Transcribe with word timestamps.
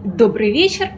Добрый 0.00 0.50
вечер, 0.52 0.88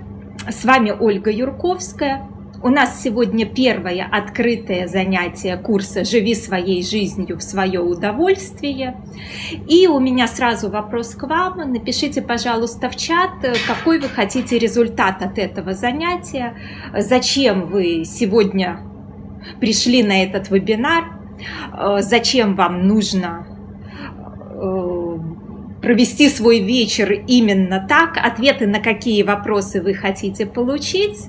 с 0.49 0.64
вами 0.64 0.91
Ольга 0.91 1.30
Юрковская. 1.30 2.29
У 2.62 2.68
нас 2.68 3.02
сегодня 3.02 3.44
первое 3.44 4.08
открытое 4.10 4.86
занятие 4.86 5.56
курса 5.58 6.04
«Живи 6.04 6.35
своей 6.35 6.82
жизнью 6.82 7.37
в 7.37 7.43
свое 7.43 7.80
удовольствие». 7.80 8.96
И 9.69 9.87
у 9.87 9.99
меня 10.01 10.27
сразу 10.27 10.71
вопрос 10.71 11.15
к 11.15 11.25
вам. 11.25 11.72
Напишите, 11.72 12.22
пожалуйста, 12.22 12.88
в 12.88 12.96
чат, 12.96 13.30
какой 13.67 14.01
вы 14.01 14.09
хотите 14.09 14.58
результат 14.58 15.22
от 15.22 15.38
этого 15.38 15.74
занятия, 15.74 16.57
зачем 16.97 17.67
вы 17.67 18.05
сегодня 18.07 18.81
пришли 19.61 20.03
на 20.03 20.23
этот 20.23 20.51
вебинар, 20.51 21.05
зачем 21.99 22.55
вам 22.55 22.87
нужно 22.87 23.47
э, 23.49 23.54
провести 25.85 26.30
свой 26.30 26.61
вечер 26.61 27.12
именно 27.12 27.85
так, 27.87 28.17
ответы 28.17 28.67
на 28.67 28.80
какие 28.80 29.23
вопросы 29.23 29.82
вы 29.82 29.93
хотите 29.93 30.46
получить, 30.46 31.26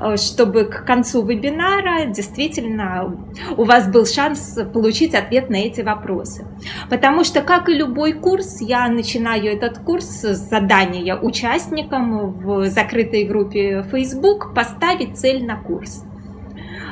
э, 0.00 0.16
чтобы 0.16 0.66
к 0.66 0.84
концу 0.84 1.26
вебинара 1.26 2.06
действительно 2.06 3.18
у 3.56 3.64
вас 3.64 3.88
был 3.88 4.06
шанс 4.06 4.56
получить 4.72 5.14
ответ 5.14 5.50
на 5.50 5.56
эти 5.56 5.80
вопросы. 5.80 6.46
Потому 6.88 7.24
что, 7.24 7.42
как 7.42 7.68
и 7.68 7.74
любой 7.74 8.12
курс, 8.12 8.60
я 8.60 8.88
начинаю 8.88 9.46
этот 9.46 9.78
курс 9.78 10.06
с 10.06 10.48
задания 10.48 11.16
участникам 11.16 12.38
в 12.38 12.66
закрытой 12.66 13.24
группе 13.24 13.84
Facebook 13.90 14.54
поставить 14.54 15.18
цель 15.18 15.44
на 15.44 15.56
курс. 15.56 16.04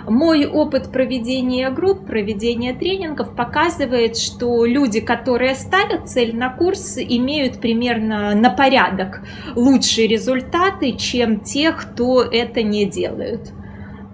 Мой 0.08 0.46
опыт 0.46 0.92
проведения 0.92 1.68
групп, 1.70 2.06
проведения 2.06 2.72
тренингов 2.72 3.34
показывает, 3.34 4.16
что 4.16 4.64
люди, 4.64 5.00
которые 5.00 5.56
ставят 5.56 6.08
цель 6.08 6.36
на 6.36 6.50
курс, 6.50 6.96
имеют 6.96 7.60
примерно 7.60 8.34
на 8.36 8.50
порядок 8.50 9.22
лучшие 9.56 10.06
результаты, 10.06 10.92
чем 10.92 11.40
те, 11.40 11.72
кто 11.72 12.22
это 12.22 12.62
не 12.62 12.86
делают. 12.86 13.52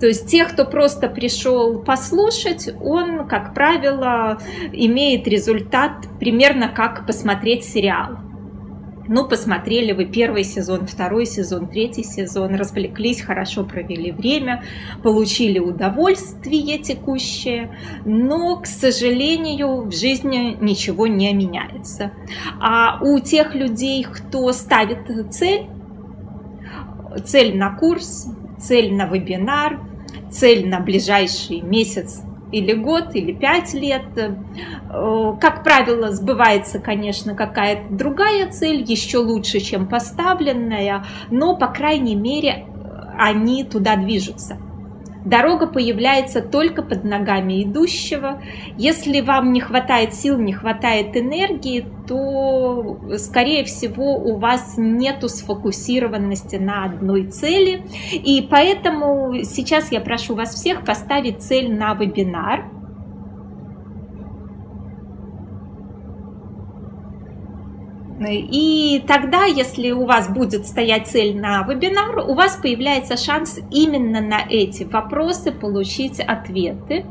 То 0.00 0.06
есть 0.06 0.28
тех, 0.28 0.52
кто 0.52 0.64
просто 0.64 1.08
пришел 1.08 1.78
послушать, 1.78 2.70
он, 2.80 3.28
как 3.28 3.54
правило, 3.54 4.38
имеет 4.72 5.28
результат 5.28 5.92
примерно 6.18 6.68
как 6.68 7.06
посмотреть 7.06 7.64
сериал. 7.64 8.18
Ну, 9.14 9.28
посмотрели 9.28 9.92
вы 9.92 10.06
первый 10.06 10.42
сезон, 10.42 10.86
второй 10.86 11.26
сезон, 11.26 11.68
третий 11.68 12.02
сезон, 12.02 12.54
развлеклись, 12.54 13.20
хорошо 13.20 13.62
провели 13.62 14.10
время, 14.10 14.64
получили 15.02 15.58
удовольствие 15.58 16.78
текущее, 16.78 17.76
но, 18.06 18.56
к 18.56 18.66
сожалению, 18.66 19.82
в 19.82 19.92
жизни 19.94 20.56
ничего 20.58 21.08
не 21.08 21.30
меняется. 21.34 22.12
А 22.58 23.00
у 23.02 23.18
тех 23.20 23.54
людей, 23.54 24.02
кто 24.02 24.50
ставит 24.52 25.00
цель, 25.30 25.66
цель 27.26 27.58
на 27.58 27.76
курс, 27.76 28.28
цель 28.58 28.94
на 28.94 29.04
вебинар, 29.04 29.78
цель 30.30 30.66
на 30.66 30.80
ближайший 30.80 31.60
месяц 31.60 32.22
или 32.52 32.72
год, 32.74 33.14
или 33.14 33.32
пять 33.32 33.74
лет. 33.74 34.04
Э, 34.16 35.34
как 35.40 35.64
правило, 35.64 36.12
сбывается, 36.12 36.78
конечно, 36.78 37.34
какая-то 37.34 37.92
другая 37.92 38.50
цель, 38.50 38.82
еще 38.82 39.18
лучше, 39.18 39.60
чем 39.60 39.88
поставленная, 39.88 41.04
но, 41.30 41.56
по 41.56 41.68
крайней 41.68 42.14
мере, 42.14 42.66
они 43.18 43.64
туда 43.64 43.96
движутся. 43.96 44.58
Дорога 45.24 45.66
появляется 45.66 46.42
только 46.42 46.82
под 46.82 47.04
ногами 47.04 47.62
идущего. 47.62 48.42
Если 48.76 49.20
вам 49.20 49.52
не 49.52 49.60
хватает 49.60 50.14
сил, 50.14 50.38
не 50.38 50.52
хватает 50.52 51.16
энергии, 51.16 51.86
то, 52.08 52.98
скорее 53.18 53.64
всего, 53.64 54.16
у 54.16 54.38
вас 54.38 54.74
нету 54.76 55.28
сфокусированности 55.28 56.56
на 56.56 56.84
одной 56.84 57.26
цели. 57.28 57.84
И 58.12 58.46
поэтому 58.50 59.42
сейчас 59.44 59.92
я 59.92 60.00
прошу 60.00 60.34
вас 60.34 60.54
всех 60.54 60.84
поставить 60.84 61.42
цель 61.42 61.72
на 61.72 61.94
вебинар– 61.94 62.66
И 68.28 69.02
тогда, 69.06 69.44
если 69.44 69.90
у 69.90 70.06
вас 70.06 70.28
будет 70.28 70.66
стоять 70.66 71.08
цель 71.08 71.38
на 71.38 71.62
вебинар, 71.62 72.18
у 72.18 72.34
вас 72.34 72.56
появляется 72.56 73.16
шанс 73.16 73.60
именно 73.70 74.20
на 74.20 74.40
эти 74.48 74.84
вопросы 74.84 75.52
получить 75.52 76.20
ответы. 76.20 77.04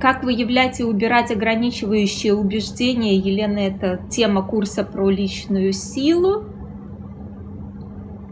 Как 0.00 0.22
выявлять 0.22 0.78
и 0.78 0.84
убирать 0.84 1.32
ограничивающие 1.32 2.34
убеждения? 2.34 3.16
Елена, 3.16 3.58
это 3.58 4.00
тема 4.08 4.42
курса 4.42 4.84
про 4.84 5.10
личную 5.10 5.72
силу. 5.72 6.44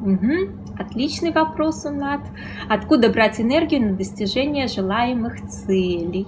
Угу. 0.01 0.61
Отличный 0.79 1.33
вопрос 1.33 1.85
у 1.85 1.91
нас. 1.91 2.21
Откуда 2.69 3.11
брать 3.11 3.41
энергию 3.41 3.83
на 3.83 3.97
достижение 3.97 4.69
желаемых 4.69 5.47
целей? 5.49 6.27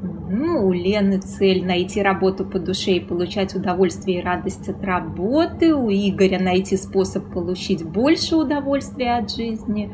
Ну, 0.00 0.66
у 0.66 0.72
Лены 0.72 1.18
цель 1.18 1.64
найти 1.64 2.02
работу 2.02 2.44
по 2.44 2.58
душе 2.58 2.92
и 2.92 3.00
получать 3.00 3.54
удовольствие 3.54 4.18
и 4.18 4.22
радость 4.22 4.68
от 4.68 4.84
работы. 4.84 5.74
У 5.74 5.90
Игоря 5.90 6.38
найти 6.38 6.76
способ 6.76 7.32
получить 7.32 7.84
больше 7.84 8.36
удовольствия 8.36 9.16
от 9.18 9.34
жизни. 9.34 9.92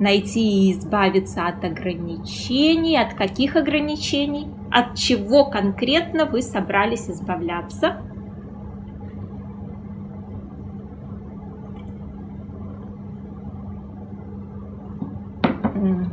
Найти 0.00 0.68
и 0.68 0.72
избавиться 0.72 1.46
от 1.46 1.64
ограничений. 1.64 2.96
От 2.96 3.14
каких 3.14 3.54
ограничений? 3.54 4.48
От 4.72 4.96
чего 4.96 5.44
конкретно 5.44 6.24
вы 6.24 6.42
собрались 6.42 7.08
избавляться? 7.08 8.02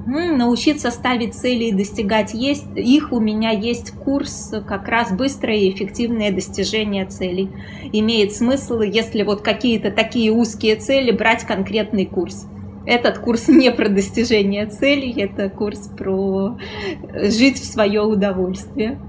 Научиться 0.06 0.90
ставить 0.90 1.36
цели 1.36 1.66
и 1.66 1.72
достигать 1.72 2.34
есть, 2.34 2.66
их 2.76 3.12
у 3.12 3.20
меня 3.20 3.52
есть 3.52 3.92
курс 3.92 4.54
как 4.68 4.88
раз 4.88 5.12
быстрое 5.12 5.58
и 5.58 5.72
эффективное 5.72 6.32
достижение 6.32 7.06
целей. 7.06 7.50
Имеет 7.94 8.34
смысл, 8.34 8.82
если 8.82 9.24
вот 9.24 9.42
какие-то 9.42 9.92
такие 9.92 10.32
узкие 10.32 10.76
цели, 10.76 11.12
брать 11.12 11.44
конкретный 11.44 12.06
курс. 12.06 12.48
Этот 12.86 13.20
курс 13.20 13.48
не 13.48 13.72
про 13.72 13.90
достижение 13.90 14.66
целей, 14.66 15.14
это 15.22 15.50
курс 15.50 15.90
про 15.96 16.58
жить 17.14 17.60
в 17.60 17.66
свое 17.66 18.02
удовольствие. 18.02 19.00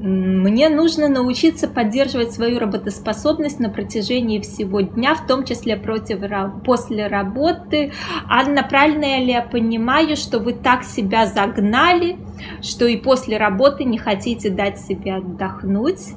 Мне 0.00 0.68
нужно 0.68 1.08
научиться 1.08 1.66
поддерживать 1.66 2.32
свою 2.32 2.60
работоспособность 2.60 3.58
на 3.58 3.68
протяжении 3.68 4.38
всего 4.38 4.80
дня, 4.80 5.16
в 5.16 5.26
том 5.26 5.44
числе 5.44 5.76
против, 5.76 6.20
после 6.64 7.08
работы. 7.08 7.92
Анна, 8.28 8.62
правильно 8.62 9.18
ли 9.18 9.32
я 9.32 9.42
понимаю, 9.42 10.16
что 10.16 10.38
вы 10.38 10.52
так 10.52 10.84
себя 10.84 11.26
загнали, 11.26 12.16
что 12.62 12.86
и 12.86 12.96
после 12.96 13.38
работы 13.38 13.82
не 13.82 13.98
хотите 13.98 14.50
дать 14.50 14.78
себе 14.78 15.16
отдохнуть? 15.16 16.14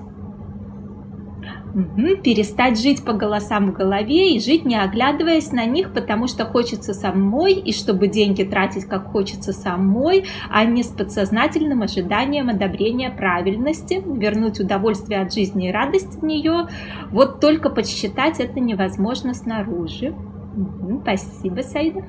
Угу, 1.74 2.18
перестать 2.22 2.82
жить 2.82 3.06
по 3.06 3.14
голосам 3.14 3.72
в 3.72 3.74
голове 3.74 4.36
и 4.36 4.42
жить 4.42 4.66
не 4.66 4.76
оглядываясь 4.76 5.54
на 5.54 5.66
них, 5.66 5.94
потому 5.94 6.28
что 6.28 6.44
хочется 6.46 6.94
самой, 6.94 7.54
и 7.54 7.72
чтобы 7.72 8.10
деньги 8.10 8.44
тратить 8.44 8.86
как 8.86 9.08
хочется 9.08 9.54
самой, 9.54 10.26
а 10.50 10.66
не 10.66 10.84
с 10.84 10.88
подсознательным 10.88 11.82
ожиданием 11.82 12.50
одобрения 12.50 13.10
правильности, 13.10 14.04
вернуть 14.06 14.60
удовольствие 14.60 15.22
от 15.22 15.34
жизни 15.34 15.70
и 15.70 15.72
радость 15.72 16.22
в 16.22 16.26
нее. 16.26 16.68
Вот 17.10 17.40
только 17.40 17.70
подсчитать 17.70 18.42
это 18.42 18.60
невозможно 18.60 19.34
снаружи. 19.34 20.10
Угу, 20.10 21.02
спасибо, 21.04 21.62
Саида. 21.62 22.02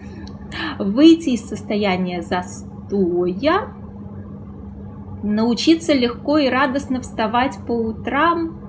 Выйти 0.81 1.31
из 1.31 1.49
состояния 1.49 2.23
застоя, 2.23 3.73
научиться 5.23 5.93
легко 5.93 6.39
и 6.39 6.49
радостно 6.49 7.01
вставать 7.01 7.57
по 7.65 7.73
утрам. 7.73 8.62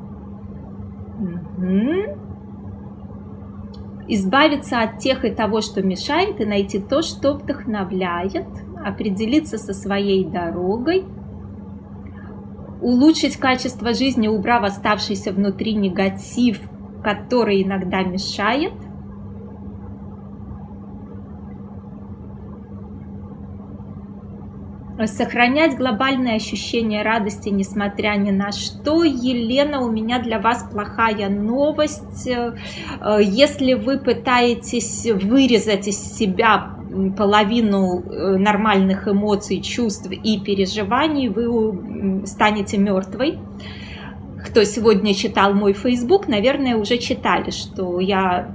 Избавиться 4.07 4.81
от 4.81 5.00
тех 5.00 5.24
и 5.25 5.31
того, 5.31 5.62
что 5.62 5.81
мешает, 5.81 6.42
и 6.42 6.45
найти 6.45 6.80
то, 6.80 7.01
что 7.01 7.33
вдохновляет, 7.33 8.48
определиться 8.83 9.57
со 9.57 9.74
своей 9.74 10.25
дорогой, 10.25 11.06
улучшить 12.81 13.38
качество 13.38 13.94
жизни, 13.94 14.27
убрав 14.27 14.63
оставшийся 14.63 15.31
внутри 15.31 15.74
негатив, 15.74 16.60
который 17.01 17.63
иногда 17.63 18.04
мешает– 18.04 18.74
сохранять 25.06 25.75
глобальное 25.75 26.36
ощущение 26.36 27.04
радости, 27.04 27.50
несмотря 27.50 28.16
ни 28.16 28.31
на 28.31 28.51
что. 28.51 29.04
Елена, 29.04 29.81
у 29.81 29.92
меня 29.92 30.19
для 30.19 30.40
вас 30.40 30.66
плохая 30.72 31.30
новость. 31.30 32.28
Э, 32.28 32.54
если 33.22 33.74
вы 33.74 33.98
пытаетесь 33.98 35.07
вырезать 35.12 35.88
из 35.88 35.98
себя 35.98 36.78
половину 37.18 38.01
э, 38.01 38.38
нормальных 38.38 39.07
эмоций, 39.07 39.62
чувств 39.62 40.10
и 40.12 40.40
переживаний, 40.40 41.28
вы 41.28 42.25
станете 42.25 42.78
мертвой. 42.78 43.40
кто 44.45 44.63
сегодня 44.66 45.16
читал 45.16 45.54
мой 45.54 45.74
Facebook, 45.74 46.28
наверное, 46.28 46.75
уже 46.75 46.98
читали, 46.98 47.50
что 47.50 48.00
я 48.00 48.54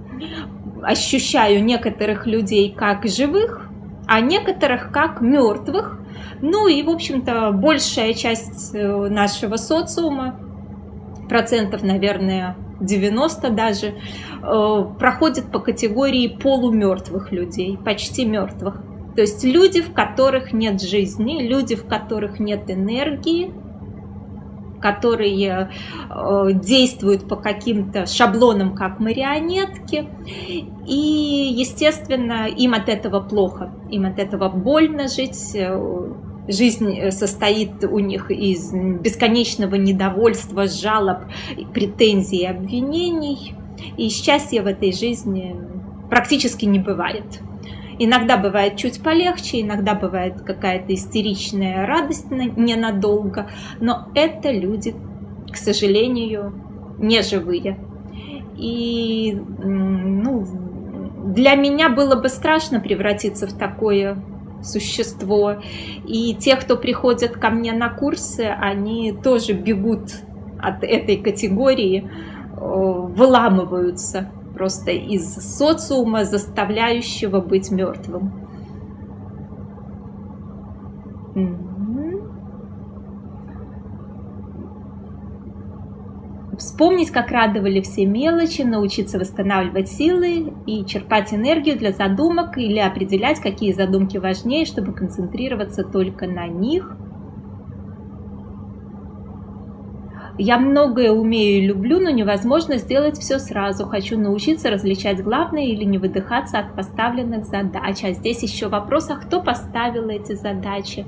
ощущаю 0.83 1.65
некоторых 1.65 2.27
людей 2.27 2.75
как 2.77 3.07
живых, 3.07 3.69
а 4.07 4.21
некоторых 4.21 4.91
как 4.93 5.21
мертвых. 5.21 5.99
Ну 6.41 6.69
и, 6.69 6.83
в 6.83 6.91
общем-то, 6.91 7.53
большая 7.53 8.15
часть 8.15 8.75
э, 8.75 9.09
нашего 9.09 9.57
социума, 9.57 10.39
процентов, 11.29 11.83
наверное, 11.83 12.57
90 12.81 13.51
даже, 13.51 13.87
э, 14.43 14.85
проходит 14.99 15.51
по 15.51 15.59
категории 15.59 16.29
полумертвых 16.29 17.33
людей, 17.33 17.77
почти 17.77 18.25
мертвых. 18.25 18.83
То 19.17 19.23
есть 19.23 19.43
люди, 19.43 19.81
в 19.81 19.93
которых 19.93 20.53
нет 20.53 20.81
жизни, 20.81 21.43
люди, 21.43 21.75
в 21.75 21.87
которых 21.87 22.39
нет 22.39 22.71
энергии, 22.71 23.53
которые 24.81 25.71
э, 26.09 26.53
действуют 26.53 27.29
по 27.29 27.35
каким-то 27.35 28.07
шаблонам, 28.07 28.77
как 28.77 29.01
марионетки. 29.01 30.09
И, 30.87 31.53
естественно, 31.57 32.47
им 32.47 32.75
от 32.75 32.89
этого 32.89 33.19
плохо, 33.21 33.73
им 33.91 34.07
от 34.07 34.21
этого 34.21 34.49
больно 34.49 35.09
жить. 35.09 35.57
Жизнь 36.49 37.11
состоит 37.11 37.85
у 37.85 37.99
них 37.99 38.31
из 38.31 38.73
бесконечного 38.73 39.75
недовольства, 39.75 40.67
жалоб, 40.67 41.19
претензий 41.75 42.47
обвинений. 42.47 43.55
И 43.97 44.09
счастья 44.09 44.63
в 44.63 44.67
этой 44.67 44.93
жизни 44.93 45.55
практически 46.09 46.65
не 46.65 46.79
бывает. 46.79 47.41
Иногда 47.99 48.37
бывает 48.37 48.77
чуть 48.77 49.03
полегче, 49.03 49.61
иногда 49.61 49.95
бывает 49.95 50.41
какая-то 50.41 50.95
истеричная 50.95 51.85
радость 51.85 52.31
ненадолго, 52.31 53.51
но 53.81 54.09
это 54.15 54.51
люди, 54.53 54.95
к 55.51 55.57
сожалению, 55.57 56.55
не 56.99 57.23
живые. 57.23 57.79
И 58.57 59.33
ну, 59.59 60.47
для 61.27 61.57
меня 61.57 61.89
было 61.89 62.15
бы 62.15 62.29
страшно 62.29 62.81
превратиться 62.81 63.47
в 63.47 63.53
такое 63.53 64.23
существо. 64.63 65.57
И 66.07 66.35
те, 66.35 66.57
кто 66.57 66.77
приходят 66.77 67.33
ко 67.33 67.51
мне 67.51 67.73
на 67.73 67.89
курсы, 67.91 68.43
они 68.43 69.13
тоже 69.13 69.53
бегут 69.53 70.11
от 70.59 70.83
этой 70.85 71.17
категории, 71.17 72.11
выламываются 72.57 74.31
просто 74.55 74.91
из 74.91 75.35
социума, 75.57 76.25
заставляющего 76.25 77.41
быть 77.41 77.71
мертвым. 77.71 78.33
Вспомнить, 86.59 87.11
как 87.11 87.31
радовали 87.31 87.81
все 87.81 88.05
мелочи, 88.05 88.63
научиться 88.63 89.19
восстанавливать 89.19 89.89
силы 89.89 90.53
и 90.67 90.85
черпать 90.85 91.33
энергию 91.33 91.79
для 91.79 91.93
задумок 91.93 92.59
или 92.59 92.79
определять, 92.79 93.41
какие 93.41 93.73
задумки 93.73 94.19
важнее, 94.19 94.67
чтобы 94.67 94.93
концентрироваться 94.93 95.85
только 95.85 96.27
на 96.27 96.47
них– 96.47 96.97
Я 100.41 100.57
многое 100.57 101.11
умею 101.11 101.59
и 101.59 101.67
люблю, 101.67 101.99
но 101.99 102.11
невозможно 102.11 102.77
сделать 102.79 103.19
все 103.19 103.41
сразу. 103.41 103.87
Хочу 103.87 104.17
научиться 104.17 104.71
различать 104.71 105.21
главное 105.21 105.65
или 105.65 105.83
не 105.83 105.99
выдыхаться 105.99 106.61
от 106.61 106.77
поставленных 106.77 107.45
задач. 107.45 108.05
А 108.05 108.13
здесь 108.13 108.45
еще 108.45 108.69
вопрос, 108.69 109.11
а 109.11 109.17
кто 109.17 109.43
поставил 109.43 110.09
эти 110.09 110.35
задачи? 110.35 111.05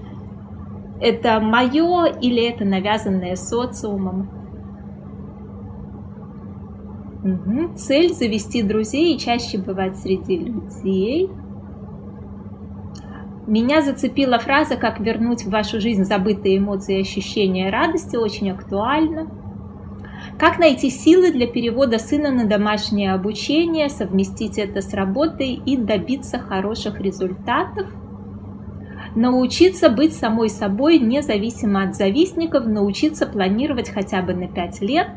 Это 1.01 1.39
мое 1.39 2.07
или 2.07 2.43
это 2.43 2.65
навязанное 2.65 3.37
социумом? 3.37 4.40
Угу. 7.23 7.75
Цель 7.77 8.15
завести 8.15 8.63
друзей 8.63 9.15
и 9.15 9.19
чаще 9.19 9.59
бывать 9.59 9.97
среди 9.97 10.39
людей. 10.39 11.31
Меня 13.47 13.83
зацепила 13.83 14.39
фраза 14.39 14.77
«Как 14.77 15.01
вернуть 15.01 15.45
в 15.45 15.51
вашу 15.51 15.81
жизнь 15.81 16.05
забытые 16.05 16.59
эмоции 16.59 16.99
и 16.99 17.03
ощущения 17.03 17.71
радости» 17.71 18.17
очень 18.17 18.51
актуально. 18.51 19.29
Как 20.39 20.59
найти 20.59 20.89
силы 20.89 21.33
для 21.33 21.47
перевода 21.47 21.99
сына 21.99 22.31
на 22.31 22.47
домашнее 22.47 23.13
обучение, 23.13 23.89
совместить 23.89 24.59
это 24.59 24.81
с 24.81 24.95
работой 24.95 25.53
и 25.55 25.77
добиться 25.77 26.39
хороших 26.39 27.01
результатов? 27.01 27.89
Научиться 29.15 29.91
быть 29.91 30.15
самой 30.15 30.49
собой, 30.49 30.99
независимо 30.99 31.83
от 31.83 31.97
завистников, 31.97 32.67
научиться 32.67 33.27
планировать 33.27 33.91
хотя 33.91 34.23
бы 34.23 34.33
на 34.33 34.47
5 34.47 34.81
лет. 34.83 35.09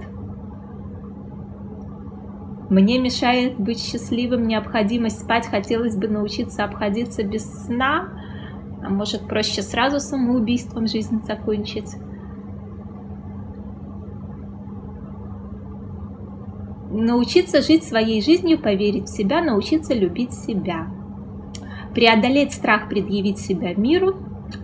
Мне 2.69 2.97
мешает 2.97 3.59
быть 3.59 3.79
счастливым 3.79 4.47
необходимость 4.47 5.21
спать, 5.21 5.47
хотелось 5.47 5.95
бы 5.95 6.07
научиться 6.07 6.63
обходиться 6.63 7.23
без 7.23 7.43
сна. 7.65 8.09
А 8.81 8.89
может 8.89 9.27
проще 9.27 9.61
сразу 9.61 9.99
самоубийством 9.99 10.87
жизнь 10.87 11.21
закончить? 11.25 11.95
Научиться 16.89 17.61
жить 17.61 17.83
своей 17.83 18.21
жизнью, 18.21 18.59
поверить 18.59 19.07
в 19.07 19.15
себя, 19.15 19.43
научиться 19.43 19.93
любить 19.93 20.33
себя. 20.33 20.87
Преодолеть 21.93 22.53
страх 22.53 22.87
предъявить 22.87 23.39
себя 23.39 23.73
миру, 23.73 24.15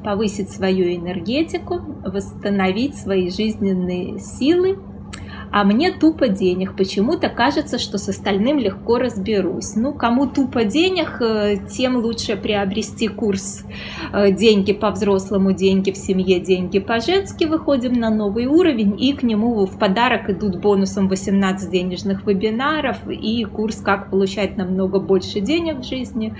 повысить 0.04 0.50
свою 0.50 0.96
энергетику, 0.96 1.80
восстановить 2.06 2.96
свои 2.96 3.30
жизненные 3.30 4.20
силы– 4.20 4.78
а 5.52 5.64
мне 5.64 5.92
тупо 5.92 6.28
денег. 6.28 6.76
Почему-то 6.76 7.30
кажется, 7.30 7.80
что 7.80 7.98
с 7.98 8.10
остальным 8.10 8.60
легко 8.60 9.00
разберусь. 9.00 9.76
Ну, 9.76 9.94
кому 9.94 10.28
тупо 10.28 10.64
денег, 10.64 11.18
э, 11.22 11.58
тем 11.70 11.98
лучше 11.98 12.36
приобрести 12.36 13.08
курс 13.08 13.66
э, 14.14 14.32
«Деньги 14.32 14.74
по-взрослому, 14.74 15.52
деньги 15.54 15.92
в 15.92 15.98
семье, 15.98 16.40
деньги 16.40 16.80
по-женски». 16.80 17.46
Выходим 17.46 17.94
на 17.94 18.10
новый 18.10 18.46
уровень, 18.46 19.02
и 19.02 19.14
к 19.14 19.24
нему 19.24 19.66
в 19.66 19.80
подарок 19.80 20.30
идут 20.30 20.60
бонусом 20.60 21.08
18 21.08 21.70
денежных 21.70 22.26
вебинаров 22.26 22.98
и 23.10 23.44
курс 23.46 23.78
«Как 23.78 24.10
получать 24.10 24.58
намного 24.58 25.00
больше 25.00 25.40
денег 25.40 25.80
в 25.80 25.88
жизни». 25.88 26.36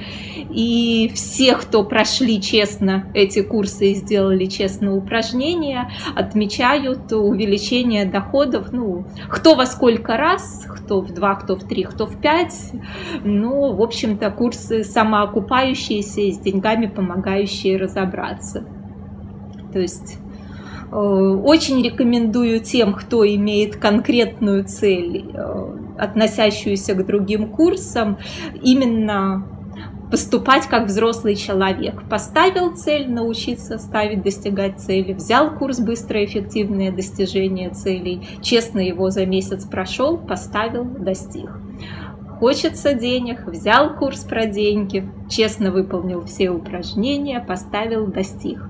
И 0.50 1.12
все, 1.14 1.56
кто 1.56 1.84
прошли 1.84 2.42
честно 2.42 3.06
эти 3.14 3.42
курсы 3.42 3.92
и 3.92 3.96
сделали 3.96 4.46
честно 4.46 4.96
упражнения, 4.96 5.92
отмечают 6.16 7.12
увеличение 7.12 8.06
доходов, 8.06 8.72
ну, 8.72 8.99
кто 9.30 9.56
во 9.56 9.66
сколько 9.66 10.18
раз, 10.18 10.66
кто 10.68 11.02
в 11.02 11.14
два, 11.14 11.36
кто 11.36 11.56
в 11.56 11.64
три, 11.64 11.84
кто 11.84 12.06
в 12.06 12.20
пять. 12.20 12.72
Ну, 13.24 13.74
в 13.74 13.82
общем-то, 13.82 14.32
курсы 14.32 14.84
самоокупающиеся 14.84 16.22
и 16.22 16.32
с 16.32 16.40
деньгами 16.40 16.88
помогающие 16.88 17.78
разобраться. 17.78 18.66
То 19.72 19.80
есть 19.80 20.18
э, 20.92 20.96
очень 20.96 21.84
рекомендую 21.84 22.60
тем, 22.60 22.94
кто 22.94 23.26
имеет 23.26 23.76
конкретную 23.76 24.64
цель, 24.66 25.30
э, 25.34 25.78
относящуюся 25.98 26.96
к 26.96 27.06
другим 27.06 27.50
курсам, 27.50 28.18
именно 28.62 29.59
поступать 30.10 30.68
как 30.68 30.88
взрослый 30.88 31.36
человек. 31.36 32.04
Поставил 32.10 32.76
цель, 32.76 33.10
научиться 33.10 33.78
ставить, 33.78 34.24
достигать 34.24 34.80
цели. 34.80 35.14
Взял 35.14 35.56
курс 35.56 35.80
«Быстрое 35.80 36.26
эффективное 36.26 36.92
достижение 36.92 37.70
целей». 37.70 38.28
Честно 38.42 38.80
его 38.80 39.10
за 39.10 39.26
месяц 39.26 39.66
прошел, 39.66 40.18
поставил, 40.18 40.86
достиг. 40.86 41.50
Хочется 42.40 42.94
денег, 42.94 43.46
взял 43.46 43.96
курс 43.96 44.24
про 44.24 44.46
деньги, 44.46 45.10
честно 45.30 45.72
выполнил 45.72 46.24
все 46.24 46.50
упражнения, 46.50 47.42
поставил, 47.42 48.08
достиг. 48.08 48.62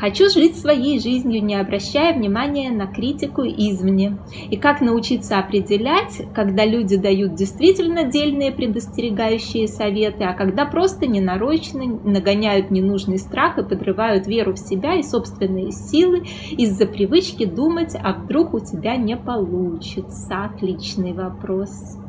Хочу 0.00 0.30
жить 0.30 0.56
своей 0.56 0.98
жизнью, 0.98 1.44
не 1.44 1.56
обращая 1.56 2.14
внимания 2.14 2.70
на 2.70 2.86
критику 2.86 3.42
извне. 3.42 4.16
И 4.50 4.56
как 4.56 4.80
научиться 4.80 5.38
определять, 5.38 6.22
когда 6.34 6.64
люди 6.64 6.96
дают 6.96 7.34
действительно 7.34 8.04
дельные 8.04 8.50
предостерегающие 8.50 9.68
советы, 9.68 10.24
а 10.24 10.32
когда 10.32 10.64
просто 10.64 11.06
ненарочно 11.06 11.84
нагоняют 11.84 12.70
ненужный 12.70 13.18
страх 13.18 13.58
и 13.58 13.62
подрывают 13.62 14.26
веру 14.26 14.54
в 14.54 14.58
себя 14.58 14.94
и 14.94 15.02
собственные 15.02 15.72
силы 15.72 16.22
из-за 16.52 16.86
привычки 16.86 17.44
думать, 17.44 17.94
а 18.02 18.14
вдруг 18.14 18.54
у 18.54 18.60
тебя 18.60 18.96
не 18.96 19.18
получится. 19.18 20.44
Отличный 20.44 21.12
вопрос. 21.12 21.99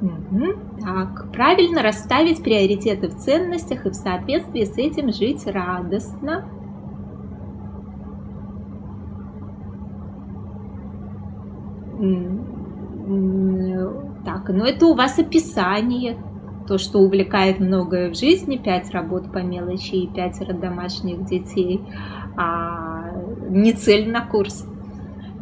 Угу. 0.00 0.46
Так, 0.80 1.30
правильно 1.32 1.82
расставить 1.82 2.42
приоритеты 2.42 3.08
в 3.08 3.16
ценностях 3.16 3.84
и 3.84 3.90
в 3.90 3.94
соответствии 3.94 4.64
с 4.64 4.78
этим 4.78 5.12
жить 5.12 5.46
радостно. 5.46 6.44
Так, 14.24 14.48
ну 14.48 14.64
это 14.64 14.86
у 14.86 14.94
вас 14.94 15.18
описание, 15.18 16.16
то, 16.66 16.78
что 16.78 17.00
увлекает 17.00 17.58
многое 17.58 18.10
в 18.10 18.16
жизни, 18.16 18.56
пять 18.56 18.90
работ 18.90 19.32
по 19.32 19.38
мелочи 19.38 19.96
и 19.96 20.06
пятеро 20.06 20.54
домашних 20.54 21.24
детей. 21.24 21.82
А 22.36 23.10
не 23.48 23.72
цель 23.72 24.10
на 24.10 24.24
курс. 24.24 24.66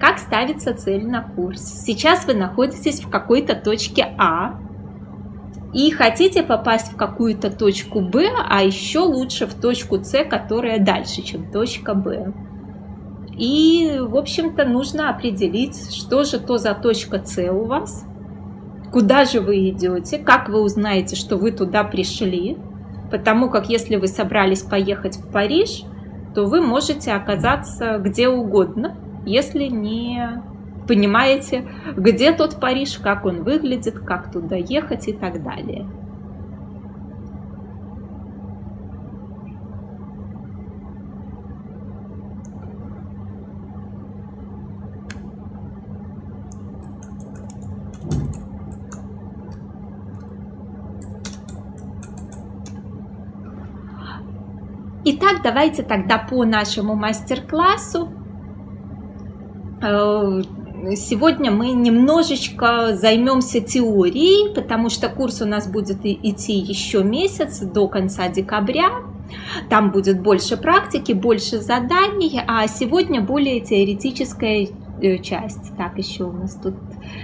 Как 0.00 0.18
ставится 0.18 0.74
цель 0.74 1.06
на 1.06 1.22
курс? 1.22 1.60
Сейчас 1.60 2.24
вы 2.26 2.34
находитесь 2.34 3.00
в 3.00 3.10
какой-то 3.10 3.56
точке 3.56 4.14
А 4.16 4.60
и 5.74 5.90
хотите 5.90 6.42
попасть 6.42 6.92
в 6.92 6.96
какую-то 6.96 7.50
точку 7.50 8.00
Б, 8.00 8.30
а 8.48 8.62
еще 8.62 9.00
лучше 9.00 9.46
в 9.46 9.54
точку 9.54 10.02
С, 10.02 10.24
которая 10.24 10.78
дальше, 10.78 11.22
чем 11.22 11.50
точка 11.50 11.94
Б. 11.94 12.32
И, 13.36 13.98
в 14.00 14.16
общем-то, 14.16 14.64
нужно 14.64 15.10
определить, 15.10 15.94
что 15.94 16.24
же 16.24 16.38
то 16.38 16.58
за 16.58 16.74
точка 16.74 17.22
С 17.24 17.40
у 17.50 17.64
вас, 17.64 18.04
куда 18.92 19.24
же 19.24 19.40
вы 19.40 19.68
идете, 19.68 20.18
как 20.18 20.48
вы 20.48 20.62
узнаете, 20.62 21.16
что 21.16 21.36
вы 21.36 21.52
туда 21.52 21.84
пришли, 21.84 22.56
потому 23.10 23.50
как 23.50 23.68
если 23.68 23.96
вы 23.96 24.06
собрались 24.06 24.62
поехать 24.62 25.16
в 25.16 25.30
Париж, 25.30 25.82
то 26.34 26.46
вы 26.46 26.60
можете 26.60 27.12
оказаться 27.12 27.98
где 27.98 28.28
угодно, 28.28 28.96
если 29.24 29.64
не 29.64 30.42
понимаете, 30.86 31.68
где 31.96 32.32
тот 32.32 32.58
Париж, 32.58 32.98
как 32.98 33.26
он 33.26 33.42
выглядит, 33.42 33.98
как 34.00 34.32
туда 34.32 34.56
ехать 34.56 35.06
и 35.08 35.12
так 35.12 35.42
далее. 35.42 35.86
Итак, 55.10 55.40
давайте 55.42 55.82
тогда 55.82 56.18
по 56.18 56.44
нашему 56.44 56.94
мастер-классу. 56.94 58.17
Э, 59.80 60.42
сегодня 60.96 61.50
мы 61.50 61.70
немножечко 61.70 62.96
займемся 62.96 63.60
теорией, 63.60 64.54
потому 64.54 64.90
что 64.90 65.08
курс 65.08 65.40
у 65.42 65.46
нас 65.46 65.68
будет 65.68 66.04
идти 66.04 66.54
еще 66.54 67.04
месяц 67.04 67.60
до 67.60 67.88
конца 67.88 68.28
декабря. 68.28 68.90
Там 69.68 69.90
будет 69.90 70.22
больше 70.22 70.56
практики, 70.56 71.12
больше 71.12 71.58
заданий, 71.58 72.40
а 72.46 72.66
сегодня 72.66 73.20
более 73.20 73.60
теоретическая 73.60 74.68
э, 75.00 75.18
часть. 75.18 75.76
Так, 75.76 75.98
еще 75.98 76.24
у 76.24 76.32
нас 76.32 76.54
тут 76.54 76.74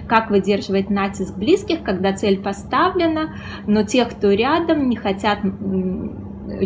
как 0.06 0.30
выдерживать 0.30 0.90
натиск 0.90 1.34
близких, 1.34 1.82
когда 1.82 2.12
цель 2.12 2.40
поставлена, 2.40 3.34
но 3.66 3.82
те, 3.82 4.04
кто 4.04 4.30
рядом, 4.32 4.88
не 4.88 4.96
хотят 4.96 5.38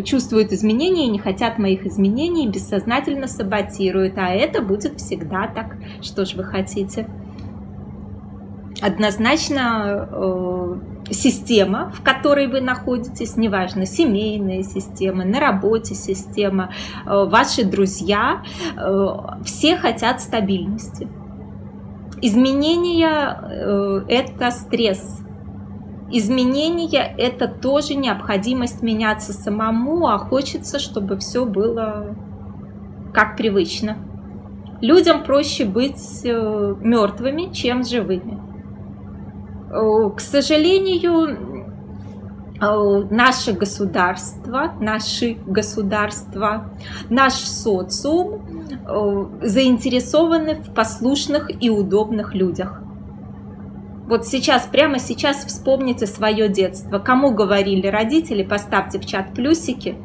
чувствуют 0.03 0.51
изменения 0.51 1.05
и 1.05 1.09
не 1.09 1.19
хотят 1.19 1.57
моих 1.59 1.85
изменений, 1.85 2.47
бессознательно 2.47 3.27
саботируют, 3.27 4.17
а 4.17 4.29
это 4.29 4.61
будет 4.61 4.99
всегда 4.99 5.47
так. 5.47 5.77
Что 6.01 6.25
же 6.25 6.37
вы 6.37 6.43
хотите? 6.43 7.07
Однозначно 8.81 10.07
э, 10.09 10.75
система, 11.11 11.91
в 11.93 12.01
которой 12.01 12.47
вы 12.47 12.61
находитесь, 12.61 13.35
неважно, 13.35 13.85
семейная 13.85 14.63
система, 14.63 15.25
на 15.25 15.39
работе 15.39 15.95
система, 15.95 16.71
э, 17.05 17.25
ваши 17.25 17.65
друзья, 17.65 18.43
э, 18.77 19.07
все 19.43 19.75
хотят 19.75 20.21
стабильности. 20.21 21.07
Изменения 22.21 23.39
э,– 23.41 24.01
это 24.07 24.51
стресс, 24.51 25.21
изменения– 26.11 27.13
это 27.17 27.47
тоже 27.47 27.95
необходимость 27.95 28.81
меняться 28.81 29.33
самому, 29.33 30.07
а 30.07 30.17
хочется, 30.17 30.79
чтобы 30.79 31.17
все 31.17 31.45
было 31.45 32.15
как 33.13 33.37
привычно. 33.37 33.97
Людям 34.81 35.23
проще 35.23 35.65
быть 35.65 36.21
э, 36.23 36.75
мертвыми, 36.79 37.51
чем 37.53 37.83
живыми. 37.83 38.39
К 39.69 40.19
сожалению, 40.19 41.67
наше 42.59 43.53
государство, 43.53 44.73
наши 44.79 45.37
государства, 45.45 46.71
наш 47.09 47.33
социум 47.33 48.41
заинтересованы 49.41 50.55
в 50.55 50.73
послушных 50.73 51.51
и 51.63 51.69
удобных 51.69 52.33
людях. 52.33 52.81
Вот 54.09 54.25
сейчас, 54.25 54.63
прямо 54.63 54.97
сейчас 54.97 55.45
вспомните 55.45 56.07
свое 56.07 56.49
детство. 56.49 56.97
Кому 56.97 57.29
говорили 57.31 57.85
родители, 57.85 58.41
поставьте 58.41 58.97
в 58.97 59.05
чат 59.05 59.35
плюсики, 59.35 59.97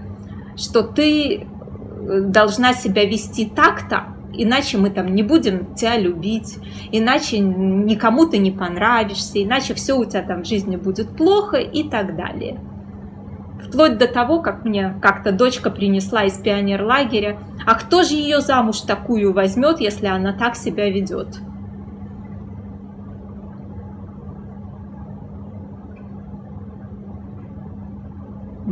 что 0.58 0.82
ты 0.82 1.36
э, 1.36 2.20
должна 2.20 2.74
себя 2.74 3.06
вести 3.06 3.46
так-то, 3.46 4.14
иначе 4.34 4.76
мы 4.76 4.90
там 4.90 5.14
не 5.14 5.22
будем 5.22 5.74
тебя 5.74 5.96
любить, 5.96 6.58
иначе 6.92 7.38
никому 7.38 8.26
ты 8.26 8.36
не 8.36 8.50
понравишься, 8.50 9.42
иначе 9.42 9.72
все 9.72 9.94
у 9.94 10.04
тебя 10.04 10.20
там 10.20 10.42
в 10.42 10.46
жизни 10.46 10.76
будет 10.76 11.16
плохо 11.16 11.56
и 11.56 11.88
так 11.88 12.14
далее. 12.14 12.60
Вплоть 13.66 13.96
до 13.96 14.06
того, 14.06 14.42
как 14.42 14.66
мне 14.66 14.98
как-то 15.00 15.32
дочка 15.32 15.70
принесла 15.70 16.24
из 16.24 16.34
пионерлагеря, 16.34 17.38
а 17.64 17.74
кто 17.74 18.02
же 18.02 18.16
ее 18.16 18.42
замуж 18.42 18.80
такую 18.80 19.32
возьмет, 19.32 19.80
если 19.80 20.08
она 20.08 20.34
так 20.34 20.56
себя 20.56 20.90
ведет? 20.90 21.38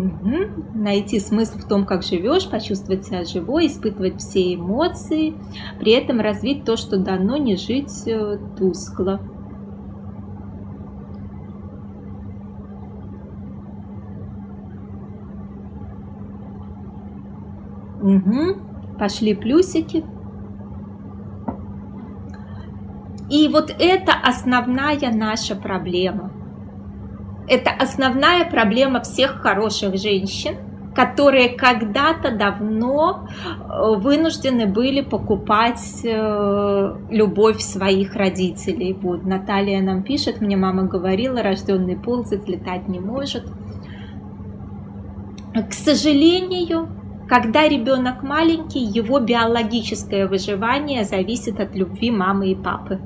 Угу. 0.03 0.65
Найти 0.75 1.21
смысл 1.21 1.59
в 1.59 1.69
том, 1.69 1.87
как 1.87 2.03
живешь, 2.03 2.51
почувствовать 2.51 3.07
себя 3.07 3.25
живой, 3.25 3.69
испытывать 3.69 4.19
все 4.19 4.55
эмоции, 4.55 5.35
при 5.79 5.93
этом 5.93 6.21
развить 6.21 6.65
то, 6.65 6.77
что 6.77 6.97
дано, 6.99 7.37
не 7.37 7.55
жить 7.55 8.03
э, 8.07 8.39
тускло. 8.59 9.21
Угу. 18.03 18.99
Пошли 18.99 19.35
плюсики. 19.35 20.05
И 23.31 23.49
вот 23.49 23.71
это 23.79 24.13
основная 24.21 25.13
наша 25.13 25.55
проблема– 25.55 26.32
это 27.49 27.71
основная 27.71 28.45
проблема 28.45 29.01
всех 29.01 29.41
хороших 29.41 29.97
женщин, 29.97 30.57
которые 30.95 31.49
когда-то 31.49 32.31
давно 32.37 33.27
э, 33.31 33.97
вынуждены 33.97 34.67
были 34.67 35.01
покупать 35.01 36.05
э, 36.05 36.97
любовь 37.11 37.61
своих 37.61 38.15
родителей. 38.15 38.93
Вот 39.01 39.25
Наталья 39.25 39.81
нам 39.81 40.03
пишет, 40.03 40.41
мне 40.41 40.57
мама 40.57 40.85
говорила, 40.85 41.43
рожденный 41.43 41.97
ползать, 41.97 42.49
летать 42.49 42.89
не 42.89 43.01
может. 43.01 43.45
К 45.55 45.73
сожалению, 45.73 46.89
когда 47.29 47.67
ребенок 47.69 48.23
маленький, 48.23 48.81
его 48.81 49.19
биологическое 49.19 50.29
выживание 50.29 51.05
зависит 51.05 51.61
от 51.61 51.75
любви 51.75 52.11
мамы 52.11 52.51
и 52.51 52.55
папы. 52.55 53.01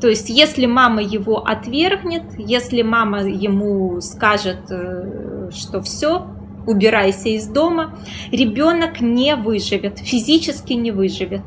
То 0.00 0.08
есть, 0.08 0.28
если 0.28 0.66
мама 0.66 1.02
его 1.02 1.38
отвергнет, 1.38 2.24
если 2.36 2.82
мама 2.82 3.22
ему 3.22 4.00
скажет, 4.00 4.70
э, 4.70 5.50
что 5.52 5.80
все, 5.82 6.26
убирайся 6.66 7.28
из 7.28 7.46
дома, 7.46 7.98
ребенок 8.30 9.00
не 9.00 9.36
выживет, 9.36 9.98
физически 9.98 10.72
не 10.72 10.90
выживет. 10.90 11.42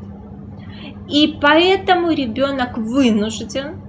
И 1.08 1.38
поэтому 1.40 2.12
ребенок 2.12 2.78
вынужден 2.78 3.82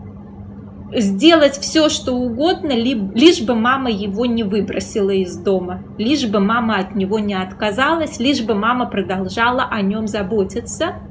сделать 0.91 1.57
все, 1.57 1.87
что 1.89 2.13
угодно, 2.13 2.71
лишь 2.71 3.41
бы 3.41 3.53
мама 3.53 3.91
его 3.91 4.25
не 4.25 4.43
выбросила 4.43 5.11
из 5.11 5.37
дома, 5.37 5.83
лишь 5.97 6.25
бы 6.25 6.39
мама 6.39 6.77
от 6.77 6.95
него 6.95 7.19
не 7.19 7.35
отказалась, 7.35 8.19
лишь 8.19 8.41
бы 8.41 8.55
мама 8.55 8.87
продолжала 8.87 9.63
о 9.69 9.81
нем 9.81 10.07
заботиться– 10.07 10.95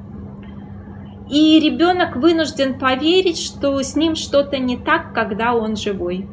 и 1.31 1.61
ребенок 1.61 2.17
вынужден 2.17 2.79
поверить, 2.79 3.39
что 3.39 3.83
с 3.83 3.97
ним 3.97 4.15
что-то 4.15 4.59
не 4.59 4.77
так, 4.77 5.13
когда 5.13 5.55
он 5.55 5.77
живой. 5.77 6.27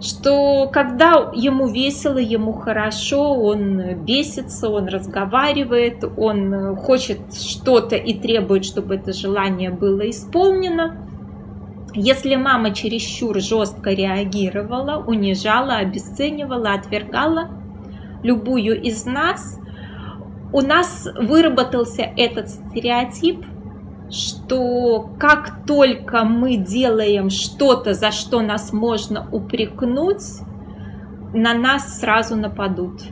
Что 0.00 0.68
когда 0.70 1.32
ему 1.34 1.68
весело, 1.68 2.18
ему 2.18 2.52
хорошо, 2.52 3.32
он 3.32 4.04
бесится, 4.04 4.68
он 4.68 4.88
разговаривает, 4.88 6.04
он 6.18 6.76
хочет 6.76 7.34
что-то 7.34 7.96
и 7.96 8.12
требует, 8.12 8.66
чтобы 8.66 8.96
это 8.96 9.14
желание 9.14 9.70
было 9.70 10.08
исполнено. 10.10 11.02
Если 11.94 12.36
мама 12.36 12.74
чересчур 12.74 13.40
жестко 13.40 13.90
реагировала, 13.90 15.02
унижала, 15.02 15.76
обесценивала, 15.76 16.74
отвергала 16.74 17.48
любую 18.22 18.82
из 18.82 19.06
нас– 19.06 19.58
у 20.52 20.60
нас 20.60 21.08
выработался 21.14 22.02
этот 22.02 22.48
стереотип, 22.48 23.44
что 24.10 25.10
как 25.18 25.66
только 25.66 26.24
мы 26.24 26.56
делаем 26.56 27.30
что-то, 27.30 27.94
за 27.94 28.12
что 28.12 28.40
нас 28.40 28.72
можно 28.72 29.28
упрекнуть, 29.32 30.22
на 31.34 31.54
нас 31.54 31.98
сразу 31.98 32.36
нападут. 32.36 33.02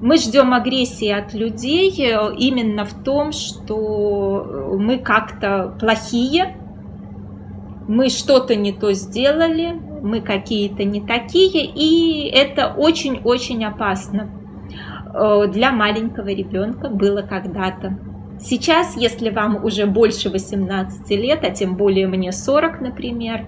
Мы 0.00 0.16
ждем 0.16 0.54
агрессии 0.54 1.10
от 1.10 1.34
людей 1.34 1.90
э, 1.98 2.34
именно 2.38 2.84
в 2.84 3.04
том, 3.04 3.32
что 3.32 4.76
мы 4.78 4.98
как-то 4.98 5.76
плохие, 5.78 6.56
мы 7.86 8.08
что-то 8.08 8.56
не 8.56 8.72
то 8.72 8.92
сделали, 8.92 9.72
мы 10.02 10.20
какие-то 10.22 10.84
не 10.84 11.02
такие, 11.02 11.66
и 11.66 12.28
это 12.30 12.74
очень-очень 12.74 13.64
опасно 13.64 14.30
э, 14.30 14.39
для 15.12 15.72
маленького 15.72 16.28
ребенка 16.28 16.88
было 16.88 17.22
когда-то. 17.22 17.98
Сейчас, 18.40 18.96
если 18.96 19.30
вам 19.30 19.64
уже 19.64 19.86
больше 19.86 20.30
18 20.30 21.10
лет, 21.10 21.40
а 21.42 21.50
тем 21.50 21.76
более 21.76 22.06
мне 22.06 22.32
40, 22.32 22.80
например, 22.80 23.46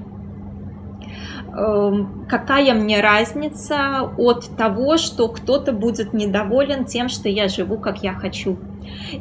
Эм, 1.55 2.25
какая 2.31 2.73
мне 2.73 3.03
разница 3.03 4.11
от 4.17 4.57
того, 4.57 4.97
что 4.97 5.29
кто-то 5.29 5.73
будет 5.73 6.15
недоволен 6.15 6.87
тем, 6.87 7.11
что 7.11 7.29
я 7.29 7.49
живу, 7.49 7.77
как 7.77 8.03
я 8.03 8.15
хочу. 8.15 8.57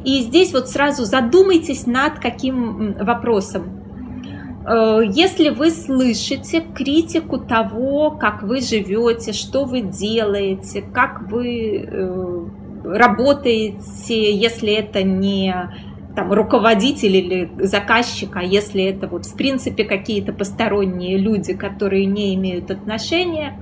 И 0.06 0.22
здесь 0.22 0.54
вот 0.54 0.70
сразу 0.70 1.04
задумайтесь 1.04 1.86
над 1.86 2.20
каким 2.20 2.94
вопросом. 2.94 3.81
Э, 4.66 5.00
если 5.04 5.50
вы 5.50 5.72
слышите 5.72 6.62
критику 6.62 7.40
того, 7.40 8.12
как 8.12 8.44
вы 8.44 8.62
живете, 8.62 9.34
что 9.34 9.66
вы 9.66 9.82
делаете, 9.82 10.82
как 10.82 11.30
вы 11.30 11.78
э, 11.78 12.46
работаете, 12.84 14.32
если 14.34 14.74
это 14.74 15.04
не 15.04 15.54
там, 16.16 16.32
руководитель 16.32 17.16
или 17.16 17.52
заказчик, 17.60 18.36
а 18.36 18.44
если 18.44 18.84
это 18.84 19.08
вот 19.08 19.26
в 19.26 19.36
принципе 19.36 19.84
какие-то 19.84 20.34
посторонние 20.34 21.18
люди, 21.18 21.54
которые 21.54 22.06
не 22.06 22.36
имеют 22.36 22.72
отношения, 22.72 23.60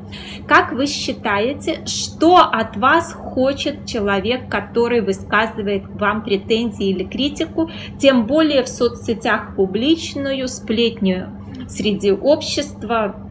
как 0.48 0.74
вы 0.74 0.88
считаете, 0.88 1.86
что 1.86 2.38
от 2.38 2.78
вас 2.78 3.14
хочет 3.14 3.86
человек, 3.86 4.50
который 4.50 5.02
высказывает 5.02 5.84
вам 5.88 6.24
претензии 6.24 6.90
или 6.90 7.04
критику, 7.04 7.70
тем 8.00 8.26
более 8.26 8.64
в 8.64 8.68
соцсетях 8.68 9.56
публичную, 9.56 10.48
сплетню 10.48 11.30
среди 11.68 12.12
общества, 12.12 13.29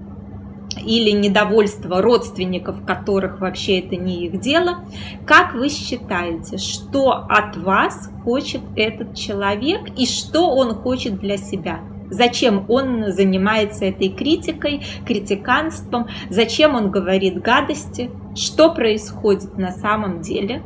или 0.76 1.10
недовольство 1.10 2.02
родственников, 2.02 2.84
которых 2.84 3.40
вообще 3.40 3.80
это 3.80 3.96
не 3.96 4.26
их 4.26 4.40
дело. 4.40 4.84
Как 5.26 5.54
вы 5.54 5.68
считаете, 5.68 6.58
что 6.58 7.12
от 7.12 7.56
вас 7.56 8.10
хочет 8.24 8.60
этот 8.76 9.16
человек 9.16 9.80
и 9.96 10.06
что 10.06 10.50
он 10.50 10.74
хочет 10.74 11.18
для 11.18 11.36
себя? 11.36 11.80
Зачем 12.10 12.64
он 12.68 13.12
занимается 13.12 13.84
этой 13.84 14.08
критикой, 14.08 14.82
критиканством? 15.06 16.06
Зачем 16.30 16.74
он 16.74 16.90
говорит 16.90 17.40
гадости? 17.42 18.10
Что 18.34 18.72
происходит 18.72 19.58
на 19.58 19.72
самом 19.72 20.22
деле? 20.22 20.62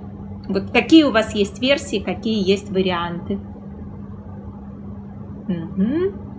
Вот 0.48 0.70
какие 0.70 1.04
у 1.04 1.10
вас 1.10 1.34
есть 1.34 1.60
версии, 1.60 1.98
какие 1.98 2.48
есть 2.48 2.70
варианты? 2.70 3.40
Угу. 5.48 6.31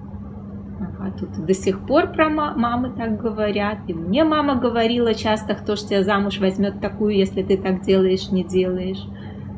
А 1.06 1.12
тут 1.12 1.46
до 1.46 1.54
сих 1.54 1.86
пор 1.86 2.14
про 2.14 2.30
мамы 2.30 2.92
так 2.92 3.22
говорят. 3.22 3.80
И 3.88 3.94
мне 3.94 4.24
мама 4.24 4.56
говорила 4.56 5.14
часто, 5.14 5.54
кто 5.54 5.76
ж 5.76 5.82
тебя 5.82 6.04
замуж 6.04 6.40
возьмет 6.40 6.80
такую, 6.80 7.18
если 7.18 7.44
ты 7.44 7.58
так 7.58 7.82
делаешь, 7.82 8.32
не 8.32 8.46
делаешь. 8.46 9.04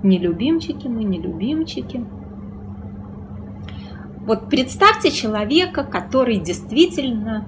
Не 0.01 0.17
любимчики 0.17 0.87
мы, 0.87 1.03
не 1.03 1.21
любимчики. 1.21 2.03
Вот 4.25 4.49
представьте 4.49 5.11
человека, 5.11 5.83
который 5.83 6.37
действительно 6.37 7.45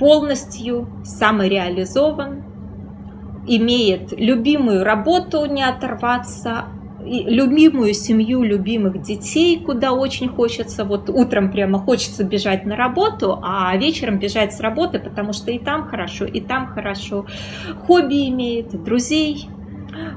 полностью 0.00 0.88
самореализован, 1.04 2.42
имеет 3.46 4.10
любимую 4.10 4.82
работу, 4.82 5.46
не 5.46 5.62
оторваться 5.62 6.64
любимую 7.06 7.94
семью, 7.94 8.42
любимых 8.42 9.00
детей, 9.00 9.60
куда 9.60 9.92
очень 9.92 10.28
хочется, 10.28 10.84
вот 10.84 11.08
утром 11.08 11.52
прямо 11.52 11.78
хочется 11.78 12.24
бежать 12.24 12.66
на 12.66 12.76
работу, 12.76 13.38
а 13.42 13.76
вечером 13.76 14.18
бежать 14.18 14.52
с 14.52 14.60
работы, 14.60 14.98
потому 14.98 15.32
что 15.32 15.50
и 15.50 15.58
там 15.58 15.86
хорошо, 15.86 16.24
и 16.24 16.40
там 16.40 16.66
хорошо. 16.66 17.26
Хобби 17.86 18.28
имеет, 18.28 18.82
друзей, 18.82 19.48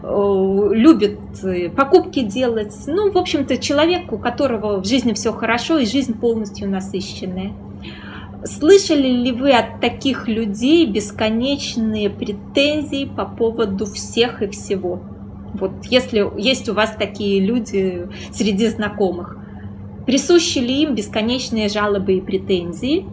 э, 0.01 0.69
любит 0.71 1.19
э, 1.43 1.69
покупки 1.69 2.21
делать. 2.21 2.75
Ну, 2.87 3.11
в 3.11 3.17
общем-то, 3.17 3.57
человек, 3.57 4.11
у 4.11 4.17
которого 4.17 4.81
в 4.81 4.85
жизни 4.85 5.13
все 5.13 5.31
хорошо 5.31 5.77
и 5.77 5.85
жизнь 5.85 6.19
полностью 6.19 6.69
насыщенная. 6.69 7.53
Слышали 8.45 9.07
ли 9.07 9.31
вы 9.31 9.51
от 9.51 9.81
таких 9.81 10.27
людей 10.27 10.85
бесконечные 10.85 12.09
претензии 12.09 13.05
по 13.05 13.25
поводу 13.25 13.85
всех 13.85 14.41
и 14.41 14.47
всего? 14.47 15.01
Вот 15.53 15.85
если 15.85 16.29
есть 16.39 16.69
у 16.69 16.73
вас 16.73 16.95
такие 16.97 17.43
люди 17.43 18.07
среди 18.31 18.67
знакомых, 18.67 19.37
присущи 20.05 20.59
ли 20.59 20.83
им 20.83 20.95
бесконечные 20.95 21.69
жалобы 21.69 22.13
и 22.13 22.21
претензии? 22.21 23.05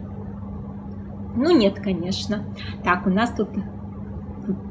Ну 1.35 1.55
нет, 1.55 1.79
конечно. 1.79 2.43
Так, 2.83 3.05
у 3.05 3.09
нас 3.09 3.31
тут 3.35 3.49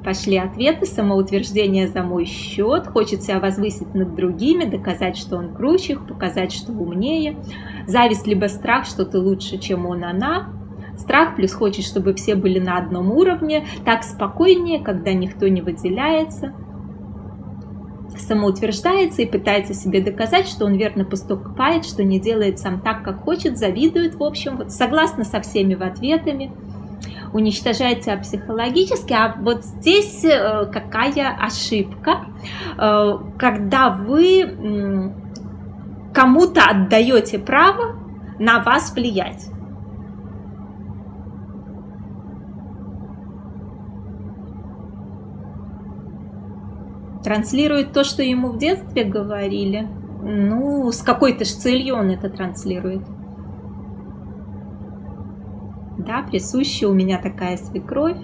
пошли 0.05 0.39
ответы, 0.39 0.87
самоутверждение 0.87 1.87
за 1.87 2.03
мой 2.03 2.25
счет, 2.25 2.87
хочет 2.87 3.23
себя 3.23 3.41
возвысить 3.41 3.95
над 3.95 4.15
другими, 4.15 4.65
доказать, 4.65 5.19
что 5.19 5.37
он 5.37 5.55
круче 5.55 5.95
их, 5.95 6.07
показать, 6.07 6.51
что 6.51 6.73
умнее, 6.73 7.37
зависть 7.87 8.27
либо 8.27 8.47
страх, 8.47 8.87
что 8.87 9.05
ты 9.05 9.19
лучше, 9.19 9.59
чем 9.59 9.85
он, 9.85 10.03
она, 10.03 10.49
страх 10.97 11.37
плюс 11.37 11.53
хочет, 11.53 11.85
чтобы 11.85 12.15
все 12.15 12.37
были 12.37 12.59
на 12.59 12.79
одном 12.79 13.13
уровне, 13.13 13.67
так 13.85 14.03
спокойнее, 14.03 14.81
когда 14.81 15.13
никто 15.13 15.47
не 15.47 15.61
выделяется– 15.61 16.55
самоутверждается 18.21 19.23
и 19.23 19.27
пытается 19.27 19.75
себе 19.75 20.01
доказать, 20.01 20.49
что 20.49 20.65
он 20.65 20.75
верно 20.75 21.05
поступает, 21.05 21.85
что 21.85 22.05
не 22.05 22.19
делает 22.19 22.59
сам 22.59 22.81
так, 22.81 23.03
как 23.03 23.23
хочет, 23.23 23.59
завидует, 23.59 24.15
в 24.15 24.23
общем, 24.23 24.57
вот 24.57 24.73
согласно 24.73 25.25
со 25.25 25.41
всеми 25.41 25.75
в 25.75 25.83
ответами, 25.83 26.53
уничтожает 27.33 28.05
себя 28.05 28.17
психологически. 28.17 29.13
А 29.13 29.37
вот 29.39 29.65
здесь 29.65 30.25
э, 30.25 30.67
какая 30.73 31.37
ошибка, 31.39 32.27
э, 32.79 33.19
когда 33.39 33.91
вы 33.91 35.13
кому-то 36.15 36.63
отдаете 36.65 37.39
право 37.39 37.97
на 38.39 38.61
вас 38.63 38.93
влиять. 38.95 39.49
Транслирует 47.27 47.93
то, 47.93 48.05
что 48.05 48.23
ему 48.23 48.53
в 48.53 48.59
детстве 48.59 49.03
говорили. 49.03 49.89
Ну, 50.23 50.93
с 50.93 51.03
какой-то 51.03 51.45
ж 51.45 51.49
целью 51.49 51.97
он 51.97 52.11
это 52.11 52.31
транслирует. 52.31 53.03
Да, 55.99 56.23
присуща 56.23 56.89
у 56.89 56.95
меня 56.95 57.21
такая 57.21 57.57
свекровь. 57.57 58.21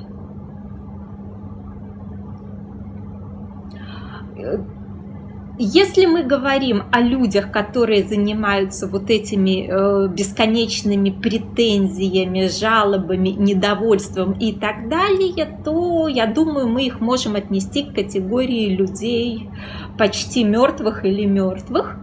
Если 5.65 6.07
мы 6.07 6.25
говорим 6.25 6.87
о 6.91 7.01
людях, 7.01 7.53
которые 7.53 8.03
занимаются 8.03 8.89
вот 8.89 9.11
этими 9.11 9.69
э, 9.71 10.09
бесконечными 10.09 11.11
претензиями, 11.11 12.49
жалобами, 12.49 13.29
недовольством 13.29 14.33
и 14.33 14.53
так 14.53 14.89
далее, 14.89 15.57
то 15.65 16.09
я 16.09 16.27
думаю, 16.27 16.67
мы 16.67 16.87
их 16.87 16.99
можем 16.99 17.37
отнести 17.37 17.85
к 17.85 17.95
категории 17.95 18.75
людей 18.75 19.51
почти 19.97 20.43
мертвых 20.43 21.05
или 21.05 21.27
мертвых, 21.27 21.97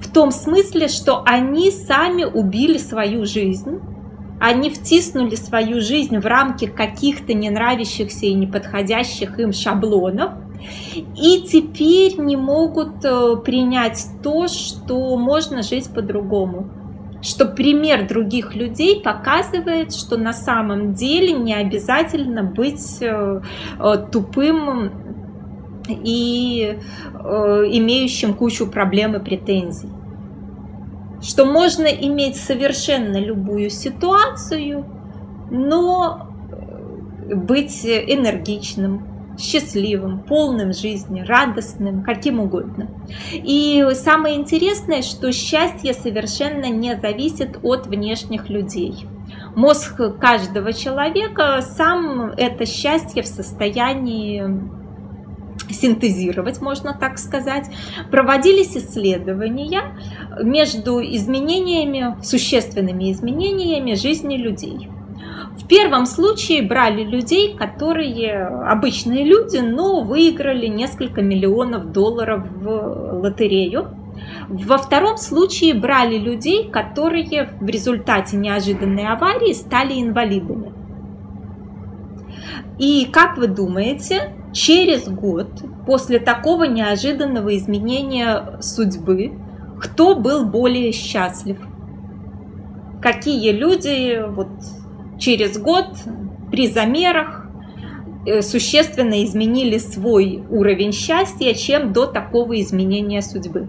в 0.00 0.10
том 0.10 0.30
смысле, 0.30 0.88
что 0.88 1.22
они 1.26 1.70
сами 1.70 2.24
убили 2.24 2.78
свою 2.78 3.26
жизнь, 3.26 3.78
они 4.40 4.70
втиснули 4.70 5.34
свою 5.34 5.82
жизнь 5.82 6.18
в 6.18 6.24
рамки 6.24 6.66
каких-то 6.66 7.34
не 7.34 7.50
нравящихся 7.50 8.24
и 8.24 8.32
неподходящих 8.32 9.38
им 9.38 9.52
шаблонов, 9.52 10.32
и 10.94 11.42
теперь 11.42 12.18
не 12.18 12.36
могут 12.36 13.04
э, 13.04 13.36
принять 13.44 14.04
то, 14.22 14.48
что 14.48 15.16
можно 15.16 15.62
жить 15.62 15.88
по-другому. 15.92 16.68
Что 17.22 17.46
пример 17.46 18.08
других 18.08 18.54
людей 18.56 19.00
показывает, 19.00 19.94
что 19.94 20.16
на 20.16 20.32
самом 20.32 20.94
деле 20.94 21.32
не 21.32 21.54
обязательно 21.54 22.42
быть 22.42 22.98
э, 23.00 23.40
э, 23.78 24.06
тупым 24.10 24.92
и 25.88 26.78
имеющим 27.04 28.34
кучу 28.34 28.68
проблем 28.68 29.16
и 29.16 29.18
претензий. 29.18 29.88
Что 31.20 31.44
можно 31.44 31.86
иметь 31.86 32.36
совершенно 32.36 33.16
любую 33.16 33.68
ситуацию, 33.68 34.86
но 35.50 36.28
быть 37.34 37.84
энергичным, 37.84 39.11
счастливым, 39.38 40.20
полным 40.20 40.72
жизни, 40.72 41.22
радостным, 41.22 42.02
каким 42.02 42.40
угодно. 42.40 42.88
И 43.32 43.84
самое 43.94 44.36
интересное, 44.36 45.02
что 45.02 45.32
счастье 45.32 45.94
совершенно 45.94 46.70
не 46.70 46.96
зависит 46.98 47.58
от 47.62 47.86
внешних 47.86 48.48
людей. 48.48 49.06
Мозг 49.54 50.00
каждого 50.18 50.72
человека 50.72 51.60
сам 51.62 52.32
это 52.36 52.66
счастье 52.66 53.22
в 53.22 53.26
состоянии 53.26 54.70
синтезировать, 55.70 56.60
можно 56.60 56.96
так 56.98 57.18
сказать, 57.18 57.66
проводились 58.10 58.76
исследования 58.76 59.82
между 60.42 61.00
изменениями, 61.00 62.16
существенными 62.22 63.12
изменениями 63.12 63.94
жизни 63.94 64.36
людей. 64.36 64.88
В 65.56 65.66
первом 65.66 66.06
случае 66.06 66.62
брали 66.62 67.04
людей, 67.04 67.54
которые 67.54 68.46
обычные 68.46 69.24
люди, 69.24 69.58
но 69.58 70.02
выиграли 70.02 70.66
несколько 70.66 71.22
миллионов 71.22 71.92
долларов 71.92 72.44
в 72.50 73.20
лотерею. 73.22 73.88
Во 74.48 74.78
втором 74.78 75.16
случае 75.18 75.74
брали 75.74 76.16
людей, 76.18 76.70
которые 76.70 77.50
в 77.60 77.66
результате 77.66 78.36
неожиданной 78.36 79.06
аварии 79.06 79.52
стали 79.52 80.00
инвалидами. 80.00 80.72
И 82.78 83.06
как 83.12 83.36
вы 83.36 83.46
думаете, 83.46 84.34
через 84.52 85.08
год 85.08 85.48
после 85.86 86.18
такого 86.18 86.64
неожиданного 86.64 87.56
изменения 87.56 88.58
судьбы, 88.60 89.32
кто 89.80 90.14
был 90.14 90.46
более 90.46 90.92
счастлив? 90.92 91.58
Какие 93.00 93.50
люди 93.52 94.22
вот 94.28 94.48
через 95.22 95.56
год 95.58 95.86
при 96.50 96.66
замерах 96.68 97.46
э, 98.26 98.42
существенно 98.42 99.24
изменили 99.24 99.78
свой 99.78 100.44
уровень 100.50 100.92
счастья, 100.92 101.54
чем 101.54 101.92
до 101.92 102.06
такого 102.06 102.60
изменения 102.60 103.22
судьбы? 103.22 103.68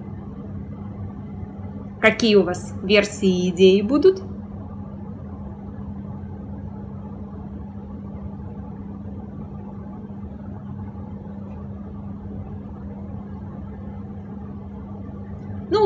Какие 2.01 2.35
у 2.35 2.43
вас 2.43 2.73
версии 2.83 3.45
и 3.45 3.49
идеи 3.49 3.81
будут? 3.81 4.21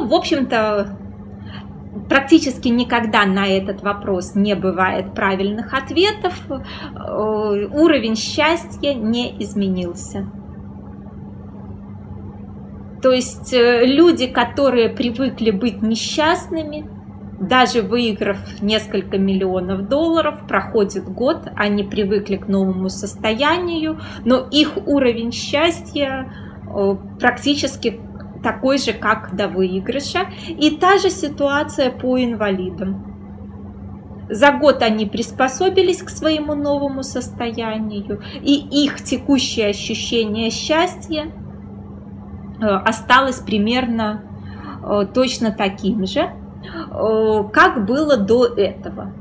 в 0.08 0.14
общем-то, 0.14 0.98
практически 2.10 2.68
никогда 2.70 3.26
на 3.26 3.48
этот 3.48 3.82
вопрос 3.82 4.36
не 4.36 4.56
бывает 4.56 5.14
правильных 5.14 5.74
ответов. 5.74 6.42
Э, 6.50 7.68
уровень 7.72 8.16
счастья 8.16 8.94
не 8.94 9.36
изменился. 9.44 10.26
То 13.02 13.12
есть 13.12 13.54
э, 13.54 13.86
люди, 13.86 14.28
которые 14.28 14.90
привыкли 14.90 15.52
быть 15.52 15.82
несчастными, 15.82 16.90
даже 17.40 17.84
выиграв 17.84 18.62
несколько 18.62 19.18
миллионов 19.18 19.88
долларов, 19.88 20.48
проходит 20.48 21.06
год, 21.06 21.48
они 21.56 21.84
привыкли 21.84 22.38
к 22.38 22.48
новому 22.48 22.90
состоянию, 22.90 24.00
но 24.26 24.48
их 24.50 24.78
уровень 24.88 25.32
счастья 25.32 26.34
э, 26.68 26.96
практически 27.20 28.00
такой 28.44 28.78
же, 28.78 28.94
как 28.94 29.36
до 29.36 29.48
выигрыша. 29.48 30.28
И 30.48 30.72
та 30.78 30.98
же 30.98 31.10
ситуация 31.10 31.92
по 31.92 32.24
инвалидам. 32.24 33.18
За 34.30 34.52
год 34.52 34.82
они 34.82 35.06
приспособились 35.06 36.02
к 36.02 36.10
своему 36.10 36.54
новому 36.54 37.04
состоянию, 37.04 38.22
и 38.42 38.86
их 38.86 39.02
текущее 39.02 39.70
ощущение 39.70 40.50
счастья 40.50 41.28
э, 42.60 42.66
осталось 42.66 43.38
примерно 43.38 44.24
э, 44.84 45.08
точно 45.14 45.52
таким 45.52 46.06
же, 46.06 46.20
э, 46.20 47.44
как 47.54 47.86
было 47.86 48.18
до 48.18 48.46
этого. 48.46 49.14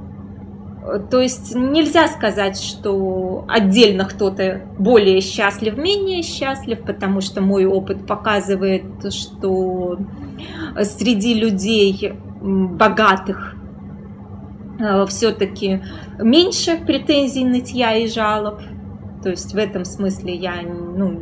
То 1.10 1.20
есть 1.20 1.54
нельзя 1.54 2.06
сказать, 2.06 2.60
что 2.60 3.44
отдельно 3.48 4.04
кто-то 4.04 4.62
более 4.78 5.20
счастлив, 5.20 5.76
менее 5.76 6.22
счастлив, 6.22 6.80
потому 6.84 7.20
что 7.20 7.40
мой 7.40 7.66
опыт 7.66 8.06
показывает, 8.06 9.12
что 9.12 9.98
среди 10.82 11.34
людей 11.34 12.12
богатых 12.40 13.56
э, 14.78 15.06
все-таки 15.06 15.82
меньше 16.20 16.76
претензий, 16.76 17.44
нытья 17.44 17.96
и 17.96 18.06
жалоб. 18.06 18.60
То 19.24 19.30
есть 19.30 19.54
в 19.54 19.56
этом 19.56 19.84
смысле 19.84 20.36
я 20.36 20.62
ну, 20.62 21.20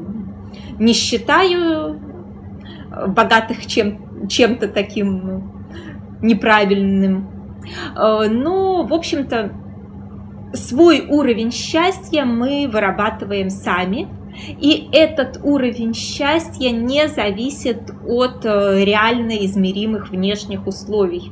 не 0.79 0.93
считаю 0.93 1.99
богатых 3.09 3.67
чем, 3.67 4.29
чем-то 4.29 4.69
таким 4.69 5.53
неправильным 6.21 7.31
Э, 7.97 8.29
но, 8.29 8.83
в 8.83 8.93
общем-то, 8.93 9.53
свой 10.55 11.07
уровень 11.09 11.51
счастья 11.51 12.25
мы 12.25 12.69
вырабатываем 12.71 13.51
сами. 13.51 14.09
И 14.61 14.89
этот 14.91 15.41
уровень 15.45 15.95
счастья 15.95 16.71
не 16.71 17.07
зависит 17.09 17.93
от 18.07 18.45
э, 18.45 18.85
реально 18.85 19.33
измеримых 19.45 20.11
внешних 20.11 20.67
условий. 20.67 21.31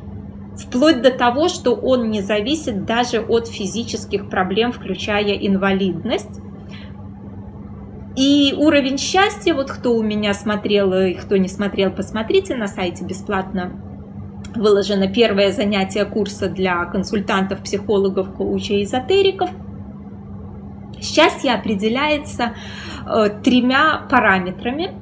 Вплоть 0.56 1.02
до 1.02 1.10
того, 1.10 1.48
что 1.48 1.74
он 1.74 2.10
не 2.10 2.20
зависит 2.20 2.84
даже 2.84 3.20
от 3.20 3.48
физических 3.48 4.28
проблем, 4.28 4.70
включая 4.70 5.32
инвалидность. 5.32 6.40
И 8.14 8.54
уровень 8.56 8.98
счастья, 8.98 9.54
вот 9.54 9.70
кто 9.70 9.96
у 9.96 10.02
меня 10.02 10.34
смотрел 10.34 10.92
и 10.92 11.14
кто 11.14 11.38
не 11.38 11.48
смотрел, 11.48 11.90
посмотрите 11.90 12.54
на 12.54 12.66
сайте 12.68 13.04
бесплатно 13.04 13.91
выложено 14.54 15.08
первое 15.08 15.52
занятие 15.52 16.04
курса 16.04 16.48
для 16.48 16.84
консультантов, 16.86 17.62
психологов, 17.62 18.34
коучей, 18.34 18.84
эзотериков. 18.84 19.50
Счастье 21.00 21.52
определяется 21.52 22.54
э, 23.06 23.30
тремя 23.42 24.06
параметрами. 24.10 24.92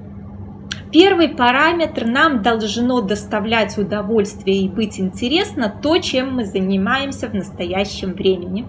Первый 0.92 1.28
параметр 1.28 2.06
нам 2.06 2.42
должно 2.42 3.00
доставлять 3.00 3.76
удовольствие 3.78 4.62
и 4.62 4.68
быть 4.68 4.98
интересно 4.98 5.72
то, 5.82 5.98
чем 5.98 6.34
мы 6.34 6.44
занимаемся 6.44 7.28
в 7.28 7.34
настоящем 7.34 8.14
времени. 8.14 8.66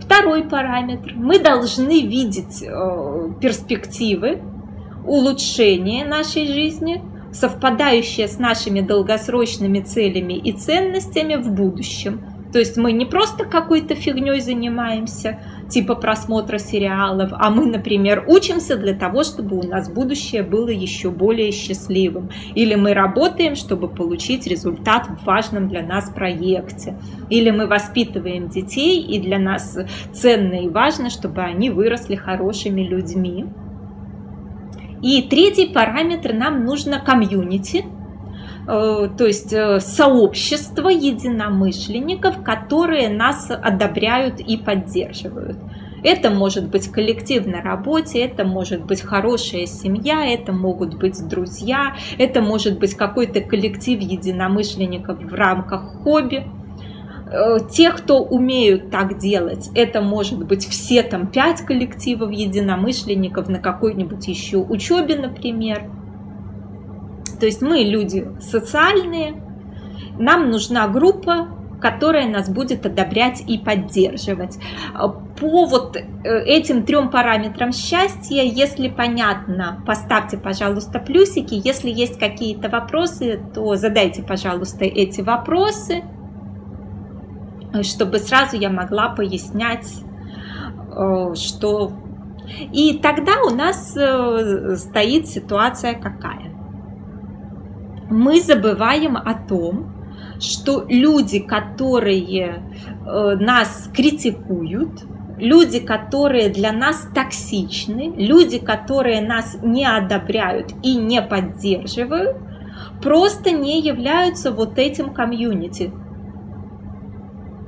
Второй 0.00 0.44
параметр. 0.44 1.12
Мы 1.14 1.38
должны 1.38 2.02
видеть 2.02 2.62
э, 2.62 3.30
перспективы 3.40 4.42
улучшения 5.06 6.04
нашей 6.04 6.46
жизни– 6.46 7.02
совпадающее 7.32 8.28
с 8.28 8.38
нашими 8.38 8.80
долгосрочными 8.80 9.80
целями 9.80 10.34
и 10.34 10.52
ценностями 10.52 11.36
в 11.36 11.50
будущем. 11.52 12.20
То 12.52 12.58
есть 12.58 12.76
мы 12.76 12.92
не 12.92 13.04
просто 13.04 13.44
какой-то 13.44 13.94
фигней 13.94 14.40
занимаемся, 14.40 15.38
типа 15.68 15.94
просмотра 15.94 16.58
сериалов, 16.58 17.30
а 17.32 17.48
мы, 17.50 17.66
например, 17.66 18.24
учимся 18.26 18.76
для 18.76 18.94
того, 18.94 19.22
чтобы 19.22 19.56
у 19.56 19.62
нас 19.62 19.88
будущее 19.88 20.42
было 20.42 20.68
еще 20.68 21.10
более 21.10 21.52
счастливым. 21.52 22.30
Или 22.56 22.74
мы 22.74 22.92
работаем, 22.92 23.54
чтобы 23.54 23.88
получить 23.88 24.48
результат 24.48 25.06
в 25.06 25.24
важном 25.24 25.68
для 25.68 25.82
нас 25.82 26.10
проекте. 26.10 26.98
Или 27.28 27.50
мы 27.50 27.66
воспитываем 27.68 28.48
детей, 28.48 29.00
и 29.00 29.20
для 29.20 29.38
нас 29.38 29.78
ценно 30.12 30.54
и 30.54 30.68
важно, 30.68 31.08
чтобы 31.08 31.42
они 31.42 31.70
выросли 31.70 32.16
хорошими 32.16 32.82
людьми. 32.82 33.46
И 35.02 35.22
третий 35.22 35.66
параметр 35.66 36.32
нам 36.32 36.64
нужно 36.64 37.00
комьюнити, 37.00 37.84
э, 38.68 39.08
то 39.16 39.26
есть 39.26 39.52
э, 39.52 39.80
сообщество 39.80 40.88
единомышленников, 40.88 42.42
которые 42.42 43.08
нас 43.08 43.50
одобряют 43.50 44.40
и 44.40 44.58
поддерживают. 44.58 45.56
Это 46.02 46.30
может 46.30 46.70
быть 46.70 46.88
коллектив 46.88 47.46
на 47.46 47.60
работе, 47.60 48.20
это 48.20 48.44
может 48.44 48.84
быть 48.84 49.02
хорошая 49.02 49.66
семья, 49.66 50.26
это 50.26 50.52
могут 50.52 50.98
быть 50.98 51.26
друзья, 51.28 51.96
это 52.18 52.40
может 52.40 52.78
быть 52.78 52.94
какой-то 52.94 53.40
коллектив 53.40 54.00
единомышленников 54.00 55.18
в 55.18 55.34
рамках 55.34 56.02
хобби. 56.02 56.46
Э, 57.32 57.58
те, 57.70 57.90
кто 57.90 58.22
умеют 58.22 58.90
так 58.90 59.18
делать, 59.18 59.70
это 59.74 60.00
может 60.02 60.44
быть 60.44 60.66
все 60.66 61.02
там 61.02 61.28
пять 61.28 61.60
коллективов 61.60 62.32
единомышленников 62.32 63.48
на 63.48 63.60
какой-нибудь 63.60 64.26
еще 64.26 64.56
учебе, 64.58 65.16
например. 65.16 65.90
То 67.38 67.46
есть 67.46 67.62
мы 67.62 67.78
люди 67.78 68.26
социальные, 68.40 69.40
нам 70.18 70.50
нужна 70.50 70.88
группа, 70.88 71.48
которая 71.80 72.28
нас 72.28 72.50
будет 72.50 72.84
одобрять 72.84 73.42
и 73.46 73.58
поддерживать. 73.58 74.58
По 74.92 75.64
вот 75.66 75.96
э, 75.96 76.44
этим 76.44 76.82
трем 76.82 77.10
параметрам 77.10 77.72
счастья, 77.72 78.42
если 78.42 78.88
понятно, 78.88 79.82
поставьте, 79.86 80.36
пожалуйста, 80.36 80.98
плюсики. 80.98 81.54
Если 81.64 81.90
есть 81.90 82.18
какие-то 82.18 82.68
вопросы, 82.68 83.40
то 83.54 83.76
задайте, 83.76 84.22
пожалуйста, 84.22 84.84
эти 84.84 85.20
вопросы 85.20 86.02
чтобы 87.82 88.18
сразу 88.18 88.56
я 88.56 88.70
могла 88.70 89.10
пояснять, 89.10 89.88
э, 90.92 91.34
что... 91.34 91.92
И 92.72 92.98
тогда 92.98 93.42
у 93.46 93.50
нас 93.50 93.96
э, 93.96 94.74
стоит 94.76 95.28
ситуация 95.28 95.94
какая? 95.94 96.52
Мы 98.10 98.40
забываем 98.40 99.16
о 99.16 99.34
том, 99.34 99.94
что 100.40 100.84
люди, 100.88 101.38
которые 101.38 102.62
э, 103.06 103.36
нас 103.36 103.88
критикуют, 103.94 105.04
люди, 105.38 105.80
которые 105.80 106.50
для 106.50 106.72
нас 106.72 107.08
токсичны, 107.14 108.12
люди, 108.16 108.58
которые 108.58 109.20
нас 109.20 109.56
не 109.62 109.86
одобряют 109.86 110.72
и 110.82 110.96
не 110.96 111.22
поддерживают, 111.22 112.36
просто 113.02 113.50
не 113.50 113.80
являются 113.80 114.50
вот 114.50 114.78
этим 114.78 115.12
комьюнити. 115.12 115.92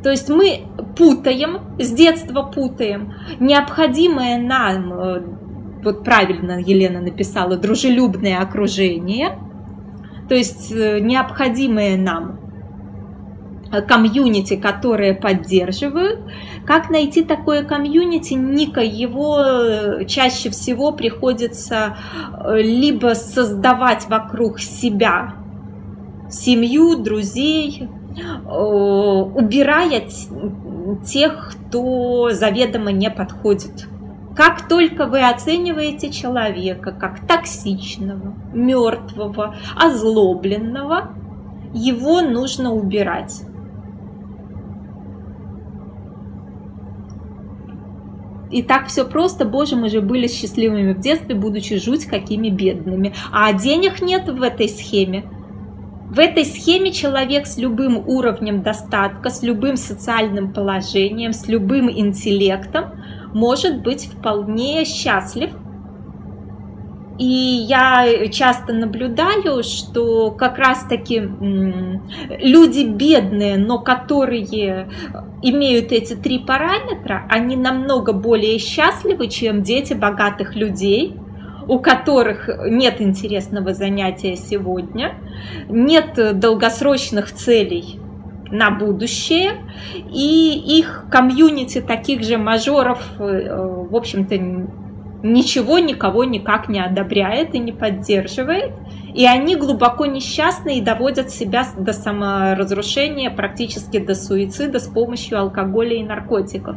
То 0.02 0.10
есть 0.10 0.28
мы 0.28 0.62
путаем, 0.96 1.60
с 1.78 1.90
детства 1.92 2.42
путаем 2.42 3.14
необходимое 3.38 4.38
нам, 4.38 4.92
э, 4.92 5.22
вот 5.84 6.04
правильно 6.04 6.58
Елена 6.60 7.00
написала, 7.00 7.56
дружелюбное 7.56 8.40
окружение, 8.40 9.38
то 10.28 10.34
есть 10.34 10.72
э, 10.72 10.98
необходимое 11.00 11.96
нам 11.96 12.42
комьюнити, 13.80 14.56
которые 14.56 15.14
поддерживают. 15.14 16.20
Как 16.66 16.90
найти 16.90 17.22
такое 17.22 17.62
комьюнити? 17.62 18.34
Ника, 18.34 18.82
его 18.82 19.40
э, 19.40 20.04
чаще 20.04 20.50
всего 20.50 20.92
приходится 20.92 21.96
э, 22.44 22.60
либо 22.60 23.14
создавать 23.14 24.08
вокруг 24.08 24.60
себя 24.60 25.34
семью, 26.30 26.96
друзей, 26.96 27.88
э, 27.88 28.01
убирая 28.46 30.02
тех, 31.04 31.52
кто 31.52 32.30
заведомо 32.32 32.92
не 32.92 33.10
подходит. 33.10 33.88
Как 34.34 34.68
только 34.68 35.06
вы 35.06 35.28
оцениваете 35.28 36.10
человека 36.10 36.92
как 36.92 37.26
токсичного, 37.26 38.34
мертвого, 38.54 39.56
озлобленного, 39.76 41.14
его 41.74 42.22
нужно 42.22 42.72
убирать. 42.72 43.42
И 48.50 48.62
так 48.62 48.88
все 48.88 49.06
просто, 49.06 49.46
боже, 49.46 49.76
мы 49.76 49.88
же 49.88 50.02
были 50.02 50.28
счастливыми 50.28 50.92
в 50.92 51.00
детстве, 51.00 51.34
будучи 51.34 51.78
жуть 51.78 52.04
какими 52.04 52.50
бедными. 52.50 53.14
А 53.32 53.52
денег 53.54 54.02
нет 54.02 54.28
в 54.28 54.42
этой 54.42 54.68
схеме. 54.68 55.24
В 56.12 56.18
этой 56.18 56.44
схеме 56.44 56.92
человек 56.92 57.46
с 57.46 57.56
любым 57.56 58.06
уровнем 58.06 58.62
достатка, 58.62 59.30
с 59.30 59.42
любым 59.42 59.76
социальным 59.76 60.52
положением, 60.52 61.32
с 61.32 61.48
любым 61.48 61.90
интеллектом 61.90 63.02
может 63.32 63.80
быть 63.80 64.08
вполне 64.12 64.84
счастлив. 64.84 65.52
И 67.18 67.24
я 67.24 68.28
часто 68.30 68.74
наблюдаю, 68.74 69.62
что 69.62 70.32
как 70.32 70.58
раз-таки 70.58 71.18
люди 71.18 72.84
бедные, 72.84 73.56
но 73.56 73.78
которые 73.78 74.90
имеют 75.40 75.92
эти 75.92 76.12
три 76.12 76.40
параметра, 76.40 77.26
они 77.30 77.56
намного 77.56 78.12
более 78.12 78.58
счастливы, 78.58 79.28
чем 79.28 79.62
дети 79.62 79.94
богатых 79.94 80.56
людей, 80.56 81.16
у 81.66 81.78
которых 81.78 82.48
нет 82.68 83.00
интересного 83.00 83.74
занятия 83.74 84.36
сегодня, 84.36 85.14
нет 85.68 86.38
долгосрочных 86.38 87.32
целей 87.32 87.98
на 88.50 88.70
будущее, 88.70 89.52
и 89.94 90.78
их 90.78 91.06
комьюнити 91.10 91.80
таких 91.80 92.22
же 92.22 92.36
мажоров, 92.36 93.02
э, 93.18 93.86
в 93.90 93.96
общем-то, 93.96 94.36
ничего 95.22 95.78
никого 95.78 96.24
никак 96.24 96.68
не 96.68 96.80
одобряет 96.80 97.54
и 97.54 97.58
не 97.58 97.72
поддерживает. 97.72 98.72
И 99.14 99.26
они 99.26 99.56
глубоко 99.56 100.06
несчастны 100.06 100.78
и 100.78 100.80
доводят 100.80 101.30
себя 101.30 101.66
до 101.76 101.92
саморазрушения, 101.92 103.30
практически 103.30 103.98
до 103.98 104.14
суицида 104.14 104.80
с 104.80 104.88
помощью 104.88 105.38
алкоголя 105.38 105.96
и 105.96 106.02
наркотиков. 106.02 106.76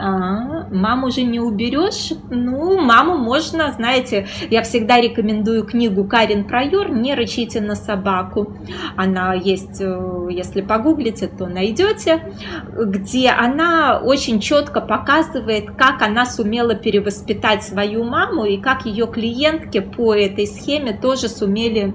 А, 0.00 0.66
маму 0.70 1.10
же 1.10 1.22
не 1.22 1.40
уберешь. 1.40 2.12
Ну, 2.30 2.80
маму 2.80 3.16
можно, 3.16 3.72
знаете, 3.72 4.28
я 4.50 4.62
всегда 4.62 5.00
рекомендую 5.00 5.64
книгу 5.64 6.04
Карин 6.04 6.44
Пройор 6.44 6.90
«Не 6.90 7.14
рычите 7.14 7.60
на 7.60 7.74
собаку». 7.74 8.52
Она 8.96 9.34
есть, 9.34 9.80
э, 9.80 10.28
если 10.30 10.60
погуглите, 10.60 11.26
то 11.26 11.46
найдете, 11.46 12.32
где 12.76 13.30
она 13.30 14.00
очень 14.02 14.40
четко 14.40 14.80
показывает, 14.80 15.70
как 15.72 16.02
она 16.02 16.26
сумела 16.26 16.74
перевоспитать 16.74 17.64
свою 17.64 18.04
маму 18.04 18.44
и 18.44 18.58
как 18.58 18.86
ее 18.86 19.06
клиентки 19.06 19.80
по 19.80 20.14
этой 20.14 20.46
схеме 20.46 20.92
тоже 20.92 21.28
сумели 21.28 21.94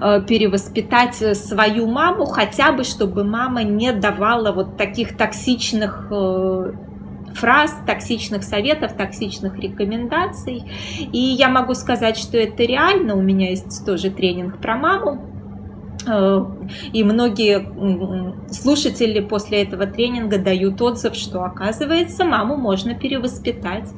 э, 0.00 0.22
перевоспитать 0.28 1.14
свою 1.36 1.86
маму, 1.86 2.26
хотя 2.26 2.72
бы 2.72 2.84
чтобы 2.84 3.24
мама 3.24 3.62
не 3.62 3.92
давала 3.92 4.52
вот 4.52 4.76
таких 4.76 5.16
токсичных 5.16 6.08
э, 6.10 6.72
фраз, 7.34 7.74
токсичных 7.86 8.44
советов, 8.44 8.94
токсичных 8.96 9.58
рекомендаций. 9.58 10.62
И 11.12 11.18
я 11.18 11.48
могу 11.48 11.74
сказать, 11.74 12.16
что 12.16 12.38
это 12.38 12.62
реально. 12.62 13.14
У 13.16 13.22
меня 13.22 13.50
есть 13.50 13.84
тоже 13.84 14.10
тренинг 14.10 14.58
про 14.58 14.76
маму. 14.76 15.28
Э, 16.06 16.44
и 16.92 17.04
многие 17.04 18.52
слушатели 18.52 19.20
после 19.20 19.62
этого 19.62 19.86
тренинга 19.86 20.38
дают 20.38 20.80
отзыв, 20.80 21.14
что 21.14 21.42
оказывается 21.42 22.24
маму 22.24 22.56
можно 22.56 22.94
перевоспитать 22.94 23.88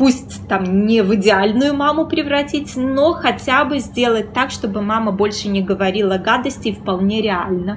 пусть 0.00 0.48
там 0.48 0.86
не 0.86 1.02
в 1.02 1.14
идеальную 1.14 1.74
маму 1.74 2.06
превратить, 2.06 2.74
но 2.74 3.12
хотя 3.12 3.66
бы 3.66 3.80
сделать 3.80 4.32
так, 4.32 4.50
чтобы 4.50 4.80
мама 4.80 5.12
больше 5.12 5.48
не 5.48 5.60
говорила 5.60 6.16
гадостей 6.16 6.72
вполне 6.72 7.20
реально. 7.20 7.76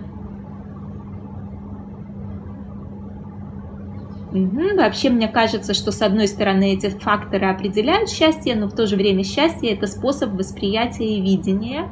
Угу. 4.34 4.78
Вообще, 4.78 5.12
мне 5.12 5.28
кажется, 5.28 5.76
что 5.76 5.91
с 5.91 6.02
одной 6.02 6.28
стороны 6.28 6.74
эти 6.74 6.89
факторы 6.89 7.48
определяют 7.48 8.10
счастье, 8.10 8.56
но 8.56 8.67
в 8.67 8.74
то 8.74 8.88
же 8.88 8.96
время 8.96 9.24
счастье 9.24 9.72
это 9.72 9.86
способ 9.86 10.32
восприятия 10.32 11.06
и 11.06 11.22
видения. 11.22 11.88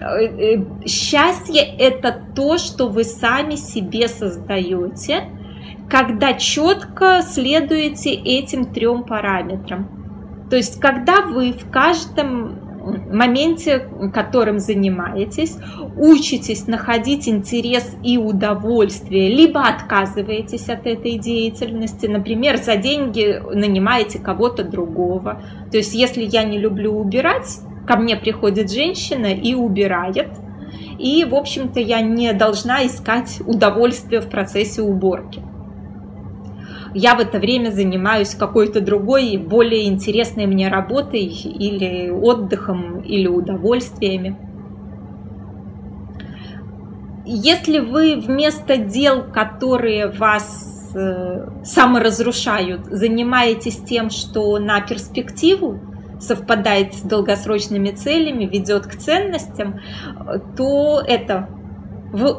Э, 0.00 0.24
э, 0.24 0.86
счастье 0.86 1.62
это 1.62 2.20
то, 2.34 2.58
что 2.58 2.88
вы 2.88 3.04
сами 3.04 3.54
себе 3.54 4.08
создаете, 4.08 5.28
когда 5.88 6.34
четко 6.34 7.22
следуете 7.22 8.10
этим 8.10 8.64
трем 8.72 9.04
параметрам. 9.04 9.88
То 10.50 10.56
есть, 10.56 10.80
когда 10.80 11.22
вы 11.22 11.52
в 11.52 11.70
каждом 11.70 12.65
моменте, 13.12 13.88
которым 14.12 14.58
занимаетесь, 14.58 15.56
учитесь 15.96 16.66
находить 16.66 17.28
интерес 17.28 17.96
и 18.02 18.18
удовольствие, 18.18 19.28
либо 19.28 19.62
отказываетесь 19.62 20.68
от 20.68 20.86
этой 20.86 21.18
деятельности, 21.18 22.06
например, 22.06 22.58
за 22.58 22.76
деньги 22.76 23.42
нанимаете 23.52 24.18
кого-то 24.18 24.64
другого. 24.64 25.42
То 25.70 25.78
есть, 25.78 25.94
если 25.94 26.22
я 26.22 26.44
не 26.44 26.58
люблю 26.58 26.92
убирать, 26.92 27.58
ко 27.86 27.96
мне 27.96 28.16
приходит 28.16 28.70
женщина 28.70 29.26
и 29.26 29.54
убирает, 29.54 30.28
и, 30.98 31.24
в 31.24 31.34
общем-то, 31.34 31.80
я 31.80 32.00
не 32.00 32.32
должна 32.32 32.86
искать 32.86 33.40
удовольствие 33.46 34.20
в 34.20 34.28
процессе 34.28 34.82
уборки 34.82 35.42
я 36.96 37.14
в 37.14 37.20
это 37.20 37.38
время 37.38 37.70
занимаюсь 37.70 38.34
какой-то 38.34 38.80
другой, 38.80 39.36
более 39.36 39.86
интересной 39.86 40.46
мне 40.46 40.68
работой 40.68 41.24
или 41.24 42.08
отдыхом, 42.08 43.00
или 43.00 43.26
удовольствиями. 43.26 44.38
Если 47.26 47.80
вы 47.80 48.16
вместо 48.16 48.78
дел, 48.78 49.24
которые 49.24 50.06
вас 50.06 50.92
э, 50.94 51.48
саморазрушают, 51.64 52.86
занимаетесь 52.86 53.76
тем, 53.76 54.08
что 54.08 54.58
на 54.58 54.80
перспективу 54.80 55.78
совпадает 56.18 56.94
с 56.94 57.02
долгосрочными 57.02 57.90
целями, 57.90 58.46
ведет 58.46 58.86
к 58.86 58.96
ценностям, 58.96 59.80
то 60.56 61.02
это 61.06 61.50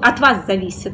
от 0.02 0.20
вас 0.20 0.48
зависит, 0.48 0.94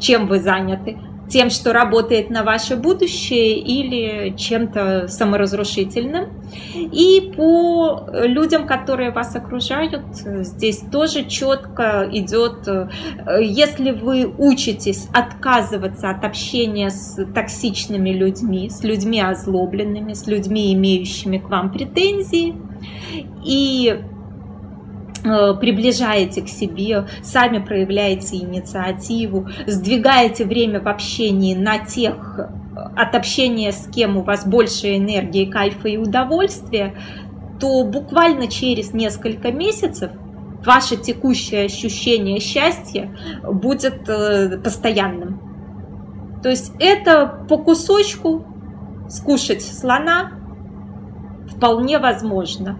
чем 0.00 0.26
вы 0.26 0.40
заняты 0.40 0.96
тем, 1.34 1.50
что 1.50 1.72
работает 1.72 2.30
на 2.30 2.44
ваше 2.44 2.76
будущее 2.76 3.58
или 3.58 4.36
чем-то 4.36 5.08
саморазрушительным. 5.08 6.28
И 6.76 7.32
по 7.36 8.06
людям, 8.22 8.68
которые 8.68 9.10
вас 9.10 9.34
окружают, 9.34 10.00
здесь 10.14 10.78
тоже 10.92 11.24
четко 11.24 12.08
идет, 12.12 12.68
если 13.40 13.90
вы 13.90 14.32
учитесь 14.38 15.08
отказываться 15.12 16.08
от 16.10 16.24
общения 16.24 16.90
с 16.90 17.18
токсичными 17.34 18.10
людьми, 18.10 18.70
с 18.70 18.84
людьми 18.84 19.20
озлобленными, 19.20 20.12
с 20.12 20.28
людьми, 20.28 20.72
имеющими 20.72 21.38
к 21.38 21.48
вам 21.48 21.72
претензии, 21.72 22.54
и 23.44 23.92
Э, 23.94 24.13
приближаете 25.24 26.42
к 26.42 26.48
себе, 26.48 27.06
сами 27.22 27.58
проявляете 27.58 28.36
инициативу, 28.36 29.48
сдвигаете 29.66 30.44
время 30.44 30.80
в 30.80 30.88
общении 30.88 31.54
на 31.54 31.78
тех, 31.78 32.38
э, 32.38 32.48
от 32.96 33.14
общения 33.14 33.72
с 33.72 33.86
кем 33.86 34.16
у 34.16 34.22
вас 34.22 34.46
больше 34.46 34.96
энергии, 34.96 35.46
кайфа 35.46 35.88
и 35.88 35.96
удовольствия, 35.96 36.94
то 37.58 37.84
буквально 37.84 38.48
через 38.48 38.92
несколько 38.92 39.50
месяцев 39.50 40.10
ваше 40.64 40.96
текущее 40.96 41.64
ощущение 41.64 42.40
счастья 42.40 43.16
будет 43.42 44.08
э, 44.08 44.58
постоянным. 44.58 45.40
То 46.42 46.50
есть 46.50 46.72
это 46.78 47.46
по 47.48 47.56
кусочку 47.56 48.44
скушать 49.08 49.62
слона 49.62 50.32
вполне 51.48 51.98
возможно. 51.98 52.78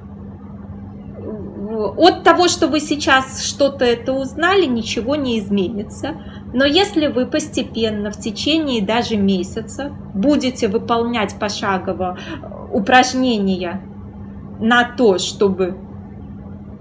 От 1.75 2.23
того, 2.23 2.49
что 2.49 2.69
вы 2.69 2.81
сейчас 2.81 3.45
что-то 3.45 3.85
это 3.85 4.13
узнали, 4.13 4.67
ничего 4.67 5.17
не 5.17 5.39
изменится. 5.39 6.17
Но 6.53 6.65
если 6.65 7.09
вы 7.09 7.27
постепенно, 7.27 8.11
в 8.11 8.19
течение 8.19 8.83
даже 8.83 9.17
месяца, 9.17 9.93
будете 10.15 10.69
выполнять 10.69 11.39
пошагово 11.39 12.19
упражнения 12.73 13.83
на 14.61 14.85
то, 14.85 15.19
чтобы 15.19 15.77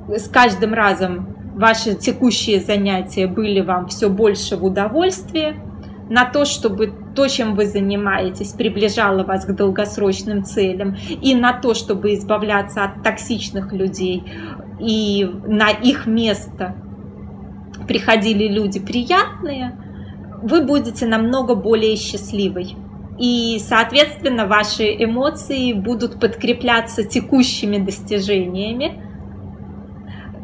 с 0.07 0.27
каждым 0.27 0.73
разом 0.73 1.27
ваши 1.55 1.95
текущие 1.95 2.59
занятия 2.59 3.27
были 3.27 3.61
вам 3.61 3.87
все 3.87 4.09
больше 4.09 4.57
в 4.57 4.65
удовольствие, 4.65 5.55
на 6.09 6.25
то, 6.25 6.45
чтобы 6.45 6.93
то, 7.15 7.27
чем 7.27 7.55
вы 7.55 7.65
занимаетесь, 7.65 8.49
приближало 8.49 9.23
вас 9.23 9.45
к 9.45 9.55
долгосрочным 9.55 10.43
целям, 10.43 10.95
и 11.09 11.33
на 11.35 11.53
то, 11.53 11.73
чтобы 11.73 12.13
избавляться 12.15 12.83
от 12.83 13.03
токсичных 13.03 13.71
людей, 13.71 14.23
и 14.83 15.25
на 15.47 15.69
их 15.69 16.05
место 16.05 16.75
приходили 17.87 18.47
люди 18.47 18.79
приятные, 18.79 19.77
вы 20.41 20.61
будете 20.65 21.05
намного 21.05 21.55
более 21.55 21.95
счастливой. 21.95 22.75
И, 23.17 23.59
соответственно, 23.59 24.45
ваши 24.45 24.83
эмоции 24.83 25.73
будут 25.73 26.19
подкрепляться 26.19 27.03
текущими 27.03 27.77
достижениями, 27.77 29.01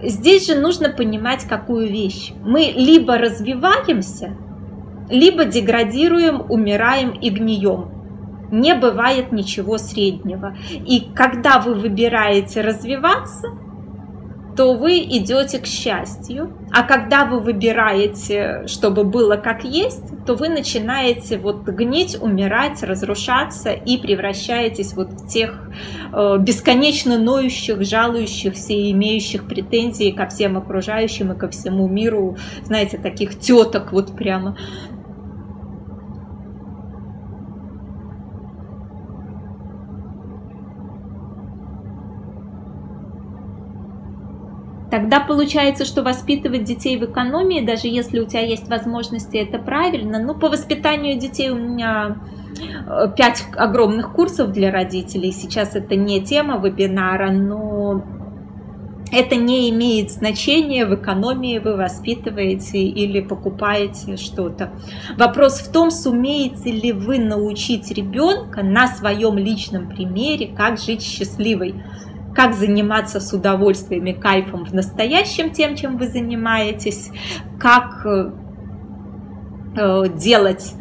Здесь 0.01 0.47
же 0.47 0.55
нужно 0.55 0.89
понимать 0.89 1.43
какую 1.43 1.89
вещь. 1.89 2.31
Мы 2.45 2.71
либо 2.73 3.17
развиваемся, 3.17 4.33
либо 5.09 5.43
деградируем, 5.43 6.41
умираем 6.49 7.09
и 7.09 7.29
гнием. 7.29 7.91
Не 8.49 8.75
бывает 8.75 9.31
ничего 9.31 9.77
среднего. 9.77 10.55
И 10.69 11.09
когда 11.13 11.59
вы 11.59 11.73
выбираете 11.73 12.61
развиваться, 12.61 13.49
то 14.59 14.73
вы 14.73 14.97
идете 14.97 15.57
к 15.57 15.65
счастью. 15.65 16.51
А 16.69 16.83
когда 16.83 17.23
вы 17.23 17.39
выбираете, 17.39 18.67
чтобы 18.67 19.05
было 19.05 19.37
как 19.37 19.63
есть, 19.63 20.03
то 20.25 20.35
вы 20.35 20.49
начинаете 20.49 21.37
вот 21.37 21.63
гнить, 21.63 22.21
умирать, 22.21 22.83
разрушаться 22.83 23.69
и 23.69 23.97
превращаетесь 23.97 24.95
вот 24.95 25.11
в 25.11 25.29
тех 25.29 25.71
э, 26.11 26.37
бесконечно 26.39 27.17
ноющих, 27.17 27.81
жалующихся 27.85 28.73
и 28.73 28.91
имеющих 28.91 29.47
претензии 29.47 30.11
ко 30.11 30.27
всем 30.27 30.57
окружающим 30.57 31.31
и 31.31 31.37
ко 31.37 31.47
всему 31.47 31.87
миру, 31.87 32.35
знаете, 32.65 32.97
таких 32.97 33.39
теток 33.39 33.93
вот 33.93 34.13
прямо. 34.13 34.57
Тогда 44.91 45.19
получается, 45.19 45.85
что 45.85 46.01
воспитывать 46.01 46.63
детей 46.63 46.97
в 46.97 47.05
экономии, 47.05 47.65
даже 47.65 47.87
если 47.87 48.19
у 48.19 48.25
тебя 48.25 48.41
есть 48.41 48.67
возможности, 48.67 49.37
это 49.37 49.59
правильно. 49.59 50.19
Ну, 50.19 50.33
по 50.33 50.49
воспитанию 50.49 51.19
детей 51.19 51.51
у 51.51 51.55
меня 51.55 52.17
э, 52.87 53.07
пять 53.15 53.45
огромных 53.55 54.13
курсов 54.13 54.51
для 54.51 54.71
родителей. 54.71 55.31
Сейчас 55.31 55.75
это 55.75 55.95
не 55.95 56.21
тема 56.23 56.57
вебинара, 56.57 57.29
но 57.31 58.03
это 59.11 59.35
не 59.35 59.69
имеет 59.69 60.11
значения, 60.11 60.85
в 60.85 60.93
экономии 60.93 61.57
вы 61.57 61.75
воспитываете 61.75 62.79
или 62.79 63.21
покупаете 63.21 64.17
что-то. 64.17 64.71
Вопрос 65.17 65.59
в 65.59 65.71
том, 65.71 65.89
сумеете 65.89 66.71
ли 66.71 66.91
вы 66.91 67.17
научить 67.17 67.91
ребенка 67.91 68.61
на 68.61 68.87
своем 68.87 69.37
личном 69.37 69.89
примере, 69.89 70.47
как 70.47 70.79
жить 70.79 71.01
счастливой 71.01 71.75
как 72.39 72.53
заниматься 72.53 73.19
с 73.19 73.33
удовольствием 73.33 74.05
и 74.05 74.13
кайфом 74.13 74.63
в 74.63 74.73
настоящем 74.73 75.51
тем, 75.51 75.75
чем 75.75 75.97
вы 75.97 76.07
занимаетесь, 76.07 77.09
как 77.59 78.05
э, 78.05 78.31
э, 79.75 80.03
делать, 80.15 80.73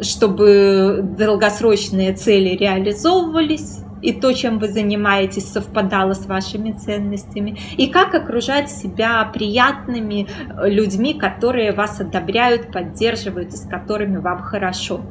чтобы 0.00 1.00
долгосрочные 1.02 2.14
цели 2.14 2.56
реализовывались, 2.56 3.80
и 4.00 4.14
то, 4.14 4.32
чем 4.32 4.58
вы 4.58 4.68
занимаетесь, 4.68 5.52
совпадало 5.52 6.14
с 6.14 6.24
вашими 6.24 6.72
ценностями, 6.72 7.58
и 7.76 7.88
как 7.88 8.14
окружать 8.14 8.70
себя 8.70 9.22
приятными 9.26 10.26
людьми, 10.62 11.12
которые 11.12 11.72
вас 11.72 12.00
одобряют, 12.00 12.72
поддерживают 12.72 13.52
и 13.52 13.56
с 13.58 13.68
которыми 13.68 14.16
вам 14.16 14.38
хорошо. 14.38 15.02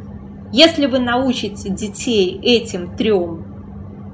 Если 0.52 0.88
вы 0.88 0.98
научите 0.98 1.70
детей 1.70 2.40
этим 2.42 2.98
трем 2.98 3.53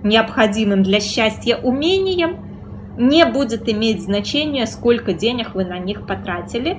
необходимым 0.04 0.84
для 0.84 1.00
счастья 1.00 1.58
умением, 1.58 2.46
не 2.98 3.26
будет 3.26 3.70
иметь 3.70 4.04
значения, 4.04 4.66
сколько 4.68 5.14
денег 5.14 5.56
вы 5.56 5.66
на 5.66 5.80
них 5.80 6.06
потратили. 6.06 6.78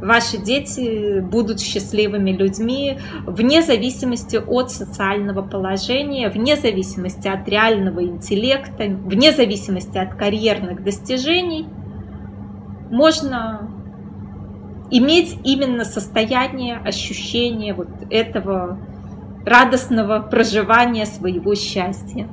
Ваши 0.00 0.36
дети 0.36 1.20
будут 1.20 1.58
счастливыми 1.58 2.30
людьми 2.30 2.98
вне 3.26 3.62
зависимости 3.62 4.36
от 4.36 4.70
социального 4.70 5.42
положения, 5.42 6.28
вне 6.28 6.56
зависимости 6.56 7.26
от 7.28 7.48
реального 7.48 8.04
интеллекта, 8.04 8.84
вне 8.84 9.32
зависимости 9.32 9.96
от 9.96 10.14
карьерных 10.14 10.84
достижений. 10.84 11.66
Можно 12.90 13.70
иметь 14.90 15.38
именно 15.44 15.84
состояние, 15.84 16.76
ощущение 16.76 17.74
вот 17.74 17.88
этого 18.10 18.78
радостного 19.46 20.18
проживания 20.20 21.06
своего 21.06 21.54
счастья. 21.54 22.28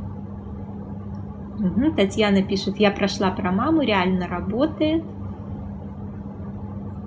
Угу, 1.60 1.94
Татьяна 1.96 2.42
пишет, 2.42 2.78
я 2.78 2.92
прошла 2.92 3.30
про 3.32 3.52
маму, 3.52 3.82
реально 3.82 4.28
работает. 4.28 5.04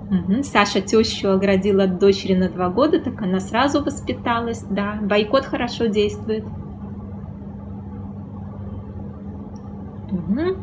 Угу, 0.09 0.41
Саша 0.43 0.79
тещу 0.79 1.29
оградила 1.29 1.83
от 1.83 1.99
дочери 1.99 2.33
на 2.33 2.49
два 2.49 2.69
года, 2.69 2.99
так 3.01 3.21
она 3.21 3.41
сразу 3.41 3.83
воспиталась, 3.83 4.63
да. 4.63 4.97
Бойкот 5.01 5.45
хорошо 5.45 5.87
действует. 5.87 6.45
Угу. 10.09 10.55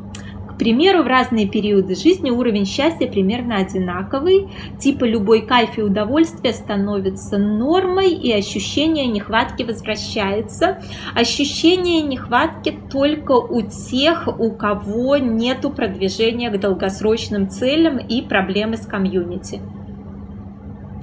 Примеру, 0.58 1.02
в 1.02 1.06
разные 1.08 1.48
периоды 1.48 1.96
жизни 1.96 2.30
уровень 2.30 2.64
счастья 2.64 3.08
примерно 3.08 3.56
одинаковый, 3.56 4.48
типа 4.78 5.04
любой 5.04 5.42
кайф 5.42 5.78
и 5.78 5.82
удовольствие 5.82 6.52
становится 6.52 7.38
нормой, 7.38 8.10
и 8.10 8.32
ощущение 8.32 9.06
нехватки 9.06 9.64
возвращается. 9.64 10.80
Ощущение 11.14 12.02
нехватки 12.02 12.78
только 12.90 13.32
у 13.32 13.62
тех, 13.62 14.28
у 14.38 14.52
кого 14.52 15.16
нету 15.16 15.70
продвижения 15.70 16.50
к 16.50 16.60
долгосрочным 16.60 17.48
целям 17.48 17.98
и 17.98 18.22
проблемы 18.22 18.76
с 18.76 18.86
комьюнити. 18.86 19.60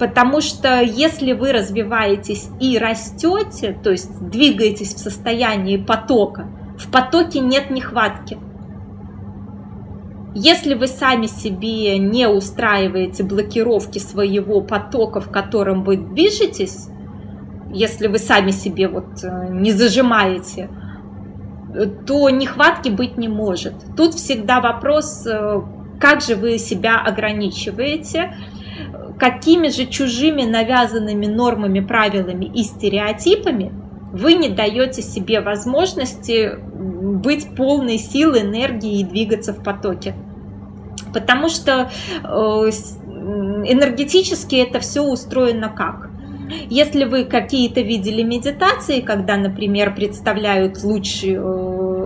Потому 0.00 0.40
что 0.40 0.80
если 0.80 1.32
вы 1.32 1.52
развиваетесь 1.52 2.48
и 2.58 2.78
растете, 2.78 3.78
то 3.84 3.90
есть 3.90 4.18
двигаетесь 4.30 4.94
в 4.94 4.98
состоянии 4.98 5.76
потока, 5.76 6.48
в 6.78 6.90
потоке 6.90 7.40
нет 7.40 7.70
нехватки– 7.70 8.38
если 10.34 10.74
вы 10.74 10.86
сами 10.86 11.26
себе 11.26 11.98
не 11.98 12.26
устраиваете 12.28 13.22
блокировки 13.22 13.98
своего 13.98 14.60
потока, 14.60 15.20
в 15.20 15.30
котором 15.30 15.84
вы 15.84 15.96
движетесь, 15.96 16.88
если 17.70 18.06
вы 18.06 18.18
сами 18.18 18.50
себе 18.50 18.88
вот 18.88 19.22
э, 19.22 19.48
не 19.50 19.72
зажимаете, 19.72 20.68
то 22.06 22.28
нехватки 22.30 22.90
быть 22.90 23.16
не 23.16 23.28
может. 23.28 23.74
Тут 23.96 24.14
всегда 24.14 24.60
вопрос, 24.60 25.26
э, 25.26 25.62
как 25.98 26.20
же 26.20 26.36
вы 26.36 26.58
себя 26.58 27.00
ограничиваете, 27.00 28.34
какими 29.18 29.68
же 29.68 29.86
чужими 29.86 30.42
навязанными 30.42 31.26
нормами, 31.26 31.80
правилами 31.80 32.44
и 32.44 32.62
стереотипами 32.62 33.72
вы 34.12 34.34
не 34.34 34.50
даете 34.50 35.00
себе 35.00 35.40
возможности 35.40 36.58
быть 36.58 37.54
полной 37.56 37.98
силы, 37.98 38.40
энергии 38.40 39.00
и 39.00 39.04
двигаться 39.04 39.54
в 39.54 39.62
потоке. 39.62 40.14
Потому 41.12 41.48
что 41.48 41.90
э, 42.22 42.26
энергетически 42.26 44.56
это 44.56 44.80
все 44.80 45.02
устроено 45.02 45.68
как? 45.68 46.10
Если 46.68 47.04
вы 47.04 47.24
какие-то 47.24 47.80
видели 47.80 48.22
медитации, 48.22 49.00
когда, 49.00 49.36
например, 49.36 49.94
представляют 49.94 50.82
луч 50.82 51.24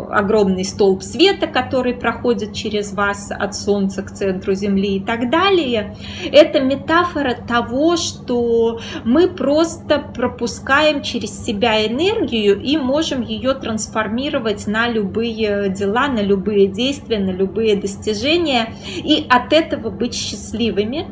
огромный 0.05 0.65
столб 0.65 1.03
света, 1.03 1.47
который 1.47 1.95
проходит 1.95 2.53
через 2.53 2.93
вас 2.93 3.31
от 3.31 3.55
Солнца 3.55 4.03
к 4.03 4.11
центру 4.11 4.55
Земли 4.55 4.97
и 4.97 5.01
так 5.01 5.31
далее. 5.31 5.97
Это 6.33 6.61
метафора 6.61 7.35
того, 7.35 7.97
что 7.97 8.81
мы 9.05 9.29
просто 9.29 9.99
пропускаем 9.99 11.03
через 11.03 11.45
себя 11.45 11.87
энергию 11.87 12.61
и 12.61 12.77
можем 12.77 13.23
ее 13.23 13.55
трансформировать 13.55 14.67
на 14.67 14.89
любые 14.89 15.69
дела, 15.71 16.09
на 16.09 16.21
любые 16.21 16.69
действия, 16.69 17.19
на 17.19 17.31
любые 17.31 17.77
достижения 17.77 18.75
и 18.97 19.27
от 19.29 19.53
этого 19.53 19.91
быть 19.91 20.15
счастливыми, 20.15 21.07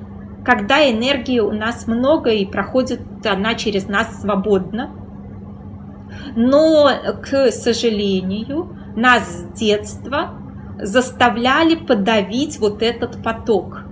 когда 0.44 0.88
энергии 0.90 1.40
у 1.40 1.52
нас 1.52 1.86
много 1.86 2.30
и 2.30 2.44
проходит 2.44 3.00
она 3.24 3.54
через 3.54 3.88
нас 3.88 4.20
свободно. 4.20 5.03
Но, 6.36 6.90
к 7.22 7.50
сожалению, 7.50 8.76
нас 8.96 9.22
с 9.24 9.58
детства 9.58 10.34
заставляли 10.80 11.76
подавить 11.76 12.58
вот 12.58 12.82
этот 12.82 13.22
поток, 13.22 13.82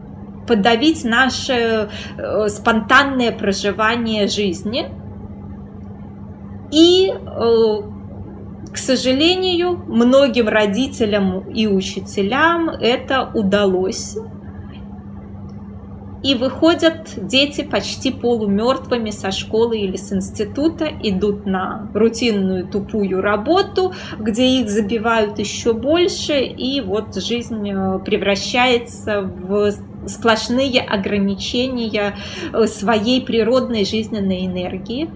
подавить 0.46 1.04
наше 1.04 1.88
э, 2.18 2.48
спонтанное 2.48 3.32
проживание 3.32 4.26
жизни. 4.26 4.88
И, 6.72 7.12
э, 7.12 8.72
к 8.72 8.76
сожалению, 8.76 9.76
многим 9.86 10.48
родителям 10.48 11.48
и 11.50 11.66
учителям 11.66 12.70
это 12.70 13.30
удалось 13.34 14.16
и 16.22 16.34
выходят 16.34 17.08
дети 17.16 17.62
почти 17.62 18.12
полумертвыми 18.12 19.10
со 19.10 19.30
школы 19.32 19.78
или 19.78 19.96
с 19.96 20.12
института, 20.12 20.88
идут 21.02 21.46
на 21.46 21.90
рутинную 21.94 22.66
тупую 22.68 23.20
работу, 23.20 23.92
где 24.18 24.60
их 24.60 24.70
забивают 24.70 25.38
еще 25.38 25.72
больше, 25.72 26.40
и 26.40 26.80
вот 26.80 27.14
жизнь 27.16 27.68
э, 27.68 27.98
превращается 28.04 29.22
в 29.22 29.72
сплошные 30.06 30.80
ограничения 30.80 32.14
э, 32.52 32.66
своей 32.66 33.20
природной 33.20 33.84
жизненной 33.84 34.46
энергии. 34.46 35.10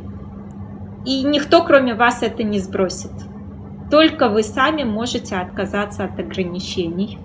И 1.04 1.22
никто, 1.22 1.62
кроме 1.62 1.94
вас, 1.94 2.22
это 2.22 2.42
не 2.42 2.58
сбросит. 2.58 3.12
Только 3.90 4.28
вы 4.28 4.42
сами 4.42 4.82
можете 4.82 5.36
отказаться 5.36 6.04
от 6.04 6.18
ограничений. 6.18 7.18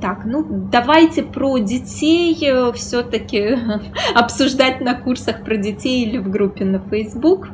Так, 0.00 0.24
ну 0.24 0.44
давайте 0.70 1.22
про 1.22 1.58
детей 1.58 2.36
э, 2.42 2.72
все-таки 2.72 3.58
обсуждать 4.14 4.80
на 4.80 4.94
курсах 4.94 5.44
про 5.44 5.56
детей 5.56 6.04
или 6.04 6.18
в 6.18 6.30
группе 6.30 6.64
на 6.64 6.78
Facebook. 6.78 7.48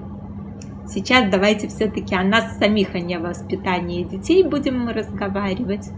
Сейчас 0.86 1.30
давайте 1.30 1.68
все-таки 1.68 2.14
о 2.14 2.24
нас 2.24 2.58
самих, 2.58 2.94
а 2.94 3.00
не 3.00 3.14
о 3.14 3.20
воспитании 3.20 4.04
детей 4.04 4.42
будем 4.42 4.88
разговаривать. 4.88 5.88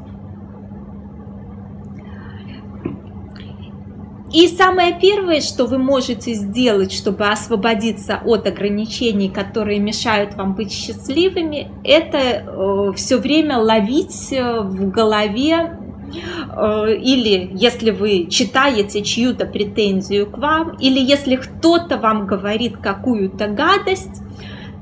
И 4.33 4.49
самое 4.49 4.99
первое, 4.99 5.41
что 5.41 5.67
вы 5.67 5.77
можете 5.79 6.33
сделать, 6.35 6.93
чтобы 6.93 7.29
освободиться 7.29 8.21
от 8.25 8.47
ограничений, 8.47 9.29
которые 9.29 9.79
мешают 9.79 10.35
вам 10.37 10.55
быть 10.55 10.73
счастливыми, 10.73 11.71
это 11.85 12.19
э, 12.19 12.93
все 12.97 13.19
время 13.19 13.59
ловить 13.59 14.33
э, 14.33 14.61
в 14.61 14.91
голове 14.91 15.79
Э, 15.79 15.82
или 16.13 17.51
если 17.55 17.91
вы 17.91 18.27
читаете 18.31 19.03
чью-то 19.03 19.47
претензию 19.47 20.27
к 20.27 20.39
вам, 20.39 20.77
или 20.81 20.99
если 21.01 21.37
кто-то 21.37 21.97
вам 21.99 22.27
говорит 22.27 22.77
какую-то 22.77 23.49
гадость, 23.49 24.23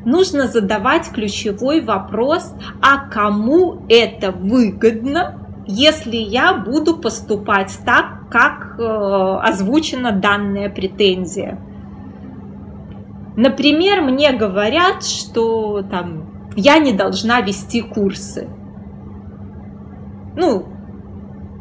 нужно 0.04 0.46
задавать 0.46 1.10
ключевой 1.10 1.80
вопрос, 1.80 2.54
а 2.80 3.08
кому 3.08 3.82
это 3.88 4.32
выгодно, 4.32 5.46
если 5.66 6.16
я 6.16 6.54
буду 6.54 6.96
поступать 6.96 7.78
так, 7.84 8.28
как 8.30 8.76
э, 8.78 8.82
озвучена 9.42 10.12
данная 10.12 10.70
претензия. 10.70 11.58
Например, 13.36 14.02
мне 14.02 14.32
говорят, 14.32 15.04
что 15.04 15.82
там 15.82 16.50
я 16.56 16.78
не 16.78 16.92
должна 16.92 17.40
вести 17.40 17.80
курсы. 17.80 18.48
Ну, 20.36 20.66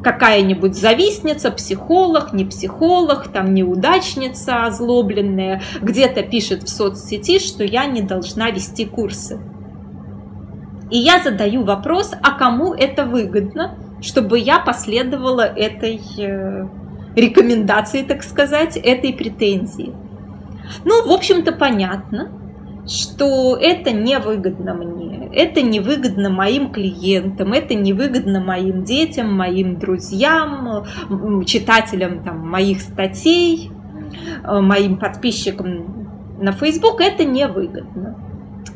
какая-нибудь 0.04 0.76
завистница, 0.76 1.52
психолог, 1.52 2.34
не 2.34 2.46
психолог, 2.46 3.28
там 3.28 3.54
неудачница 3.54 4.66
озлобленная, 4.66 5.62
где-то 5.82 6.24
пишет 6.24 6.64
в 6.64 6.70
соцсети, 6.70 7.40
что 7.40 7.64
я 7.64 7.86
не 7.86 8.02
должна 8.02 8.50
вести 8.50 8.86
курсы. 8.86 9.40
И 10.90 10.98
я 10.98 11.22
задаю 11.22 11.64
вопрос, 11.64 12.14
а 12.24 12.32
кому 12.32 12.74
это 12.74 13.06
выгодно, 13.06 13.78
чтобы 14.02 14.40
я 14.40 14.60
последовала 14.60 15.42
этой 15.42 16.02
э, 16.18 16.66
рекомендации, 17.16 18.02
так 18.04 18.24
сказать, 18.24 18.78
этой 18.78 19.14
претензии. 19.14 19.94
Ну, 20.86 21.08
в 21.08 21.12
общем-то, 21.12 21.52
понятно 21.52 22.32
что 22.90 23.56
это 23.56 23.92
невыгодно 23.92 24.74
мне, 24.74 25.30
это 25.34 25.62
невыгодно 25.62 26.30
моим 26.30 26.72
клиентам, 26.72 27.54
это 27.54 27.76
невыгодно 27.76 28.42
моим 28.42 28.84
детям, 28.84 29.32
моим 29.34 29.78
друзьям, 29.78 30.86
читателям 31.46 32.24
там, 32.24 32.50
моих 32.50 32.82
статей, 32.82 33.72
э, 34.44 34.60
моим 34.60 34.98
подписчикам 34.98 36.08
на 36.40 36.52
Facebook, 36.52 37.00
это 37.00 37.26
невыгодно. 37.26 38.29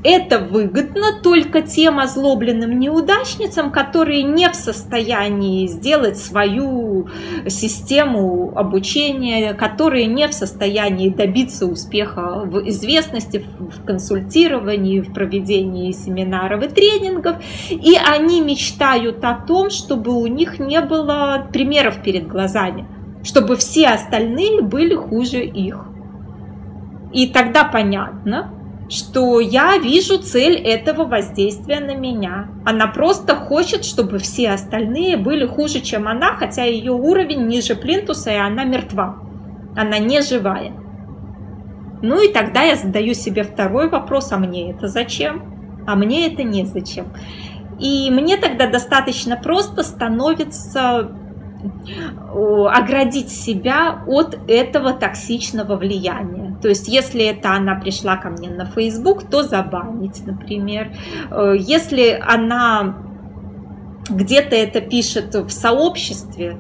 Это 0.04 0.39
выгодно 0.39 1.22
только 1.22 1.62
тем 1.62 1.97
озлобленным 1.97 2.78
неудачницам, 2.78 3.72
которые 3.72 4.24
не 4.24 4.49
в 4.49 4.56
состоянии 4.56 5.66
сделать 5.68 6.18
свою 6.18 7.08
систему 7.47 8.51
обучения, 8.54 9.54
которые 9.54 10.08
не 10.08 10.28
в 10.28 10.34
состоянии 10.34 11.08
добиться 11.08 11.66
успеха 11.66 12.41
в 12.45 12.68
известности, 12.68 13.45
в 13.58 13.86
консультировании, 13.86 14.99
в 14.99 15.14
проведении 15.14 15.93
семинаров 15.93 16.64
и 16.64 16.68
тренингов. 16.68 17.38
И 17.70 17.95
они 17.95 18.41
мечтают 18.41 19.24
о 19.24 19.36
том, 19.36 19.70
чтобы 19.70 20.14
у 20.14 20.28
них 20.28 20.60
не 20.60 20.82
было 20.82 21.47
примеров 21.54 22.04
перед 22.04 22.28
глазами, 22.28 22.86
чтобы 23.24 23.56
все 23.56 23.88
остальные 23.88 24.64
были 24.64 24.95
хуже 24.95 25.45
их. 25.45 25.86
И 27.14 27.28
тогда 27.28 27.64
понятно, 27.64 28.51
что 28.94 29.39
я 29.39 29.78
вижу 29.78 30.20
цель 30.20 30.56
этого 30.56 31.06
воздействия 31.06 31.80
на 31.80 31.96
меня. 31.96 32.50
Она 32.64 32.88
просто 32.88 33.36
хочет, 33.36 33.86
чтобы 33.86 34.20
все 34.20 34.52
остальные 34.52 35.18
были 35.18 35.48
хуже, 35.48 35.80
чем 35.80 36.08
она, 36.08 36.36
хотя 36.36 36.64
ее 36.64 36.91
уровень 36.91 37.48
ниже 37.48 37.76
плинтуса, 37.76 38.32
и 38.32 38.36
она 38.36 38.64
мертва. 38.66 39.18
Она 39.76 39.98
не 39.98 40.22
живая. 40.22 40.74
Ну 42.04 42.22
и 42.24 42.32
тогда 42.32 42.62
я 42.62 42.76
задаю 42.76 43.16
себе 43.16 43.44
второй 43.44 43.89
вопрос, 43.89 44.32
а 44.32 44.38
мне 44.38 44.72
это 44.72 44.88
зачем? 44.88 45.84
А 45.88 45.96
мне 45.96 46.28
это 46.32 46.44
не 46.44 46.66
зачем. 46.66 47.08
И 47.80 48.12
мне 48.12 48.38
тогда 48.38 48.68
достаточно 48.68 49.38
просто 49.38 49.82
становится 49.82 51.12
оградить 52.68 53.30
себя 53.30 54.03
от 54.07 54.38
этого 54.47 54.93
токсичного 54.93 55.76
влияния. 55.76 56.57
То 56.61 56.70
есть, 56.70 56.88
если 56.88 57.24
это 57.26 57.53
она 57.53 57.76
пришла 57.76 58.18
ко 58.18 58.30
мне 58.30 58.49
на 58.49 58.66
Facebook, 58.66 59.30
то 59.30 59.43
забанить, 59.43 60.26
например. 60.26 60.95
Э, 61.30 61.53
если 61.57 62.20
она 62.26 62.97
где-то 64.09 64.55
это 64.55 64.82
пишет 64.82 65.36
в 65.36 65.49
сообществе, 65.49 66.57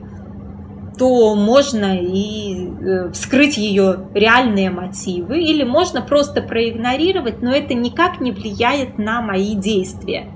то 0.97 1.35
можно 1.35 1.97
и 1.97 2.67
э, 2.67 3.11
вскрыть 3.11 3.57
ее 3.57 4.07
реальные 4.13 4.69
мотивы, 4.69 5.39
или 5.39 5.63
можно 5.63 6.01
просто 6.01 6.41
проигнорировать, 6.41 7.41
но 7.41 7.51
это 7.51 7.73
никак 7.73 8.21
не 8.21 8.31
влияет 8.31 8.97
на 8.97 9.21
мои 9.21 9.55
действия 9.55 10.32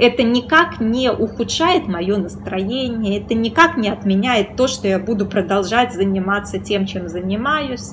это 0.00 0.22
никак 0.22 0.80
не 0.80 1.12
ухудшает 1.12 1.86
мое 1.86 2.16
настроение, 2.16 3.20
это 3.20 3.34
никак 3.34 3.76
не 3.76 3.90
отменяет 3.90 4.56
то, 4.56 4.66
что 4.66 4.88
я 4.88 4.98
буду 4.98 5.26
продолжать 5.26 5.92
заниматься 5.92 6.58
тем, 6.58 6.86
чем 6.86 7.08
занимаюсь. 7.08 7.92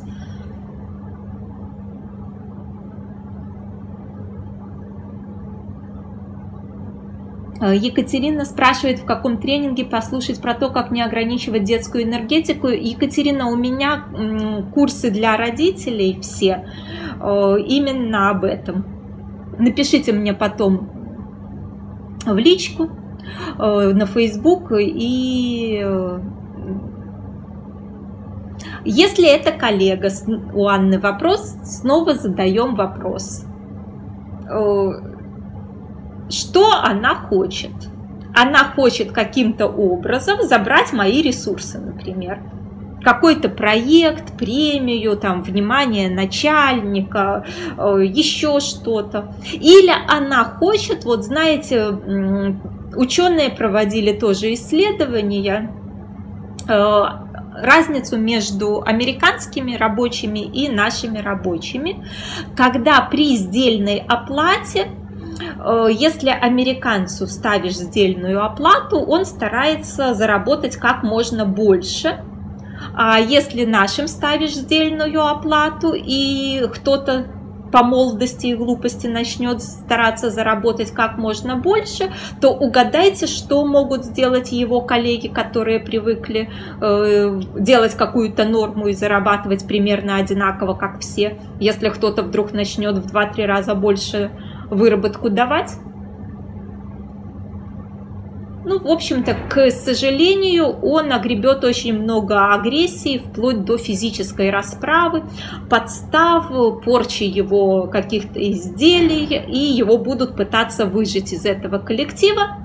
Э, 7.59 7.75
Екатерина 7.75 8.45
спрашивает, 8.45 8.99
в 8.99 9.05
каком 9.05 9.37
тренинге 9.39 9.83
послушать 9.83 10.41
про 10.41 10.53
то, 10.53 10.69
как 10.69 10.91
не 10.91 11.01
ограничивать 11.01 11.63
детскую 11.63 12.03
энергетику. 12.03 12.67
Екатерина, 12.67 13.47
у 13.49 13.57
меня 13.57 14.05
курсы 14.73 15.11
для 15.11 15.35
родителей 15.35 16.19
все 16.21 16.69
э, 17.19 17.55
именно 17.67 18.29
об 18.29 18.45
этом. 18.45 18.85
Напишите 19.59 20.13
мне 20.13 20.33
потом 20.33 20.96
в 22.33 22.37
личку. 22.37 22.89
на 23.57 24.05
Facebook 24.05 24.71
и 24.77 25.85
если 28.85 29.27
это 29.27 29.51
коллега, 29.51 30.09
у 30.53 30.67
Анны 30.67 30.99
вопрос, 30.99 31.55
снова 31.63 32.13
задаем 32.13 32.75
вопрос. 32.75 33.45
Что 36.29 36.71
она 36.83 37.15
хочет? 37.15 37.73
Она 38.33 38.63
хочет 38.63 39.11
каким-то 39.11 39.67
образом 39.67 40.41
забрать 40.43 40.93
мои 40.93 41.21
ресурсы, 41.21 41.79
например 41.79 42.39
какой-то 43.03 43.49
проект, 43.49 44.37
премию, 44.37 45.17
там, 45.17 45.41
внимание 45.41 46.09
начальника, 46.09 47.45
э, 47.77 48.03
еще 48.05 48.59
что-то. 48.59 49.33
Или 49.53 49.91
она 50.07 50.43
хочет, 50.43 51.05
вот 51.05 51.23
знаете, 51.23 51.87
ученые 52.95 53.49
проводили 53.49 54.11
тоже 54.13 54.53
исследования, 54.53 55.71
э, 56.67 57.03
разницу 57.61 58.17
между 58.17 58.83
американскими 58.85 59.75
рабочими 59.75 60.39
и 60.39 60.69
нашими 60.69 61.19
рабочими, 61.19 62.05
когда 62.55 63.01
при 63.01 63.35
сдельной 63.35 64.03
оплате 64.07 64.87
э, 65.59 65.87
если 65.91 66.29
американцу 66.29 67.27
ставишь 67.27 67.75
сдельную 67.75 68.43
оплату, 68.43 68.99
он 68.99 69.25
старается 69.25 70.13
заработать 70.13 70.75
как 70.75 71.03
можно 71.03 71.45
больше, 71.45 72.23
а 72.93 73.19
если 73.19 73.65
нашим 73.65 74.07
ставишь 74.07 74.55
сдельную 74.55 75.25
оплату 75.25 75.93
и 75.93 76.67
кто-то 76.73 77.27
по 77.71 77.83
молодости 77.83 78.47
и 78.47 78.55
глупости 78.55 79.07
начнет 79.07 79.61
стараться 79.61 80.29
заработать 80.29 80.91
как 80.91 81.17
можно 81.17 81.55
больше, 81.55 82.11
то 82.41 82.53
угадайте, 82.53 83.27
что 83.27 83.65
могут 83.65 84.05
сделать 84.05 84.51
его 84.51 84.81
коллеги, 84.81 85.27
которые 85.27 85.79
привыкли 85.79 86.49
э, 86.81 87.41
делать 87.59 87.95
какую-то 87.95 88.45
норму 88.45 88.87
и 88.87 88.93
зарабатывать 88.93 89.67
примерно 89.67 90.17
одинаково, 90.17 90.73
как 90.73 90.99
все. 90.99 91.37
Если 91.59 91.89
кто-то 91.89 92.23
вдруг 92.23 92.53
начнет 92.53 92.97
в 92.97 93.13
2-3 93.13 93.45
раза 93.45 93.75
больше 93.75 94.31
выработку 94.69 95.29
давать, 95.29 95.73
ну, 98.67 98.79
в 98.79 98.87
общем-то, 98.87 99.33
к 99.49 99.71
сожалению, 99.71 100.65
он 100.65 101.13
огребет 101.13 101.63
очень 101.63 101.97
много 101.97 102.53
агрессии, 102.53 103.17
вплоть 103.17 103.63
до 103.63 103.77
физической 103.77 104.49
расправы, 104.49 105.23
подстав, 105.69 106.51
порчи 106.83 107.23
его 107.23 107.87
каких-то 107.87 108.39
изделий, 108.51 109.41
и 109.47 109.57
его 109.57 109.97
будут 109.97 110.35
пытаться 110.35 110.85
выжить 110.85 111.31
из 111.31 111.45
этого 111.45 111.77
коллектива, 111.79 112.57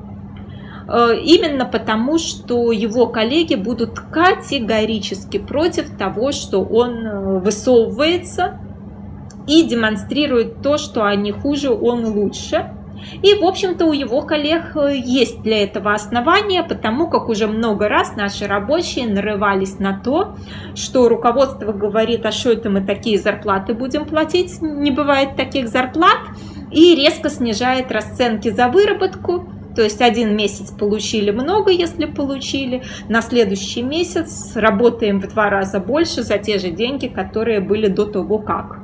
э, 0.88 1.18
именно 1.22 1.66
потому, 1.66 2.18
что 2.18 2.72
его 2.72 3.07
коллеги 3.07 3.55
будут 3.55 4.00
категорически 4.00 5.38
против 5.38 5.96
того, 5.96 6.32
что 6.32 6.64
он 6.64 7.07
э, 7.07 7.38
высовывается 7.38 8.59
и 9.46 9.62
демонстрирует 9.62 10.62
то, 10.62 10.78
что 10.78 11.05
они 11.05 11.30
хуже, 11.30 11.70
он 11.70 12.07
лучше. 12.07 12.74
И, 13.22 13.34
в 13.34 13.44
общем-то, 13.44 13.86
у 13.86 13.92
его 13.92 14.22
коллег 14.22 14.76
э, 14.76 14.96
есть 14.96 15.42
для 15.42 15.62
этого 15.62 15.92
основания, 15.92 16.62
потому 16.62 17.09
как 17.09 17.28
уже 17.28 17.46
много 17.46 17.88
раз 17.88 18.16
наши 18.16 18.46
рабочие 18.46 19.07
нарывались 19.07 19.78
на 19.78 19.98
то, 19.98 20.36
что 20.74 21.09
руководство 21.09 21.72
говорит, 21.72 22.24
а 22.26 22.32
что 22.32 22.53
это 22.53 22.70
мы 22.70 22.80
такие 22.80 23.18
зарплаты 23.18 23.74
будем 23.74 24.07
платить, 24.07 24.61
не 24.61 24.90
бывает 24.90 25.36
таких 25.36 25.68
зарплат, 25.68 26.18
и 26.70 26.94
резко 26.94 27.28
снижает 27.28 27.92
расценки 27.92 28.50
за 28.50 28.68
выработку, 28.68 29.46
то 29.74 29.82
есть 29.82 30.00
один 30.00 30.36
месяц 30.36 30.70
получили 30.70 31.30
много, 31.30 31.70
если 31.70 32.07
получили, 32.07 32.82
на 33.09 33.22
следующий 33.22 33.82
месяц 33.82 34.55
работаем 34.55 35.20
в 35.20 35.28
два 35.28 35.48
раза 35.50 35.80
больше 35.80 36.22
за 36.22 36.38
те 36.38 36.59
же 36.59 36.70
деньги, 36.70 37.09
которые 37.09 37.61
были 37.61 37.88
до 37.88 38.07
того 38.07 38.38
как. 38.38 38.80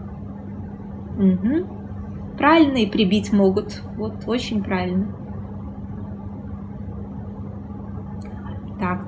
Угу 1.19 1.78
правильно 2.39 2.79
и 2.79 2.87
прибить 2.87 3.33
могут. 3.33 3.83
Вот, 3.97 4.15
очень 4.27 4.63
правильно. 4.63 5.15
Так, 8.79 9.05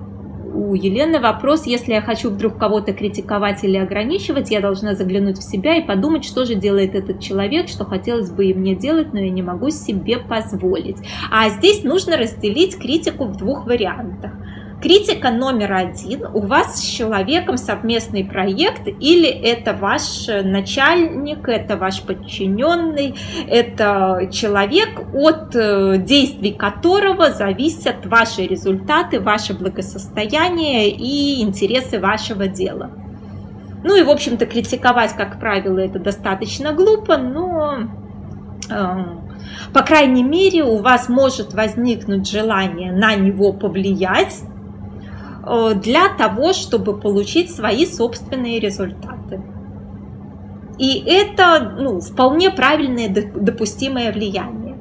у 0.53 0.75
Елены 0.75 1.21
вопрос, 1.21 1.65
если 1.67 1.93
я 1.93 2.03
хочу 2.03 2.31
вдруг 2.31 2.59
кого-то 2.59 2.93
критиковать 2.93 3.63
или 3.63 3.77
ограничивать, 3.77 4.51
я 4.51 4.61
должна 4.61 4.95
заглянуть 4.95 5.39
в 5.39 5.43
себя 5.43 5.77
и 5.77 5.87
подумать, 5.87 6.25
что 6.25 6.45
же 6.45 6.55
делает 6.55 6.95
этот 6.95 7.21
человек, 7.21 7.69
что 7.69 7.85
хотелось 7.85 8.31
бы 8.31 8.47
и 8.47 8.55
мне 8.55 8.75
делать, 8.75 9.13
но 9.13 9.21
я 9.21 9.31
не 9.31 9.43
могу 9.43 9.71
себе 9.71 10.19
позволить. 10.19 10.99
А 11.31 11.49
здесь 11.51 11.85
нужно 11.85 12.17
разделить 12.17 12.79
критику 12.79 13.27
в 13.27 13.37
двух 13.37 13.67
вариантах. 13.67 14.33
Критика 14.81 15.31
номер 15.31 15.75
один. 15.75 16.25
У 16.33 16.41
вас 16.41 16.81
с 16.81 16.83
человеком 16.83 17.59
совместный 17.59 18.25
проект 18.25 18.87
или 18.87 19.29
это 19.29 19.75
ваш 19.75 20.27
начальник, 20.27 21.47
это 21.49 21.77
ваш 21.77 22.01
подчиненный, 22.01 23.15
это 23.47 24.31
человек, 24.33 24.89
от 25.13 25.55
э, 25.55 25.99
действий 25.99 26.53
которого 26.53 27.31
зависят 27.31 28.07
ваши 28.07 28.47
результаты, 28.47 29.21
ваше 29.21 29.53
благосостояние 29.53 30.89
и 30.89 31.43
интересы 31.43 32.01
вашего 32.01 32.47
дела. 32.47 32.91
Ну 33.85 33.97
и, 33.97 34.03
в 34.03 34.09
общем-то, 34.09 34.47
критиковать, 34.47 35.13
как 35.13 35.39
правило, 35.39 35.79
это 35.79 35.99
достаточно 35.99 36.73
глупо, 36.73 37.19
но 37.19 37.81
э, 38.71 39.05
по 39.75 39.83
крайней 39.83 40.23
мере, 40.23 40.65
у 40.65 40.79
вас 40.79 41.09
может 41.09 41.53
возникнуть 41.53 42.31
желание 42.31 42.93
на 42.93 43.15
него 43.15 43.53
повлиять, 43.53 44.43
для 45.43 46.09
того, 46.19 46.53
чтобы 46.53 46.99
получить 46.99 47.55
свои 47.55 47.87
собственные 47.87 48.61
результаты. 48.61 49.43
И 50.79 51.03
это 51.07 51.77
ну, 51.79 52.01
вполне 52.01 52.51
правильное 52.51 53.09
допустимое 53.09 54.13
влияние. 54.13 54.77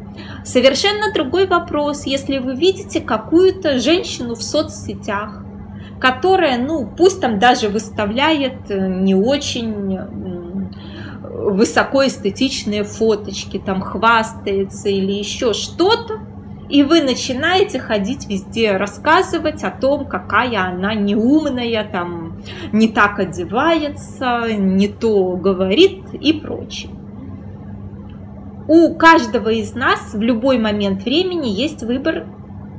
Совершенно 0.46 1.14
другой 1.14 1.48
вопрос, 1.48 2.06
если 2.06 2.40
вы 2.40 2.56
видите 2.56 3.02
какую-то 3.02 3.80
женщину 3.80 4.36
в 4.36 4.44
соцсетях, 4.44 5.44
которая, 6.00 6.58
ну, 6.58 6.88
пусть 6.98 7.20
там 7.20 7.40
даже 7.40 7.68
выставляет 7.68 8.70
э, 8.70 8.88
не 8.88 9.16
очень 9.16 9.98
высокоэстетичные 11.40 12.84
фоточки, 12.84 13.62
там 13.64 13.82
хвастается 13.82 14.90
или 14.90 15.12
еще 15.12 15.54
что-то, 15.54 16.20
и 16.70 16.84
вы 16.84 17.02
начинаете 17.02 17.80
ходить 17.80 18.30
везде, 18.30 18.78
рассказывать 18.78 19.64
о 19.64 19.72
том, 19.72 20.06
какая 20.06 20.68
она 20.68 20.94
неумная, 20.94 21.84
там, 21.84 22.42
не 22.72 22.88
так 22.88 23.20
одевается, 23.20 24.46
не 24.54 24.88
то 24.88 25.36
говорит 25.36 26.14
и 26.14 26.34
прочее. 26.34 26.92
У 28.68 28.94
каждого 28.94 29.50
из 29.50 29.74
нас 29.74 30.14
в 30.14 30.22
любой 30.22 30.60
момент 30.60 31.04
времени 31.04 31.48
есть 31.48 31.82
выбор, 31.82 32.28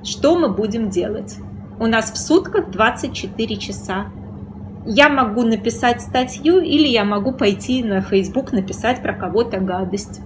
что 0.05 0.38
мы 0.38 0.49
будем 0.49 0.88
делать. 0.88 1.36
У 1.80 1.86
нас 1.86 2.12
в 2.12 2.16
сутках 2.16 2.70
24 2.70 3.57
часа. 3.57 4.07
Я 4.86 5.09
могу 5.09 5.43
написать 5.43 6.01
статью 6.01 6.61
или 6.61 6.86
я 6.86 7.05
могу 7.05 7.32
пойти 7.32 7.82
на 7.82 8.03
Facebook 8.03 8.53
написать 8.53 9.03
про 9.03 9.14
кого-то 9.14 9.59
гадость 9.59 10.20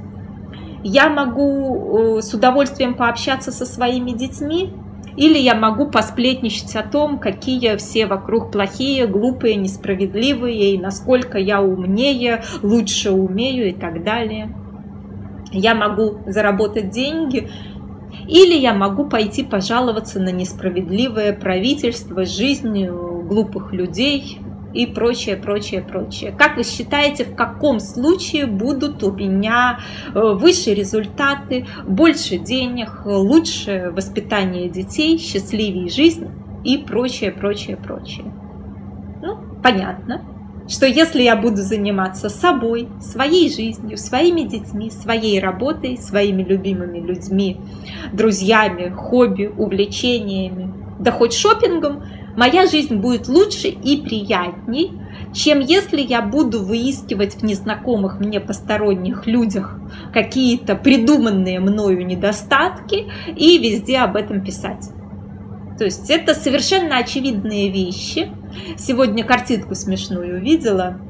я 0.85 1.09
могу 1.09 2.19
э, 2.19 2.23
с 2.23 2.33
удовольствием 2.35 2.95
пообщаться 2.95 3.51
со 3.51 3.65
своими 3.65 4.11
детьми, 4.11 4.71
или 5.17 5.39
я 5.39 5.55
могу 5.55 5.87
посплетничать 5.87 6.77
о 6.77 6.83
том, 6.83 7.19
какие 7.19 7.77
все 7.77 8.07
вокруг 8.07 8.53
плохие, 8.53 9.07
глупые, 9.07 9.55
несправедливые, 9.55 10.75
и 10.75 10.79
насколько 10.79 11.39
я 11.39 11.63
умнее, 11.63 12.43
лучше 12.63 13.13
умею 13.13 13.69
и 13.69 13.73
так 13.73 14.05
далее. 14.05 14.55
Я 15.53 15.75
могу 15.75 16.19
заработать 16.27 16.91
деньги, 16.91 17.49
или 18.29 18.55
я 18.55 18.75
могу 18.75 19.07
пойти 19.07 19.43
пожаловаться 19.43 20.21
на 20.21 20.31
несправедливое 20.31 21.33
правительство, 21.33 22.25
жизнь 22.25 22.87
глупых 22.87 23.73
людей, 23.73 24.41
и 24.75 24.87
прочее, 24.87 25.37
прочее, 25.37 25.81
прочее. 25.81 26.35
Как 26.37 26.57
вы 26.57 26.65
считаете, 26.65 27.25
в 27.25 27.35
каком 27.35 27.81
случае 27.81 28.47
будут 28.47 29.03
у 29.03 29.13
меня 29.13 29.79
э, 30.15 30.21
выше 30.21 30.75
результаты, 30.75 31.67
больше 31.87 32.39
денег, 32.39 33.03
лучше 33.07 33.93
воспитание 33.95 34.69
детей, 34.69 35.19
счастливее 35.19 35.89
жизнь 35.89 36.29
и 36.65 36.79
прочее, 36.79 37.31
прочее, 37.31 37.77
прочее? 37.77 38.33
Ну, 39.23 39.39
понятно 39.63 40.35
что 40.69 40.87
если 40.87 41.23
я 41.23 41.37
буду 41.37 41.57
заниматься 41.57 42.29
собой, 42.29 42.89
своей 43.01 43.51
жизнью, 43.51 43.99
своими 43.99 44.43
детьми, 44.43 44.91
своей 44.91 45.39
работой, 45.41 45.99
своими 45.99 46.43
любимыми 46.43 47.01
людьми, 47.01 47.61
друзьями, 48.13 48.89
хобби, 48.89 49.47
увлечениями, 49.47 50.73
да 50.99 51.13
хоть 51.13 51.35
шопингом, 51.35 52.05
моя 52.37 52.67
жизнь 52.67 52.97
будет 52.97 53.29
лучше 53.29 53.69
и 53.69 54.03
приятней, 54.03 54.93
чем 55.33 55.61
если 55.61 56.01
я 56.01 56.23
буду 56.23 56.63
выискивать 56.63 57.37
в 57.37 57.43
незнакомых 57.45 58.21
мне 58.21 58.41
посторонних 58.41 59.27
людях 59.27 59.79
какие-то 60.13 60.77
придуманные 60.77 61.61
мною 61.61 62.07
недостатки 62.07 63.07
и 63.37 63.59
везде 63.59 63.99
об 63.99 64.17
этом 64.17 64.45
писать. 64.45 64.91
То 65.79 65.85
есть 65.85 66.09
это 66.09 66.35
совершенно 66.35 66.99
очевидные 66.99 67.71
вещи. 67.71 68.31
Сегодня 68.79 69.25
картинку 69.25 69.75
смешную 69.75 70.39
увидела, 70.39 71.01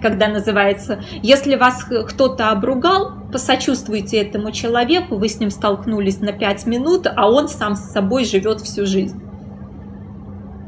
когда 0.00 0.28
называется 0.28 1.02
«Если 1.22 1.56
вас 1.56 1.84
кто-то 1.84 2.50
обругал, 2.50 3.12
посочувствуйте 3.30 4.22
этому 4.22 4.50
человеку, 4.50 5.16
вы 5.16 5.28
с 5.28 5.38
ним 5.38 5.50
столкнулись 5.50 6.20
на 6.20 6.32
5 6.32 6.66
минут, 6.66 7.06
а 7.06 7.30
он 7.30 7.48
сам 7.48 7.76
с 7.76 7.90
собой 7.92 8.24
живет 8.24 8.62
всю 8.62 8.86
жизнь». 8.86 9.29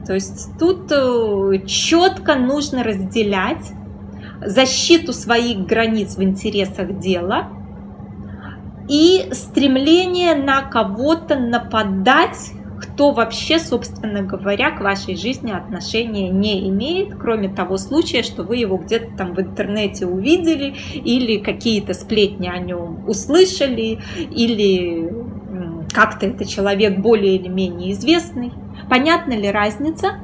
То 0.06 0.14
есть 0.14 0.58
тут 0.58 0.90
э, 0.90 1.66
четко 1.66 2.34
нужно 2.34 2.82
разделять 2.82 3.72
защиту 4.44 5.12
своих 5.12 5.66
границ 5.66 6.16
в 6.16 6.22
интересах 6.22 6.98
дела 6.98 7.50
и 8.88 9.28
стремление 9.32 10.34
на 10.34 10.62
кого-то 10.62 11.38
нападать, 11.38 12.52
кто 12.80 13.12
вообще, 13.12 13.60
собственно 13.60 14.22
говоря, 14.22 14.72
к 14.72 14.80
вашей 14.80 15.16
жизни 15.16 15.52
отношения 15.52 16.30
не 16.30 16.68
имеет, 16.68 17.14
кроме 17.14 17.48
того 17.48 17.76
случая, 17.76 18.24
что 18.24 18.42
вы 18.42 18.56
его 18.56 18.76
где-то 18.76 19.16
там 19.16 19.34
в 19.34 19.40
интернете 19.40 20.06
увидели 20.06 20.74
или 20.94 21.38
какие-то 21.38 21.94
сплетни 21.94 22.48
о 22.48 22.58
нем 22.58 23.08
услышали, 23.08 24.00
или 24.30 25.08
как-то 25.92 26.26
это 26.26 26.44
человек 26.44 26.98
более 26.98 27.36
или 27.36 27.48
менее 27.48 27.92
известный. 27.92 28.52
Понятна 28.88 29.32
ли 29.32 29.50
разница? 29.50 30.18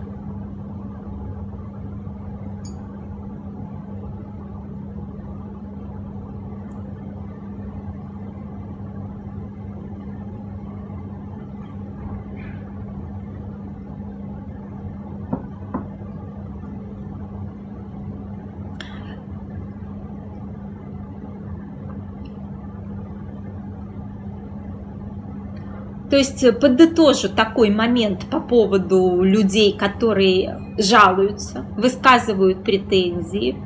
То 26.10 26.16
есть 26.16 26.42
э, 26.42 26.52
подытожу 26.52 27.28
такой 27.28 27.70
момент 27.70 28.26
по 28.30 28.40
поводу 28.40 29.22
людей, 29.22 29.76
которые 29.76 30.74
жалуются, 30.78 31.66
высказывают 31.76 32.64
претензии, 32.64 33.56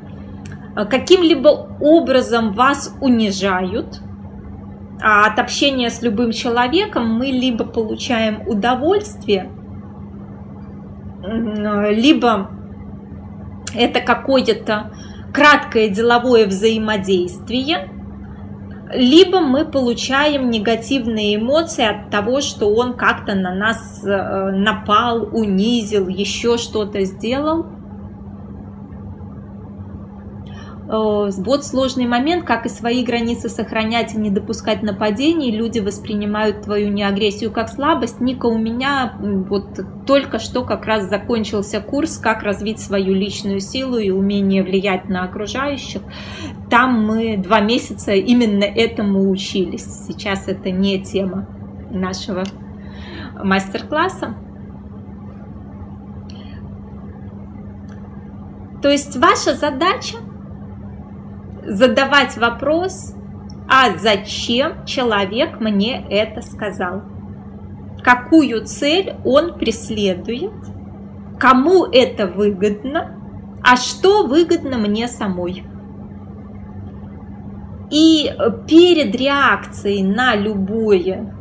э, 0.75 0.85
каким-либо 0.85 1.47
образом 1.79 2.53
вас 2.53 2.93
унижают, 2.99 4.01
а 5.01 5.25
от 5.25 5.39
общения 5.39 5.89
с 5.89 6.01
любым 6.01 6.31
человеком 6.31 7.07
мы 7.07 7.27
либо 7.27 7.65
получаем 7.65 8.47
удовольствие, 8.47 9.49
либо 11.25 12.49
это 13.73 14.01
какое-то 14.01 14.91
краткое 15.33 15.87
деловое 15.87 16.45
взаимодействие– 16.47 17.89
либо 18.95 19.39
мы 19.39 19.65
получаем 19.65 20.49
негативные 20.49 21.35
эмоции 21.35 21.85
от 21.85 22.09
того, 22.09 22.41
что 22.41 22.73
он 22.73 22.93
как-то 22.93 23.35
на 23.35 23.53
нас 23.53 24.03
э, 24.03 24.51
напал, 24.51 25.23
унизил, 25.31 26.07
еще 26.07 26.57
что-то 26.57 27.03
сделал. 27.03 27.65
Э, 30.82 30.82
вот 30.95 31.65
сложный 31.65 32.05
момент, 32.05 32.45
как 32.45 32.65
и 32.65 32.69
свои 32.69 33.03
границы 33.03 33.49
сохранять 33.49 34.13
и 34.13 34.17
не 34.17 34.29
допускать 34.29 34.83
нападений. 34.83 35.51
Люди 35.51 35.79
воспринимают 35.79 36.61
твою 36.61 36.89
неагрессию 36.89 37.51
как 37.51 37.69
слабость. 37.69 38.21
Ника, 38.21 38.45
у 38.45 38.57
меня 38.57 39.15
вот 39.19 39.79
только 40.05 40.37
что 40.37 40.63
как 40.63 40.85
раз 40.85 41.09
закончился 41.09 41.81
курс 41.81 42.17
«Как 42.17 42.43
развить 42.43 42.79
свою 42.79 43.13
личную 43.13 43.59
силу 43.59 43.97
и 43.97 44.11
умение 44.11 44.61
влиять 44.63 45.09
на 45.09 45.23
окружающих». 45.23 46.01
Там 46.69 47.05
мы 47.05 47.37
два 47.37 47.59
месяца 47.61 48.11
именно 48.13 48.63
этому 48.63 49.29
учились. 49.29 50.05
Сейчас 50.07 50.47
это 50.47 50.69
не 50.69 51.01
тема 51.01 51.47
нашего 51.89 52.43
мастер-класса. 53.43 54.35
То 58.81 58.89
есть 58.89 59.15
ваша 59.17 59.55
задача 59.55 60.17
задавать 61.65 62.37
вопрос, 62.37 63.15
а 63.69 63.97
зачем 63.97 64.85
человек 64.85 65.59
мне 65.59 66.05
это 66.09 66.41
сказал? 66.41 67.03
Какую 68.03 68.65
цель 68.65 69.15
он 69.23 69.57
преследует? 69.57 70.51
Кому 71.39 71.85
это 71.85 72.27
выгодно? 72.27 73.19
А 73.63 73.77
что 73.77 74.27
выгодно 74.27 74.77
мне 74.77 75.07
самой? 75.07 75.63
И 77.89 78.33
перед 78.67 79.15
реакцией 79.15 80.03
на 80.03 80.35
любое 80.35 81.33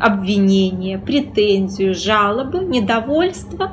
обвинение, 0.00 0.98
претензию, 0.98 1.94
жалобу, 1.94 2.60
недовольство, 2.62 3.72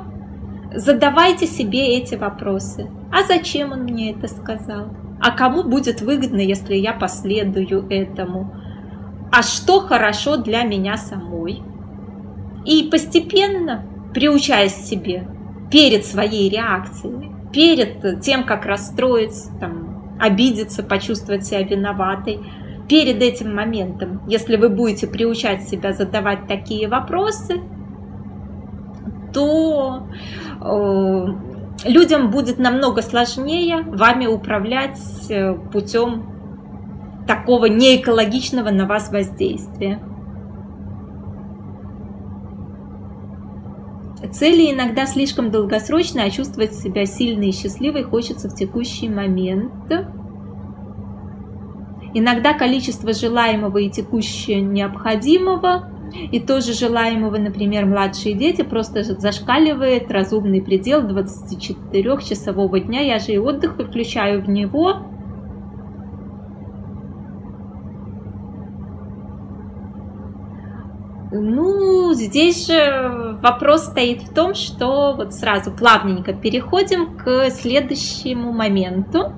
задавайте 0.74 1.46
себе 1.46 1.96
эти 1.96 2.14
вопросы. 2.14 2.88
А 3.10 3.24
зачем 3.26 3.72
он 3.72 3.84
мне 3.84 4.12
это 4.12 4.28
сказал? 4.28 4.88
А 5.20 5.30
кому 5.30 5.62
будет 5.62 6.02
выгодно, 6.02 6.40
если 6.40 6.74
я 6.74 6.92
последую 6.92 7.86
этому? 7.90 8.54
А 9.32 9.42
что 9.42 9.80
хорошо 9.80 10.36
для 10.36 10.62
меня 10.62 10.96
самой? 10.96 11.62
И 12.64 12.88
постепенно, 12.90 13.84
приучаясь 14.12 14.74
себе 14.74 15.26
перед 15.70 16.04
своей 16.04 16.48
реакцией, 16.48 17.32
перед 17.52 18.20
тем, 18.20 18.44
как 18.44 18.66
расстроиться, 18.66 19.52
там, 19.58 20.16
обидеться, 20.20 20.82
почувствовать 20.82 21.46
себя 21.46 21.62
виноватой, 21.62 22.40
перед 22.88 23.22
этим 23.22 23.54
моментом, 23.54 24.22
если 24.28 24.56
вы 24.56 24.68
будете 24.68 25.06
приучать 25.06 25.68
себя 25.68 25.92
задавать 25.92 26.46
такие 26.46 26.88
вопросы, 26.88 27.60
то 29.32 30.06
э, 30.60 31.26
людям 31.84 32.30
будет 32.30 32.58
намного 32.58 33.02
сложнее 33.02 33.82
вами 33.82 34.26
управлять 34.26 35.00
э, 35.28 35.54
путем 35.54 36.26
такого 37.26 37.66
неэкологичного 37.66 38.70
на 38.70 38.86
вас 38.86 39.10
воздействия. 39.10 40.00
Цели 44.32 44.72
иногда 44.72 45.06
слишком 45.06 45.50
долгосрочные, 45.50 46.26
а 46.26 46.30
чувствовать 46.30 46.74
себя 46.74 47.06
сильной 47.06 47.48
и 47.48 47.52
счастливой 47.52 48.02
хочется 48.02 48.48
в 48.48 48.54
текущий 48.54 49.08
момент. 49.08 49.72
Иногда 52.14 52.54
количество 52.54 53.12
желаемого 53.12 53.78
и 53.78 53.90
текущего 53.90 54.60
необходимого 54.60 55.90
и 56.12 56.40
тоже 56.40 56.72
желаемого, 56.72 57.36
например, 57.36 57.86
младшие 57.86 58.34
дети 58.34 58.62
просто 58.62 59.02
зашкаливает 59.02 60.10
разумный 60.10 60.62
предел 60.62 61.02
24-часового 61.02 62.80
дня. 62.80 63.00
Я 63.00 63.18
же 63.18 63.32
и 63.32 63.38
отдых 63.38 63.76
выключаю 63.76 64.42
в 64.42 64.48
него. 64.48 65.02
Ну, 71.32 72.14
здесь 72.14 72.66
же 72.66 73.36
вопрос 73.42 73.86
стоит 73.86 74.22
в 74.22 74.32
том, 74.32 74.54
что 74.54 75.14
вот 75.14 75.34
сразу 75.34 75.70
плавненько 75.70 76.32
переходим 76.32 77.16
к 77.18 77.50
следующему 77.50 78.52
моменту. 78.52 79.32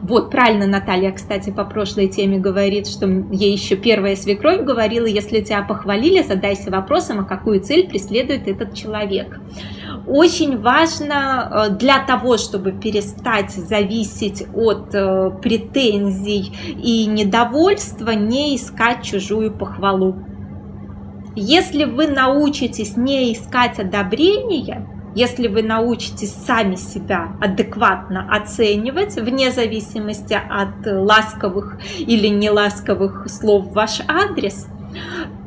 Вот, 0.00 0.30
правильно 0.30 0.66
Наталья, 0.66 1.10
кстати, 1.10 1.50
по 1.50 1.64
прошлой 1.64 2.08
теме 2.08 2.38
говорит, 2.38 2.86
что 2.86 3.06
ей 3.06 3.52
еще 3.52 3.74
первая 3.74 4.14
свекровь 4.14 4.62
говорила, 4.62 5.06
если 5.06 5.40
тебя 5.40 5.62
похвалили, 5.62 6.22
задайся 6.22 6.70
вопросом, 6.70 7.20
а 7.20 7.24
какую 7.24 7.60
цель 7.60 7.88
преследует 7.88 8.46
этот 8.46 8.74
человек. 8.74 9.40
Очень 10.06 10.58
важно 10.62 11.66
э, 11.68 11.70
для 11.74 11.98
того, 11.98 12.38
чтобы 12.38 12.72
перестать 12.72 13.50
зависеть 13.50 14.46
от 14.54 14.94
э, 14.94 15.30
претензий 15.42 16.52
и 16.80 17.06
недовольства, 17.06 18.10
не 18.10 18.56
искать 18.56 19.02
чужую 19.02 19.52
похвалу. 19.52 20.16
Если 21.34 21.84
вы 21.84 22.06
научитесь 22.06 22.96
не 22.96 23.32
искать 23.32 23.78
одобрения, 23.78 24.88
если 25.14 25.48
вы 25.48 25.62
научитесь 25.62 26.32
сами 26.32 26.76
себя 26.76 27.32
адекватно 27.40 28.28
оценивать, 28.30 29.16
вне 29.16 29.50
зависимости 29.50 30.34
от 30.34 30.86
ласковых 30.86 31.78
или 31.98 32.28
неласковых 32.28 33.26
слов 33.28 33.66
в 33.66 33.72
ваш 33.72 34.00
адрес, 34.06 34.66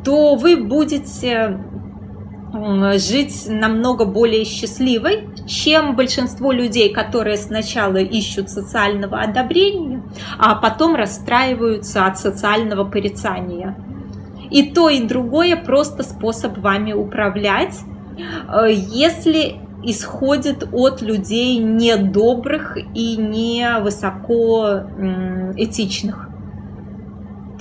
то 0.03 0.35
вы 0.35 0.57
будете 0.57 1.59
жить 2.97 3.45
намного 3.47 4.05
более 4.05 4.43
счастливой, 4.43 5.29
чем 5.47 5.95
большинство 5.95 6.51
людей, 6.51 6.91
которые 6.91 7.37
сначала 7.37 7.97
ищут 7.97 8.49
социального 8.49 9.21
одобрения, 9.21 10.03
а 10.37 10.55
потом 10.55 10.95
расстраиваются 10.95 12.05
от 12.05 12.19
социального 12.19 12.83
порицания. 12.83 13.75
И 14.49 14.63
то, 14.63 14.89
и 14.89 15.01
другое 15.01 15.55
просто 15.55 16.03
способ 16.03 16.57
вами 16.57 16.91
управлять. 16.91 17.79
Э, 18.47 18.71
если 18.71 19.59
исходит 19.83 20.67
от 20.71 21.01
людей 21.01 21.57
недобрых 21.57 22.77
и 22.93 23.17
не 23.17 23.79
высоко 23.79 24.83
этичных. 25.57 26.29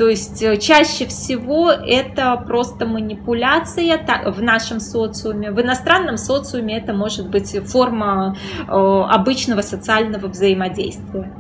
То 0.00 0.08
есть 0.08 0.42
э, 0.42 0.56
чаще 0.56 1.06
всего 1.06 1.70
это 1.70 2.34
просто 2.46 2.86
манипуляция 2.86 3.98
в 4.30 4.42
нашем 4.42 4.80
социуме. 4.80 5.50
В 5.50 5.60
иностранном 5.60 6.16
социуме 6.16 6.78
это 6.78 6.94
может 6.94 7.28
быть 7.28 7.54
форма 7.66 8.34
э, 8.66 8.72
обычного 8.72 9.60
социального 9.60 10.26
взаимодействия, 10.28 11.30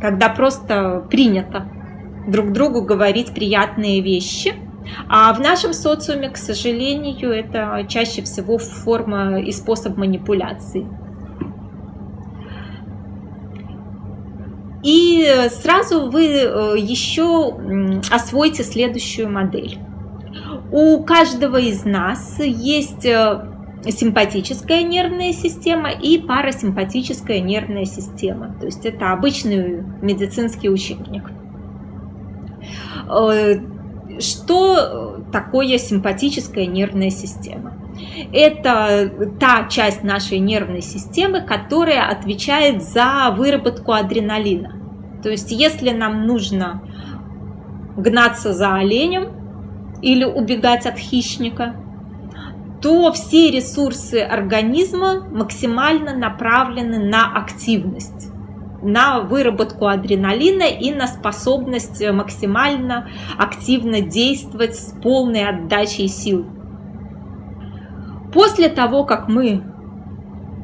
когда 0.00 0.28
просто 0.28 1.04
принято 1.10 1.66
друг 2.28 2.52
другу 2.52 2.82
говорить 2.82 3.34
приятные 3.34 4.00
вещи. 4.00 4.54
А 5.08 5.32
в 5.32 5.40
нашем 5.40 5.72
социуме, 5.72 6.30
к 6.30 6.36
сожалению, 6.36 7.30
это 7.30 7.84
чаще 7.88 8.22
всего 8.22 8.58
форма 8.58 9.40
и 9.40 9.52
способ 9.52 9.96
манипуляции. 9.96 10.86
И 14.82 15.26
сразу 15.50 16.10
вы 16.10 16.26
э, 16.26 16.74
еще 16.78 17.56
освоите 18.10 18.62
следующую 18.62 19.30
модель. 19.30 19.78
У 20.70 21.02
каждого 21.04 21.56
из 21.56 21.86
нас 21.86 22.38
есть 22.38 23.06
э, 23.06 23.46
симпатическая 23.90 24.82
нервная 24.82 25.32
система 25.32 25.90
и 25.90 26.18
парасимпатическая 26.18 27.40
нервная 27.40 27.86
система. 27.86 28.54
То 28.60 28.66
есть 28.66 28.84
это 28.84 29.12
обычный 29.12 29.82
медицинский 30.02 30.68
учебник. 30.68 31.30
Э, 34.16 34.20
что 34.20 35.24
такое 35.32 35.78
симпатическая 35.78 36.66
нервная 36.66 37.10
система? 37.10 37.74
Это 38.32 39.10
та 39.38 39.68
часть 39.68 40.02
нашей 40.02 40.38
нервной 40.38 40.82
системы, 40.82 41.40
которая 41.40 42.08
отвечает 42.08 42.82
за 42.82 43.32
выработку 43.36 43.92
адреналина. 43.92 44.80
То 45.22 45.30
есть 45.30 45.50
если 45.52 45.90
нам 45.90 46.26
нужно 46.26 46.82
гнаться 47.96 48.52
за 48.52 48.74
оленем 48.74 49.98
или 50.02 50.24
убегать 50.24 50.86
от 50.86 50.98
хищника, 50.98 51.76
то 52.82 53.10
все 53.12 53.50
ресурсы 53.50 54.16
организма 54.16 55.26
максимально 55.30 56.14
направлены 56.14 56.98
на 56.98 57.32
активность 57.34 58.33
на 58.84 59.20
выработку 59.20 59.86
адреналина 59.86 60.64
и 60.64 60.94
на 60.94 61.06
способность 61.06 62.06
максимально 62.12 63.08
активно 63.38 64.00
действовать 64.00 64.76
с 64.76 64.94
полной 65.02 65.48
отдачей 65.48 66.08
сил. 66.08 66.46
После 68.32 68.68
того, 68.68 69.04
как 69.04 69.28
мы 69.28 69.62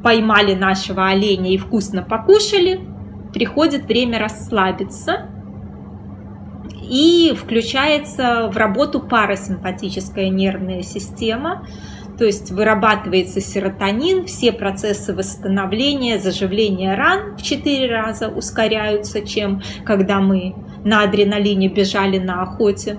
поймали 0.02 0.54
нашего 0.54 1.08
оленя 1.08 1.50
и 1.50 1.58
вкусно 1.58 2.02
покушали, 2.02 2.80
приходит 3.32 3.86
время 3.86 4.18
расслабиться 4.18 5.28
и 6.82 7.32
включается 7.38 8.50
в 8.52 8.56
работу 8.56 9.00
парасимпатическая 9.00 10.28
нервная 10.28 10.82
система, 10.82 11.66
то 12.20 12.26
есть 12.26 12.50
вырабатывается 12.50 13.40
серотонин, 13.40 14.26
все 14.26 14.52
процессы 14.52 15.14
восстановления, 15.14 16.18
заживления 16.18 16.94
ран 16.94 17.34
в 17.38 17.42
4 17.42 17.90
раза 17.90 18.28
ускоряются, 18.28 19.22
чем 19.22 19.62
когда 19.86 20.20
мы 20.20 20.54
на 20.84 21.02
адреналине 21.02 21.68
бежали 21.68 22.18
на 22.18 22.42
охоте. 22.42 22.98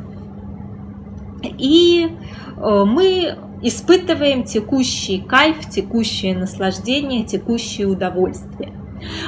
И 1.43 2.07
э, 2.07 2.84
мы 2.84 3.38
испытываем 3.61 4.43
текущий 4.43 5.19
кайф, 5.19 5.69
текущее 5.69 6.36
наслаждение, 6.36 7.24
текущее 7.24 7.86
удовольствие. 7.86 8.74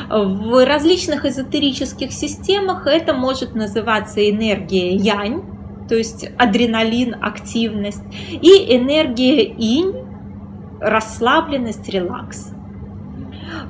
В 0.09 0.65
различных 0.65 1.23
эзотерических 1.23 2.11
системах 2.11 2.87
это 2.87 3.13
может 3.13 3.53
называться 3.53 4.27
энергия 4.27 4.95
янь, 4.95 5.43
то 5.87 5.95
есть 5.95 6.29
адреналин, 6.37 7.15
активность, 7.21 8.03
и 8.29 8.75
энергия 8.75 9.43
инь, 9.43 9.93
расслабленность, 10.79 11.87
релакс. 11.89 12.51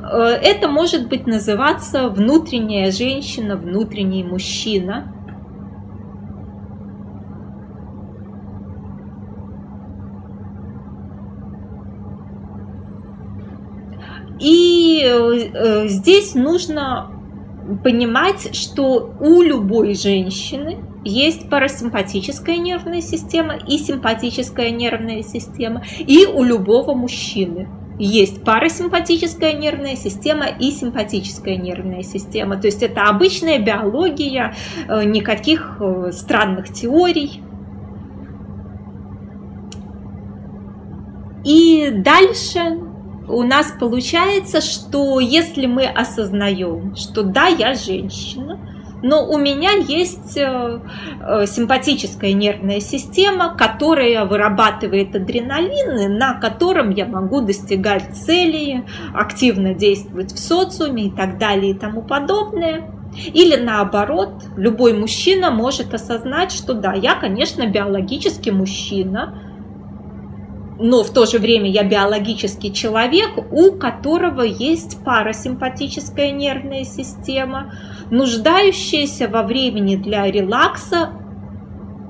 Это 0.02 0.68
может 0.68 1.10
быть 1.10 1.28
называться 1.28 2.10
внутренняя 2.10 2.92
женщина, 2.92 3.56
внутренний 3.58 4.24
мужчина– 4.24 5.14
И 14.44 15.02
э, 15.06 15.88
здесь 15.88 16.36
нужно 16.36 17.10
понимать, 17.82 18.54
что 18.54 19.14
у 19.22 19.42
любой 19.42 19.96
женщины 19.96 20.80
есть 21.04 21.50
парасимпатическая 21.50 22.58
нервная 22.58 23.02
система 23.02 23.56
и 23.56 23.78
симпатическая 23.78 24.72
нервная 24.72 25.24
система, 25.24 25.84
и 26.00 26.26
у 26.26 26.44
любого 26.44 26.94
мужчины 26.94 27.68
есть 28.00 28.44
парасимпатическая 28.44 29.54
нервная 29.54 29.96
система 29.96 30.48
и 30.48 30.72
симпатическая 30.72 31.58
нервная 31.58 32.02
система. 32.02 32.58
То 32.58 32.68
есть 32.68 32.82
это 32.82 33.04
обычная 33.04 33.60
биология, 33.60 34.56
э, 34.88 35.04
никаких 35.04 35.78
э, 35.80 36.12
странных 36.12 36.74
теорий. 36.74 37.42
И 41.46 41.92
дальше 41.92 42.80
у 43.28 43.44
нас 43.44 43.74
получается, 43.80 44.62
что 44.62 45.20
если 45.20 45.66
мы 45.66 45.86
осознаем, 45.86 46.96
что 46.96 47.24
да, 47.24 47.48
я 47.48 47.74
женщина, 47.74 48.60
но 49.04 49.28
у 49.28 49.38
меня 49.38 49.74
есть 49.74 50.38
э, 50.38 50.80
э, 51.20 51.46
симпатическая 51.46 52.32
нервная 52.32 52.80
система, 52.80 53.56
которая 53.56 54.26
вырабатывает 54.26 55.14
адреналин, 55.14 56.18
на 56.18 56.40
котором 56.40 56.90
я 56.90 57.06
могу 57.06 57.42
достигать 57.42 58.16
целей, 58.16 58.86
активно 59.14 59.74
действовать 59.74 60.32
в 60.32 60.40
социуме 60.40 61.08
и 61.08 61.12
так 61.12 61.38
далее 61.38 61.72
и 61.72 61.78
тому 61.78 62.02
подобное. 62.02 62.90
Или 63.34 63.58
наоборот, 63.58 64.42
любой 64.56 64.94
мужчина 64.94 65.52
может 65.52 65.94
осознать, 65.94 66.52
что 66.52 66.74
да, 66.74 66.94
я, 66.94 67.16
конечно, 67.16 67.68
биологически 67.68 68.50
мужчина, 68.52 69.53
но 70.80 71.04
в 71.04 71.12
то 71.12 71.26
же 71.26 71.40
время 71.40 71.70
я 71.70 71.84
биологический 71.84 72.74
человек, 72.74 73.32
у 73.52 73.72
которого 73.74 74.42
есть 74.42 75.04
парасимпатическая 75.04 76.32
нервная 76.32 76.84
система, 76.84 77.74
нуждающаяся 78.10 79.28
во 79.28 79.44
времени 79.44 79.96
для 79.96 80.30
релакса, 80.30 81.12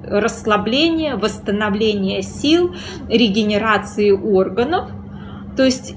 расслабления, 0.04 1.16
восстановления 1.16 2.22
сил, 2.22 2.76
регенерации 3.08 4.12
органов. 4.12 4.90
То 5.56 5.64
есть 5.64 5.96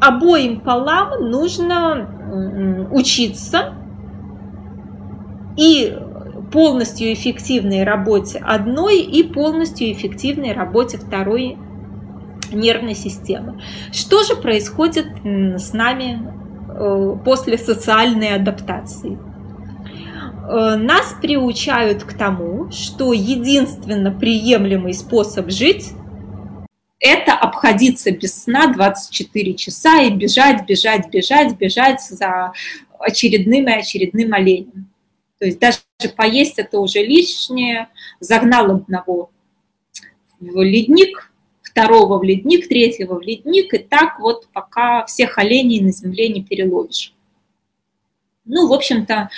обоим 0.00 0.60
полам 0.60 1.30
нужно 1.30 2.88
учиться 2.90 3.74
и 5.56 5.96
полностью 6.52 7.12
эффективной 7.12 7.84
работе 7.84 8.38
одной 8.38 9.00
и 9.00 9.22
полностью 9.22 9.92
эффективной 9.92 10.52
работе 10.52 10.98
второй 10.98 11.58
нервной 12.54 12.94
системы. 12.94 13.62
Что 13.92 14.24
же 14.24 14.36
происходит 14.36 15.06
с 15.24 15.72
нами 15.72 16.20
э, 16.68 17.16
после 17.24 17.58
социальной 17.58 18.34
адаптации? 18.34 19.18
Э, 20.48 20.76
нас 20.76 21.14
приучают 21.20 22.04
к 22.04 22.14
тому, 22.14 22.70
что 22.70 23.12
единственно 23.12 24.10
приемлемый 24.10 24.94
способ 24.94 25.50
жить 25.50 25.92
это 27.00 27.32
обходиться 27.34 28.10
без 28.10 28.42
сна 28.42 28.72
24 28.72 29.54
часа 29.54 30.02
и 30.02 30.10
бежать, 30.10 30.66
бежать, 30.66 31.08
бежать, 31.10 31.56
бежать 31.56 32.02
за 32.02 32.52
очередным 32.98 33.68
и 33.68 33.72
очередным 33.72 34.32
оленем. 34.32 34.90
То 35.38 35.46
есть 35.46 35.60
даже 35.60 35.78
поесть 36.16 36.58
это 36.58 36.80
уже 36.80 37.00
лишнее. 37.00 37.88
Загнал 38.18 38.76
одного 38.76 39.30
в 40.40 40.62
ледник, 40.62 41.27
второго 41.78 42.18
в 42.18 42.24
ледник, 42.24 42.68
третьего 42.68 43.14
в 43.14 43.22
ледник, 43.22 43.72
и 43.72 43.78
так 43.78 44.18
вот 44.18 44.48
пока 44.52 45.06
всех 45.06 45.38
оленей 45.38 45.80
на 45.80 45.92
земле 45.92 46.28
не 46.28 46.42
переловишь. 46.42 47.14
Ну, 48.44 48.66
в 48.66 48.72
общем-то, 48.72 49.30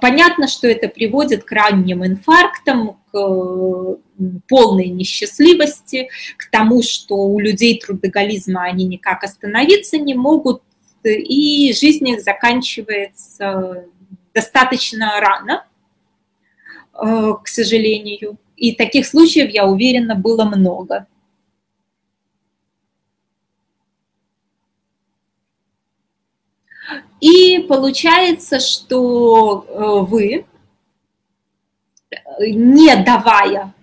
понятно, 0.00 0.48
что 0.48 0.66
это 0.66 0.88
приводит 0.88 1.44
к 1.44 1.52
ранним 1.52 2.04
инфарктам, 2.04 2.98
к 3.10 3.98
полной 4.48 4.88
несчастливости, 4.88 6.10
к 6.36 6.50
тому, 6.50 6.82
что 6.82 7.14
у 7.14 7.38
людей 7.38 7.78
трудоголизма 7.78 8.64
они 8.64 8.84
никак 8.84 9.24
остановиться 9.24 9.96
не 9.96 10.14
могут, 10.14 10.62
и 11.04 11.72
жизнь 11.72 12.08
их 12.08 12.20
заканчивается 12.20 13.86
достаточно 14.34 15.20
рано, 15.20 15.66
э, 17.00 17.32
к 17.42 17.48
сожалению. 17.48 18.36
И 18.56 18.72
таких 18.72 19.06
случаев, 19.06 19.50
я 19.50 19.66
уверена, 19.66 20.16
было 20.16 20.44
много. 20.44 21.06
И 27.20 27.58
получается, 27.68 28.60
что 28.60 29.64
э, 29.68 30.06
вы, 30.08 30.46
не 32.40 32.94
давая 32.96 33.74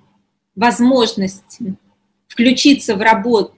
возможности 0.56 1.76
включиться 2.28 2.96
в 2.96 3.02
работу 3.02 3.54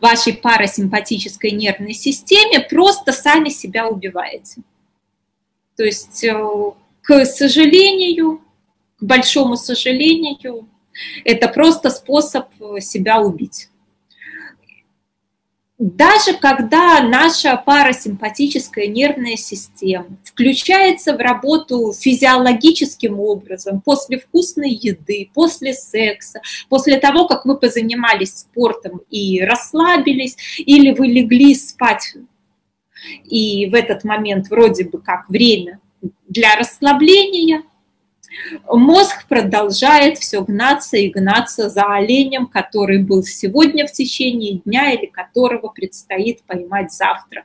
вашей 0.00 0.32
парасимпатической 0.32 1.50
нервной 1.50 1.92
системе, 1.92 2.60
просто 2.60 3.12
сами 3.12 3.50
себя 3.50 3.88
убиваете. 3.88 4.62
То 5.76 5.84
есть, 5.84 6.24
э, 6.24 6.34
к 7.02 7.24
сожалению, 7.26 8.40
к 8.98 9.02
большому 9.02 9.56
сожалению, 9.56 10.68
это 11.24 11.48
просто 11.48 11.90
способ 11.90 12.48
себя 12.80 13.20
убить 13.20 13.69
даже 15.80 16.34
когда 16.34 17.00
наша 17.00 17.56
парасимпатическая 17.56 18.86
нервная 18.86 19.36
система 19.36 20.18
включается 20.24 21.14
в 21.14 21.18
работу 21.18 21.94
физиологическим 21.98 23.18
образом, 23.18 23.80
после 23.80 24.18
вкусной 24.18 24.72
еды, 24.72 25.30
после 25.32 25.72
секса, 25.72 26.42
после 26.68 26.98
того, 26.98 27.26
как 27.26 27.46
вы 27.46 27.56
позанимались 27.56 28.40
спортом 28.40 29.00
и 29.08 29.40
расслабились, 29.40 30.36
или 30.58 30.90
вы 30.92 31.06
легли 31.06 31.54
спать, 31.54 32.14
и 33.24 33.64
в 33.64 33.74
этот 33.74 34.04
момент 34.04 34.50
вроде 34.50 34.84
бы 34.84 35.00
как 35.00 35.30
время 35.30 35.80
для 36.28 36.56
расслабления, 36.56 37.62
Мозг 38.68 39.26
продолжает 39.28 40.18
все 40.18 40.42
гнаться 40.42 40.96
и 40.96 41.10
гнаться 41.10 41.68
за 41.68 41.82
оленем, 41.82 42.46
который 42.46 43.02
был 43.02 43.24
сегодня 43.24 43.86
в 43.86 43.92
течение 43.92 44.58
дня 44.58 44.92
или 44.92 45.06
которого 45.06 45.68
предстоит 45.68 46.42
поймать 46.44 46.92
завтра. 46.92 47.44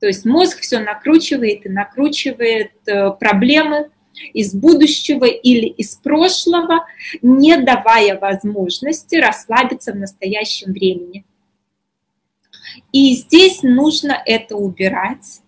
То 0.00 0.06
есть 0.06 0.24
мозг 0.24 0.60
все 0.60 0.78
накручивает 0.78 1.66
и 1.66 1.68
накручивает 1.68 2.72
э, 2.86 3.10
проблемы 3.18 3.90
из 4.32 4.54
будущего 4.54 5.24
или 5.24 5.66
из 5.66 5.96
прошлого, 5.96 6.86
не 7.22 7.56
давая 7.56 8.18
возможности 8.18 9.16
расслабиться 9.16 9.92
в 9.92 9.96
настоящем 9.96 10.72
времени. 10.72 11.24
И 12.92 13.14
здесь 13.14 13.62
нужно 13.62 14.20
это 14.24 14.56
убирать, 14.56 15.42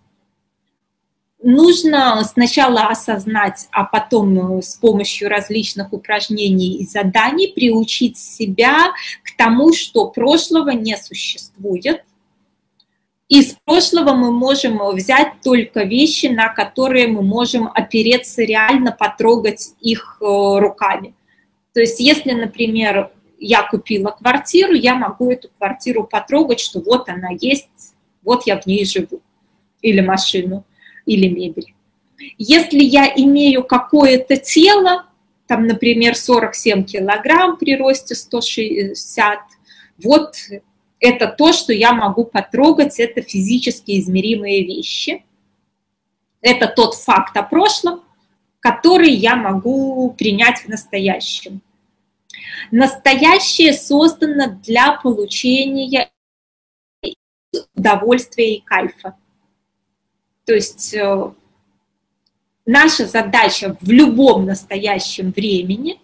нужно 1.41 2.23
сначала 2.23 2.87
осознать, 2.87 3.67
а 3.71 3.85
потом 3.85 4.57
э, 4.57 4.61
с 4.61 4.75
помощью 4.75 5.29
различных 5.29 5.93
упражнений 5.93 6.77
и 6.77 6.85
заданий 6.85 7.51
приучить 7.53 8.17
себя 8.17 8.91
к 9.23 9.35
тому, 9.37 9.73
что 9.73 10.09
прошлого 10.09 10.71
не 10.71 10.97
существует. 10.97 12.03
Из 13.29 13.55
прошлого 13.63 14.13
мы 14.13 14.31
можем 14.31 14.79
взять 14.95 15.33
только 15.43 15.83
вещи, 15.83 16.25
на 16.25 16.49
которые 16.49 17.07
мы 17.07 17.21
можем 17.21 17.69
опереться 17.73 18.41
реально, 18.43 18.91
потрогать 18.91 19.73
их 19.79 20.17
э, 20.21 20.25
руками. 20.25 21.13
То 21.73 21.79
есть 21.79 21.99
если, 21.99 22.31
например, 22.31 23.11
я 23.39 23.63
купила 23.63 24.11
квартиру, 24.11 24.73
я 24.73 24.95
могу 24.95 25.31
эту 25.31 25.49
квартиру 25.57 26.03
потрогать, 26.03 26.59
что 26.59 26.81
вот 26.81 27.07
она 27.07 27.29
есть, 27.39 27.69
вот 28.23 28.45
я 28.45 28.59
в 28.59 28.65
ней 28.65 28.83
живу, 28.83 29.21
или 29.81 30.01
машину 30.01 30.65
или 31.09 31.27
мебель. 31.27 31.73
Если 32.37 32.83
я 32.83 33.11
имею 33.15 33.63
какое-то 33.63 34.37
тело, 34.37 35.05
там, 35.47 35.65
например, 35.65 36.15
47 36.15 36.83
килограмм 36.83 37.57
при 37.57 37.75
росте 37.75 38.13
160, 38.13 39.39
вот 40.03 40.35
это 40.99 41.27
то, 41.27 41.53
что 41.53 41.73
я 41.73 41.93
могу 41.93 42.25
потрогать, 42.25 42.99
это 42.99 43.21
физически 43.21 43.99
измеримые 43.99 44.63
вещи. 44.63 45.25
Это 46.41 46.67
тот 46.67 46.93
факт 46.93 47.35
о 47.35 47.43
прошлом, 47.43 48.03
который 48.59 49.11
я 49.11 49.35
могу 49.35 50.13
принять 50.17 50.59
в 50.59 50.67
настоящем. 50.67 51.61
Настоящее 52.71 53.73
создано 53.73 54.59
для 54.63 54.93
получения 55.01 56.09
удовольствия 57.75 58.55
и 58.55 58.61
кайфа. 58.61 59.15
То 60.49 60.55
есть 60.55 60.95
э, 60.95 61.31
наша 62.65 63.05
задача 63.05 63.77
в 63.81 63.91
любом 63.91 64.47
настоящем 64.47 65.31
времени 65.31 65.99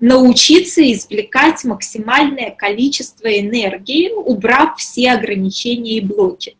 научиться 0.00 0.82
извлекать 0.92 1.64
максимальное 1.64 2.50
количество 2.50 3.26
энергии, 3.26 4.10
убрав 4.10 4.78
все 4.78 5.12
ограничения 5.12 5.96
и 5.96 6.00
блоки. 6.02 6.58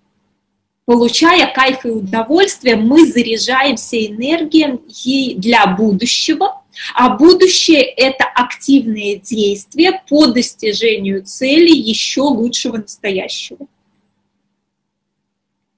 Получая 0.86 1.52
кайф 1.52 1.84
и 1.84 1.90
удовольствие, 1.90 2.76
мы 2.76 3.06
заряжаемся 3.06 3.98
энергией 3.98 5.34
для 5.34 5.66
будущего, 5.66 6.62
а 6.94 7.18
будущее– 7.18 7.82
это 7.98 8.24
активные 8.24 9.16
действия 9.18 10.02
по 10.08 10.28
достижению 10.28 11.22
цели 11.22 11.68
еще 11.68 12.22
лучшего 12.22 12.78
настоящего. 12.78 13.66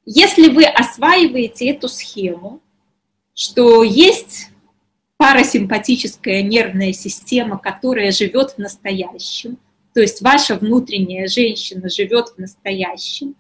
Если 0.04 0.48
вы 0.48 0.64
осваиваете 0.64 1.70
эту 1.70 1.88
схему, 1.88 2.60
что 3.34 3.84
есть 3.84 4.50
парасимпатическая 5.16 6.42
нервная 6.42 6.92
система, 6.92 7.56
которая 7.58 8.10
живет 8.10 8.52
в 8.52 8.58
настоящем, 8.58 9.58
то 9.94 10.00
есть 10.00 10.20
ваша 10.20 10.56
внутренняя 10.56 11.28
женщина 11.28 11.88
живет 11.88 12.30
в 12.30 12.38
настоящем, 12.38 13.36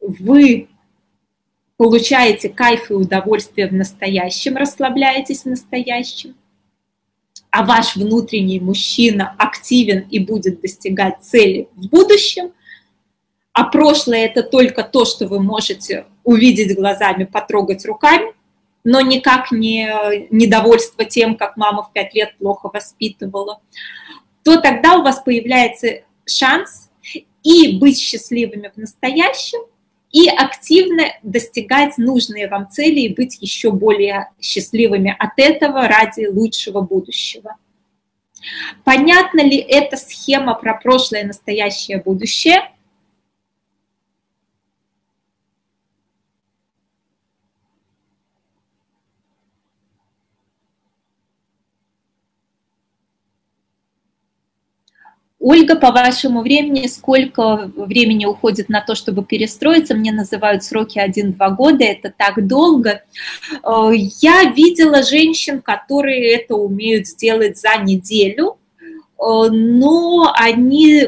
вы 0.00 0.68
получаете 1.76 2.48
кайф 2.48 2.90
и 2.90 2.94
удовольствие 2.94 3.68
в 3.68 3.72
настоящем, 3.72 4.56
расслабляетесь 4.56 5.42
в 5.42 5.46
настоящем, 5.46 6.34
а 7.50 7.64
ваш 7.64 7.96
внутренний 7.96 8.60
мужчина 8.60 9.34
активен 9.38 10.06
и 10.10 10.18
будет 10.18 10.60
достигать 10.60 11.22
цели 11.22 11.68
в 11.74 11.88
будущем, 11.88 12.52
а 13.58 13.64
прошлое 13.64 14.26
это 14.26 14.44
только 14.44 14.84
то, 14.84 15.04
что 15.04 15.26
вы 15.26 15.40
можете 15.40 16.06
увидеть 16.22 16.76
глазами, 16.76 17.24
потрогать 17.24 17.84
руками, 17.86 18.32
но 18.84 19.00
никак 19.00 19.50
не 19.50 19.90
недовольство 20.30 21.04
тем, 21.04 21.34
как 21.34 21.56
мама 21.56 21.82
в 21.82 21.92
пять 21.92 22.14
лет 22.14 22.36
плохо 22.38 22.70
воспитывала, 22.72 23.60
то 24.44 24.60
тогда 24.60 24.96
у 24.98 25.02
вас 25.02 25.20
появляется 25.24 26.02
шанс 26.24 26.88
и 27.42 27.78
быть 27.78 27.98
счастливыми 27.98 28.70
в 28.72 28.78
настоящем, 28.78 29.58
и 30.12 30.28
активно 30.28 31.06
достигать 31.24 31.98
нужные 31.98 32.46
вам 32.46 32.70
цели 32.70 33.00
и 33.00 33.12
быть 33.12 33.38
еще 33.40 33.72
более 33.72 34.30
счастливыми 34.40 35.16
от 35.18 35.32
этого 35.36 35.88
ради 35.88 36.26
лучшего 36.26 36.80
будущего. 36.80 37.56
Понятна 38.84 39.40
ли 39.40 39.56
эта 39.56 39.96
схема 39.96 40.54
про 40.54 40.74
прошлое, 40.74 41.24
настоящее, 41.24 42.00
будущее? 42.00 42.70
Ольга, 55.50 55.76
по 55.76 55.92
вашему 55.92 56.42
времени, 56.42 56.86
сколько 56.88 57.72
времени 57.74 58.26
уходит 58.26 58.68
на 58.68 58.82
то, 58.82 58.94
чтобы 58.94 59.24
перестроиться? 59.24 59.94
Мне 59.94 60.12
называют 60.12 60.62
сроки 60.62 60.98
1-2 60.98 61.56
года, 61.56 61.84
это 61.84 62.12
так 62.14 62.46
долго. 62.46 63.02
Э, 63.64 63.90
я 63.94 64.52
видела 64.54 65.02
женщин, 65.02 65.62
которые 65.62 66.34
это 66.34 66.54
умеют 66.54 67.06
сделать 67.06 67.56
за 67.56 67.78
неделю, 67.82 68.58
э, 68.78 69.48
но 69.50 70.30
они 70.36 71.06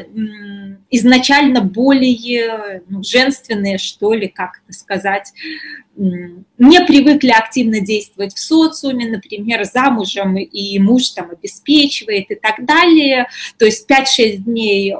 изначально 0.91 1.61
более 1.61 2.83
ну, 2.87 3.01
женственные, 3.03 3.77
что 3.77 4.13
ли, 4.13 4.27
как 4.27 4.61
это 4.63 4.77
сказать, 4.77 5.33
не 5.95 6.81
привыкли 6.85 7.29
активно 7.29 7.79
действовать 7.79 8.33
в 8.33 8.39
социуме, 8.39 9.07
например, 9.07 9.63
замужем, 9.65 10.37
и 10.37 10.79
муж 10.79 11.09
там 11.09 11.31
обеспечивает 11.31 12.31
и 12.31 12.35
так 12.35 12.65
далее. 12.65 13.27
То 13.57 13.65
есть 13.65 13.89
5-6 13.89 14.37
дней 14.37 14.93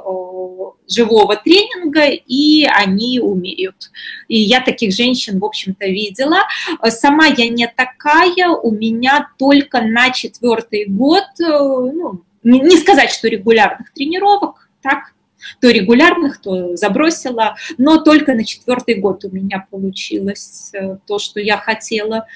живого 0.88 1.36
тренинга, 1.36 2.06
и 2.06 2.64
они 2.64 3.20
умеют. 3.20 3.90
И 4.28 4.38
я 4.38 4.60
таких 4.60 4.94
женщин, 4.94 5.38
в 5.38 5.44
общем-то, 5.44 5.86
видела. 5.86 6.40
Сама 6.88 7.26
я 7.26 7.48
не 7.48 7.66
такая, 7.66 8.48
у 8.48 8.70
меня 8.70 9.30
только 9.38 9.80
на 9.80 10.10
четвертый 10.10 10.86
год, 10.86 11.24
э, 11.40 11.44
ну, 11.44 12.22
не 12.42 12.76
сказать, 12.76 13.10
что 13.10 13.28
регулярных 13.28 13.92
тренировок, 13.92 14.68
так, 14.82 15.14
то 15.60 15.70
регулярных, 15.70 16.40
то 16.40 16.76
забросила, 16.76 17.56
но 17.78 17.98
только 17.98 18.34
на 18.34 18.44
четвертый 18.44 18.96
год 18.96 19.24
у 19.24 19.30
меня 19.30 19.66
получилось 19.70 20.70
э, 20.72 20.98
то, 21.06 21.18
что 21.18 21.40
я 21.40 21.56
хотела. 21.58 22.26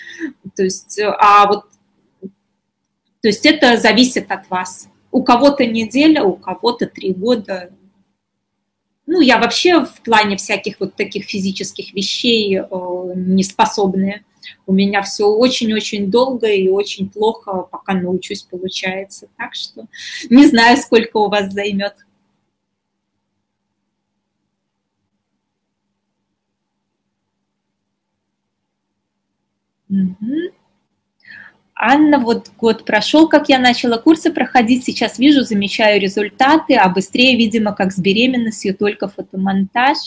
То 0.55 0.65
есть, 0.65 0.99
э, 0.99 1.07
а 1.19 1.47
вот, 1.47 1.65
то 2.21 3.29
есть 3.29 3.47
это 3.47 3.77
зависит 3.77 4.31
от 4.31 4.49
вас. 4.51 4.89
У 5.11 5.23
кого-то 5.23 5.65
неделя, 5.67 6.23
у 6.25 6.35
кого-то 6.35 6.87
три 6.87 7.13
года. 7.13 7.71
Ну, 9.07 9.21
я 9.21 9.39
вообще 9.39 9.85
в 9.85 10.03
плане 10.03 10.37
всяких 10.37 10.81
вот 10.81 10.95
таких 10.95 11.25
физических 11.25 11.95
вещей 11.95 12.59
э, 12.59 12.65
не 13.15 13.45
способная. 13.45 14.25
У 14.67 14.73
меня 14.73 15.03
все 15.03 15.27
очень-очень 15.27 16.11
долго 16.11 16.49
и 16.49 16.69
очень 16.69 17.09
плохо, 17.09 17.63
пока 17.71 17.95
научусь, 17.95 18.43
получается. 18.43 19.29
Так 19.37 19.55
что 19.55 19.87
не 20.31 20.47
знаю, 20.47 20.77
сколько 20.77 21.19
у 21.19 21.29
вас 21.29 21.53
займет. 21.53 21.95
Угу. 29.97 30.53
Анна, 31.75 32.19
вот 32.19 32.51
год 32.57 32.85
прошел, 32.85 33.29
как 33.29 33.49
я 33.49 33.59
начала 33.59 33.99
курсы 33.99 34.33
проходить, 34.33 34.85
сейчас 34.85 35.19
вижу, 35.19 35.43
замечаю 35.43 36.01
результаты, 36.01 36.75
а 36.75 36.89
быстрее, 36.89 37.37
видимо, 37.37 37.75
как 37.75 37.93
с 37.93 37.99
беременностью, 37.99 38.75
только 38.75 39.09
фотомонтаж. 39.09 39.99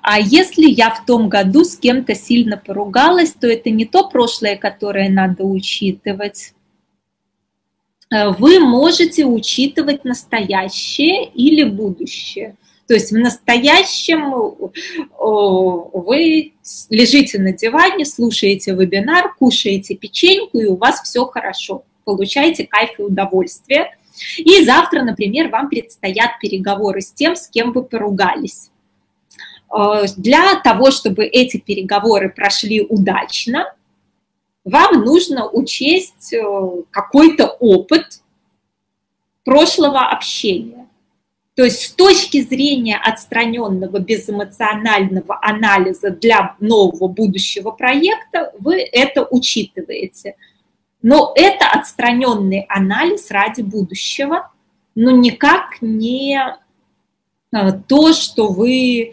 А 0.00 0.18
если 0.18 0.66
я 0.66 0.90
в 0.90 1.04
том 1.04 1.28
году 1.28 1.64
с 1.64 1.76
кем-то 1.76 2.14
сильно 2.14 2.56
поругалась, 2.56 3.32
то 3.32 3.46
это 3.46 3.70
не 3.70 3.84
то 3.84 4.08
прошлое, 4.08 4.56
которое 4.56 5.10
надо 5.10 5.44
учитывать. 5.44 6.54
Э, 8.10 8.30
вы 8.30 8.60
можете 8.60 9.24
учитывать 9.24 10.04
настоящее 10.04 11.28
или 11.30 11.64
будущее. 11.64 12.56
То 12.86 12.94
есть 12.94 13.10
в 13.10 13.16
настоящем 13.16 14.30
вы 15.18 16.52
лежите 16.90 17.38
на 17.38 17.52
диване, 17.52 18.04
слушаете 18.04 18.74
вебинар, 18.74 19.34
кушаете 19.34 19.96
печеньку, 19.96 20.58
и 20.58 20.66
у 20.66 20.76
вас 20.76 21.02
все 21.02 21.26
хорошо, 21.26 21.84
получаете 22.04 22.66
кайф 22.66 22.98
и 22.98 23.02
удовольствие. 23.02 23.96
И 24.38 24.64
завтра, 24.64 25.02
например, 25.02 25.48
вам 25.48 25.68
предстоят 25.68 26.38
переговоры 26.40 27.00
с 27.00 27.12
тем, 27.12 27.34
с 27.36 27.48
кем 27.48 27.72
вы 27.72 27.82
поругались. 27.82 28.70
Для 30.16 30.60
того, 30.62 30.92
чтобы 30.92 31.24
эти 31.24 31.56
переговоры 31.56 32.30
прошли 32.30 32.82
удачно, 32.82 33.74
вам 34.64 35.04
нужно 35.04 35.48
учесть 35.50 36.32
какой-то 36.90 37.48
опыт 37.48 38.22
прошлого 39.44 40.08
общения. 40.08 40.85
То 41.56 41.64
есть 41.64 41.80
с 41.80 41.90
точки 41.92 42.42
зрения 42.42 42.98
отстраненного 43.02 43.98
безэмоционального 43.98 45.38
анализа 45.40 46.10
для 46.10 46.54
нового 46.60 47.08
будущего 47.08 47.70
проекта 47.70 48.52
вы 48.58 48.82
это 48.82 49.26
учитываете. 49.30 50.36
Но 51.00 51.32
это 51.34 51.66
отстраненный 51.66 52.66
анализ 52.68 53.30
ради 53.30 53.62
будущего, 53.62 54.50
но 54.94 55.10
никак 55.12 55.80
не 55.80 56.38
а, 57.52 57.72
то, 57.72 58.12
что 58.12 58.48
вы 58.48 59.00
э, 59.00 59.12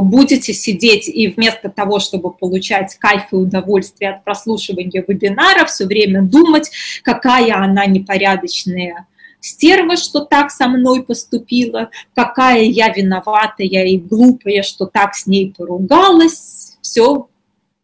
будете 0.00 0.52
сидеть 0.52 1.08
и 1.08 1.26
вместо 1.26 1.70
того, 1.70 1.98
чтобы 1.98 2.30
получать 2.30 2.94
кайф 3.00 3.32
и 3.32 3.36
удовольствие 3.36 4.12
от 4.12 4.22
прослушивания 4.22 5.04
вебинара, 5.06 5.64
все 5.64 5.86
время 5.86 6.22
думать, 6.22 6.70
какая 7.02 7.56
она 7.56 7.84
непорядочная 7.86 9.08
стерва, 9.44 9.96
что 9.96 10.24
так 10.24 10.50
со 10.50 10.68
мной 10.68 11.02
поступила, 11.02 11.90
какая 12.14 12.62
я 12.62 12.88
виноватая 12.88 13.84
и 13.86 13.98
глупая, 13.98 14.62
что 14.62 14.86
так 14.86 15.14
с 15.14 15.26
ней 15.26 15.52
поругалась, 15.56 16.78
все 16.80 17.28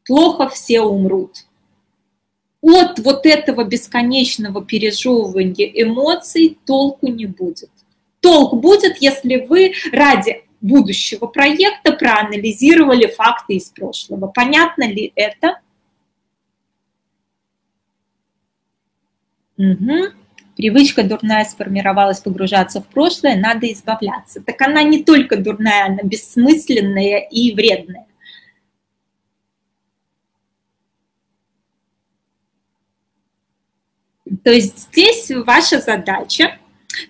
плохо, 0.06 0.48
все 0.48 0.80
умрут. 0.80 1.44
От 2.62 2.98
вот 3.00 3.26
этого 3.26 3.64
бесконечного 3.64 4.64
пережевывания 4.64 5.66
эмоций 5.66 6.58
толку 6.64 7.08
не 7.08 7.26
будет. 7.26 7.70
Толк 8.20 8.54
будет, 8.54 8.96
если 8.98 9.36
вы 9.36 9.74
ради 9.92 10.44
будущего 10.62 11.26
проекта 11.26 11.92
проанализировали 11.92 13.06
факты 13.06 13.56
из 13.56 13.68
прошлого. 13.68 14.28
Понятно 14.28 14.88
ли 14.88 15.12
это? 15.14 15.60
Угу 19.58 20.20
привычка 20.60 21.02
дурная 21.02 21.46
сформировалась 21.46 22.20
погружаться 22.20 22.82
в 22.82 22.86
прошлое, 22.86 23.34
надо 23.34 23.72
избавляться. 23.72 24.42
Так 24.42 24.60
она 24.60 24.82
не 24.82 25.02
только 25.02 25.38
дурная, 25.38 25.86
она 25.86 26.02
бессмысленная 26.02 27.20
и 27.30 27.54
вредная. 27.54 28.06
То 34.44 34.50
есть 34.50 34.90
здесь 34.90 35.30
ваша 35.30 35.80
задача, 35.80 36.58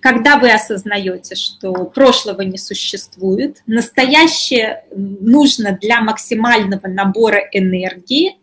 когда 0.01 0.39
вы 0.39 0.53
осознаете, 0.53 1.35
что 1.35 1.73
прошлого 1.87 2.43
не 2.43 2.57
существует, 2.57 3.63
настоящее 3.67 4.85
нужно 4.95 5.77
для 5.77 6.03
максимального 6.03 6.87
набора 6.87 7.41
энергии, 7.53 8.37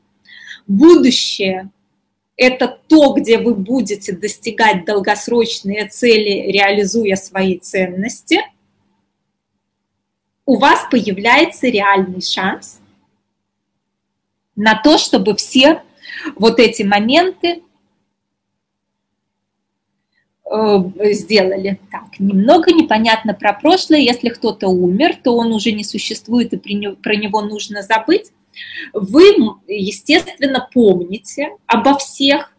будущее 0.68 1.70
это 2.38 2.80
то, 2.88 3.14
где 3.14 3.40
вы 3.40 3.56
будете 3.56 4.14
достигать 4.14 4.86
долгосрочные 4.86 5.88
цели, 5.88 6.52
реализуя 6.52 7.16
свои 7.16 7.58
ценности, 7.58 8.42
у 10.46 10.58
вас 10.58 10.86
появляется 10.90 11.68
реальный 11.68 12.22
шанс 12.22 12.80
на 14.56 14.80
то, 14.82 14.98
чтобы 14.98 15.36
все 15.36 15.82
вот 16.36 16.60
эти 16.60 16.84
моменты 16.84 17.64
э, 20.50 21.14
сделали. 21.14 21.80
Так, 21.92 22.20
немного 22.20 22.72
непонятно 22.72 23.34
про 23.34 23.54
прошлое. 23.54 24.00
Если 24.00 24.30
кто-то 24.30 24.68
умер, 24.68 25.18
то 25.22 25.36
он 25.36 25.52
уже 25.52 25.72
не 25.72 25.84
существует, 25.84 26.54
и 26.54 26.58
про 26.58 27.16
него 27.16 27.42
нужно 27.42 27.82
забыть. 27.82 28.32
Вы, 28.94 29.36
естественно, 29.68 30.68
помните 30.74 31.50
обо 31.66 31.98
всех, 31.98 32.54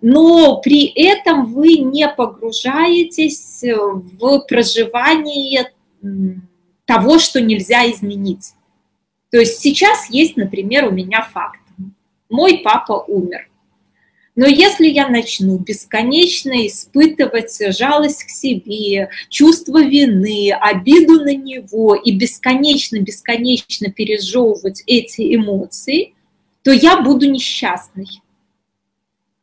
но 0.00 0.60
при 0.60 0.86
этом 0.86 1.52
вы 1.52 1.76
не 1.78 2.08
погружаетесь 2.08 3.62
в 3.62 4.40
проживание 4.48 5.72
того, 6.86 7.18
что 7.18 7.40
нельзя 7.40 7.90
изменить. 7.90 8.52
То 9.30 9.38
есть 9.38 9.60
сейчас 9.60 10.08
есть, 10.10 10.36
например, 10.36 10.86
у 10.86 10.90
меня 10.90 11.22
факт. 11.22 11.60
Мой 12.30 12.58
папа 12.64 13.04
умер. 13.06 13.48
Но 14.36 14.46
если 14.46 14.88
я 14.88 15.08
начну 15.08 15.58
бесконечно 15.58 16.66
испытывать 16.66 17.56
жалость 17.76 18.24
к 18.24 18.30
себе, 18.30 19.10
чувство 19.28 19.82
вины, 19.82 20.52
обиду 20.52 21.22
на 21.22 21.34
него 21.34 21.94
и 21.94 22.10
бесконечно-бесконечно 22.10 23.92
пережевывать 23.92 24.82
эти 24.86 25.36
эмоции, 25.36 26.14
то 26.62 26.72
я 26.72 27.00
буду 27.00 27.30
несчастной. 27.30 28.08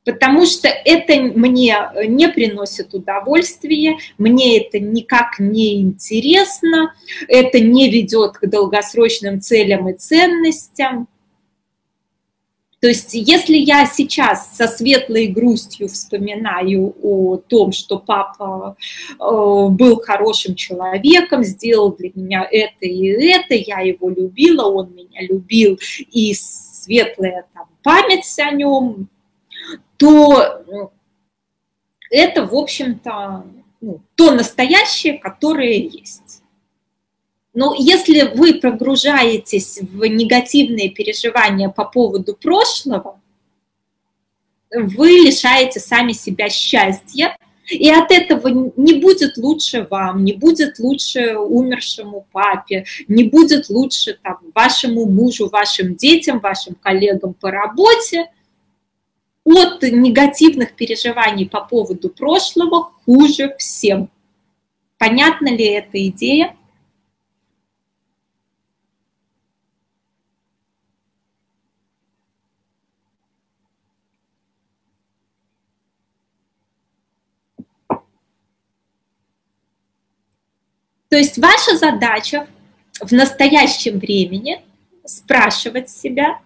Потому 0.04 0.46
что 0.46 0.68
это 0.68 1.22
мне 1.22 1.78
не 2.08 2.28
приносит 2.28 2.94
удовольствия, 2.94 3.98
мне 4.18 4.60
это 4.60 4.80
никак 4.80 5.40
не 5.40 5.80
интересно, 5.80 6.96
это 7.28 7.60
не 7.60 7.90
ведет 7.90 8.34
к 8.34 8.48
долгосрочным 8.48 9.40
целям 9.40 9.88
и 9.90 9.94
ценностям. 9.94 11.08
То 12.82 12.88
есть 12.88 13.14
если 13.14 13.58
я 13.58 13.86
сейчас 13.86 14.58
со 14.58 14.68
светлой 14.68 15.28
грустью 15.28 15.88
вспоминаю 15.88 16.96
о 17.04 17.38
том, 17.38 17.72
что 17.72 18.00
папа 18.00 18.76
э, 19.12 19.16
был 19.20 20.02
хорошим 20.02 20.56
человеком, 20.56 21.44
сделал 21.44 21.96
для 21.96 22.10
меня 22.16 22.48
это 22.50 22.88
и 22.88 23.06
это, 23.06 23.54
я 23.54 23.82
его 23.82 24.10
любила, 24.10 24.64
он 24.64 24.96
меня 24.96 25.22
любил, 25.22 25.80
и 26.12 26.34
светлая 26.34 27.46
там, 27.54 27.68
память 27.84 28.40
о 28.40 28.50
нем, 28.50 29.10
то 29.98 30.92
это, 32.10 32.48
в 32.48 32.56
общем-то, 32.56 33.46
ну, 33.80 34.02
то 34.16 34.32
настоящее, 34.32 35.20
которое 35.20 35.78
есть. 35.78 36.41
Но 37.54 37.76
если 37.78 38.34
вы 38.34 38.56
прогружаетесь 38.56 39.80
в 39.82 40.06
негативные 40.06 40.90
переживания 40.90 41.70
по 41.70 41.84
поводу 41.84 42.36
прошлого, 42.36 43.20
вы 44.70 45.10
лишаете 45.10 45.80
сами 45.80 46.14
себя 46.14 46.50
счастья, 46.50 47.36
И 47.70 47.90
от 47.90 48.12
этого 48.12 48.72
не 48.76 48.96
будет 48.96 49.38
лучше 49.38 49.88
вам, 49.90 50.26
не 50.26 50.34
будет 50.34 50.80
лучше 50.80 51.38
умершему 51.38 52.26
папе, 52.32 52.86
не 53.08 53.24
будет 53.24 53.70
лучше 53.70 54.18
там, 54.22 54.40
вашему 54.54 55.06
мужу, 55.06 55.48
вашим 55.50 55.96
детям, 55.96 56.40
вашим 56.40 56.76
коллегам 56.76 57.34
по 57.34 57.50
работе. 57.52 58.30
От 59.46 59.82
негативных 59.84 60.74
переживаний 60.74 61.48
по 61.50 61.62
поводу 61.62 62.10
прошлого 62.10 62.92
хуже 63.06 63.56
всем. 63.58 64.10
Понятна 64.98 65.48
ли 65.48 65.66
эта 65.66 66.08
идея? 66.08 66.56
То 81.12 81.18
есть 81.18 81.38
ваша 81.38 81.76
задача 81.76 82.48
в 83.02 83.12
настоящем 83.12 84.00
времени 84.00 84.62
спрашивать 85.04 85.90
себя, 85.90 86.40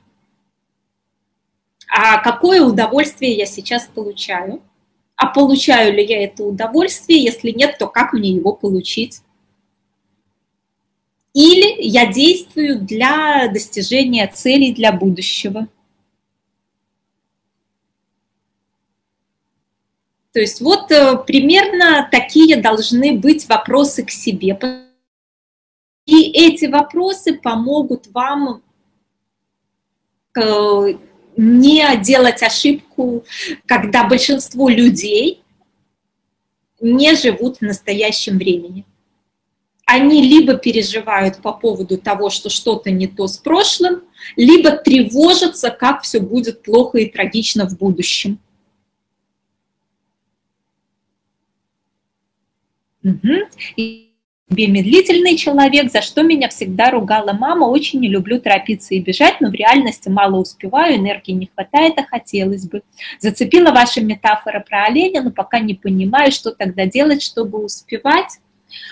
а 1.88 2.18
какое 2.18 2.63
удовольствие 2.63 3.34
я 3.38 3.45
сейчас 3.45 3.86
получаю, 3.86 4.63
а 5.16 5.28
получаю 5.28 5.93
ли 5.93 6.03
я 6.03 6.24
это 6.24 6.43
удовольствие, 6.43 7.24
если 7.24 7.51
нет, 7.51 7.78
то 7.78 7.86
как 7.86 8.13
мне 8.13 8.32
его 8.32 8.53
получить. 8.53 9.22
Или 11.36 11.84
я 11.84 12.11
действую 12.11 12.80
для 12.80 13.47
достижения 13.49 14.26
целей 14.26 14.74
для 14.74 14.91
будущего. 14.91 15.68
То 20.36 20.41
есть 20.41 20.59
вот 20.59 20.91
э, 20.91 21.17
примерно 21.25 22.09
такие 22.11 22.57
должны 22.57 23.13
быть 23.13 23.47
вопросы 23.47 24.03
к 24.03 24.11
себе. 24.11 24.59
И 26.05 26.29
эти 26.29 26.65
вопросы 26.65 27.36
помогут 27.36 28.07
вам 28.07 28.61
э, 30.38 30.93
не 31.38 31.97
делать 32.03 32.43
ошибку, 32.43 33.23
когда 33.65 34.03
большинство 34.03 34.67
людей 34.67 35.41
не 36.81 37.15
живут 37.15 37.59
в 37.59 37.61
настоящем 37.61 38.38
времени. 38.38 38.83
Они 39.86 40.21
либо 40.21 40.55
переживают 40.55 41.38
по 41.38 41.53
поводу 41.53 41.97
того, 41.97 42.29
что 42.29 42.49
что-то 42.49 42.91
не 42.91 43.07
то 43.07 43.27
с 43.27 43.38
прошлым, 43.38 44.03
либо 44.36 44.71
тревожатся, 44.71 45.69
как 45.69 46.03
все 46.03 46.19
будет 46.19 46.61
плохо 46.61 46.97
и 46.97 47.09
трагично 47.09 47.69
в 47.69 47.77
будущем. 47.77 48.41
Угу. 53.05 53.47
И 53.77 54.11
медлительный 54.49 55.37
человек, 55.37 55.91
за 55.91 56.01
что 56.01 56.23
меня 56.23 56.49
всегда 56.49 56.89
ругала 56.89 57.33
мама. 57.33 57.65
Очень 57.65 57.99
не 57.99 58.07
люблю 58.07 58.39
торопиться 58.39 58.95
и 58.95 58.99
бежать, 58.99 59.41
но 59.41 59.49
в 59.49 59.53
реальности 59.53 60.09
мало 60.09 60.37
успеваю, 60.37 60.97
энергии 60.97 61.31
не 61.31 61.49
хватает, 61.53 61.93
а 61.97 62.03
хотелось 62.03 62.67
бы. 62.67 62.81
Зацепила 63.19 63.71
ваша 63.71 64.01
метафора 64.01 64.59
про 64.67 64.85
оленя, 64.85 65.21
но 65.21 65.31
пока 65.31 65.59
не 65.59 65.75
понимаю, 65.75 66.31
что 66.31 66.51
тогда 66.51 66.85
делать, 66.85 67.21
чтобы 67.21 67.63
успевать. 67.63 68.39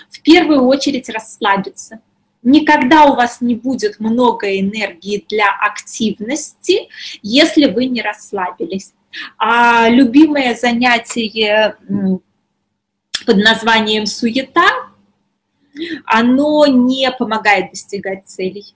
В 0.08 0.22
первую 0.22 0.62
очередь 0.62 1.08
расслабиться. 1.08 2.00
Никогда 2.42 3.06
у 3.06 3.16
вас 3.16 3.40
не 3.40 3.54
будет 3.54 3.98
много 3.98 4.58
энергии 4.60 5.24
для 5.28 5.46
активности, 5.60 6.88
если 7.22 7.66
вы 7.66 7.86
не 7.86 8.00
расслабились. 8.00 8.92
А 9.38 9.88
любимое 9.88 10.54
занятие 10.54 11.76
под 13.24 13.38
названием 13.38 14.06
суета, 14.06 14.68
оно 16.04 16.66
не 16.66 17.10
помогает 17.10 17.70
достигать 17.70 18.26
целей. 18.26 18.74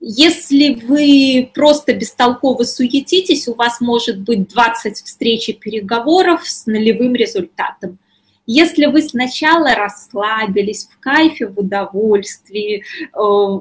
Если 0.00 0.74
вы 0.74 1.50
просто 1.54 1.92
бестолково 1.92 2.62
суетитесь, 2.62 3.48
у 3.48 3.54
вас 3.54 3.80
может 3.80 4.20
быть 4.20 4.48
20 4.48 4.96
встреч 4.96 5.48
и 5.48 5.52
переговоров 5.52 6.46
с 6.46 6.66
нулевым 6.66 7.14
результатом. 7.14 7.98
Если 8.46 8.86
вы 8.86 9.02
сначала 9.02 9.74
расслабились 9.74 10.88
в 10.90 11.00
кайфе, 11.00 11.48
в 11.48 11.58
удовольствии, 11.58 12.84
э, 13.12 13.60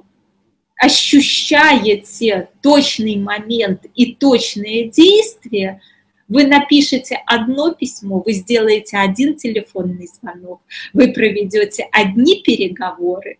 ощущаете 0.78 2.50
точный 2.62 3.18
момент 3.18 3.86
и 3.96 4.14
точные 4.14 4.90
действия– 4.90 5.82
вы 6.28 6.46
напишете 6.46 7.22
одно 7.26 7.74
письмо, 7.74 8.22
вы 8.26 8.34
сделаете 8.34 8.98
один 8.98 9.36
телефонный 9.36 10.08
звонок, 10.08 10.62
вы 10.94 11.14
проведете 11.14 11.88
одни 11.92 12.42
переговоры, 12.42 13.38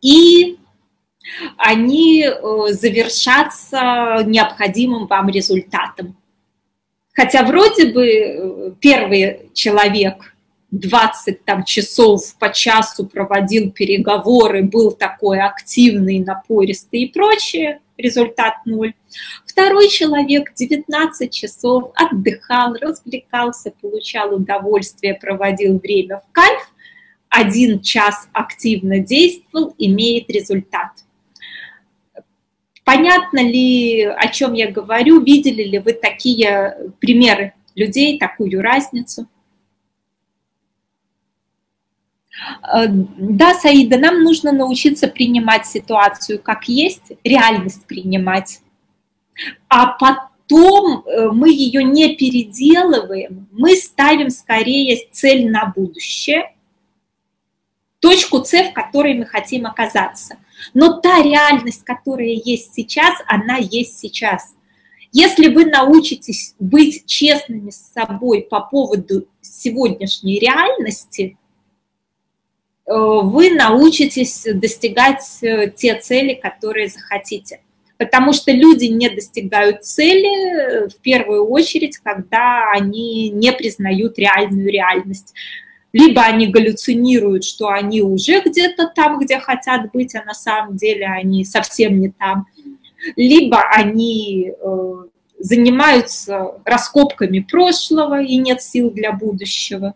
и 0.00 0.58
они 1.56 2.24
э, 2.24 2.72
завершатся 2.72 4.22
необходимым 4.24 5.06
вам 5.06 5.28
результатом. 5.28 6.16
Хотя 7.12 7.42
вроде 7.42 7.92
бы 7.92 8.06
э, 8.06 8.72
первый 8.80 9.50
человек 9.52 10.34
20 10.70 11.44
там, 11.44 11.64
часов 11.64 12.36
по 12.38 12.52
часу 12.52 13.06
проводил 13.06 13.70
переговоры, 13.72 14.62
был 14.62 14.92
такой 14.92 15.40
активный, 15.40 16.20
напористый 16.20 17.00
и 17.02 17.12
прочее, 17.12 17.80
результат 17.96 18.54
ноль. 18.66 18.94
Второй 19.58 19.88
человек 19.88 20.54
19 20.54 21.32
часов 21.34 21.90
отдыхал, 21.96 22.74
развлекался, 22.74 23.72
получал 23.80 24.32
удовольствие, 24.32 25.14
проводил 25.14 25.80
время 25.80 26.18
в 26.18 26.30
кайф, 26.32 26.72
один 27.28 27.80
час 27.80 28.28
активно 28.32 29.00
действовал, 29.00 29.74
имеет 29.76 30.30
результат. 30.30 30.92
Понятно 32.84 33.40
ли, 33.40 34.04
о 34.04 34.28
чем 34.28 34.52
я 34.52 34.70
говорю? 34.70 35.20
Видели 35.24 35.64
ли 35.64 35.80
вы 35.80 35.92
такие 35.92 36.92
примеры 37.00 37.54
людей, 37.74 38.16
такую 38.16 38.62
разницу? 38.62 39.26
Э, 42.62 42.86
да, 42.86 43.54
Саида, 43.54 43.98
нам 43.98 44.22
нужно 44.22 44.52
научиться 44.52 45.08
принимать 45.08 45.66
ситуацию 45.66 46.40
как 46.40 46.68
есть, 46.68 47.10
реальность 47.24 47.84
принимать, 47.86 48.60
а 49.68 49.86
потом 49.86 51.04
э, 51.04 51.30
мы 51.30 51.50
ее 51.50 51.84
не 51.84 52.14
переделываем, 52.16 53.48
мы 53.52 53.76
ставим 53.76 54.30
скорее 54.30 55.08
цель 55.12 55.50
на 55.50 55.66
будущее, 55.66 56.54
точку 58.00 58.44
С, 58.44 58.70
в 58.70 58.72
которой 58.72 59.14
мы 59.14 59.26
хотим 59.26 59.66
оказаться. 59.66 60.36
Но 60.74 61.00
та 61.00 61.22
реальность, 61.22 61.84
которая 61.84 62.28
есть 62.28 62.74
сейчас, 62.74 63.14
она 63.26 63.56
есть 63.56 63.98
сейчас. 63.98 64.54
Если 65.10 65.48
вы 65.48 65.64
научитесь 65.64 66.54
быть 66.58 67.06
честными 67.06 67.70
с 67.70 67.92
собой 67.92 68.42
по 68.42 68.60
поводу 68.60 69.26
сегодняшней 69.40 70.38
реальности– 70.38 71.36
Э, 72.88 73.20
вы 73.22 73.50
научитесь 73.50 74.46
достигать 74.54 75.22
э, 75.42 75.70
те 75.70 76.00
цели, 76.00 76.34
которые 76.34 76.88
захотите. 76.88 77.60
Потому 77.98 78.32
что 78.32 78.52
люди 78.52 78.86
не 78.86 79.10
достигают 79.10 79.84
цели 79.84 80.84
э, 80.84 80.88
в 80.88 80.96
первую 80.96 81.46
очередь, 81.48 81.98
когда 81.98 82.70
они 82.70 83.28
не 83.30 83.52
признают 83.52 84.18
реальную 84.18 84.70
реальность. 84.70 85.34
Либо 85.92 86.22
они 86.22 86.46
галлюцинируют, 86.46 87.44
что 87.44 87.68
они 87.68 88.02
уже 88.02 88.40
где-то 88.40 88.92
там, 88.94 89.18
где 89.18 89.38
хотят 89.38 89.90
быть, 89.92 90.14
а 90.14 90.24
на 90.24 90.34
самом 90.34 90.76
деле 90.76 91.06
они 91.06 91.44
совсем 91.44 92.00
не 92.00 92.10
там. 92.10 92.46
Либо 93.16 93.60
они 93.62 94.52
занимаются 95.38 96.60
раскопками 96.64 97.40
прошлого 97.40 98.22
и 98.22 98.36
нет 98.36 98.62
сил 98.62 98.90
для 98.90 99.12
будущего. 99.12 99.94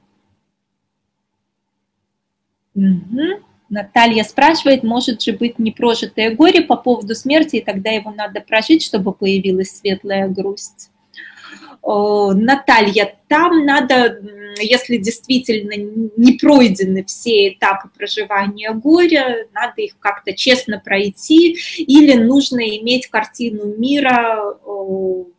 Угу. 2.74 3.42
Наталья 3.72 4.22
спрашивает, 4.22 4.82
может 4.82 5.22
же 5.22 5.32
быть 5.32 5.58
непрожитое 5.58 6.34
горе 6.34 6.60
по 6.60 6.76
поводу 6.76 7.14
смерти, 7.14 7.56
и 7.56 7.64
тогда 7.64 7.88
его 7.88 8.12
надо 8.12 8.42
прожить, 8.42 8.84
чтобы 8.84 9.14
появилась 9.14 9.78
светлая 9.78 10.28
грусть. 10.28 10.90
Наталья, 11.84 13.16
там 13.28 13.64
надо, 13.64 14.20
если 14.60 14.98
действительно 14.98 15.72
не 16.16 16.34
пройдены 16.34 17.02
все 17.04 17.48
этапы 17.48 17.88
проживания 17.96 18.72
горя, 18.72 19.48
надо 19.54 19.80
их 19.80 19.98
как-то 19.98 20.34
честно 20.34 20.78
пройти, 20.78 21.56
или 21.78 22.12
нужно 22.12 22.60
иметь 22.60 23.08
картину 23.08 23.74
мира 23.78 24.54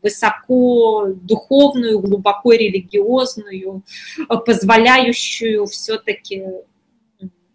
высоко 0.01 1.05
духовную, 1.15 1.99
глубоко 1.99 2.51
религиозную, 2.53 3.83
позволяющую 4.27 5.65
все-таки 5.67 6.43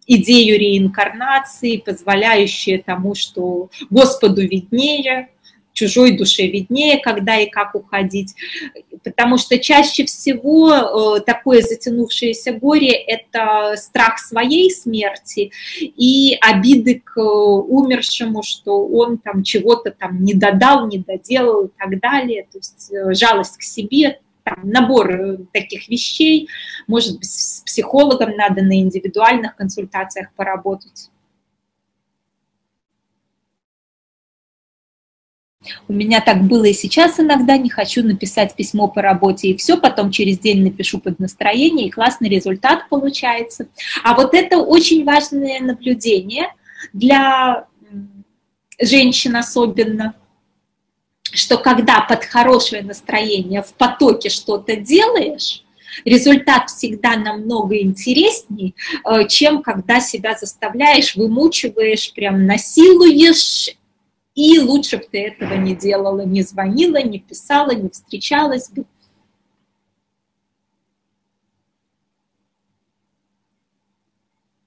идею 0.09 0.59
реинкарнации, 0.59 1.77
позволяющие 1.77 2.81
тому, 2.81 3.13
что 3.13 3.69
Господу 3.89 4.41
виднее, 4.41 5.29
чужой 5.73 6.17
душе 6.17 6.47
виднее, 6.47 6.99
когда 6.99 7.37
и 7.39 7.49
как 7.49 7.75
уходить. 7.75 8.35
потому 9.03 9.37
что 9.37 9.57
чаще 9.57 10.03
всего 10.03 10.73
э, 10.73 11.21
такое 11.21 11.61
затянувшееся 11.61 12.51
горе– 12.53 12.91
это 13.07 13.75
страх 13.77 14.19
своей 14.19 14.71
смерти 14.71 15.51
и 15.79 16.37
обиды 16.41 17.01
к 17.05 17.17
умершему, 17.17 18.43
что 18.43 18.85
он 18.85 19.19
там 19.19 19.43
чего-то 19.43 19.91
там 19.91 20.23
не 20.23 20.33
додал, 20.33 20.87
не 20.87 20.97
доделал 20.97 21.67
и 21.67 21.69
так 21.77 21.99
далее, 22.01 22.45
то 22.51 22.57
есть 22.57 22.91
э, 22.91 23.13
жалость 23.13 23.57
к 23.57 23.61
себе, 23.61 24.19
там, 24.49 24.69
набор 24.69 25.11
э, 25.11 25.37
таких 25.53 25.87
вещей, 25.89 26.49
может 26.87 27.17
быть, 27.17 27.29
с 27.29 27.61
психологом 27.61 28.35
надо 28.35 28.61
на 28.61 28.79
индивидуальных 28.79 29.55
консультациях 29.55 30.31
поработать. 30.35 31.09
У 35.87 35.93
меня 35.93 36.21
так 36.21 36.43
было 36.43 36.65
и 36.65 36.73
сейчас 36.73 37.19
иногда, 37.19 37.57
не 37.57 37.69
хочу 37.69 38.01
написать 38.01 38.55
письмо 38.55 38.87
по 38.87 39.01
работе, 39.01 39.49
и 39.49 39.57
все, 39.57 39.77
потом 39.77 40.09
через 40.09 40.39
день 40.39 40.63
напишу 40.63 40.99
под 40.99 41.19
настроение, 41.19 41.87
и 41.87 41.91
классный 41.91 42.29
результат 42.29 42.87
получается. 42.89 43.67
А 44.03 44.15
вот 44.15 44.33
это 44.33 44.57
очень 44.57 45.03
важное 45.03 45.59
наблюдение 45.59 46.53
для 46.93 47.67
женщин 48.81 49.35
особенно, 49.35 50.15
что 51.31 51.57
когда 51.57 52.01
под 52.01 52.23
хорошее 52.25 52.83
настроение 52.83 53.61
в 53.61 53.73
потоке 53.73 54.29
что-то 54.29 54.75
делаешь, 54.75 55.63
результат 56.05 56.69
всегда 56.69 57.17
намного 57.17 57.79
интересней, 57.79 58.75
э, 59.05 59.27
чем 59.27 59.61
когда 59.61 59.99
себя 59.99 60.35
заставляешь, 60.37 61.15
вымучиваешь, 61.15 62.13
прям 62.13 62.45
насилуешь 62.45 63.75
и 64.35 64.59
лучше 64.59 64.97
бы 64.97 65.05
ты 65.11 65.27
этого 65.27 65.55
не 65.55 65.75
делала, 65.75 66.21
не 66.21 66.43
звонила, 66.43 67.01
не 67.01 67.19
писала, 67.19 67.71
не 67.71 67.89
встречалась 67.89 68.69
бы. 68.69 68.85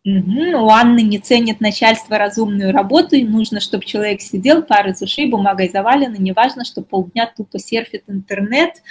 Угу. 0.05 0.65
У 0.65 0.69
Анны 0.69 1.03
не 1.03 1.19
ценит 1.21 1.61
начальство 1.61 2.19
разумную 2.19 2.73
работу, 2.73 3.15
и 3.15 3.25
нужно, 3.25 3.61
чтобы 3.61 3.85
человек 3.85 4.21
сидел, 4.21 4.63
пары 4.63 4.91
из 4.91 5.01
ушей, 5.01 5.31
бумагой 5.31 5.69
завалена, 5.69 6.17
неважно, 6.19 6.65
что 6.65 6.83
полдня 6.83 7.33
тупо 7.35 7.61
серфит 7.61 8.05
интернет. 8.09 8.83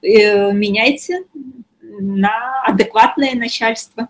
Э, 0.00 0.52
меняйте 0.52 1.24
на 1.82 2.62
адекватное 2.64 3.34
начальство, 3.34 4.08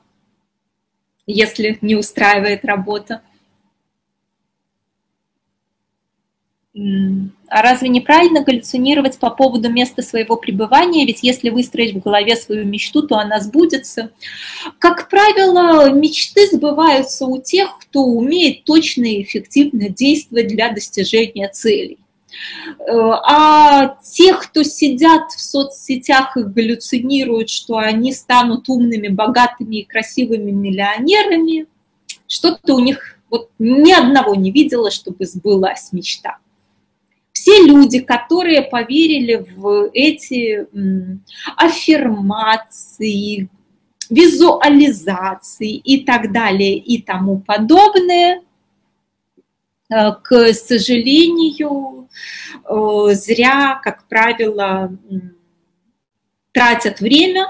если 1.26 1.76
не 1.80 1.96
устраивает 1.96 2.64
работа. 2.64 3.22
А 6.76 7.62
разве 7.62 7.88
неправильно 7.88 8.42
галлюцинировать 8.42 9.18
по 9.18 9.30
поводу 9.30 9.70
места 9.70 10.02
своего 10.02 10.36
пребывания? 10.36 11.06
Ведь 11.06 11.22
если 11.22 11.50
выстроить 11.50 11.94
в 11.94 12.00
голове 12.00 12.34
свою 12.34 12.64
мечту, 12.64 13.02
то 13.02 13.16
она 13.16 13.38
сбудется. 13.38 14.10
Как 14.80 15.08
правило, 15.08 15.88
мечты 15.90 16.48
сбываются 16.48 17.26
у 17.26 17.40
тех, 17.40 17.78
кто 17.78 18.00
умеет 18.00 18.64
точно 18.64 19.04
и 19.04 19.22
эффективно 19.22 19.88
действовать 19.88 20.48
для 20.48 20.72
достижения 20.72 21.48
целей. 21.48 21.98
Э, 22.80 22.90
а 22.90 23.96
тех, 24.02 24.42
кто 24.42 24.64
сидят 24.64 25.30
в 25.30 25.40
соцсетях 25.40 26.36
и 26.36 26.42
галлюцинируют, 26.42 27.50
что 27.50 27.76
они 27.76 28.12
станут 28.12 28.68
умными, 28.68 29.06
богатыми 29.06 29.76
и 29.76 29.84
красивыми 29.84 30.50
миллионерами, 30.50 31.66
что-то 32.26 32.74
у 32.74 32.80
них 32.80 33.16
вот 33.30 33.48
ни 33.60 33.92
одного 33.92 34.34
не 34.34 34.50
видела, 34.50 34.90
чтобы 34.90 35.24
сбылась 35.24 35.92
мечта 35.92 36.38
все 37.34 37.62
люди, 37.62 37.98
которые 37.98 38.62
поверили 38.62 39.44
в 39.54 39.90
эти 39.92 40.66
аффирмации, 41.56 43.50
визуализации 44.08 45.74
и 45.76 46.04
так 46.04 46.32
далее 46.32 46.78
и 46.78 47.02
тому 47.02 47.40
подобное, 47.40 48.40
э, 49.90 50.12
к 50.22 50.52
сожалению, 50.52 52.08
э, 52.64 53.14
зря, 53.14 53.80
как 53.82 54.06
правило, 54.08 54.96
тратят 56.52 57.00
время, 57.00 57.48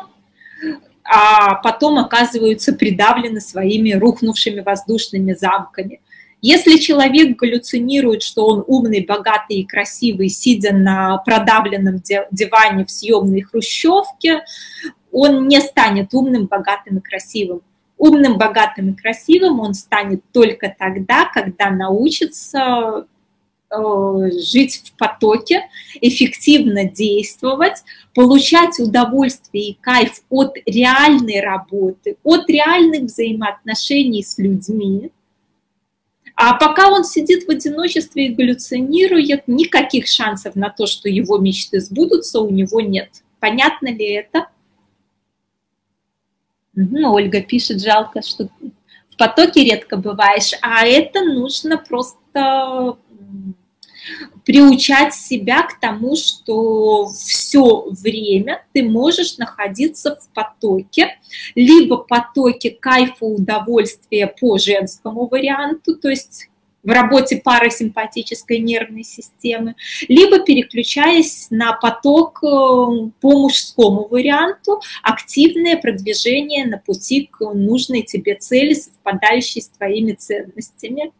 а 1.04 1.56
потом 1.56 1.98
оказываются 1.98 2.72
придавлены 2.72 3.40
своими 3.40 3.92
рухнувшими 3.92 4.60
воздушными 4.60 5.34
замками. 5.34 6.00
Если 6.46 6.76
человек 6.76 7.38
галлюцинирует, 7.38 8.22
что 8.22 8.44
он 8.46 8.64
умный, 8.66 9.02
богатый 9.02 9.60
и 9.60 9.66
красивый, 9.66 10.28
сидя 10.28 10.74
на 10.74 11.16
продавленном 11.16 12.02
диване 12.30 12.84
в 12.84 12.90
съемной 12.90 13.40
хрущевке, 13.40 14.44
он 15.10 15.48
не 15.48 15.58
станет 15.62 16.12
умным, 16.12 16.44
богатым 16.44 16.98
и 16.98 17.00
красивым. 17.00 17.62
Умным, 17.96 18.36
богатым 18.36 18.90
и 18.90 18.94
красивым 18.94 19.58
он 19.58 19.72
станет 19.72 20.20
только 20.34 20.68
тогда, 20.78 21.30
когда 21.32 21.70
научится 21.70 23.06
э, 23.70 24.30
жить 24.46 24.82
в 24.84 24.98
потоке, 24.98 25.62
эффективно 26.02 26.84
действовать, 26.84 27.84
получать 28.14 28.78
удовольствие 28.80 29.70
и 29.70 29.78
кайф 29.80 30.20
от 30.28 30.58
реальной 30.66 31.40
работы, 31.40 32.18
от 32.22 32.50
реальных 32.50 33.04
взаимоотношений 33.04 34.22
с 34.22 34.36
людьми, 34.36 35.10
а 36.36 36.54
пока 36.54 36.90
он 36.90 37.04
сидит 37.04 37.46
в 37.46 37.50
одиночестве 37.50 38.26
и 38.26 38.34
галлюцинирует, 38.34 39.46
никаких 39.46 40.08
шансов 40.08 40.56
на 40.56 40.68
то, 40.68 40.86
что 40.86 41.08
его 41.08 41.38
мечты 41.38 41.80
сбудутся, 41.80 42.40
у 42.40 42.50
него 42.50 42.80
нет. 42.80 43.22
Понятно 43.38 43.88
ли 43.88 44.12
это? 44.12 44.48
Ну, 46.74 47.12
Ольга 47.12 47.40
пишет, 47.40 47.80
жалко, 47.80 48.20
что 48.22 48.48
в 49.08 49.16
потоке 49.16 49.64
редко 49.64 49.96
бываешь, 49.96 50.52
а 50.60 50.84
это 50.84 51.22
нужно 51.22 51.78
просто 51.78 52.96
приучать 54.44 55.14
себя 55.14 55.62
к 55.62 55.80
тому, 55.80 56.16
что 56.16 57.08
все 57.08 57.86
время 57.90 58.64
ты 58.72 58.82
можешь 58.82 59.38
находиться 59.38 60.16
в 60.16 60.28
потоке, 60.34 61.16
либо 61.54 61.98
потоке 61.98 62.70
кайфа, 62.70 63.24
удовольствия 63.24 64.26
по 64.26 64.58
женскому 64.58 65.26
варианту, 65.26 65.96
то 65.96 66.08
есть 66.08 66.48
в 66.84 66.90
работе 66.90 67.38
парасимпатической 67.38 68.58
нервной 68.58 69.04
системы, 69.04 69.74
либо 70.06 70.40
переключаясь 70.40 71.46
на 71.50 71.72
поток 71.72 72.40
э, 72.42 72.46
по 72.46 73.38
мужскому 73.38 74.06
варианту, 74.06 74.80
активное 75.02 75.76
продвижение 75.78 76.66
на 76.66 76.78
пути 76.78 77.30
к 77.32 77.40
нужной 77.54 78.02
тебе 78.02 78.34
цели, 78.34 78.74
совпадающей 78.74 79.62
с 79.62 79.68
твоими 79.68 80.12
ценностями. 80.12 81.12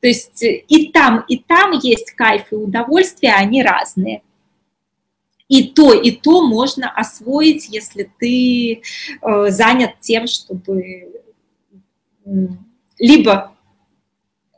То 0.00 0.08
есть 0.08 0.42
э, 0.42 0.64
и 0.68 0.88
там, 0.88 1.24
и 1.28 1.38
там 1.38 1.72
есть 1.72 2.12
кайф 2.12 2.52
и 2.52 2.56
удовольствие, 2.56 3.34
они 3.34 3.62
разные. 3.62 4.22
И 5.48 5.64
то, 5.68 5.92
и 5.92 6.12
то 6.12 6.46
можно 6.46 6.90
освоить, 6.90 7.68
если 7.68 8.10
ты 8.18 8.82
э, 9.20 9.50
занят 9.50 9.94
тем, 10.00 10.26
чтобы 10.26 11.22
либо 12.98 13.56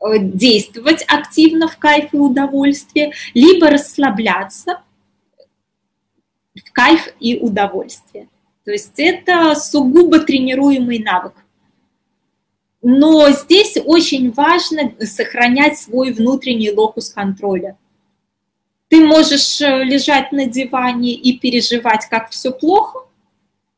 э, 0.00 0.18
действовать 0.18 1.04
активно 1.08 1.68
в 1.68 1.78
кайф 1.78 2.12
и 2.12 2.18
удовольствие, 2.18 3.12
либо 3.34 3.70
расслабляться 3.70 4.82
в 6.54 6.72
кайф 6.72 7.08
и 7.18 7.38
удовольствие. 7.38 8.28
То 8.64 8.70
есть 8.70 8.92
это 8.98 9.54
сугубо 9.54 10.20
тренируемый 10.20 10.98
навык. 10.98 11.41
Но 12.82 13.30
здесь 13.30 13.78
очень 13.84 14.32
важно 14.32 14.92
сохранять 15.00 15.78
свой 15.78 16.12
внутренний 16.12 16.72
локус 16.72 17.10
контроля. 17.10 17.78
Ты 18.88 19.04
можешь 19.04 19.60
э, 19.60 19.84
лежать 19.84 20.32
на 20.32 20.46
диване 20.46 21.12
и 21.14 21.38
переживать, 21.38 22.06
как 22.10 22.30
все 22.30 22.50
плохо, 22.50 23.06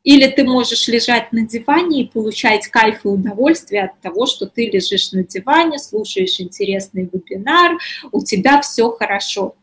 или 0.04 0.26
ты 0.26 0.44
можешь 0.44 0.88
лежать 0.88 1.32
на 1.32 1.42
диване 1.42 2.02
и 2.02 2.08
получать 2.08 2.66
кайф 2.68 3.04
и 3.04 3.08
удовольствие 3.08 3.84
от 3.84 4.00
того, 4.00 4.26
что 4.26 4.46
ты 4.46 4.70
лежишь 4.70 5.12
на 5.12 5.22
диване, 5.22 5.78
слушаешь 5.78 6.40
интересный 6.40 7.08
вебинар, 7.10 7.78
у 8.10 8.24
тебя 8.24 8.60
все 8.62 8.90
хорошо. 8.90 9.54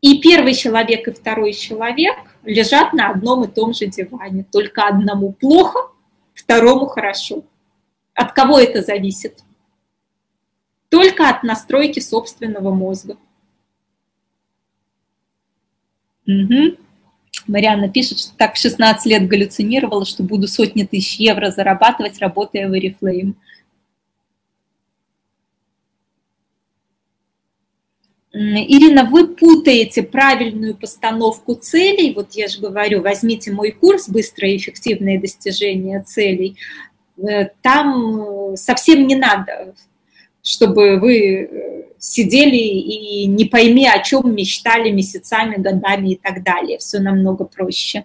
И 0.00 0.20
первый 0.20 0.54
человек, 0.54 1.08
и 1.08 1.10
второй 1.10 1.52
человек 1.54 2.16
лежат 2.44 2.92
на 2.92 3.10
одном 3.10 3.44
и 3.44 3.48
том 3.48 3.74
же 3.74 3.86
диване. 3.86 4.44
Только 4.52 4.86
одному 4.86 5.32
плохо, 5.32 5.90
второму 6.46 6.86
хорошо. 6.86 7.42
От 8.14 8.32
кого 8.32 8.58
это 8.58 8.82
зависит? 8.82 9.42
Только 10.88 11.28
от 11.28 11.42
настройки 11.42 11.98
собственного 11.98 12.72
мозга. 12.72 13.16
Угу. 16.26 16.76
Марианна 17.48 17.88
пишет, 17.88 18.20
что 18.20 18.36
так 18.36 18.54
в 18.54 18.58
16 18.58 19.06
лет 19.06 19.26
галлюцинировала, 19.26 20.06
что 20.06 20.22
буду 20.22 20.46
сотни 20.46 20.84
тысяч 20.84 21.16
евро 21.16 21.50
зарабатывать, 21.50 22.20
работая 22.20 22.68
в 22.68 22.72
Oriflame. 22.72 23.34
Ирина, 28.36 29.04
вы 29.04 29.28
путаете 29.28 30.02
правильную 30.02 30.76
постановку 30.76 31.54
целей. 31.54 32.12
Вот 32.14 32.34
я 32.34 32.48
же 32.48 32.60
говорю, 32.60 33.00
возьмите 33.00 33.50
мой 33.50 33.70
курс 33.70 34.08
«Быстрое 34.08 34.52
и 34.52 34.56
эффективное 34.58 35.18
достижение 35.18 36.02
целей». 36.02 36.56
Э, 37.16 37.46
там 37.62 38.56
совсем 38.56 39.06
не 39.06 39.16
надо, 39.16 39.74
чтобы 40.42 40.98
вы 40.98 41.18
э, 41.18 41.82
сидели 41.98 42.56
и 42.56 43.26
не 43.26 43.46
пойми, 43.46 43.88
о 43.88 44.02
чем 44.02 44.34
мечтали 44.34 44.90
месяцами, 44.90 45.56
годами 45.56 46.10
и 46.10 46.16
так 46.16 46.42
далее. 46.42 46.76
Все 46.76 46.98
намного 46.98 47.44
проще. 47.44 48.04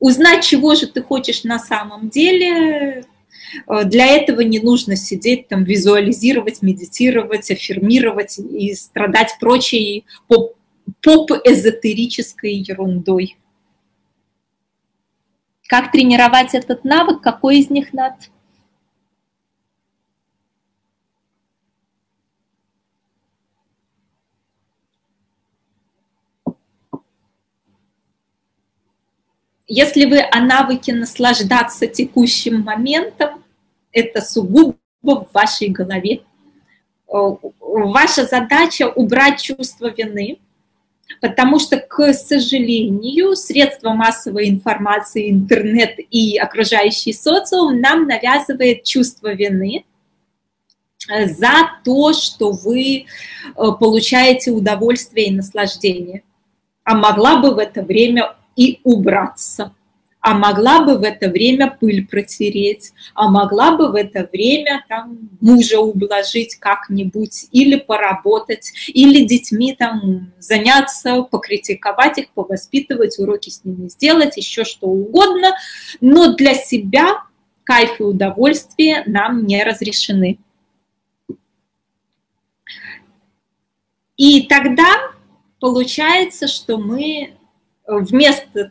Узнать, 0.00 0.44
чего 0.44 0.74
же 0.74 0.88
ты 0.88 1.00
хочешь 1.00 1.44
на 1.44 1.60
самом 1.60 2.08
деле, 2.08 2.48
Э, 2.98 3.02
для 3.66 4.06
этого 4.06 4.40
не 4.40 4.60
нужно 4.60 4.96
сидеть 4.96 5.48
там, 5.48 5.64
визуализировать, 5.64 6.62
медитировать, 6.62 7.50
аффирмировать 7.50 8.38
и 8.38 8.74
страдать 8.74 9.36
прочей 9.40 10.04
поп-эзотерической 11.02 12.54
ерундой. 12.54 13.36
Как 15.68 15.92
тренировать 15.92 16.54
этот 16.54 16.84
навык? 16.84 17.20
Какой 17.20 17.58
из 17.58 17.68
них 17.68 17.92
надо? 17.92 18.16
Если 29.68 30.06
вы 30.06 30.20
о 30.22 30.40
навыке 30.40 30.94
наслаждаться 30.94 31.86
текущим 31.86 32.62
моментом, 32.62 33.44
это 33.92 34.22
сугубо 34.22 34.78
в 35.02 35.28
вашей 35.34 35.68
голове. 35.68 36.22
Э, 37.12 37.34
ваша 37.60 38.24
задача 38.24 38.88
убрать 38.88 39.42
чувство 39.42 39.92
вины, 39.94 40.38
потому 41.20 41.58
что, 41.58 41.76
к 41.76 42.14
сожалению, 42.14 43.36
средства 43.36 43.90
массовой 43.92 44.48
информации, 44.48 45.30
интернет 45.30 45.96
и 46.10 46.38
окружающий 46.38 47.12
социум 47.12 47.78
нам 47.78 48.06
навязывает 48.06 48.84
чувство 48.84 49.34
вины 49.34 49.84
э, 51.10 51.26
за 51.26 51.72
то, 51.84 52.14
что 52.14 52.52
вы 52.52 53.04
э, 53.04 53.04
получаете 53.54 54.50
удовольствие 54.50 55.26
и 55.26 55.34
наслаждение. 55.34 56.22
А 56.84 56.94
могла 56.94 57.36
бы 57.36 57.54
в 57.54 57.58
это 57.58 57.82
время 57.82 58.34
и 58.58 58.80
убраться. 58.82 59.72
А 60.20 60.34
могла 60.34 60.80
бы 60.84 60.98
в 60.98 61.04
это 61.04 61.30
время 61.30 61.70
пыль 61.70 62.04
протереть, 62.04 62.92
а 63.14 63.28
могла 63.30 63.76
бы 63.76 63.92
в 63.92 63.94
это 63.94 64.28
время 64.30 64.84
там 64.88 65.30
мужа 65.40 65.78
ублажить 65.78 66.56
как-нибудь, 66.56 67.46
или 67.52 67.76
поработать, 67.76 68.72
или 68.88 69.24
детьми 69.24 69.76
там 69.78 70.32
заняться, 70.40 71.22
покритиковать 71.22 72.18
их, 72.18 72.30
повоспитывать, 72.30 73.16
уроки 73.20 73.48
с 73.48 73.64
ними 73.64 73.88
сделать, 73.88 74.36
еще 74.36 74.64
что 74.64 74.88
угодно. 74.88 75.54
Но 76.00 76.34
для 76.34 76.54
себя 76.54 77.22
кайф 77.62 78.00
и 78.00 78.02
удовольствие 78.02 79.04
нам 79.06 79.46
не 79.46 79.62
разрешены. 79.62 80.40
И 84.16 84.42
тогда 84.48 85.12
получается, 85.60 86.48
что 86.48 86.76
мы 86.76 87.37
вместо 87.88 88.70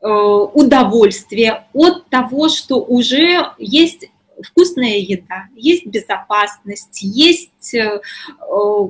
э, 0.00 0.06
удовольствия 0.08 1.66
от 1.72 2.08
того, 2.08 2.48
что 2.48 2.82
уже 2.82 3.52
есть 3.58 4.08
вкусная 4.42 4.96
еда, 4.96 5.48
есть 5.54 5.86
безопасность, 5.86 7.02
есть... 7.02 7.74
Э, 7.74 8.00
э, 8.40 8.88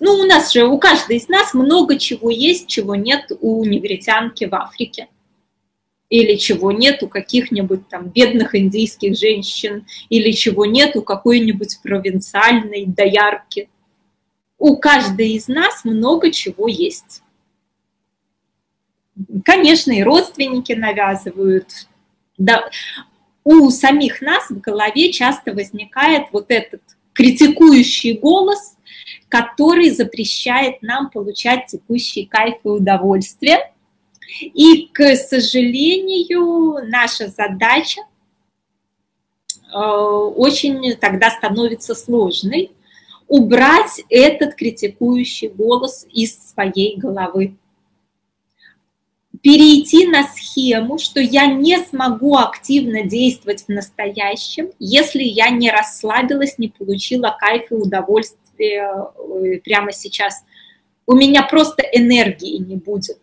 ну, 0.00 0.14
у 0.14 0.24
нас 0.24 0.52
же, 0.52 0.66
у 0.66 0.78
каждой 0.78 1.18
из 1.18 1.28
нас 1.28 1.54
много 1.54 1.98
чего 1.98 2.30
есть, 2.30 2.66
чего 2.66 2.94
нет 2.94 3.30
у 3.40 3.64
негритянки 3.64 4.44
в 4.44 4.54
Африке. 4.54 5.08
Или 6.10 6.36
чего 6.36 6.70
нет 6.70 7.02
у 7.02 7.08
каких-нибудь 7.08 7.88
там 7.88 8.08
бедных 8.08 8.54
индийских 8.54 9.16
женщин, 9.16 9.86
или 10.08 10.32
чего 10.32 10.64
нет 10.64 10.96
у 10.96 11.02
какой-нибудь 11.02 11.80
провинциальной 11.82 12.86
доярки. 12.86 13.68
У 14.58 14.76
каждой 14.76 15.32
из 15.32 15.48
нас 15.48 15.84
много 15.84 16.30
чего 16.30 16.68
есть. 16.68 17.23
Конечно, 19.44 19.92
и 19.92 20.02
родственники 20.02 20.72
навязывают. 20.72 21.86
Да, 22.36 22.68
у 23.44 23.70
самих 23.70 24.20
нас 24.20 24.50
в 24.50 24.60
голове 24.60 25.12
часто 25.12 25.52
возникает 25.52 26.24
вот 26.32 26.46
этот 26.48 26.80
критикующий 27.12 28.18
голос, 28.18 28.76
который 29.28 29.90
запрещает 29.90 30.82
нам 30.82 31.10
получать 31.10 31.66
текущий 31.66 32.24
кайф 32.24 32.56
и 32.64 32.68
удовольствие. 32.68 33.70
И, 34.40 34.88
к 34.92 35.14
сожалению, 35.16 36.88
наша 36.88 37.28
задача 37.28 38.00
э, 39.72 39.78
очень 39.78 40.96
тогда 40.96 41.30
становится 41.30 41.94
сложной 41.94 42.72
убрать 43.28 44.02
этот 44.08 44.54
критикующий 44.54 45.48
голос 45.48 46.06
из 46.12 46.36
своей 46.52 46.96
головы 46.96 47.56
перейти 49.44 50.06
на 50.06 50.26
схему, 50.26 50.96
что 50.96 51.20
я 51.20 51.44
не 51.44 51.76
смогу 51.84 52.38
активно 52.38 53.02
действовать 53.02 53.64
в 53.64 53.68
настоящем, 53.68 54.70
если 54.78 55.22
я 55.22 55.50
не 55.50 55.70
расслабилась, 55.70 56.56
не 56.56 56.68
получила 56.68 57.36
кайф 57.38 57.70
и 57.70 57.74
удовольствие 57.74 58.88
э, 58.88 59.60
прямо 59.62 59.92
сейчас. 59.92 60.44
У 61.06 61.14
меня 61.14 61.42
просто 61.42 61.82
энергии 61.82 62.56
не 62.56 62.76
будет. 62.76 63.18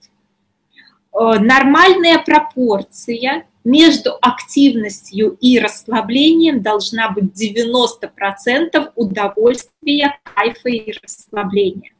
Э, 1.12 1.40
нормальная 1.40 2.20
пропорция 2.20 3.48
между 3.64 4.16
активностью 4.22 5.36
и 5.42 5.58
расслаблением 5.58 6.62
должна 6.62 7.10
быть 7.10 7.34
90% 7.34 8.92
удовольствия, 8.96 10.20
кайфа 10.36 10.70
и 10.70 10.94
расслабления 11.02 11.94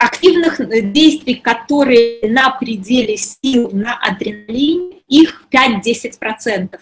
активных 0.00 0.60
э, 0.60 0.80
действий, 0.80 1.34
которые 1.34 2.30
на 2.30 2.50
пределе 2.50 3.16
сил, 3.18 3.70
на 3.70 3.98
адреналине, 3.98 4.96
их 5.06 5.44
5-10%. 5.52 6.80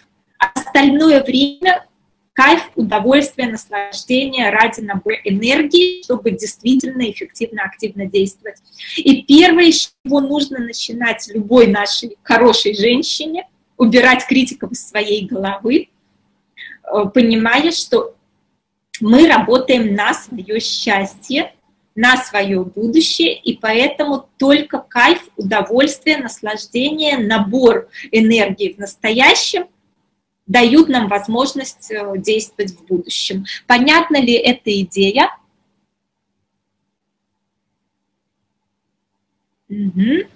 Остальное 0.55 1.21
время 1.21 1.85
кайф, 2.31 2.69
удовольствие, 2.75 3.49
наслаждение 3.49 4.49
ради 4.49 4.79
набора 4.79 5.17
энергии, 5.25 6.01
чтобы 6.01 6.31
действительно 6.31 7.11
эффективно, 7.11 7.63
активно 7.63 8.05
действовать. 8.05 8.59
И 8.95 9.23
первое, 9.23 9.73
с 9.73 9.93
чего 10.05 10.21
нужно 10.21 10.59
начинать 10.59 11.29
любой 11.33 11.67
нашей 11.67 12.15
хорошей 12.23 12.73
женщине, 12.73 13.47
убирать 13.75 14.25
критиков 14.25 14.71
из 14.71 14.87
своей 14.87 15.25
головы, 15.25 15.89
э, 16.83 17.05
понимая, 17.13 17.71
что 17.71 18.15
мы 19.01 19.27
работаем 19.27 19.93
на 19.93 20.13
свое 20.13 20.61
счастье, 20.61 21.53
на 21.99 22.15
свое 22.15 22.63
будущее, 22.63 23.37
и 23.37 23.57
поэтому 23.57 24.29
только 24.37 24.77
кайф, 24.79 25.21
удовольствие, 25.35 26.17
наслаждение, 26.17 27.17
набор 27.17 27.89
энергии 28.09 28.71
в 28.71 28.77
настоящем 28.77 29.67
дают 30.47 30.87
нам 30.87 31.09
возможность 31.09 31.91
э, 31.91 32.13
действовать 32.15 32.71
в 32.71 32.85
будущем. 32.85 33.43
Понятна 33.67 34.15
ли 34.15 34.31
эта 34.31 34.79
идея? 34.79 35.29
Угу. 39.67 40.29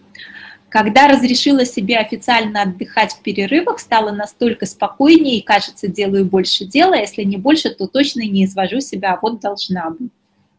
Когда 0.68 1.08
разрешила 1.08 1.64
себе 1.64 1.98
официально 1.98 2.64
отдыхать 2.64 3.14
в 3.14 3.22
перерывах, 3.22 3.80
стало 3.80 4.12
настолько 4.12 4.66
спокойнее 4.66 5.38
и, 5.38 5.42
кажется, 5.42 5.88
делаю 5.88 6.26
больше 6.26 6.66
дела. 6.66 6.96
Если 6.96 7.24
не 7.24 7.38
больше, 7.38 7.70
то 7.70 7.88
точно 7.88 8.20
не 8.24 8.44
извожу 8.44 8.82
себя, 8.82 9.14
а 9.14 9.20
вот 9.22 9.40
должна 9.40 9.92
бы. 9.92 10.10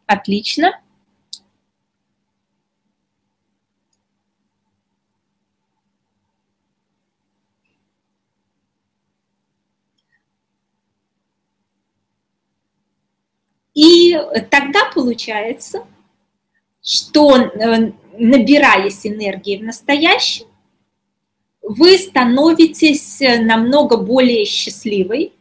Отлично. 0.07 0.79
Тогда 14.49 14.85
получается, 14.93 15.85
что 16.81 17.35
э, 17.37 17.91
набираясь 18.17 19.05
энергии 19.05 19.57
в 19.57 19.63
настоящем, 19.63 20.45
вы 21.61 21.97
становитесь 21.97 23.19
намного 23.39 23.97
более 23.97 24.45
счастливой, 24.45 25.33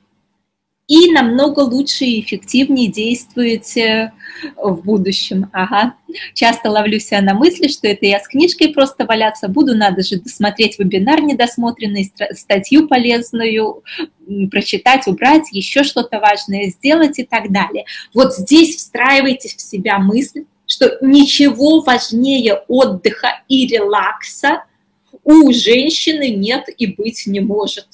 и 0.86 1.10
намного 1.10 1.60
лучше 1.60 2.04
и 2.04 2.20
эффективнее 2.20 2.90
действуете 2.90 4.12
в 4.56 4.82
будущем. 4.82 5.48
Ага. 5.52 5.94
Часто 6.34 6.70
ловлю 6.70 7.00
себя 7.00 7.22
на 7.22 7.34
мысли, 7.34 7.68
что 7.68 7.88
это 7.88 8.04
я 8.04 8.20
с 8.20 8.28
книжкой 8.28 8.68
просто 8.68 9.06
валяться 9.06 9.48
буду, 9.48 9.74
надо 9.74 10.02
же 10.02 10.20
досмотреть 10.20 10.78
вебинар 10.78 11.22
недосмотренный, 11.22 12.12
статью 12.32 12.86
полезную, 12.86 13.82
прочитать, 14.50 15.06
убрать, 15.06 15.44
еще 15.52 15.84
что-то 15.84 16.20
важное 16.20 16.68
сделать 16.68 17.18
и 17.18 17.24
так 17.24 17.50
далее. 17.50 17.86
Вот 18.12 18.34
здесь 18.34 18.76
встраивайте 18.76 19.48
в 19.48 19.60
себя 19.60 19.98
мысль, 19.98 20.44
что 20.66 20.98
ничего 21.00 21.80
важнее 21.80 22.62
отдыха 22.68 23.42
и 23.48 23.66
релакса 23.66 24.64
у 25.24 25.50
женщины 25.52 26.30
нет 26.30 26.68
и 26.76 26.86
быть 26.86 27.26
не 27.26 27.40
может. 27.40 27.86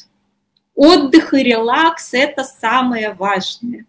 Отдых 0.82 1.34
и 1.34 1.42
релакс– 1.42 2.08
это 2.14 2.42
самое 2.42 3.12
важное. 3.12 3.84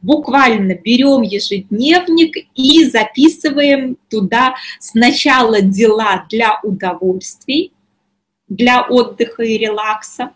Буквально 0.00 0.74
берем 0.74 1.22
ежедневник 1.22 2.48
и 2.56 2.84
записываем 2.84 3.96
туда 4.10 4.56
сначала 4.80 5.60
дела 5.60 6.26
для 6.28 6.58
удовольствий, 6.64 7.72
для 8.48 8.82
отдыха 8.82 9.44
и 9.44 9.56
релакса, 9.56 10.32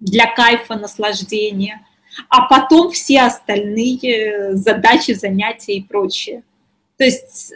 для 0.00 0.34
кайфа, 0.34 0.76
наслаждения, 0.76 1.86
а 2.30 2.46
потом 2.46 2.90
все 2.90 3.20
остальные 3.24 4.56
задачи, 4.56 5.12
занятия 5.12 5.74
и 5.74 5.82
прочее. 5.82 6.42
То 6.96 7.04
есть 7.04 7.52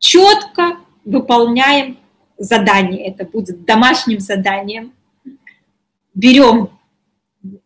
четко 0.00 0.78
выполняем 1.04 1.96
задание, 2.38 3.06
это 3.06 3.24
будет 3.24 3.64
домашним 3.64 4.18
заданием. 4.18 4.92
Берем 6.14 6.70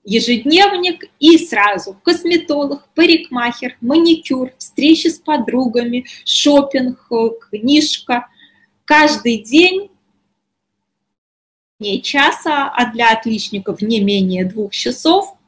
ежедневник 0.04 1.04
и 1.20 1.38
сразу 1.38 1.96
косметолог, 2.02 2.88
парикмахер, 2.94 3.76
маникюр, 3.80 4.52
встречи 4.58 5.08
с 5.08 5.18
подругами, 5.18 6.06
шопинг, 6.24 7.08
книжка. 7.50 8.28
Каждый 8.84 9.42
день 9.42 9.90
не 11.78 12.02
часа, 12.02 12.68
а 12.68 12.90
для 12.92 13.12
отличников 13.12 13.82
не 13.82 14.00
менее 14.00 14.44
двух 14.44 14.72
часов 14.72 15.38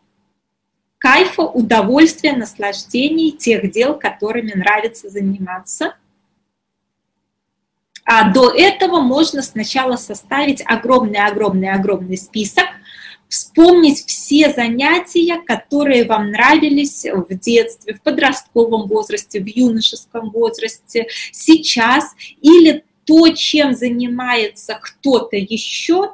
кайфа, 1.00 1.42
удовольствия, 1.42 2.36
наслаждений, 2.36 3.32
тех 3.32 3.70
дел, 3.72 3.98
которыми 3.98 4.52
нравится 4.52 5.08
заниматься. 5.08 5.96
А 8.04 8.30
до 8.30 8.50
этого 8.50 9.00
можно 9.00 9.40
сначала 9.40 9.96
составить 9.96 10.62
огромный-огромный-огромный 10.64 12.18
список, 12.18 12.66
вспомнить 13.30 14.04
все 14.04 14.52
занятия, 14.52 15.40
которые 15.46 16.04
вам 16.04 16.32
нравились 16.32 17.06
в 17.06 17.32
детстве, 17.38 17.94
в 17.94 18.02
подростковом 18.02 18.88
возрасте, 18.88 19.40
в 19.40 19.46
юношеском 19.46 20.30
возрасте, 20.30 21.06
сейчас, 21.32 22.14
или 22.42 22.84
то, 23.06 23.28
чем 23.30 23.72
занимается 23.72 24.78
кто-то 24.82 25.36
еще, 25.36 26.10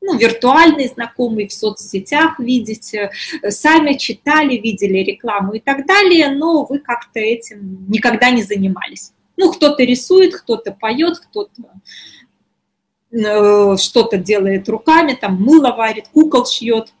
ну, 0.00 0.16
виртуальные 0.16 0.88
знакомые 0.88 1.48
в 1.48 1.52
соцсетях 1.52 2.38
видите, 2.38 3.10
сами 3.48 3.94
читали, 3.94 4.56
видели 4.56 4.98
рекламу 4.98 5.54
и 5.54 5.60
так 5.60 5.86
далее, 5.86 6.30
но 6.30 6.64
вы 6.64 6.78
как-то 6.78 7.20
этим 7.20 7.86
никогда 7.88 8.30
не 8.30 8.42
занимались. 8.42 9.12
Ну, 9.36 9.52
кто-то 9.52 9.84
рисует, 9.84 10.34
кто-то 10.34 10.72
поет, 10.72 11.18
кто-то 11.18 11.62
э, 11.62 12.17
что-то 13.10 14.18
делает 14.18 14.68
руками, 14.68 15.16
там 15.18 15.40
мыло 15.42 15.72
варит, 15.72 16.08
кукол 16.08 16.46
шьет. 16.46 16.92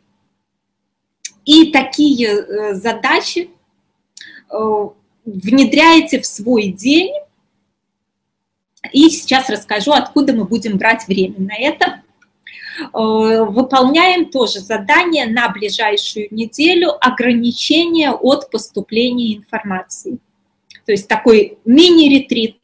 И 1.48 1.72
такие 1.72 2.28
э, 2.28 2.74
задачи 2.74 3.50
э, 4.50 4.88
внедряете 5.24 6.20
в 6.20 6.26
свой 6.26 6.68
день. 6.68 7.10
И 8.92 9.08
сейчас 9.08 9.48
расскажу, 9.48 9.92
откуда 9.92 10.34
мы 10.34 10.44
будем 10.44 10.76
брать 10.76 11.08
время 11.08 11.36
на 11.38 11.56
это. 11.56 12.02
Э, 12.80 13.44
выполняем 13.44 14.30
тоже 14.30 14.60
задание 14.60 15.26
на 15.26 15.48
ближайшую 15.48 16.28
неделю 16.30 16.90
ограничения 17.00 18.12
от 18.12 18.50
поступления 18.50 19.36
информации. 19.36 20.18
То 20.84 20.92
есть 20.92 21.08
такой 21.08 21.58
мини-ретрит. 21.64 22.58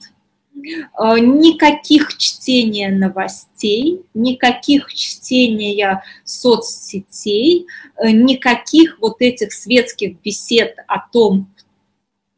Э, 0.99 1.19
никаких 1.19 2.17
чтения 2.17 2.91
новостей, 2.91 4.03
никаких 4.15 4.93
чтения 4.95 6.03
соцсетей, 6.25 7.67
э, 7.97 8.11
никаких 8.11 8.99
вот 9.01 9.17
этих 9.21 9.53
светских 9.53 10.21
бесед 10.21 10.77
о 10.87 11.01
том, 11.01 11.49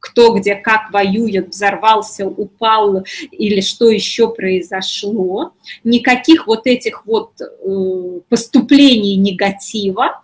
кто 0.01 0.35
где 0.35 0.55
как 0.55 0.93
воюет, 0.93 1.49
взорвался, 1.49 2.27
упал 2.27 3.05
или 3.31 3.61
что 3.61 3.91
еще 3.91 4.33
произошло. 4.33 5.53
Никаких 5.85 6.47
вот 6.47 6.67
этих 6.67 7.07
вот 7.07 7.33
э, 7.41 8.21
поступлений 8.29 9.17
негатива. 9.17 10.23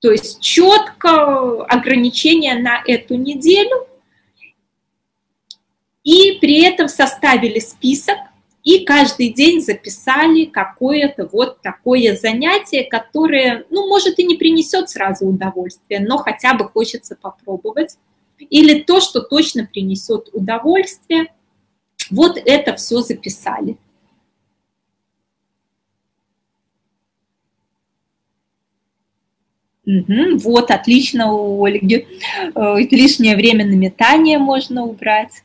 То 0.00 0.10
есть 0.10 0.40
четко 0.40 1.62
ограничения 1.64 2.54
на 2.54 2.82
эту 2.86 3.14
неделю. 3.16 3.86
И 6.04 6.38
при 6.40 6.62
этом 6.62 6.88
составили 6.88 7.58
список 7.58 8.16
и 8.62 8.84
каждый 8.84 9.32
день 9.32 9.60
записали 9.60 10.44
какое-то 10.44 11.28
вот 11.32 11.62
такое 11.62 12.14
занятие, 12.14 12.84
которое, 12.84 13.64
ну, 13.70 13.88
может, 13.88 14.18
и 14.18 14.24
не 14.24 14.36
принесет 14.36 14.90
сразу 14.90 15.26
удовольствие, 15.26 16.00
но 16.00 16.18
хотя 16.18 16.54
бы 16.54 16.68
хочется 16.68 17.16
попробовать 17.16 17.96
или 18.38 18.82
то, 18.82 19.00
что 19.00 19.20
точно 19.20 19.66
принесет 19.66 20.28
удовольствие. 20.32 21.32
Вот 22.10 22.38
это 22.44 22.76
все 22.76 23.00
записали. 23.00 23.76
Угу, 29.86 30.38
вот, 30.38 30.70
отлично 30.70 31.32
у 31.32 31.64
Ольги. 31.64 32.06
Э, 32.54 32.76
лишнее 32.78 33.36
время 33.36 33.64
на 33.64 33.74
метание 33.74 34.38
можно 34.38 34.84
убрать. 34.84 35.42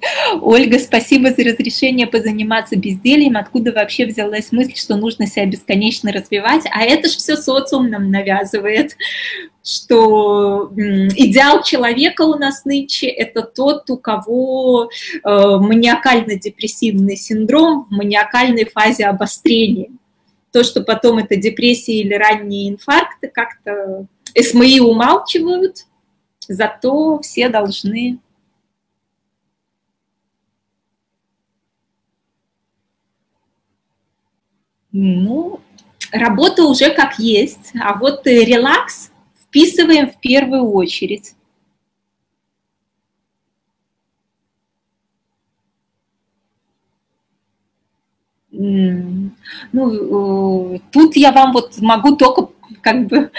Ольга, 0.42 0.78
спасибо 0.78 1.30
за 1.30 1.44
разрешение 1.44 2.06
позаниматься 2.06 2.76
бездельем. 2.76 3.36
Откуда 3.36 3.72
вообще 3.72 4.06
взялась 4.06 4.52
мысль, 4.52 4.76
что 4.76 4.96
нужно 4.96 5.26
себя 5.26 5.46
бесконечно 5.46 6.12
развивать? 6.12 6.64
А 6.70 6.84
это 6.84 7.08
же 7.08 7.16
все 7.16 7.36
социум 7.36 7.90
нам 7.90 8.10
навязывает, 8.10 8.96
что 9.64 10.70
идеал 10.74 11.62
человека 11.62 12.22
у 12.22 12.36
нас 12.36 12.64
нынче– 12.64 13.06
это 13.08 13.42
тот, 13.42 13.88
у 13.90 13.96
кого 13.96 14.88
э, 14.88 15.18
маниакально-депрессивный 15.24 17.16
синдром 17.16 17.86
в 17.88 17.90
маниакальной 17.90 18.64
фазе 18.64 19.06
обострения. 19.06 19.90
То, 20.52 20.64
что 20.64 20.82
потом 20.82 21.18
это 21.18 21.36
депрессия 21.36 22.00
или 22.00 22.14
ранние 22.14 22.70
инфаркты, 22.70 23.28
как-то 23.28 24.06
СМИ 24.34 24.80
умалчивают, 24.80 25.84
зато 26.48 27.18
все 27.20 27.48
должны 27.48 28.18
Ну, 35.00 35.60
работа 36.10 36.64
уже 36.64 36.90
как 36.90 37.20
есть, 37.20 37.70
а 37.80 37.96
вот 37.96 38.26
релакс 38.26 39.12
вписываем 39.44 40.10
в 40.10 40.18
первую 40.18 40.72
очередь. 40.72 41.34
Ну, 48.50 49.30
э, 49.72 50.80
тут 50.90 51.14
я 51.14 51.30
вам 51.30 51.52
вот 51.52 51.78
могу 51.78 52.16
только 52.16 52.48
как 52.80 53.06
бы 53.06 53.30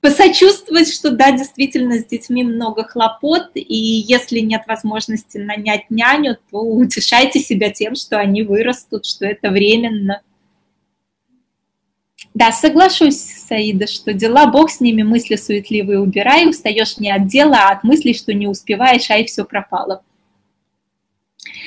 посочувствовать, 0.00 0.92
что 0.92 1.12
да, 1.12 1.30
действительно 1.30 2.00
с 2.00 2.06
детьми 2.06 2.42
много 2.42 2.82
хлопот, 2.82 3.50
и 3.54 3.76
если 3.76 4.40
нет 4.40 4.62
возможности 4.66 5.38
нанять 5.38 5.90
няню, 5.90 6.38
то 6.50 6.58
утешайте 6.58 7.38
себя 7.38 7.70
тем, 7.70 7.94
что 7.94 8.18
они 8.18 8.42
вырастут, 8.42 9.06
что 9.06 9.26
это 9.26 9.50
временно. 9.50 10.22
Да, 12.34 12.50
соглашусь, 12.50 13.20
Саида, 13.20 13.86
что 13.86 14.14
дела, 14.14 14.46
бог 14.46 14.70
с 14.70 14.80
ними, 14.80 15.02
мысли 15.02 15.36
суетливые 15.36 16.00
убирай, 16.00 16.48
устаешь 16.48 16.96
не 16.96 17.10
от 17.10 17.26
дела, 17.26 17.68
а 17.68 17.72
от 17.72 17.84
мыслей, 17.84 18.14
что 18.14 18.32
не 18.32 18.46
успеваешь, 18.46 19.10
а 19.10 19.18
и 19.18 19.24
все 19.24 19.44
пропало. 19.44 20.02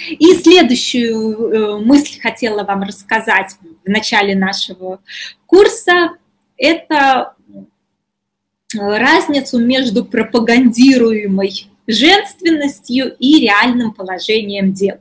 И 0.09 0.33
следующую 0.33 1.33
э, 1.33 1.79
мысль 1.85 2.19
хотела 2.19 2.63
вам 2.63 2.83
рассказать 2.83 3.55
в 3.85 3.89
начале 3.89 4.35
нашего 4.35 5.01
курса. 5.45 6.11
Это 6.57 7.35
разницу 8.73 9.59
между 9.59 10.05
пропагандируемой 10.05 11.69
женственностью 11.87 13.15
и 13.19 13.39
реальным 13.39 13.93
положением 13.93 14.73
дел. 14.73 14.97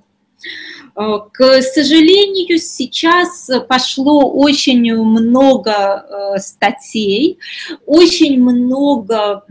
К 0.94 1.60
сожалению, 1.62 2.58
сейчас 2.58 3.50
пошло 3.68 4.30
очень 4.30 4.94
много 4.94 5.72
э, 5.72 6.38
статей, 6.38 7.38
очень 7.84 8.40
много 8.40 9.44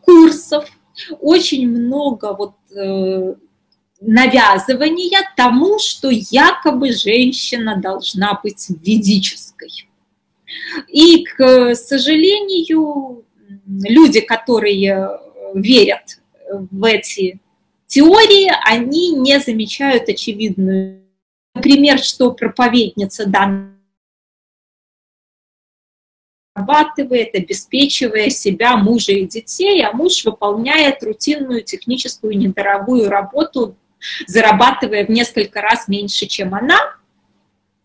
курсов, 0.00 0.64
очень 1.20 1.68
много 1.68 2.32
вот 2.32 2.54
э, 2.74 3.34
навязывания 4.00 5.20
тому, 5.36 5.78
что 5.78 6.08
якобы 6.08 6.92
женщина 6.92 7.76
должна 7.76 8.40
быть 8.42 8.66
ведической. 8.82 9.90
И, 10.88 11.24
к 11.24 11.74
сожалению, 11.74 13.24
люди, 13.66 14.20
которые 14.20 15.20
верят 15.52 16.18
в 16.50 16.82
эти 16.84 17.40
теории, 17.88 18.52
они 18.64 19.10
не 19.10 19.40
замечают 19.40 20.08
очевидную. 20.08 21.02
Например, 21.54 21.98
что 21.98 22.30
проповедница 22.32 23.26
зарабатывает, 26.54 27.34
обеспечивая 27.34 28.30
себя, 28.30 28.76
мужа 28.76 29.12
и 29.12 29.26
детей, 29.26 29.84
а 29.84 29.92
муж 29.92 30.24
выполняет 30.24 31.02
рутинную 31.02 31.62
техническую 31.62 32.36
недорогую 32.36 33.08
работу, 33.08 33.76
зарабатывая 34.26 35.04
в 35.04 35.10
несколько 35.10 35.60
раз 35.60 35.88
меньше, 35.88 36.26
чем 36.26 36.54
она, 36.54 36.78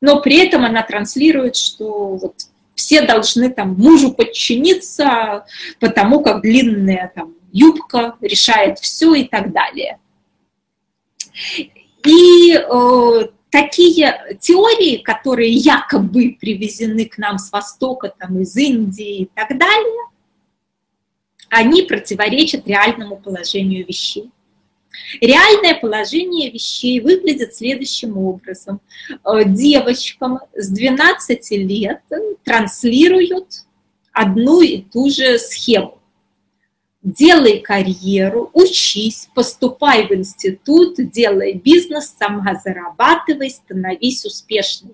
но 0.01 0.21
при 0.21 0.45
этом 0.45 0.65
она 0.65 0.83
транслирует, 0.83 1.55
что 1.55 2.17
вот 2.17 2.35
все 2.75 3.01
должны 3.01 3.49
там 3.49 3.75
мужу 3.75 4.13
подчиниться, 4.13 5.45
потому 5.79 6.21
как 6.21 6.41
длинная 6.41 7.11
там 7.15 7.35
юбка 7.53 8.17
решает 8.19 8.79
все 8.79 9.13
и 9.13 9.23
так 9.25 9.53
далее. 9.53 9.99
И 12.05 12.53
э, 12.53 13.27
такие 13.49 14.37
теории, 14.41 14.97
которые 14.97 15.53
якобы 15.53 16.35
привезены 16.39 17.05
к 17.05 17.17
нам 17.17 17.37
с 17.37 17.51
Востока, 17.51 18.13
там, 18.17 18.41
из 18.41 18.57
Индии 18.57 19.21
и 19.21 19.29
так 19.33 19.57
далее, 19.57 20.09
они 21.49 21.83
противоречат 21.83 22.67
реальному 22.67 23.17
положению 23.17 23.85
вещей. 23.85 24.31
Реальное 25.21 25.75
положение 25.79 26.51
вещей 26.51 26.99
выглядит 26.99 27.55
следующим 27.55 28.17
образом. 28.17 28.81
Э, 29.09 29.43
девочкам 29.45 30.39
с 30.55 30.69
12 30.69 31.51
лет 31.51 32.01
транслируют 32.43 33.65
одну 34.11 34.61
и 34.61 34.81
ту 34.81 35.09
же 35.09 35.37
схему 35.39 36.02
делай 37.03 37.59
карьеру, 37.59 38.49
учись, 38.53 39.29
поступай 39.35 40.07
в 40.07 40.11
институт, 40.11 40.95
делай 40.97 41.53
бизнес, 41.53 42.15
сама 42.17 42.55
зарабатывай, 42.55 43.49
становись 43.49 44.25
успешной. 44.25 44.93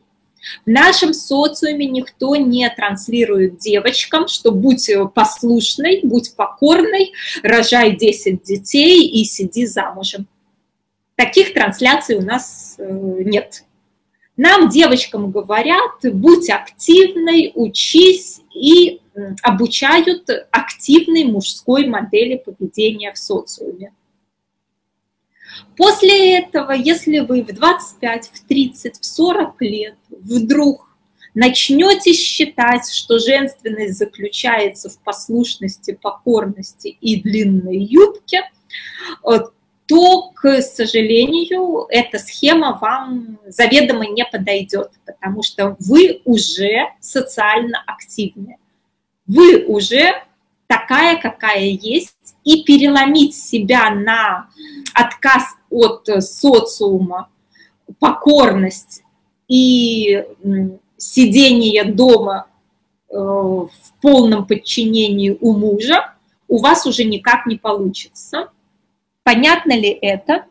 В 0.66 0.70
нашем 0.70 1.14
социуме 1.14 1.86
никто 1.86 2.36
не 2.36 2.68
транслирует 2.70 3.58
девочкам, 3.58 4.28
что 4.28 4.52
будь 4.52 4.90
послушной, 5.14 6.00
будь 6.04 6.36
покорной, 6.36 7.12
рожай 7.44 7.96
10 7.96 8.42
детей 8.42 9.08
и 9.08 9.24
сиди 9.26 9.66
замужем. 9.66 10.28
Таких 11.16 11.54
трансляций 11.54 12.16
у 12.16 12.22
нас 12.22 12.76
э, 12.78 12.84
нет. 13.26 13.66
Нам, 14.38 14.70
девочкам, 14.70 15.32
говорят, 15.32 16.00
будь 16.14 16.50
активной, 16.50 17.52
учись 17.56 18.40
и 18.56 19.02
обучают 19.42 20.30
активной 20.52 21.26
мужской 21.26 21.88
модели 21.88 22.38
поведения 22.38 23.12
в 23.12 23.18
социуме. 23.18 23.94
После 25.78 26.38
этого, 26.38 26.72
если 26.72 27.20
вы 27.20 27.44
в 27.44 27.54
25, 27.54 28.32
в 28.34 28.48
30, 28.48 29.00
в 29.00 29.06
40 29.06 29.62
лет 29.62 29.96
вдруг 30.10 30.90
начнете 31.34 32.14
считать, 32.14 32.90
что 32.92 33.20
женственность 33.20 33.98
заключается 33.98 34.90
в 34.90 35.00
послушности, 35.00 35.98
покорности 36.00 36.98
и 37.02 37.22
длинной 37.22 37.78
юбке, 37.78 38.44
э, 39.26 39.40
то, 39.86 40.32
к 40.36 40.62
сожалению, 40.62 41.88
эта 41.90 42.20
схема 42.20 42.78
вам 42.80 43.40
заведомо 43.48 44.06
не 44.06 44.24
подойдет, 44.24 44.92
потому 45.06 45.42
что 45.42 45.76
вы 45.80 46.22
уже 46.26 46.90
социально 47.00 47.82
активны 47.88 48.58
вы 49.30 49.64
уже 49.66 50.24
такая, 50.66 51.22
какая 51.22 51.66
есть, 51.66 52.36
и 52.44 52.64
переломить 52.64 53.36
себя 53.36 53.92
на 53.92 54.50
отказ 54.96 55.44
от 55.70 56.10
социума, 56.24 57.30
покорность 58.00 59.04
и 59.48 60.26
сидение 60.98 61.84
дома 61.84 62.48
э, 63.08 63.16
в 63.16 63.70
полном 64.02 64.48
подчинении 64.48 65.38
у 65.40 65.54
мужа, 65.54 66.16
у 66.48 66.58
вас 66.58 66.88
уже 66.88 67.04
никак 67.04 67.46
не 67.46 67.56
получится. 67.56 68.50
Понятно 69.22 69.74
ли 69.74 69.90
это? 69.90 70.46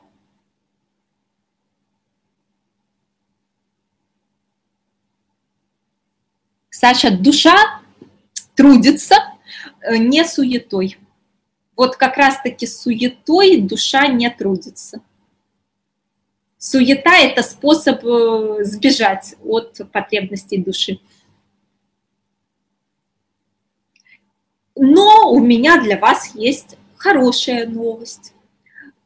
Саша, 6.71 7.11
душа 7.11 7.81
трудится 8.59 9.15
э, 9.83 9.97
не 9.99 10.25
суетой. 10.25 10.99
Вот 11.77 11.95
как 11.95 12.17
раз-таки 12.17 12.67
суетой 12.67 13.61
душа 13.61 14.09
не 14.09 14.29
трудится. 14.31 15.01
Суета– 16.59 17.17
это 17.23 17.45
способ 17.45 18.05
э, 18.05 18.65
сбежать 18.65 19.37
от 19.45 19.81
потребностей 19.93 20.59
души. 20.59 20.99
Но 24.75 25.31
у 25.31 25.39
меня 25.39 25.81
для 25.81 25.97
вас 25.97 26.35
есть 26.35 26.77
хорошая 26.97 27.65
новость. 27.69 28.35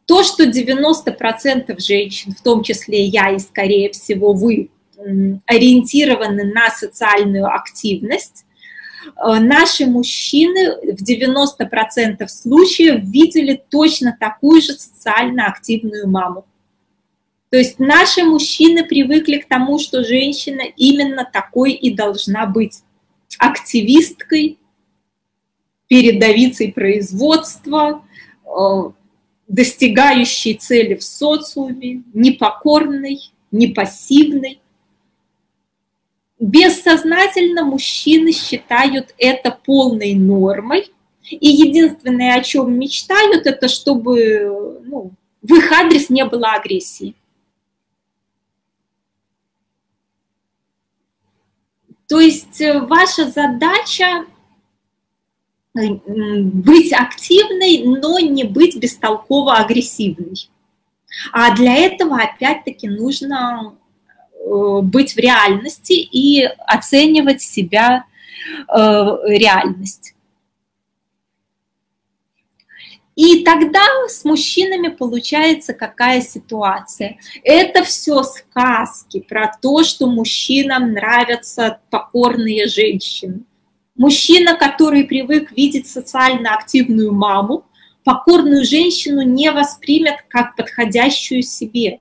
То, 0.06 0.22
что 0.22 0.44
90% 0.44 1.78
женщин, 1.78 2.32
в 2.32 2.40
том 2.40 2.62
числе 2.62 3.04
я 3.04 3.32
и, 3.32 3.38
скорее 3.38 3.90
всего, 3.90 4.32
вы, 4.32 4.70
ориентированы 5.46 6.44
на 6.44 6.70
социальную 6.70 7.54
активность, 7.54 8.46
наши 9.16 9.86
мужчины 9.86 10.76
в 10.94 11.02
90% 11.02 12.26
случаев 12.28 13.02
видели 13.04 13.62
точно 13.68 14.16
такую 14.18 14.60
же 14.62 14.72
социально 14.72 15.46
активную 15.46 16.08
маму. 16.08 16.46
То 17.50 17.58
есть 17.58 17.78
наши 17.78 18.24
мужчины 18.24 18.82
привыкли 18.82 19.36
к 19.36 19.46
тому, 19.46 19.78
что 19.78 20.04
женщина 20.04 20.62
именно 20.74 21.28
такой 21.30 21.72
и 21.72 21.94
должна 21.94 22.46
быть. 22.46 22.82
Активисткой, 23.38 24.58
передовицей 25.86 26.72
производства, 26.72 28.06
э, 28.46 28.90
достигающей 29.48 30.54
цели 30.54 30.94
в 30.94 31.02
социуме, 31.02 32.02
непокорной, 32.14 33.20
непассивной 33.50 34.61
бессознательно 36.42 37.64
мужчины 37.64 38.32
считают 38.32 39.14
это 39.16 39.56
полной 39.64 40.14
нормой, 40.14 40.90
и 41.30 41.48
единственное, 41.48 42.34
о 42.34 42.42
чем 42.42 42.76
мечтают, 42.78 43.46
это 43.46 43.68
чтобы 43.68 44.80
ну, 44.84 45.12
в 45.40 45.54
их 45.54 45.70
адрес 45.70 46.10
не 46.10 46.24
было 46.24 46.54
агрессии. 46.54 47.14
То 52.08 52.18
есть 52.18 52.60
э, 52.60 52.80
ваша 52.80 53.30
задача 53.30 54.26
э, 55.74 55.88
быть 56.42 56.92
активной, 56.92 57.84
но 57.84 58.18
не 58.18 58.42
быть 58.42 58.76
бестолково 58.76 59.54
агрессивной. 59.54 60.50
А 61.32 61.54
для 61.54 61.74
этого 61.76 62.16
опять-таки 62.16 62.88
нужно 62.88 63.76
быть 64.44 65.14
в 65.14 65.18
реальности 65.18 65.92
и 65.92 66.44
оценивать 66.66 67.42
себя 67.42 68.04
э, 68.68 69.16
реальность. 69.26 70.14
И 73.14 73.44
тогда 73.44 73.82
с 74.08 74.24
мужчинами 74.24 74.88
получается 74.88 75.74
какая 75.74 76.22
ситуация? 76.22 77.18
Это 77.44 77.84
все 77.84 78.22
сказки 78.22 79.20
про 79.20 79.52
то, 79.60 79.84
что 79.84 80.06
мужчинам 80.06 80.92
нравятся 80.92 81.80
покорные 81.90 82.66
женщины. 82.66 83.42
Мужчина, 83.96 84.56
который 84.56 85.04
привык 85.04 85.52
видеть 85.52 85.86
социально 85.86 86.54
активную 86.54 87.12
маму, 87.12 87.66
покорную 88.02 88.64
женщину 88.64 89.20
не 89.22 89.50
воспримет 89.50 90.24
как 90.28 90.56
подходящую 90.56 91.42
себе. 91.42 92.00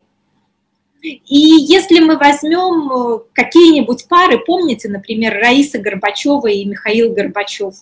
И 1.01 1.37
если 1.37 1.99
мы 1.99 2.17
возьмем 2.17 2.91
э, 2.91 3.19
какие-нибудь 3.33 4.07
пары, 4.07 4.39
помните, 4.39 4.87
например, 4.87 5.33
Раиса 5.33 5.79
Горбачева 5.79 6.47
и 6.47 6.65
Михаил 6.65 7.13
Горбачев, 7.13 7.73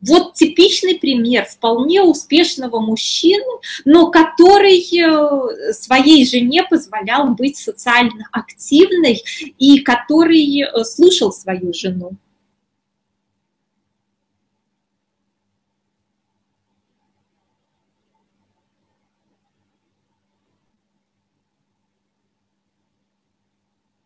Вот 0.00 0.34
типичный 0.34 0.98
пример 0.98 1.44
вполне 1.44 2.02
успешного 2.02 2.80
мужчины, 2.80 3.44
но 3.84 4.10
который 4.10 4.80
э, 4.80 5.72
своей 5.74 6.26
жене 6.26 6.64
позволял 6.64 7.28
быть 7.34 7.56
социально 7.56 8.26
активной 8.32 9.22
и 9.58 9.80
который 9.80 10.62
э, 10.62 10.84
слушал 10.84 11.32
свою 11.32 11.72
жену. 11.72 12.12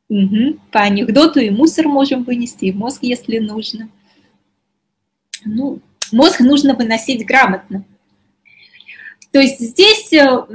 Угу. 0.09 0.59
По 0.71 0.81
анекдоту 0.81 1.41
и 1.41 1.51
мусор 1.51 1.89
можем 1.89 2.25
вынести, 2.25 2.67
и 2.67 2.73
мозг, 2.73 2.99
если 3.03 3.39
нужно. 3.39 3.89
Ну, 5.45 5.81
мозг 6.13 6.41
нужно 6.41 6.75
выносить 6.75 7.27
грамотно. 7.27 7.85
То 9.33 9.41
есть 9.41 9.61
здесь, 9.61 10.13
э, 10.13 10.47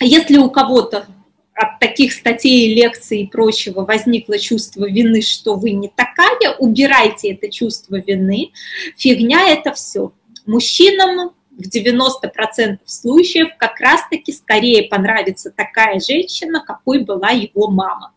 если 0.00 0.38
у 0.38 0.50
кого-то 0.50 1.06
от 1.54 1.78
таких 1.78 2.12
статей, 2.12 2.74
лекций 2.74 3.22
и 3.22 3.26
прочего 3.26 3.84
возникло 3.84 4.38
чувство 4.38 4.90
вины, 4.90 5.22
что 5.22 5.54
вы 5.54 5.70
не 5.70 5.88
такая, 5.88 6.54
убирайте 6.58 7.32
это 7.32 7.50
чувство 7.50 7.96
вины. 7.96 8.50
Фигня 8.96 9.48
это 9.48 9.72
все. 9.72 10.12
Мужчинам 10.44 11.32
в 11.56 11.68
90% 11.68 12.78
случаев 12.84 13.48
как 13.58 13.80
раз-таки 13.80 14.32
скорее 14.32 14.88
понравится 14.88 15.50
такая 15.50 16.00
женщина, 16.00 16.62
какой 16.64 17.02
была 17.02 17.30
его 17.30 17.70
мама. 17.70 18.12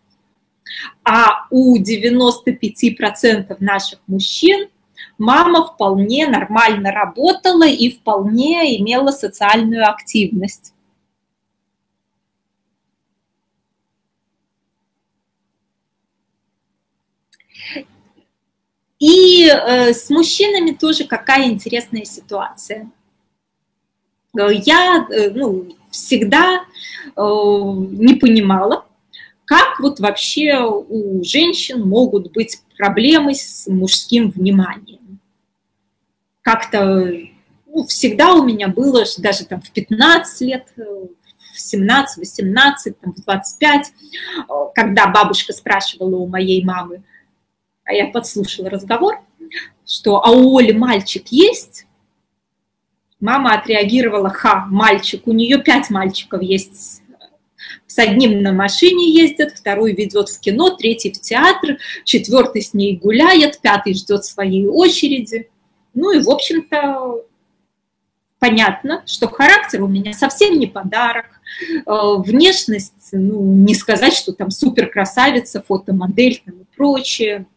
А 1.04 1.48
у 1.50 1.78
95% 1.78 3.56
наших 3.60 4.00
мужчин 4.08 4.70
мама 5.18 5.66
вполне 5.66 6.28
нормально 6.28 6.92
работала 6.92 7.68
и 7.68 7.92
вполне 7.92 8.78
имела 8.78 9.12
социальную 9.12 9.90
активность. 9.90 10.74
И 19.00 19.46
э, 19.48 19.94
с 19.94 20.10
мужчинами 20.10 20.72
тоже 20.72 21.06
какая 21.06 21.46
интересная 21.46 22.04
ситуация. 22.04 22.92
Я 24.48 25.08
э, 25.12 25.30
ну, 25.32 25.76
всегда 25.92 26.64
э, 27.04 27.22
не 27.22 28.16
понимала, 28.16 28.86
как 29.46 29.80
вот 29.80 30.00
вообще 30.00 30.60
у 30.62 31.24
женщин 31.24 31.82
могут 31.88 32.32
быть 32.34 32.62
проблемы 32.78 33.34
с 33.34 33.66
мужским 33.68 34.30
вниманием? 34.30 35.20
Как-то 36.42 37.12
ну, 37.66 37.86
всегда 37.88 38.34
у 38.34 38.44
меня 38.44 38.68
было, 38.68 39.06
даже 39.18 39.46
там 39.46 39.62
в 39.62 39.72
15 39.72 40.42
лет, 40.42 40.68
в 40.78 41.60
17, 41.60 42.18
18, 42.18 43.00
там, 43.00 43.14
в 43.14 43.24
25, 43.24 43.94
когда 44.76 45.08
бабушка 45.08 45.54
спрашивала 45.54 46.16
у 46.18 46.28
моей 46.28 46.64
мамы, 46.64 47.04
а 47.84 47.94
я 47.94 48.08
подслушала 48.08 48.70
разговор, 48.70 49.20
что 49.86 50.24
«а 50.24 50.32
у 50.32 50.58
Оли 50.58 50.74
мальчик 50.74 51.28
есть?» 51.30 51.88
Мама 53.20 53.56
отреагировала, 53.56 54.30
ха, 54.30 54.66
мальчик, 54.70 55.28
у 55.28 55.34
нее 55.34 55.62
пять 55.62 55.90
мальчиков 55.90 56.42
есть 56.42 57.02
с 57.86 57.98
одним 57.98 58.42
на 58.42 58.54
машине 58.54 59.12
ездят, 59.12 59.52
второй 59.52 59.94
ведет 59.94 60.30
в 60.30 60.40
кино, 60.40 60.70
третий 60.70 61.12
в 61.12 61.20
театр, 61.20 61.78
четвертый 62.06 62.62
с 62.62 62.74
ней 62.74 62.96
гуляет, 62.98 63.60
пятый 63.60 63.94
ждет 63.94 64.24
своей 64.26 64.68
очереди. 64.68 65.50
Ну 65.94 66.12
и, 66.12 66.22
в 66.22 66.30
общем-то, 66.30 67.24
понятно, 68.38 69.04
что 69.06 69.28
характер 69.28 69.84
у 69.84 69.88
меня 69.88 70.14
совсем 70.14 70.58
не 70.58 70.68
подарок, 70.68 71.26
э, 71.64 71.82
внешность, 72.20 73.10
ну, 73.12 73.42
не 73.42 73.76
сказать, 73.76 74.14
что 74.14 74.34
там 74.34 74.52
супер 74.52 74.90
красавица, 74.90 75.64
фотомодель 75.68 76.42
там, 76.46 76.62
и 76.62 76.66
прочее, 76.76 77.48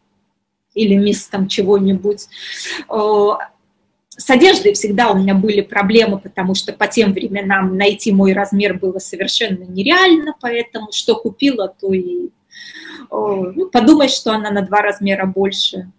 или 0.74 0.94
мисс 0.94 1.26
там 1.26 1.46
чего-нибудь. 1.46 2.26
С 4.16 4.28
одеждой 4.28 4.74
всегда 4.74 5.10
у 5.10 5.16
меня 5.16 5.34
были 5.34 5.62
проблемы, 5.62 6.18
потому 6.18 6.54
что 6.54 6.74
по 6.74 6.86
тем 6.86 7.14
временам 7.14 7.76
найти 7.78 8.12
мой 8.12 8.34
размер 8.34 8.74
было 8.78 8.98
совершенно 8.98 9.64
нереально, 9.64 10.34
поэтому 10.38 10.92
что 10.92 11.16
купила, 11.16 11.68
то 11.68 11.94
и 11.94 12.28
ну, 13.10 13.70
подумай, 13.70 14.08
что 14.08 14.32
она 14.32 14.50
на 14.50 14.62
два 14.62 14.82
размера 14.82 15.24
больше 15.24 15.90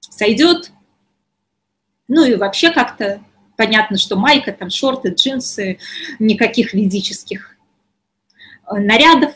сойдет. 0.00 0.72
Ну 2.08 2.24
и 2.24 2.36
вообще 2.36 2.70
как-то 2.70 3.20
понятно, 3.56 3.98
что 3.98 4.16
майка, 4.16 4.52
там 4.52 4.70
шорты, 4.70 5.10
джинсы, 5.10 5.78
никаких 6.18 6.72
ведических 6.72 7.56
э, 8.70 8.78
нарядов. 8.78 9.34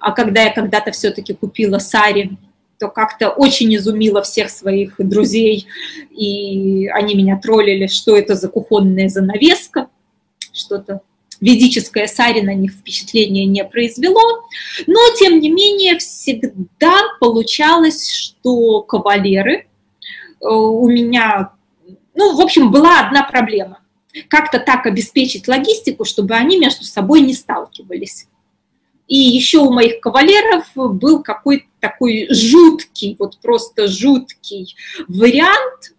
А 0.00 0.10
когда 0.10 0.42
я 0.42 0.52
когда-то 0.52 0.90
все-таки 0.90 1.34
купила 1.34 1.78
сари, 1.78 2.36
то 2.78 2.88
как-то 2.88 3.30
очень 3.30 3.74
изумила 3.74 4.22
всех 4.22 4.50
своих 4.50 4.94
друзей, 4.98 5.66
и 6.10 6.88
они 6.88 7.14
меня 7.14 7.38
троллили, 7.38 7.86
что 7.86 8.16
это 8.16 8.34
за 8.34 8.48
кухонная 8.48 9.08
занавеска, 9.08 9.88
что-то 10.52 11.00
ведическое 11.40 12.06
сари 12.06 12.40
на 12.40 12.54
них 12.54 12.72
впечатление 12.72 13.44
не 13.44 13.64
произвело, 13.64 14.46
но, 14.86 15.00
тем 15.18 15.40
не 15.40 15.50
менее, 15.50 15.98
всегда 15.98 16.94
получалось, 17.20 18.10
что 18.10 18.82
кавалеры 18.82 19.66
э, 20.40 20.46
у 20.46 20.88
меня, 20.88 21.52
ну, 22.14 22.36
в 22.36 22.40
общем, 22.40 22.70
была 22.70 23.00
одна 23.00 23.22
проблема. 23.22 23.80
Как-то 24.28 24.58
так 24.58 24.86
обеспечить 24.86 25.46
логистику, 25.46 26.04
чтобы 26.04 26.34
они 26.34 26.58
между 26.58 26.84
собой 26.84 27.20
не 27.20 27.34
сталкивались. 27.34 28.28
И 29.06 29.16
еще 29.16 29.58
у 29.58 29.72
моих 29.72 30.00
кавалеров 30.00 30.66
был 30.74 31.22
какой-то 31.22 31.66
такой 31.80 32.26
жуткий, 32.30 33.16
вот 33.18 33.38
просто 33.40 33.86
жуткий 33.86 34.74
вариант 35.06 35.92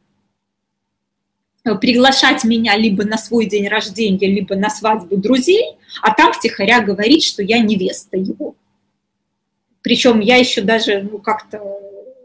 приглашать 1.82 2.44
меня 2.46 2.78
либо 2.78 3.04
на 3.04 3.18
свой 3.18 3.46
день 3.46 3.68
рождения, 3.68 4.28
либо 4.28 4.56
на 4.56 4.70
свадьбу 4.70 5.18
друзей, 5.18 5.76
а 6.02 6.14
там 6.14 6.32
втихаря 6.32 6.82
говорить, 6.82 7.24
что 7.24 7.44
я 7.44 7.60
невеста 7.60 8.18
его. 8.18 8.56
Причем 9.82 10.20
я 10.20 10.38
еще 10.38 10.62
даже 10.62 11.02
ну, 11.02 11.20
как-то 11.20 11.62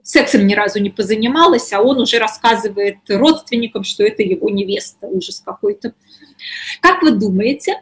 сексом 0.02 0.46
ни 0.46 0.54
разу 0.54 0.80
не 0.80 0.90
позанималась, 0.90 1.72
а 1.72 1.80
он 1.80 2.00
уже 2.00 2.18
рассказывает 2.18 2.98
родственникам, 3.09 3.84
что 3.84 4.04
это 4.04 4.22
его 4.22 4.48
невеста. 4.50 5.06
Ужас 5.06 5.40
какой-то. 5.44 5.94
Как 6.80 7.02
вы 7.02 7.12
думаете, 7.12 7.80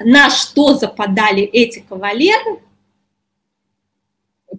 на 0.00 0.30
что 0.30 0.74
западали 0.74 1.42
эти 1.42 1.80
кавалеры, 1.80 2.60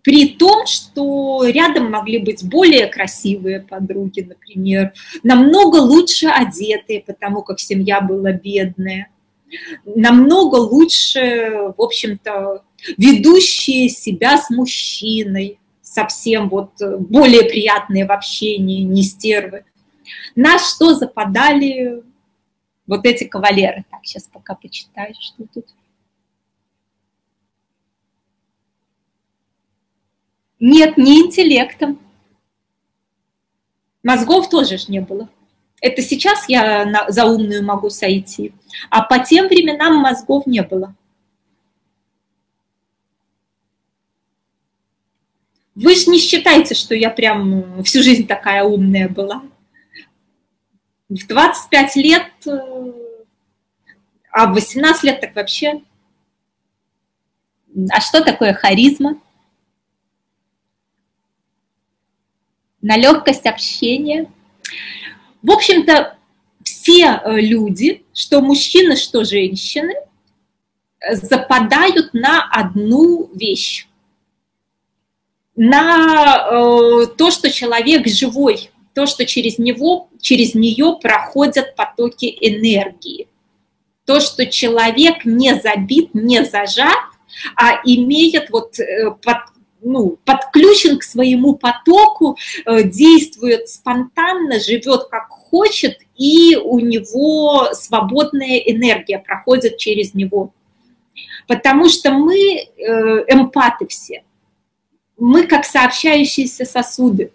при 0.04 0.30
том, 0.30 0.66
что 0.66 1.44
рядом 1.46 1.92
могли 1.92 2.20
быть 2.20 2.48
более 2.48 2.88
красивые 2.88 3.62
подруги, 3.62 4.22
например, 4.22 4.94
намного 5.24 5.78
лучше 5.78 6.28
одетые, 6.28 7.02
потому 7.02 7.42
как 7.42 7.60
семья 7.60 8.00
была 8.00 8.32
бедная, 8.32 9.10
намного 9.84 10.58
лучше, 10.58 11.74
в 11.76 11.82
общем-то, 11.82 12.64
ведущие 12.98 13.90
себя 13.90 14.38
с 14.38 14.50
мужчиной, 14.50 15.60
совсем 15.82 16.50
вот 16.50 16.72
более 17.00 17.44
приятные 17.44 18.06
в 18.06 18.12
общении, 18.12 18.84
не 18.84 19.02
стервы. 19.02 19.66
На 20.36 20.60
что 20.60 20.94
западали 20.94 22.04
вот 22.90 23.06
эти 23.06 23.24
кавалеры. 23.24 23.86
Так, 23.92 24.00
сейчас 24.04 24.24
пока 24.24 24.56
почитаю, 24.56 25.14
что 25.20 25.46
тут. 25.54 25.66
Нет, 30.60 30.98
не 30.98 31.22
интеллектом. 31.22 32.00
Мозгов 34.02 34.50
тоже 34.50 34.78
ж 34.78 34.88
не 34.88 35.02
было. 35.02 35.30
Это 35.82 36.02
сейчас 36.02 36.50
я 36.50 36.84
на, 36.86 37.10
за 37.12 37.26
умную 37.26 37.64
могу 37.64 37.90
сойти, 37.90 38.54
а 38.90 39.02
по 39.02 39.20
тем 39.20 39.48
временам 39.48 39.98
мозгов 39.98 40.46
не 40.46 40.64
было. 40.64 40.94
Вы 45.76 45.96
же 45.96 46.10
не 46.10 46.20
считаете, 46.20 46.76
что 46.76 46.96
я 46.96 47.10
прям 47.10 47.82
всю 47.84 48.04
жизнь 48.04 48.28
такая 48.28 48.64
умная 48.64 49.08
была 49.08 49.44
в 51.10 51.28
25 51.28 51.96
лет, 51.96 52.32
э, 52.46 52.94
а 54.32 54.46
в 54.48 54.54
18 54.54 55.04
лет 55.04 55.22
так 55.22 55.36
вообще. 55.36 55.82
А 57.92 58.00
что 58.00 58.24
такое 58.24 58.54
харизма? 58.54 59.20
На 62.82 62.96
легкость 62.96 63.46
общения. 63.46 64.32
В 65.42 65.52
общем-то, 65.52 66.18
все 66.64 67.22
э, 67.24 67.42
люди, 67.42 68.06
что 68.14 68.42
мужчины, 68.42 68.96
что 68.96 69.24
женщины, 69.24 69.96
западают 71.12 72.14
на 72.14 72.44
одну 72.52 73.32
вещь. 73.34 73.88
На 75.56 76.48
э, 76.52 77.08
то, 77.18 77.32
что 77.32 77.50
человек 77.52 78.08
живой, 78.08 78.72
то, 78.94 79.06
что 79.06 79.26
через 79.26 79.58
него, 79.60 80.10
через 80.22 80.56
нее 80.56 80.98
проходят 81.02 81.76
потоки 81.76 82.26
энергии. 82.40 83.28
То, 84.06 84.20
что 84.20 84.46
человек 84.48 85.26
не 85.26 85.54
забит, 85.56 86.14
не 86.14 86.44
зажат, 86.44 86.98
а 87.56 87.82
имеет 87.86 88.50
вот 88.50 88.80
э, 88.80 89.12
под, 89.12 89.38
ну, 89.82 90.18
подключен 90.26 90.98
к 90.98 91.04
своему 91.04 91.56
потоку, 91.56 92.38
э, 92.66 92.84
действует 92.84 93.70
спонтанно, 93.70 94.60
живет 94.60 95.08
как 95.10 95.30
хочет, 95.30 96.00
и 96.18 96.56
у 96.56 96.80
него 96.80 97.70
свободная 97.74 98.58
энергия 98.58 99.20
проходит 99.20 99.78
через 99.78 100.14
него. 100.14 100.54
Потому 101.48 101.90
что 101.90 102.12
мы 102.12 102.38
э, 102.38 102.68
эмпаты 103.28 103.88
все. 103.88 104.24
Мы 105.18 105.48
как 105.48 105.66
сообщающиеся 105.66 106.66
сосуды. 106.66 107.32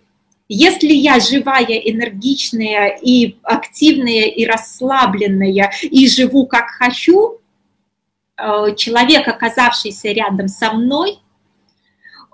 Если 0.48 0.92
я 0.92 1.20
живая, 1.20 1.64
энергичная 1.64 2.98
и 3.00 3.38
активная 3.42 4.26
и 4.26 4.44
расслабленная 4.44 5.72
и 5.82 6.06
живу 6.06 6.46
как 6.46 6.68
хочу, 6.68 7.40
э, 8.36 8.74
человек, 8.76 9.26
оказавшийся 9.26 10.08
рядом 10.08 10.48
со 10.48 10.72
мной, 10.72 11.18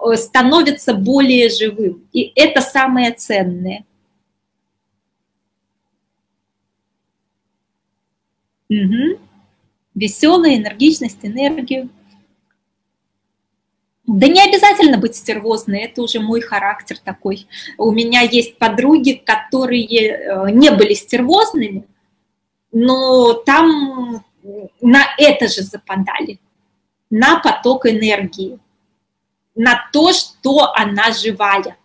э, 0.05 0.17
становится 0.17 0.95
более 0.95 1.49
живым. 1.51 2.05
И 2.13 2.33
это 2.35 2.61
самое 2.61 3.13
ценное. 3.13 3.85
Угу. 8.69 9.21
Веселая 9.95 10.57
энергичность, 10.57 11.19
энергию. 11.23 11.91
Да 14.13 14.27
не 14.27 14.43
обязательно 14.43 14.99
быть 14.99 15.15
стервозной, 15.15 15.83
это 15.83 16.03
уже 16.03 16.19
мой 16.19 16.41
характер 16.41 16.99
такой. 16.99 17.47
У 17.79 17.93
меня 17.93 18.23
есть 18.23 18.59
подруги, 18.59 19.13
которые 19.25 19.87
э, 19.87 20.51
не 20.51 20.73
были 20.73 20.95
стервозными, 20.95 21.87
но 22.73 23.35
там 23.35 24.25
на 24.81 25.05
это 25.17 25.47
же 25.47 25.63
западали, 25.63 26.41
на 27.09 27.39
поток 27.39 27.87
энергии, 27.87 28.59
на 29.55 29.89
то, 29.93 30.13
что 30.13 30.73
она 30.75 31.13
живая. 31.13 31.77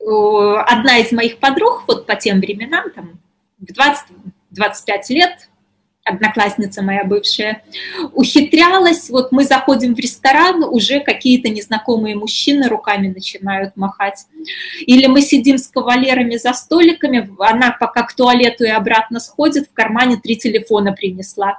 Одна 0.00 0.96
из 0.96 1.12
моих 1.12 1.36
подруг, 1.40 1.84
вот 1.86 2.06
по 2.06 2.16
тем 2.16 2.40
временам, 2.40 2.90
там, 2.90 3.20
в 3.58 3.64
20-25 4.54 5.00
лет, 5.10 5.50
одноклассница 6.06 6.82
моя 6.82 7.04
бывшая, 7.04 7.62
ухитрялась, 8.12 9.10
вот 9.10 9.32
мы 9.32 9.44
заходим 9.44 9.94
в 9.94 9.98
ресторан, 9.98 10.62
уже 10.62 11.00
какие-то 11.00 11.48
незнакомые 11.48 12.14
мужчины 12.16 12.68
руками 12.68 13.08
начинают 13.08 13.76
махать. 13.76 14.26
Или 14.80 15.06
мы 15.06 15.20
сидим 15.20 15.58
с 15.58 15.66
кавалерами 15.68 16.36
за 16.36 16.52
столиками, 16.52 17.28
она 17.40 17.76
пока 17.78 18.04
к 18.04 18.14
туалету 18.14 18.64
и 18.64 18.68
обратно 18.68 19.20
сходит, 19.20 19.68
в 19.68 19.74
кармане 19.74 20.16
три 20.16 20.36
телефона 20.36 20.92
принесла. 20.92 21.58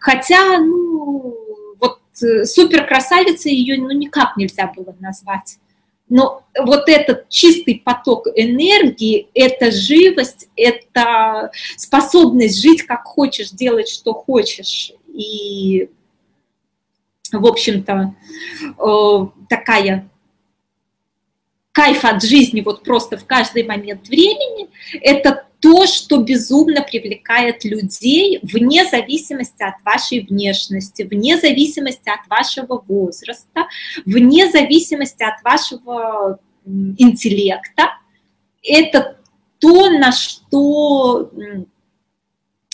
Хотя, 0.00 0.58
ну, 0.58 1.36
вот 1.80 1.98
э, 2.22 2.44
супер 2.44 2.86
красавица 2.86 3.48
ее 3.48 3.76
ну, 3.78 3.90
никак 3.90 4.36
нельзя 4.36 4.72
было 4.74 4.94
назвать. 5.00 5.58
Но 6.08 6.44
вот 6.58 6.88
этот 6.88 7.28
чистый 7.28 7.82
поток 7.84 8.26
энергии, 8.34 9.28
это 9.34 9.70
живость, 9.70 10.48
это 10.56 11.50
способность 11.76 12.60
жить 12.60 12.82
как 12.82 13.04
хочешь, 13.04 13.50
делать 13.50 13.88
что 13.88 14.12
хочешь. 14.12 14.92
И, 15.08 15.88
в 17.32 17.46
общем-то, 17.46 18.14
э, 18.62 19.26
такая 19.48 20.08
кайф 21.72 22.04
от 22.04 22.22
жизни 22.22 22.60
вот 22.60 22.84
просто 22.84 23.16
в 23.16 23.26
каждый 23.26 23.64
момент 23.64 24.06
времени, 24.08 24.68
это 25.00 25.46
то, 25.64 25.86
что 25.86 26.18
безумно 26.18 26.82
привлекает 26.82 27.64
людей 27.64 28.38
вне 28.42 28.84
зависимости 28.84 29.62
от 29.62 29.82
вашей 29.82 30.20
внешности, 30.20 31.04
вне 31.04 31.38
зависимости 31.38 32.10
от 32.10 32.28
вашего 32.28 32.84
возраста, 32.86 33.66
вне 34.04 34.50
зависимости 34.50 35.22
от 35.22 35.42
вашего 35.42 36.38
интеллекта. 36.66 37.92
Это 38.62 39.16
то, 39.58 39.88
на 39.88 40.12
что 40.12 41.30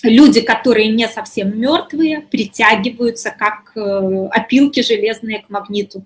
люди, 0.03 0.41
которые 0.41 0.89
не 0.89 1.07
совсем 1.07 1.61
мертвые, 1.61 2.23
притягиваются 2.23 3.31
как 3.31 3.71
э, 3.77 4.27
опилки 4.33 4.83
железные 4.83 5.43
к 5.43 5.49
магниту. 5.49 6.05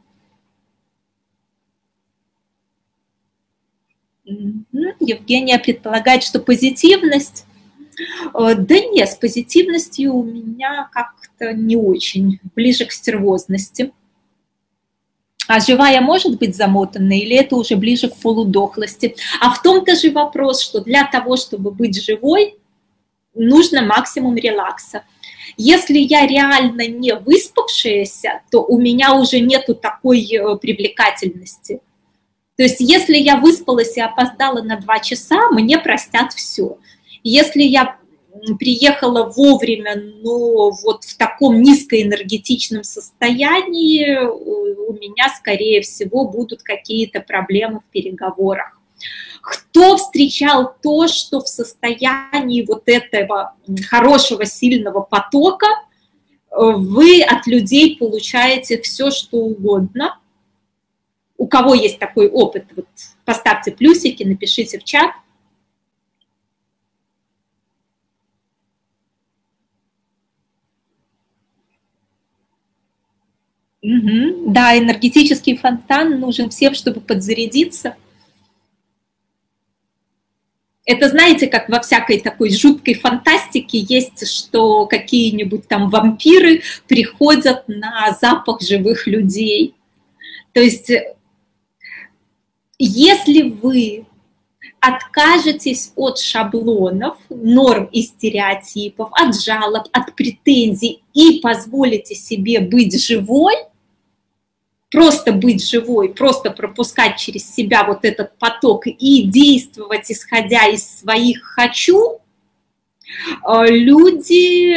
Евгения 4.24 5.58
предполагает, 5.58 6.22
что 6.22 6.40
позитивность... 6.40 7.44
Э, 8.34 8.54
да 8.54 8.80
нет, 8.80 9.08
с 9.10 9.16
позитивностью 9.16 10.14
у 10.14 10.24
меня 10.24 10.88
как-то 10.92 11.52
не 11.52 11.76
очень, 11.76 12.40
ближе 12.54 12.86
к 12.86 12.92
стервозности. 12.92 13.92
А 15.46 15.60
живая 15.60 16.00
может 16.00 16.38
быть 16.38 16.56
замотанной 16.56 17.18
или 17.18 17.36
это 17.36 17.56
уже 17.56 17.76
ближе 17.76 18.08
к 18.08 18.16
полудохлости? 18.16 19.14
А 19.40 19.50
в 19.50 19.60
том-то 19.60 19.94
же 19.94 20.10
вопрос, 20.10 20.62
что 20.62 20.80
для 20.80 21.04
того, 21.04 21.36
чтобы 21.36 21.70
быть 21.70 22.02
живой, 22.02 22.56
нужно 23.34 23.82
максимум 23.82 24.36
релакса. 24.36 25.04
Если 25.58 25.98
я 25.98 26.26
реально 26.26 26.86
не 26.86 27.14
выспавшаяся, 27.14 28.40
то 28.50 28.64
у 28.64 28.80
меня 28.80 29.14
уже 29.14 29.40
нету 29.40 29.74
такой 29.74 30.22
э, 30.22 30.56
привлекательности– 30.56 31.80
то 32.56 32.62
есть 32.62 32.76
если 32.78 33.16
я 33.16 33.36
выспалась 33.36 33.96
и 33.96 34.00
опоздала 34.00 34.62
на 34.62 34.76
два 34.76 35.00
часа, 35.00 35.50
мне 35.50 35.78
простят 35.78 36.32
все. 36.32 36.78
Если 37.24 37.62
я 37.62 37.98
приехала 38.58 39.24
вовремя, 39.24 39.96
но 39.96 40.70
вот 40.70 41.04
в 41.04 41.16
таком 41.16 41.60
низкоэнергетичном 41.62 42.84
состоянии, 42.84 44.18
у 44.18 44.92
меня, 44.92 45.28
скорее 45.36 45.82
всего, 45.82 46.28
будут 46.28 46.62
какие-то 46.62 47.20
проблемы 47.20 47.80
в 47.80 47.90
переговорах. 47.90 48.78
Кто 49.40 49.96
встречал 49.96 50.74
то, 50.82 51.08
что 51.08 51.40
в 51.40 51.48
состоянии 51.48 52.64
вот 52.66 52.84
этого 52.86 53.54
хорошего, 53.88 54.46
сильного 54.46 55.00
потока 55.00 55.66
вы 56.50 57.20
от 57.22 57.46
людей 57.46 57.96
получаете 57.96 58.80
все, 58.80 59.10
что 59.10 59.38
угодно– 59.38 60.18
у 61.36 61.46
кого 61.46 61.74
есть 61.74 61.98
такой 61.98 62.28
опыт, 62.28 62.64
вот 62.76 62.86
поставьте 63.24 63.72
плюсики, 63.72 64.22
напишите 64.22 64.78
в 64.78 64.84
чат. 64.84 65.12
Угу. 73.82 74.50
Да, 74.52 74.78
энергетический 74.78 75.56
фонтан 75.56 76.18
нужен 76.18 76.48
всем, 76.48 76.74
чтобы 76.74 77.00
подзарядиться. 77.00 77.96
Это, 80.86 81.08
знаете, 81.08 81.48
как 81.48 81.68
во 81.68 81.80
всякой 81.80 82.20
такой 82.20 82.50
жуткой 82.50 82.94
фантастике 82.94 83.78
есть, 83.78 84.26
что 84.28 84.86
какие-нибудь 84.86 85.66
там 85.66 85.88
вампиры 85.88 86.62
приходят 86.86 87.64
на 87.68 88.16
запах 88.20 88.60
живых 88.60 89.06
людей. 89.06 89.74
То 90.52 90.60
есть 90.60 90.90
если 92.78 93.50
вы 93.50 94.06
откажетесь 94.80 95.92
от 95.96 96.18
шаблонов, 96.18 97.16
норм 97.30 97.86
и 97.86 98.02
стереотипов, 98.02 99.10
от 99.12 99.40
жалоб, 99.40 99.88
от 99.92 100.14
претензий 100.14 101.02
и 101.14 101.40
позволите 101.40 102.14
себе 102.14 102.60
быть 102.60 103.02
живой, 103.02 103.54
просто 104.90 105.32
быть 105.32 105.66
живой, 105.66 106.10
просто 106.10 106.50
пропускать 106.50 107.18
через 107.18 107.52
себя 107.52 107.84
вот 107.84 108.04
этот 108.04 108.36
поток 108.38 108.86
и 108.86 109.22
действовать, 109.22 110.10
исходя 110.10 110.66
из 110.66 111.00
своих 111.00 111.42
«хочу», 111.42 112.20
э, 113.48 113.66
люди 113.68 114.76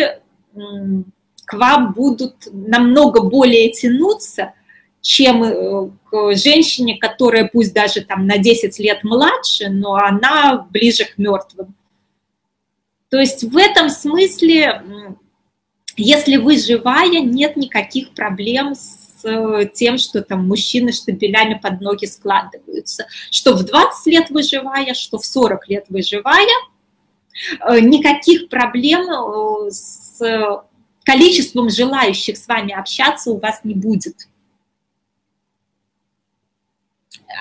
к 1.45 1.53
вам 1.53 1.93
будут 1.93 2.47
намного 2.51 3.21
более 3.21 3.71
тянуться, 3.71 4.53
чем 5.01 5.43
э, 5.43 5.89
женщине, 6.35 6.97
которая 6.97 7.49
пусть 7.51 7.73
даже 7.73 8.01
там 8.01 8.27
на 8.27 8.37
10 8.37 8.77
лет 8.79 9.03
младше, 9.03 9.69
но 9.69 9.95
она 9.95 10.67
ближе 10.69 11.05
к 11.05 11.17
мертвым. 11.17 11.75
То 13.09 13.17
есть 13.17 13.43
в 13.43 13.55
этом 13.55 13.89
смысле, 13.89 14.83
если 15.95 16.37
вы 16.37 16.57
живая, 16.57 17.21
нет 17.21 17.55
никаких 17.55 18.13
проблем 18.13 18.75
с 18.75 19.23
э, 19.23 19.69
тем, 19.73 19.97
что 19.97 20.21
там 20.21 20.47
мужчины 20.47 20.91
штабелями 20.91 21.59
под 21.61 21.79
ноги 21.79 22.05
складываются. 22.05 23.07
Что 23.31 23.53
в 23.53 23.63
20 23.63 24.05
лет 24.07 24.29
вы 24.29 24.43
живая, 24.43 24.93
что 24.93 25.17
в 25.17 25.25
40 25.25 25.69
лет 25.69 25.85
вы 25.89 26.01
живая, 26.01 26.47
э, 27.69 27.79
никаких 27.79 28.49
проблем 28.49 29.07
с 29.71 30.21
количеством 31.07 31.69
желающих 31.69 32.37
с 32.37 32.47
вами 32.47 32.73
общаться 32.73 33.31
у 33.31 33.39
вас 33.39 33.61
не 33.63 33.73
будет. 33.73 34.27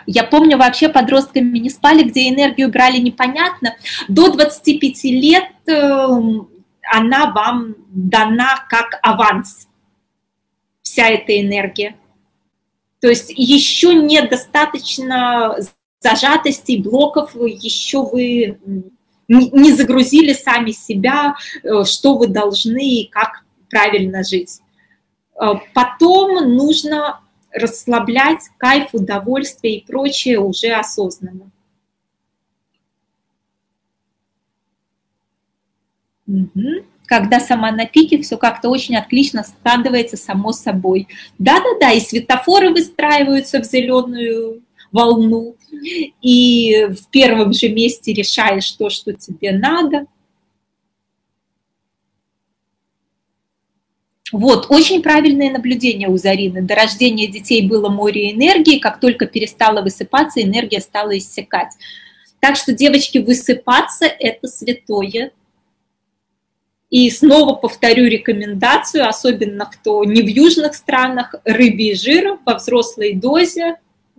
Я 0.07 0.25
помню, 0.25 0.59
вообще 0.59 0.89
подростками 0.89 1.59
не 1.59 1.71
спали, 1.71 2.03
где 2.03 2.29
энергию 2.29 2.71
брали 2.71 2.99
непонятно. 2.99 3.77
До 4.09 4.33
25 4.33 5.05
лет 5.05 5.51
эм, 5.67 6.49
она 6.83 7.33
вам 7.33 7.77
дана 7.89 8.65
как 8.69 8.99
аванс, 9.03 9.69
вся 10.83 11.09
эта 11.09 11.41
энергия. 11.41 11.97
То 13.01 13.09
есть 13.09 13.33
еще 13.35 13.95
недостаточно 13.95 15.57
зажатостей, 16.01 16.83
блоков, 16.83 17.35
еще 17.35 18.05
вы 18.05 18.59
не 19.29 19.73
загрузили 19.73 20.33
сами 20.33 20.71
себя, 20.71 21.35
э, 21.63 21.85
что 21.85 22.17
вы 22.17 22.29
должны 22.29 23.01
и 23.01 23.09
как 23.09 23.43
правильно 23.69 24.23
жить. 24.23 24.61
Э, 25.41 25.55
потом 25.75 26.55
нужно 26.55 27.21
расслаблять 27.57 28.41
кайф, 28.59 28.91
удовольствие 28.93 29.79
и 29.79 29.87
прочее 29.87 30.39
уже 30.39 30.69
осознанно. 30.69 31.51
Угу. 36.27 36.85
Когда 37.07 37.39
сама 37.39 37.71
на 37.71 37.87
пике, 37.87 38.21
все 38.21 38.37
как-то 38.37 38.69
очень 38.69 38.97
отлично 38.97 39.45
складывается 39.45 40.17
само 40.17 40.53
собой. 40.53 41.09
Да-да-да, 41.39 41.93
и 41.93 42.01
светофоры 42.01 42.71
выстраиваются 42.71 43.61
в 43.61 43.65
зеленую 43.65 44.63
волну, 44.91 45.57
и 46.21 46.87
в 46.91 47.09
первом 47.11 47.53
же 47.53 47.69
месте 47.69 48.13
решаешь 48.13 48.71
то, 48.73 48.91
что 48.91 49.13
тебе 49.13 49.53
надо. 49.53 50.07
Вот, 54.37 54.67
очень 54.69 55.03
правильное 55.03 55.51
наблюдение 55.51 56.11
у 56.11 56.19
Зарины. 56.19 56.61
До 56.61 56.75
рождения 56.75 57.27
детей 57.27 57.67
было 57.67 57.89
море 57.89 58.33
энергии, 58.33 58.79
как 58.79 59.01
только 59.01 59.25
перестала 59.25 59.81
высыпаться, 59.81 60.43
энергия 60.43 60.81
стала 60.81 61.17
иссякать. 61.17 61.71
Так 62.39 62.57
что, 62.57 62.73
девочки, 62.73 63.17
высыпаться– 63.17 64.05
это 64.21 64.47
святое. 64.47 65.31
И 66.91 67.09
снова 67.09 67.55
повторю 67.55 68.05
рекомендацию, 68.05 69.09
особенно 69.09 69.65
кто 69.65 70.05
не 70.05 70.21
в 70.21 70.27
южных 70.27 70.75
странах, 70.75 71.35
рыбий 71.45 71.95
жир 71.95 72.39
во 72.45 72.57
взрослой 72.57 73.15
дозе 73.15 73.77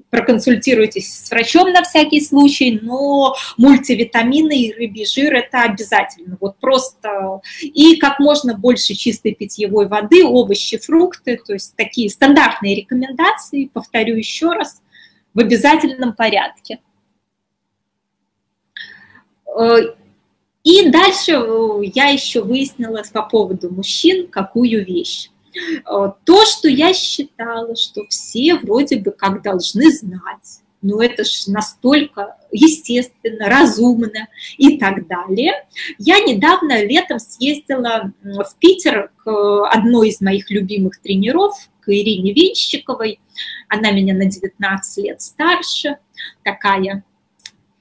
проконсультируйтесь 0.09 1.25
с 1.25 1.29
врачом 1.31 1.71
на 1.71 1.83
всякий 1.83 2.21
случай, 2.21 2.79
но 2.81 3.35
мультивитамины 3.57 4.61
и 4.61 4.73
рыбий 4.73 5.05
жир 5.05 5.33
это 5.33 5.63
обязательно. 5.63 6.37
Вот 6.39 6.57
просто 6.57 7.41
и 7.61 7.97
как 7.97 8.19
можно 8.19 8.57
больше 8.57 8.93
чистой 8.93 9.35
питьевой 9.35 9.87
воды, 9.87 10.25
овощи, 10.25 10.77
фрукты, 10.77 11.39
то 11.45 11.53
есть 11.53 11.75
такие 11.75 12.09
стандартные 12.09 12.75
рекомендации, 12.75 13.65
повторю 13.65 14.15
еще 14.15 14.51
раз, 14.51 14.81
в 15.33 15.39
обязательном 15.39 16.13
порядке. 16.13 16.79
Э, 19.59 19.77
и 20.63 20.89
дальше 20.89 21.33
э, 21.33 21.81
я 21.93 22.07
еще 22.07 22.41
выяснила 22.43 23.03
по 23.13 23.23
поводу 23.23 23.69
мужчин 23.69 24.27
какую 24.27 24.85
вещь. 24.85 25.29
Э, 25.85 26.11
то, 26.23 26.45
что 26.45 26.67
я 26.67 26.93
считала, 26.93 27.75
что 27.75 28.05
все 28.09 28.55
вроде 28.55 28.97
бы 28.97 29.11
как 29.11 29.41
должны 29.41 29.91
знать, 29.91 30.61
ну 30.81 31.01
это 31.01 31.23
ж 31.23 31.47
настолько 31.47 32.37
естественно, 32.51 33.47
разумно 33.49 34.27
и 34.57 34.77
так 34.77 35.07
далее. 35.07 35.65
Я 35.97 36.19
недавно 36.19 36.83
летом 36.83 37.19
съездила 37.19 38.11
в 38.23 38.55
Питер 38.59 39.11
к 39.23 39.69
одной 39.69 40.09
из 40.09 40.21
моих 40.21 40.49
любимых 40.49 41.01
тренеров, 41.01 41.55
к 41.81 41.89
Ирине 41.89 42.33
Венщиковой. 42.33 43.19
Она 43.69 43.91
меня 43.91 44.13
на 44.13 44.25
19 44.25 45.03
лет 45.05 45.21
старше, 45.21 45.97
такая 46.43 47.03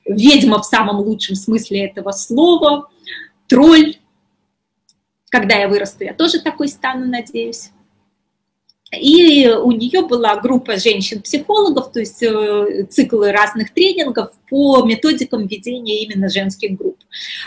ведьма 0.05 0.61
в 0.61 0.65
самом 0.65 0.99
лучшем 0.99 1.35
смысле 1.35 1.87
этого 1.87 2.13
слова, 2.13 2.89
тролль, 3.49 3.97
когда 5.31 5.57
я 5.57 5.69
вырасту, 5.69 6.05
я 6.05 6.15
тоже 6.15 6.41
такой 6.41 6.69
стану, 6.69 7.07
надеюсь. 7.07 7.71
И 8.97 9.49
у 9.49 9.73
нее 9.73 10.03
была 10.03 10.37
группа 10.37 10.77
женщин-психологов, 10.77 11.91
то 11.91 11.99
есть 11.99 12.23
э, 12.23 12.87
циклы 12.89 13.33
разных 13.33 13.75
тренингов 13.75 14.31
по 14.49 14.85
методикам 14.85 15.49
ведения 15.49 16.05
именно 16.05 16.29
женских 16.29 16.77
групп. 16.77 16.97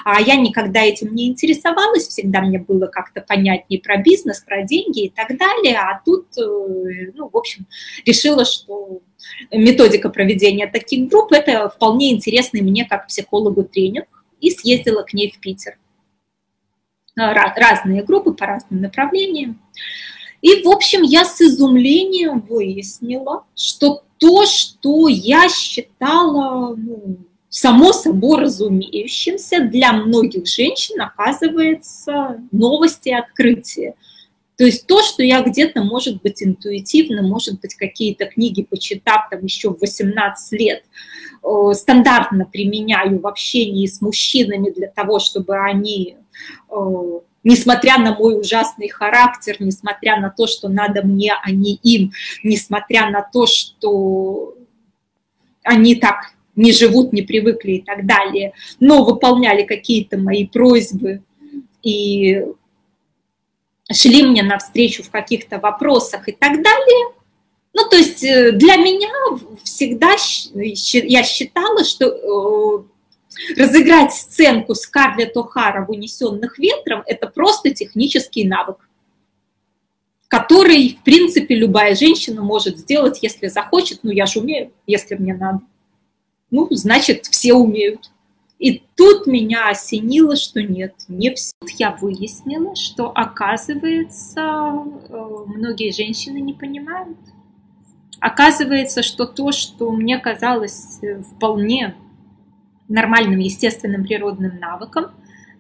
А 0.04 0.20
я 0.20 0.36
никогда 0.36 0.82
этим 0.82 1.16
не 1.16 1.28
интересовалась, 1.28 2.10
всегда 2.10 2.42
мне 2.42 2.60
было 2.60 2.88
как-то 2.88 3.22
понятнее 3.22 3.80
про 3.80 3.98
бизнес, 3.98 4.42
про 4.42 4.64
деньги 4.64 5.06
и 5.06 5.10
так 5.10 5.38
далее. 5.38 5.78
А 5.78 6.02
тут, 6.04 6.26
э, 6.38 7.12
ну, 7.16 7.30
в 7.30 7.38
общем, 7.38 7.68
решила, 8.06 8.44
что 8.44 9.00
методика 9.50 10.10
проведения 10.10 10.68
таких 10.68 11.08
групп– 11.08 11.32
это 11.32 11.70
вполне 11.70 12.12
интересный 12.12 12.62
мне 12.62 12.84
как 12.84 13.08
психологу 13.08 13.64
тренинг, 13.64 14.08
и 14.42 14.52
съездила 14.52 15.04
к 15.04 15.14
ней 15.14 15.32
в 15.32 15.40
Питер 15.40 15.79
разные 17.20 18.04
группы 18.04 18.34
по 18.34 18.46
разным 18.46 18.82
направлениям. 18.82 19.60
И, 20.42 20.64
в 20.64 20.70
общем, 20.70 21.02
я 21.02 21.26
с 21.26 21.42
изумлением 21.42 22.40
выяснила, 22.40 23.44
что 23.56 24.04
то, 24.18 24.46
что 24.46 25.08
я 25.08 25.50
считала 25.50 26.76
ну, 26.76 27.18
само 27.50 27.92
собой 27.92 28.42
разумеющимся, 28.42 29.62
для 29.62 29.92
многих 29.94 30.48
женщин 30.48 31.02
оказывается 31.02 32.42
новости 32.52 33.10
и 33.10 33.14
открытие. 33.14 33.96
То 34.60 34.66
есть 34.66 34.88
то, 34.88 35.02
что 35.02 35.24
я 35.24 35.42
где-то, 35.42 35.84
может 35.84 36.22
быть, 36.22 36.44
интуитивно, 36.44 37.22
может 37.22 37.62
быть, 37.62 37.76
какие-то 37.76 38.26
книги 38.26 38.62
почитав 38.62 39.30
там 39.32 39.46
еще 39.46 39.70
в 39.70 39.80
18 39.80 40.60
лет, 40.60 40.84
э, 41.44 41.74
стандартно 41.74 42.46
применяю 42.46 43.22
в 43.22 43.28
общении 43.28 43.88
с 43.88 44.02
мужчинами 44.02 44.70
для 44.70 44.90
того, 44.90 45.20
чтобы 45.20 45.58
они 45.58 46.18
э, 46.18 46.19
несмотря 47.44 47.98
на 47.98 48.16
мой 48.16 48.40
ужасный 48.40 48.90
характер, 48.90 49.58
несмотря 49.60 50.20
на 50.20 50.30
то, 50.30 50.48
что 50.48 50.68
надо 50.68 51.04
мне, 51.04 51.34
а 51.34 51.52
не 51.52 51.76
им, 51.76 52.12
несмотря 52.44 53.10
на 53.10 53.22
то, 53.22 53.46
что 53.46 54.56
они 55.64 55.96
так 55.96 56.34
не 56.56 56.74
живут, 56.74 57.14
не 57.14 57.22
привыкли 57.22 57.74
и 57.74 57.82
так 57.82 58.06
далее, 58.06 58.54
но 58.80 59.04
выполняли 59.04 59.64
какие-то 59.64 60.18
мои 60.18 60.46
просьбы 60.46 61.22
и 61.82 62.46
шли 63.92 64.24
мне 64.24 64.44
навстречу 64.44 65.04
в 65.04 65.10
каких-то 65.10 65.60
вопросах 65.60 66.28
и 66.28 66.32
так 66.32 66.62
далее. 66.62 67.14
Ну, 67.74 67.88
то 67.88 67.96
есть 67.96 68.24
э, 68.24 68.52
для 68.52 68.76
меня 68.76 69.10
всегда 69.64 70.16
я 70.54 71.24
считала, 71.24 71.84
что 71.84 72.06
э, 72.06 72.84
Разыграть 73.56 74.14
сценку 74.14 74.76
Скарлетт 74.76 75.36
О'Хара 75.36 75.86
в 75.86 75.90
«Унесенных 75.90 76.60
ветром»– 76.60 77.04
это 77.06 77.28
просто 77.28 77.72
технический 77.72 78.48
навык, 78.48 78.90
который, 80.28 80.98
в 81.00 81.04
принципе, 81.04 81.56
любая 81.56 81.96
женщина 81.96 82.42
может 82.42 82.78
сделать, 82.78 83.20
если 83.22 83.48
захочет. 83.48 84.00
Ну, 84.04 84.12
я 84.12 84.26
же 84.26 84.40
умею, 84.40 84.72
если 84.86 85.16
мне 85.16 85.34
надо. 85.34 85.62
Ну, 86.52 86.68
значит, 86.72 87.26
все 87.26 87.54
умеют. 87.54 88.12
И 88.60 88.84
тут 88.96 89.26
меня 89.26 89.70
осенило, 89.70 90.36
что 90.36 90.62
нет, 90.62 90.94
не 91.08 91.34
все. 91.34 91.54
Я 91.78 91.92
выяснила, 91.92 92.76
что, 92.76 93.10
оказывается, 93.10 94.42
э, 94.42 95.46
многие 95.48 95.92
женщины 95.94 96.40
не 96.40 96.54
понимают. 96.54 97.18
Оказывается, 98.20 99.02
что 99.02 99.26
то, 99.26 99.54
что 99.54 99.92
мне 99.92 100.20
казалось 100.20 101.00
э, 101.02 101.22
вполне 101.22 101.96
нормальным, 102.90 103.40
естественным 103.40 104.04
природным 104.04 104.60
навыком, 104.60 105.12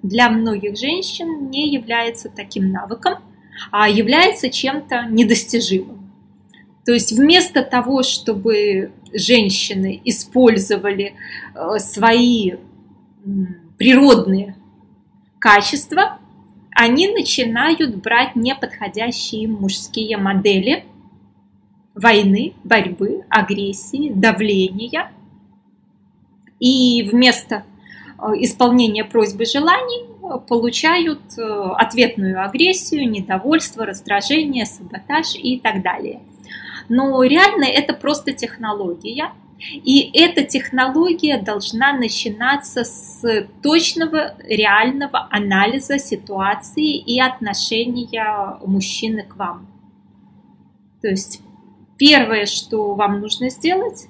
для 0.01 0.29
многих 0.29 0.77
женщин 0.77 1.49
не 1.49 1.71
является 1.71 2.29
таким 2.29 2.71
навыком, 2.71 3.19
а 3.71 3.87
является 3.89 4.49
чем-то 4.49 5.07
недостижимым. 5.09 6.11
То 6.85 6.93
есть 6.93 7.11
вместо 7.11 7.61
того, 7.61 8.03
чтобы 8.03 8.91
женщины 9.13 10.01
использовали 10.05 11.13
э, 11.53 11.79
свои 11.79 12.53
природные 13.77 14.55
качества, 15.37 16.19
они 16.71 17.09
начинают 17.09 17.97
брать 17.97 18.35
неподходящие 18.35 19.47
мужские 19.49 20.17
модели 20.17 20.85
войны, 21.93 22.53
борьбы, 22.63 23.25
агрессии, 23.29 24.11
давления– 24.13 25.11
и 26.59 27.07
вместо 27.11 27.63
э, 28.17 28.23
исполнения 28.39 29.03
просьбы 29.03 29.45
желаний 29.45 30.05
э, 30.05 30.39
получают 30.47 31.21
э, 31.37 31.41
ответную 31.41 32.43
агрессию, 32.43 33.09
недовольство, 33.09 33.85
раздражение, 33.85 34.65
саботаж 34.65 35.35
и 35.35 35.59
так 35.59 35.81
далее. 35.81 36.21
Но 36.89 37.23
реально 37.23 37.65
это 37.65 37.93
просто 37.93 38.33
технология, 38.33 39.31
и 39.73 40.09
эта 40.13 40.43
технология 40.43 41.37
должна 41.37 41.93
начинаться 41.93 42.85
с 42.85 43.45
точного 43.61 44.35
реального 44.43 45.27
анализа 45.29 45.99
ситуации 45.99 46.95
и 46.95 47.19
отношения 47.19 48.57
мужчины 48.65 49.23
к 49.23 49.35
вам. 49.35 49.67
То 51.01 51.09
есть 51.09 51.41
первое, 51.97 52.45
что 52.45 52.95
вам 52.95 53.19
нужно 53.19 53.49
сделать, 53.49 54.07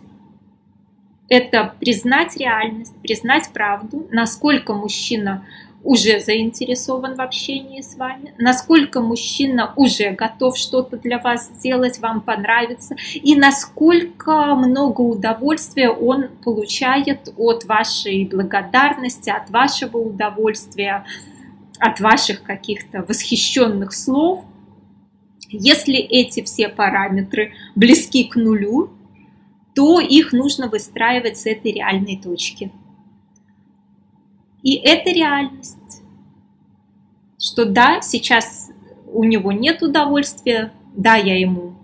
это 1.30 1.76
признать 1.80 2.35
реальность, 2.38 2.95
признать 3.01 3.49
правду, 3.53 4.07
насколько 4.11 4.73
мужчина 4.73 5.45
уже 5.84 6.19
заинтересован 6.19 7.15
в 7.15 7.22
общении 7.22 7.81
с 7.81 7.95
вами, 7.95 8.34
насколько 8.38 8.99
мужчина 8.99 9.73
уже 9.77 10.11
готов 10.11 10.57
что-то 10.57 10.97
для 10.97 11.19
вас 11.19 11.47
сделать, 11.47 11.99
вам 11.99 12.22
понравится, 12.22 12.95
и 13.14 13.35
насколько 13.35 14.56
много 14.56 15.01
удовольствия 15.01 15.89
он 15.89 16.27
получает 16.43 17.34
от 17.38 17.64
вашей 17.65 18.26
благодарности, 18.26 19.30
от 19.30 19.49
вашего 19.49 19.97
удовольствия, 19.97 21.06
от 21.80 21.99
ваших 22.01 22.43
каких-то 22.43 23.03
восхищенных 23.03 23.93
слов. 23.93 24.43
Если 25.49 25.95
эти 25.95 26.43
все 26.43 26.68
параметры 26.68 27.53
близки 27.76 28.26
к 28.26 28.35
нулю, 28.35 28.91
то 29.75 29.99
их 29.99 30.33
нужно 30.33 30.67
выстраивать 30.67 31.37
с 31.37 31.45
этой 31.45 31.71
реальной 31.71 32.17
точки. 32.17 32.71
И 34.61 34.75
это 34.75 35.09
реальность, 35.09 36.01
что 37.37 37.65
да, 37.65 38.01
сейчас 38.01 38.71
у 39.07 39.23
него 39.23 39.51
нет 39.51 39.81
удовольствия, 39.81 40.73
да, 40.95 41.15
я 41.15 41.39
ему 41.39 41.75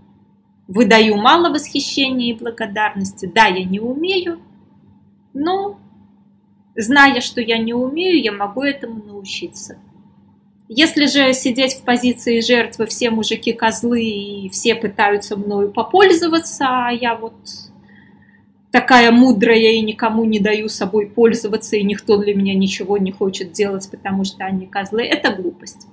выдаю 0.68 1.16
мало 1.18 1.50
восхищения 1.50 2.34
и 2.34 2.38
благодарности, 2.38 3.28
да, 3.34 3.46
я 3.46 3.64
не 3.64 3.80
умею, 3.80 4.40
но 5.34 5.80
зная, 6.76 7.22
что 7.22 7.40
я 7.40 7.58
не 7.58 7.74
умею, 7.74 8.22
я 8.22 8.32
могу 8.32 8.62
этому 8.64 9.04
научиться. 9.04 9.78
Если 10.68 11.06
же 11.06 11.32
сидеть 11.34 11.76
в 11.76 11.84
позиции 11.84 12.40
жертвы, 12.40 12.88
все 12.88 13.12
мужики 13.12 13.54
козлы 13.54 14.04
и 14.04 14.50
все 14.50 14.74
пытаются 14.74 15.38
мною 15.38 15.72
попользоваться, 15.72 16.66
а 16.68 16.90
я 16.92 17.16
вот 17.16 17.36
такая 18.76 19.10
мудрая 19.10 19.72
и 19.72 19.82
никому 19.82 20.26
не 20.26 20.38
даю 20.38 20.68
собой 20.68 21.08
пользоваться, 21.08 21.78
и 21.78 21.84
никто 21.84 22.18
для 22.18 22.36
меня 22.36 22.54
ничего 22.54 22.98
не 22.98 23.10
хочет 23.10 23.54
делать, 23.54 23.90
потому 23.90 24.26
что 24.26 24.44
они 24.44 24.68
козлы, 24.68 25.04
это 25.04 25.32
глупость. 25.32 25.88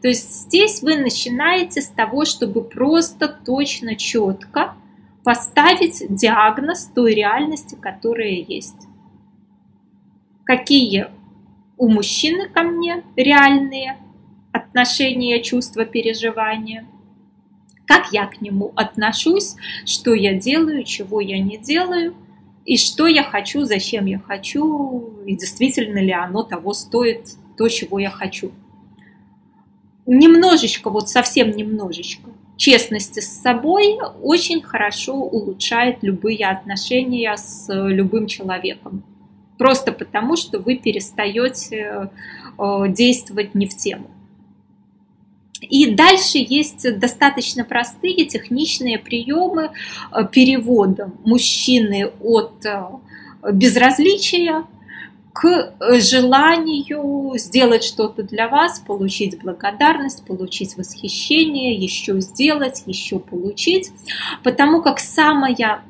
То 0.00 0.08
есть 0.08 0.46
здесь 0.46 0.80
вы 0.80 0.96
начинаете 0.96 1.82
с 1.82 1.88
того, 1.88 2.24
чтобы 2.24 2.64
просто 2.64 3.28
точно, 3.28 3.94
четко 3.94 4.72
поставить 5.22 6.02
диагноз 6.08 6.90
той 6.94 7.12
реальности, 7.12 7.76
которая 7.78 8.42
есть. 8.48 8.88
Какие 10.44 11.08
у 11.76 11.88
мужчины 11.88 12.48
ко 12.48 12.62
мне 12.62 13.02
реальные 13.16 13.98
отношения, 14.52 15.42
чувства, 15.42 15.84
переживания– 15.84 16.86
как 17.88 18.12
я 18.12 18.26
к 18.26 18.40
нему 18.42 18.72
отношусь, 18.76 19.56
что 19.86 20.14
я 20.14 20.34
делаю, 20.34 20.84
чего 20.84 21.20
я 21.20 21.38
не 21.38 21.56
делаю, 21.56 22.14
и 22.66 22.76
что 22.76 23.06
я 23.06 23.24
хочу, 23.24 23.64
зачем 23.64 24.04
я 24.04 24.18
хочу, 24.18 25.14
и 25.24 25.34
действительно 25.34 25.98
ли 25.98 26.12
оно 26.12 26.42
того 26.42 26.74
стоит, 26.74 27.30
то, 27.56 27.66
чего 27.68 27.98
я 27.98 28.10
хочу. 28.10 28.52
Немножечко, 30.04 30.90
вот 30.90 31.08
совсем 31.08 31.50
немножечко, 31.50 32.30
честности 32.58 33.20
с 33.20 33.40
собой 33.40 33.98
очень 34.22 34.62
хорошо 34.62 35.14
улучшает 35.14 36.02
любые 36.02 36.46
отношения 36.46 37.34
с 37.36 37.72
любым 37.72 38.26
человеком. 38.26 39.02
Просто 39.56 39.92
потому, 39.92 40.36
что 40.36 40.58
вы 40.58 40.76
перестаете 40.76 42.10
э, 42.58 42.84
действовать 42.88 43.54
не 43.54 43.66
в 43.66 43.74
тему. 43.76 44.10
И 45.60 45.90
дальше 45.94 46.38
есть 46.38 46.98
достаточно 46.98 47.64
простые 47.64 48.26
техничные 48.26 48.98
приемы 48.98 49.70
э, 50.12 50.26
перевода 50.30 51.10
мужчины 51.24 52.12
от 52.20 52.64
э, 52.64 52.82
безразличия 53.52 54.64
к 55.32 55.46
э, 55.46 56.00
желанию 56.00 57.32
сделать 57.36 57.82
что-то 57.82 58.22
для 58.22 58.48
вас, 58.48 58.78
получить 58.78 59.40
благодарность, 59.40 60.24
получить 60.24 60.76
восхищение, 60.76 61.74
еще 61.74 62.20
сделать, 62.20 62.84
еще 62.86 63.18
получить. 63.18 63.90
Потому 64.44 64.80
как 64.80 65.00
самая 65.00 65.82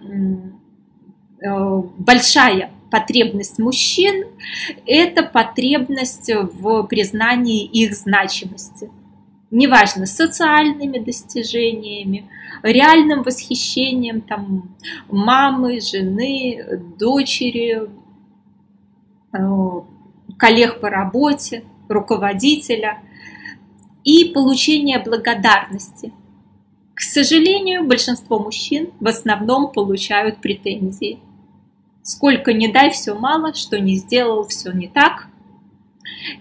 большая 1.99 2.73
потребность 2.90 3.59
мужчин– 3.59 4.24
это 4.86 5.23
потребность 5.23 6.31
в 6.35 6.82
признании 6.85 7.65
их 7.65 7.95
значимости 7.95 8.90
неважно, 9.50 10.06
социальными 10.06 10.98
достижениями, 10.98 12.28
реальным 12.62 13.22
восхищением 13.22 14.20
там, 14.20 14.76
мамы, 15.08 15.80
жены, 15.80 16.80
дочери, 16.98 17.88
э, 19.32 19.38
коллег 20.36 20.80
по 20.80 20.90
работе, 20.90 21.64
руководителя 21.88 22.98
и 24.04 24.26
получение 24.26 24.98
благодарности. 24.98 26.12
К 26.94 27.00
сожалению, 27.00 27.84
большинство 27.84 28.38
мужчин 28.38 28.90
в 29.00 29.06
основном 29.06 29.72
получают 29.72 30.40
претензии. 30.40 31.20
Сколько 32.02 32.52
не 32.52 32.68
дай, 32.68 32.90
все 32.90 33.14
мало, 33.14 33.54
что 33.54 33.78
не 33.78 33.94
сделал, 33.96 34.46
все 34.48 34.72
не 34.72 34.88
так. 34.88 35.28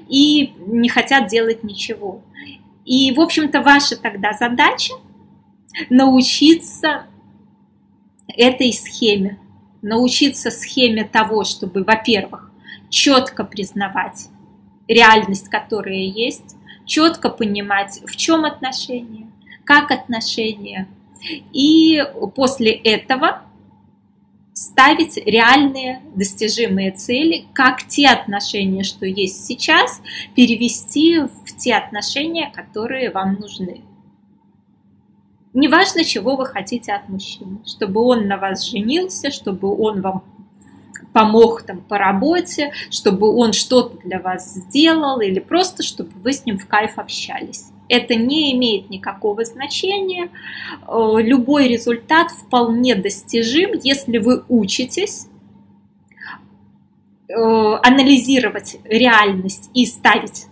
И 0.08 0.54
не 0.66 0.90
хотят 0.90 1.28
делать 1.28 1.64
ничего. 1.64 2.22
И, 2.88 3.12
в 3.12 3.20
общем-то, 3.20 3.62
ваша 3.62 3.98
тогда 3.98 4.32
задача 4.32 4.94
научиться 5.90 7.06
этой 8.30 8.72
схеме, 8.72 9.38
научиться 9.82 10.50
схеме 10.50 11.04
того, 11.04 11.44
чтобы, 11.44 11.84
во-первых, 11.84 12.50
четко 12.90 13.44
признавать 13.44 14.30
реальность, 14.88 15.50
которая 15.50 15.98
есть, 15.98 16.56
четко 16.86 17.30
понимать, 17.30 18.00
в 18.06 18.16
чем 18.16 18.46
отношения, 18.46 19.30
как 19.66 19.92
отношения. 19.92 20.88
И 21.52 22.02
после 22.36 22.72
этого 22.72 23.42
ставить 24.54 25.18
реальные 25.18 26.02
достижимые 26.16 26.92
цели, 26.92 27.48
как 27.54 27.86
те 27.86 28.08
отношения, 28.08 28.84
что 28.84 29.06
есть 29.06 29.46
сейчас, 29.46 30.02
перевести 30.36 31.20
те 31.58 31.76
отношения, 31.76 32.52
которые 32.54 33.12
вам 33.12 33.36
нужны. 33.36 33.82
Неважно, 35.54 36.04
чего 36.04 36.36
вы 36.36 36.46
хотите 36.46 36.94
от 36.94 37.10
мужчины, 37.10 37.60
чтобы 37.66 38.02
он 38.02 38.28
на 38.28 38.38
вас 38.38 38.64
женился, 38.66 39.32
чтобы 39.32 39.76
он 39.76 40.02
вам 40.02 40.24
помог 41.14 41.64
там 41.64 41.82
по 41.82 41.98
работе, 41.98 42.72
чтобы 42.92 43.34
он 43.36 43.54
что-то 43.54 43.98
для 44.08 44.20
вас 44.20 44.54
сделал 44.54 45.20
или 45.20 45.40
просто, 45.40 45.82
чтобы 45.84 46.12
вы 46.16 46.34
с 46.34 46.46
ним 46.46 46.60
в 46.60 46.68
кайф 46.68 47.00
общались 47.00 47.72
это 47.90 48.16
не 48.16 48.54
имеет 48.56 48.90
никакого 48.90 49.44
значения. 49.46 50.30
Э, 50.88 51.16
любой 51.20 51.68
результат 51.68 52.32
вполне 52.32 52.96
достижим, 52.96 53.72
если 53.82 54.18
вы 54.18 54.44
учитесь 54.50 55.28
э, 57.28 57.34
анализировать 57.34 58.78
реальность 58.84 59.70
и 59.74 59.86
ставить 59.86 60.48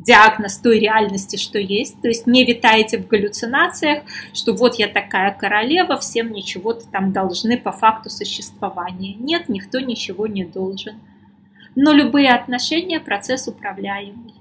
диагноз 0.00 0.56
той 0.56 0.78
реальности, 0.78 1.36
что 1.36 1.58
есть. 1.58 2.00
То 2.00 2.08
есть 2.08 2.26
не 2.26 2.44
витаете 2.44 2.98
в 2.98 3.06
галлюцинациях, 3.06 4.02
что 4.32 4.54
вот 4.54 4.76
я 4.76 4.88
такая 4.88 5.32
королева, 5.32 5.96
всем 5.98 6.28
мне 6.28 6.42
чего-то 6.42 6.86
там 6.90 7.12
должны 7.12 7.58
по 7.58 7.70
факту 7.70 8.10
существования. 8.10 9.14
Нет, 9.14 9.48
никто 9.48 9.78
ничего 9.78 10.26
не 10.26 10.44
должен. 10.44 11.00
Но 11.76 11.92
любые 11.92 12.30
отношения– 12.32 12.98
процесс 13.00 13.46
управляемый. 13.46 14.34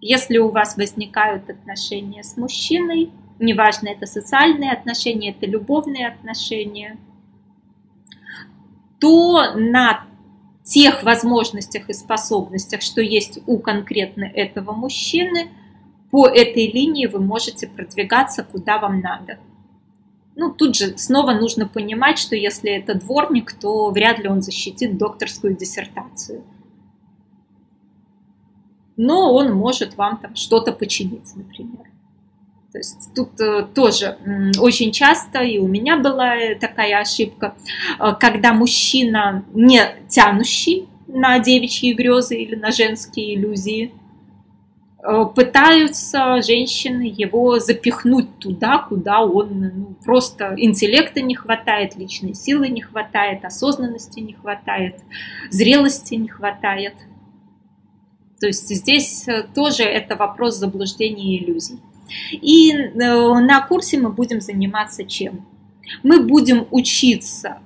Если 0.00 0.38
у 0.38 0.50
вас 0.50 0.76
возникают 0.76 1.48
отношения 1.48 2.22
с 2.22 2.36
мужчиной, 2.36 3.10
неважно, 3.38 3.88
это 3.88 4.06
социальные 4.06 4.72
отношения, 4.72 5.30
это 5.30 5.46
любовные 5.46 6.08
отношения, 6.08 6.96
то 8.98 9.54
на 9.54 10.04
тех 10.66 11.02
возможностях 11.02 11.88
и 11.88 11.94
способностях, 11.94 12.82
что 12.82 13.00
есть 13.00 13.38
у 13.46 13.58
конкретно 13.58 14.24
этого 14.24 14.72
мужчины, 14.72 15.48
по 16.10 16.26
этой 16.26 16.70
линии 16.70 17.06
вы 17.06 17.20
можете 17.20 17.66
продвигаться 17.66 18.44
куда 18.44 18.78
вам 18.78 19.00
надо. 19.00 19.38
Ну, 20.34 20.52
тут 20.52 20.76
же 20.76 20.98
снова 20.98 21.32
нужно 21.32 21.66
понимать, 21.66 22.18
что 22.18 22.36
если 22.36 22.70
это 22.70 22.94
дворник, 22.94 23.52
то 23.54 23.90
вряд 23.90 24.18
ли 24.18 24.28
он 24.28 24.42
защитит 24.42 24.98
докторскую 24.98 25.56
диссертацию 25.56 26.44
но 28.96 29.34
он 29.34 29.52
может 29.52 29.96
вам 29.96 30.18
там 30.18 30.34
что-то 30.34 30.72
починить, 30.72 31.34
например. 31.36 31.85
То 32.76 32.78
есть 32.78 33.14
тут 33.14 33.40
э, 33.40 33.66
тоже 33.74 34.18
очень 34.60 34.92
часто, 34.92 35.38
и 35.40 35.56
у 35.58 35.66
меня 35.66 35.96
была 35.96 36.34
такая 36.60 37.00
ошибка, 37.00 37.54
э, 37.98 38.12
когда 38.20 38.52
мужчина 38.52 39.44
не 39.54 39.80
тянущий 40.08 40.86
на 41.08 41.38
девичьи 41.38 41.94
грезы 41.94 42.36
или 42.36 42.54
на 42.54 42.72
женские 42.72 43.34
иллюзии, 43.34 43.92
Э, 45.08 45.24
пытаются 45.24 46.42
женщины 46.42 47.14
его 47.16 47.60
запихнуть 47.60 48.38
туда, 48.38 48.78
куда 48.78 49.22
он 49.22 49.60
ну, 49.60 49.96
просто 50.04 50.54
интеллекта 50.56 51.20
не 51.20 51.36
хватает, 51.36 51.94
личной 51.96 52.34
силы 52.34 52.68
не 52.68 52.80
хватает, 52.80 53.44
осознанности 53.44 54.18
не 54.18 54.32
хватает, 54.32 54.96
зрелости 55.50 56.16
не 56.16 56.28
хватает. 56.28 56.94
То 58.40 58.48
есть 58.48 58.68
здесь 58.68 59.28
э, 59.28 59.44
тоже 59.54 59.84
это 59.84 60.16
вопрос 60.16 60.56
заблуждений 60.56 61.36
и 61.36 61.44
иллюзий. 61.44 61.78
И 62.30 62.72
э, 62.72 62.90
на 62.94 63.60
курсе 63.62 63.98
мы 63.98 64.10
будем 64.10 64.40
заниматься 64.40 65.04
чем? 65.04 65.46
Мы 66.02 66.20
будем 66.20 66.66
учиться 66.70 67.58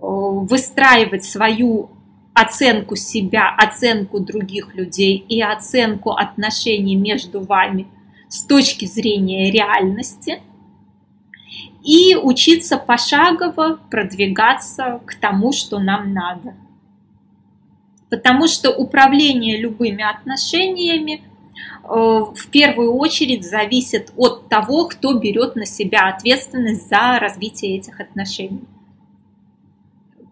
выстраивать 0.00 1.24
свою 1.24 1.90
оценку 2.32 2.96
себя, 2.96 3.54
оценку 3.56 4.20
других 4.20 4.74
людей 4.74 5.16
и 5.28 5.42
оценку 5.42 6.12
отношений 6.12 6.96
между 6.96 7.40
вами 7.40 7.86
с 8.28 8.44
точки 8.44 8.86
зрения 8.86 9.50
реальности 9.50 10.40
и 11.82 12.14
учиться 12.14 12.76
пошагово 12.76 13.80
продвигаться 13.90 15.00
к 15.04 15.14
тому, 15.14 15.52
что 15.52 15.78
нам 15.78 16.12
надо. 16.12 16.54
Потому 18.08 18.48
что 18.48 18.70
управление 18.70 19.56
любыми 19.56 20.02
отношениями 20.02 21.22
э, 21.22 21.29
в 21.90 22.48
первую 22.50 22.94
очередь 22.94 23.44
зависит 23.44 24.12
от 24.16 24.48
того, 24.48 24.86
кто 24.86 25.18
берет 25.18 25.56
на 25.56 25.66
себя 25.66 26.08
ответственность 26.08 26.88
за 26.88 27.18
развитие 27.18 27.76
этих 27.78 28.00
отношений 28.00 28.66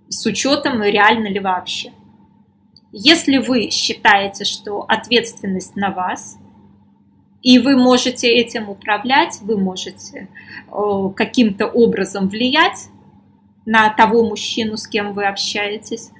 с 0.09 0.25
учетом 0.27 0.83
реально 0.83 1.29
ли 1.29 1.41
вообще. 1.41 1.93
Если 2.93 3.39
вы 3.39 3.71
считаете, 3.71 4.45
что 4.45 4.85
ответственность 4.89 5.77
на 5.77 5.91
вас, 5.91 6.39
и 7.43 7.59
вы 7.59 7.77
можете 7.77 8.29
этим 8.29 8.69
управлять, 8.69 9.39
вы 9.43 9.59
можете 9.59 10.29
э, 10.71 11.11
каким-то 11.15 11.67
образом 11.67 12.29
влиять 12.29 12.89
на 13.67 13.91
того 13.91 14.27
мужчину, 14.27 14.77
с 14.77 14.89
кем 14.89 15.13
вы 15.13 15.27
общаетесь, 15.27 16.11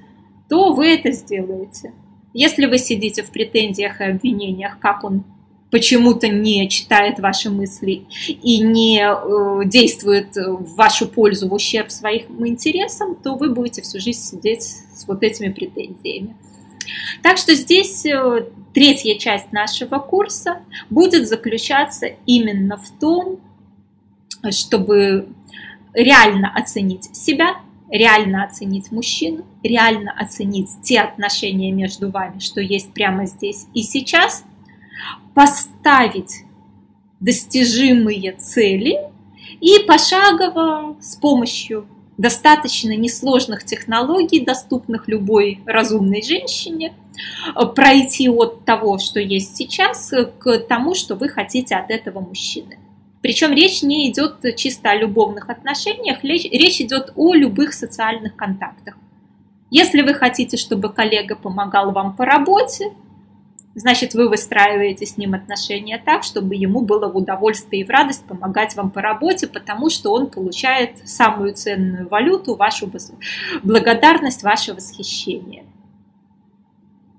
то 0.47 0.73
вы 0.73 0.93
это 0.93 1.11
сделаете. 1.11 1.93
Если 2.33 2.65
вы 2.65 2.77
сидите 2.77 3.23
в 3.23 3.31
претензиях 3.31 4.01
и 4.01 4.05
обвинениях, 4.05 4.79
как 4.79 5.03
он 5.03 5.23
почему-то 5.71 6.27
не 6.27 6.67
читает 6.69 7.19
ваши 7.19 7.49
мысли 7.49 8.05
и 8.27 8.59
не 8.61 9.01
э, 9.01 9.65
действует 9.65 10.35
в 10.35 10.75
вашу 10.75 11.07
пользу 11.07 11.47
в 11.47 11.53
ущерб 11.53 11.91
своим 11.91 12.45
интересам, 12.47 13.15
то 13.15 13.35
вы 13.35 13.53
будете 13.53 13.81
всю 13.81 13.99
жизнь 13.99 14.21
сидеть 14.21 14.63
с 14.63 15.07
вот 15.07 15.23
этими 15.23 15.49
претензиями. 15.49 16.35
Так 17.21 17.37
что 17.37 17.53
здесь 17.53 18.05
э, 18.05 18.47
третья 18.73 19.15
часть 19.17 19.51
нашего 19.51 19.99
курса 19.99 20.61
будет 20.89 21.27
заключаться 21.27 22.07
именно 22.25 22.77
в 22.77 22.89
том, 22.99 23.39
чтобы 24.51 25.27
реально 25.93 26.51
оценить 26.55 27.15
себя, 27.15 27.57
реально 27.91 28.43
оценить 28.43 28.91
мужчину, 28.91 29.45
реально 29.63 30.13
оценить 30.17 30.69
те 30.83 31.01
отношения 31.01 31.71
между 31.71 32.09
вами, 32.09 32.39
что 32.39 32.61
есть 32.61 32.93
прямо 32.93 33.25
здесь 33.25 33.67
и 33.73 33.83
сейчас, 33.83 34.43
поставить 35.33 36.43
достижимые 37.19 38.33
цели 38.33 38.97
и 39.59 39.79
пошагово 39.85 40.95
с 41.01 41.15
помощью 41.15 41.87
достаточно 42.17 42.95
несложных 42.95 43.63
технологий, 43.63 44.41
доступных 44.41 45.07
любой 45.07 45.61
разумной 45.65 46.21
женщине, 46.21 46.93
пройти 47.75 48.29
от 48.29 48.65
того, 48.65 48.97
что 48.97 49.19
есть 49.19 49.55
сейчас, 49.55 50.11
к 50.39 50.59
тому, 50.59 50.95
что 50.95 51.15
вы 51.15 51.29
хотите 51.29 51.75
от 51.75 51.89
этого 51.91 52.19
мужчины. 52.19 52.77
Причем 53.21 53.51
речь 53.51 53.81
не 53.83 54.09
идет 54.09 54.37
чисто 54.55 54.91
о 54.91 54.95
любовных 54.95 55.49
отношениях, 55.49 56.23
речь 56.23 56.79
идет 56.81 57.11
о 57.15 57.33
любых 57.33 57.73
социальных 57.73 58.35
контактах. 58.35 58.95
Если 59.71 60.01
вы 60.01 60.13
хотите, 60.13 60.57
чтобы 60.57 60.91
коллега 60.91 61.35
помогал 61.35 61.91
вам 61.91 62.15
по 62.15 62.25
работе, 62.25 62.91
значит, 63.75 64.13
вы 64.13 64.27
выстраиваете 64.27 65.05
с 65.05 65.17
ним 65.17 65.35
отношения 65.35 66.01
так, 66.03 66.23
чтобы 66.23 66.55
ему 66.55 66.81
было 66.81 67.07
в 67.07 67.15
удовольствие 67.15 67.83
и 67.83 67.85
в 67.85 67.89
радость 67.89 68.25
помогать 68.25 68.75
вам 68.75 68.89
по 68.89 69.01
работе, 69.01 69.47
потому 69.47 69.89
что 69.89 70.11
он 70.11 70.27
получает 70.27 71.07
самую 71.07 71.53
ценную 71.53 72.07
валюту, 72.07 72.55
вашу 72.55 72.91
благодарность, 73.63 74.43
ваше 74.43 74.73
восхищение. 74.73 75.65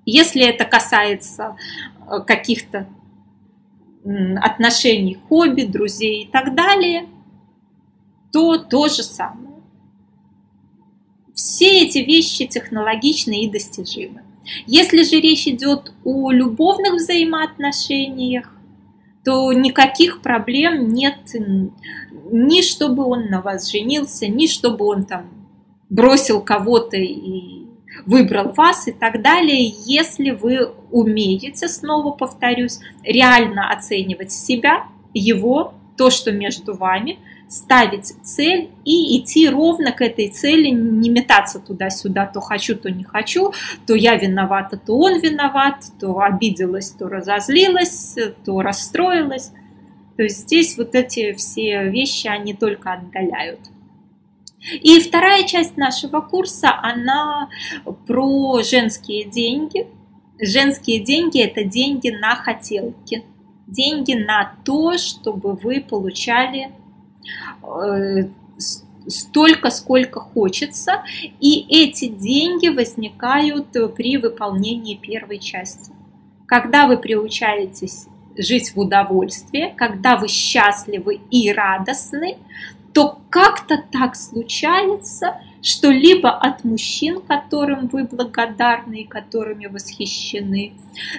Если 0.05 0.43
это 0.43 0.65
касается 0.65 1.57
э, 2.09 2.21
каких-то 2.27 2.89
отношений, 4.41 5.19
хобби, 5.29 5.63
друзей 5.63 6.25
и 6.25 6.27
так 6.27 6.55
далее, 6.55 7.07
то 8.33 8.57
то 8.57 8.89
же 8.89 9.03
самое. 9.03 9.50
Все 11.41 11.85
эти 11.85 11.99
вещи 11.99 12.47
технологичны 12.47 13.45
и 13.45 13.51
достижимы. 13.51 14.21
Если 14.67 15.03
же 15.05 15.19
речь 15.23 15.47
идет 15.47 15.95
о 16.05 16.31
любовных 16.31 16.97
взаимоотношениях, 16.97 18.55
то 19.25 19.51
никаких 19.55 20.21
проблем 20.21 20.93
нет 20.93 21.17
ни 22.31 22.61
чтобы 22.61 23.05
он 23.07 23.31
на 23.31 23.41
вас 23.41 23.71
женился, 23.71 24.29
ни 24.29 24.47
чтобы 24.47 24.85
он 24.85 25.05
там 25.05 25.31
бросил 25.89 26.43
кого-то 26.43 26.99
и 26.99 27.65
выбрал 28.05 28.53
вас 28.53 28.87
и 28.87 28.93
так 28.93 29.23
далее, 29.23 29.73
если 29.87 30.33
вы 30.33 30.71
умеете, 30.91 31.69
снова 31.69 32.11
повторюсь, 32.11 32.81
реально 33.03 33.73
оценивать 33.73 34.31
себя, 34.31 34.85
его, 35.15 35.73
то, 35.97 36.11
что 36.11 36.33
между 36.33 36.75
вами– 36.75 37.19
ставить 37.51 38.15
цель 38.23 38.71
и 38.85 39.19
идти 39.19 39.49
ровно 39.49 39.91
к 39.91 40.01
этой 40.01 40.29
цели, 40.29 40.69
не 40.69 41.11
метаться 41.11 41.59
туда-сюда, 41.59 42.27
то 42.27 42.41
хочу, 42.41 42.77
то 42.77 42.91
не 42.91 43.03
хочу, 43.03 43.53
то 43.87 43.95
я 43.97 44.15
виновата, 44.15 44.79
то 44.79 44.97
он 44.97 45.19
виноват, 45.19 45.85
то 45.99 46.21
обиделась, 46.21 46.91
то 46.91 47.09
разозлилась, 47.09 48.17
то 48.45 48.63
расстроилась. 48.63 49.51
То 50.17 50.23
есть 50.23 50.43
здесь 50.43 50.79
вот 50.79 50.95
эти 50.95 51.33
все 51.33 51.89
вещи, 51.91 52.29
они 52.29 52.55
только 52.55 52.93
отдаляют. 52.93 53.61
И 54.71 55.01
вторая 55.01 55.43
часть 55.45 55.77
нашего 55.77 56.21
курса, 56.21 56.79
она 56.81 57.49
про 58.07 58.63
женские 58.63 59.25
деньги. 59.25 59.89
Женские 60.39 61.01
деньги– 61.01 61.41
это 61.43 61.65
деньги 61.65 62.11
на 62.11 62.37
хотелки. 62.37 63.25
Деньги 63.67 64.15
на 64.15 64.55
то, 64.65 64.97
чтобы 64.99 65.55
вы 65.55 65.81
получали 65.81 66.71
столько, 69.07 69.71
сколько 69.71 70.21
хочется, 70.21 71.03
и 71.41 71.67
эти 71.69 72.09
деньги 72.09 72.69
возникают 72.69 73.69
при 73.97 74.17
выполнении 74.17 74.95
первой 74.95 75.39
части. 75.39 75.93
Когда 76.47 76.87
вы 76.87 76.99
приучаетесь 76.99 78.07
жить 78.37 78.75
в 78.75 78.81
удовольствии, 78.81 79.75
когда 79.77 80.17
вы 80.17 80.29
счастливы 80.29 81.21
и 81.31 81.53
радостны, 81.53 82.39
то 82.93 83.21
как-то 83.31 83.83
так 83.91 84.17
случается, 84.17 85.41
что 85.63 85.91
либо 85.91 86.31
от 86.31 86.65
мужчин, 86.65 87.21
которым 87.21 87.89
вы 87.89 88.05
благодарны 88.05 89.03
и 89.03 89.07
которыми 89.07 89.67
восхищены, 89.67 90.73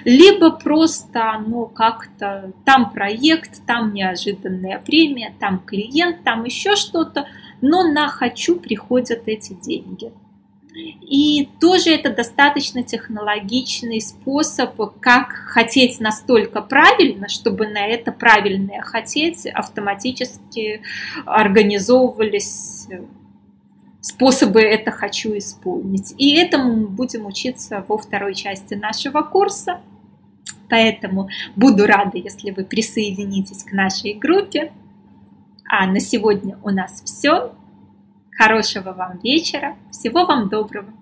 либо 0.04 0.50
просто 0.50 1.42
ну, 1.46 1.66
как-то 1.66 2.52
там 2.64 2.90
проект, 2.90 3.64
там 3.66 3.94
неожиданная 3.94 4.78
премия, 4.80 5.34
там 5.38 5.60
клиент, 5.60 6.24
там 6.24 6.44
еще 6.44 6.76
что-то, 6.76 7.26
но 7.60 7.84
на 7.84 8.08
«хочу» 8.08 8.56
приходят 8.56 9.22
эти 9.26 9.52
деньги. 9.52 10.12
И 10.74 11.50
тоже 11.60 11.90
это 11.90 12.10
достаточно 12.10 12.82
технологичный 12.82 14.00
способ, 14.00 14.74
как 15.00 15.28
хотеть 15.28 16.00
настолько 16.00 16.62
правильно, 16.62 17.28
чтобы 17.28 17.66
на 17.66 17.86
это 17.86 18.10
правильное 18.10 18.80
хотеть 18.80 19.46
автоматически 19.46 20.80
организовывались 21.26 22.88
способы 24.02 24.60
это 24.60 24.90
хочу 24.90 25.38
исполнить. 25.38 26.12
И 26.18 26.34
этому 26.34 26.76
мы 26.76 26.88
будем 26.88 27.24
учиться 27.24 27.82
во 27.88 27.96
второй 27.96 28.34
части 28.34 28.74
нашего 28.74 29.22
курса. 29.22 29.80
Поэтому 30.68 31.28
буду 31.56 31.86
рада, 31.86 32.18
если 32.18 32.50
вы 32.50 32.64
присоединитесь 32.64 33.64
к 33.64 33.72
нашей 33.72 34.14
группе. 34.14 34.72
А 35.64 35.86
на 35.86 36.00
сегодня 36.00 36.58
у 36.62 36.70
нас 36.70 37.02
все. 37.04 37.54
Хорошего 38.36 38.92
вам 38.92 39.18
вечера. 39.22 39.76
Всего 39.90 40.26
вам 40.26 40.48
доброго. 40.48 41.01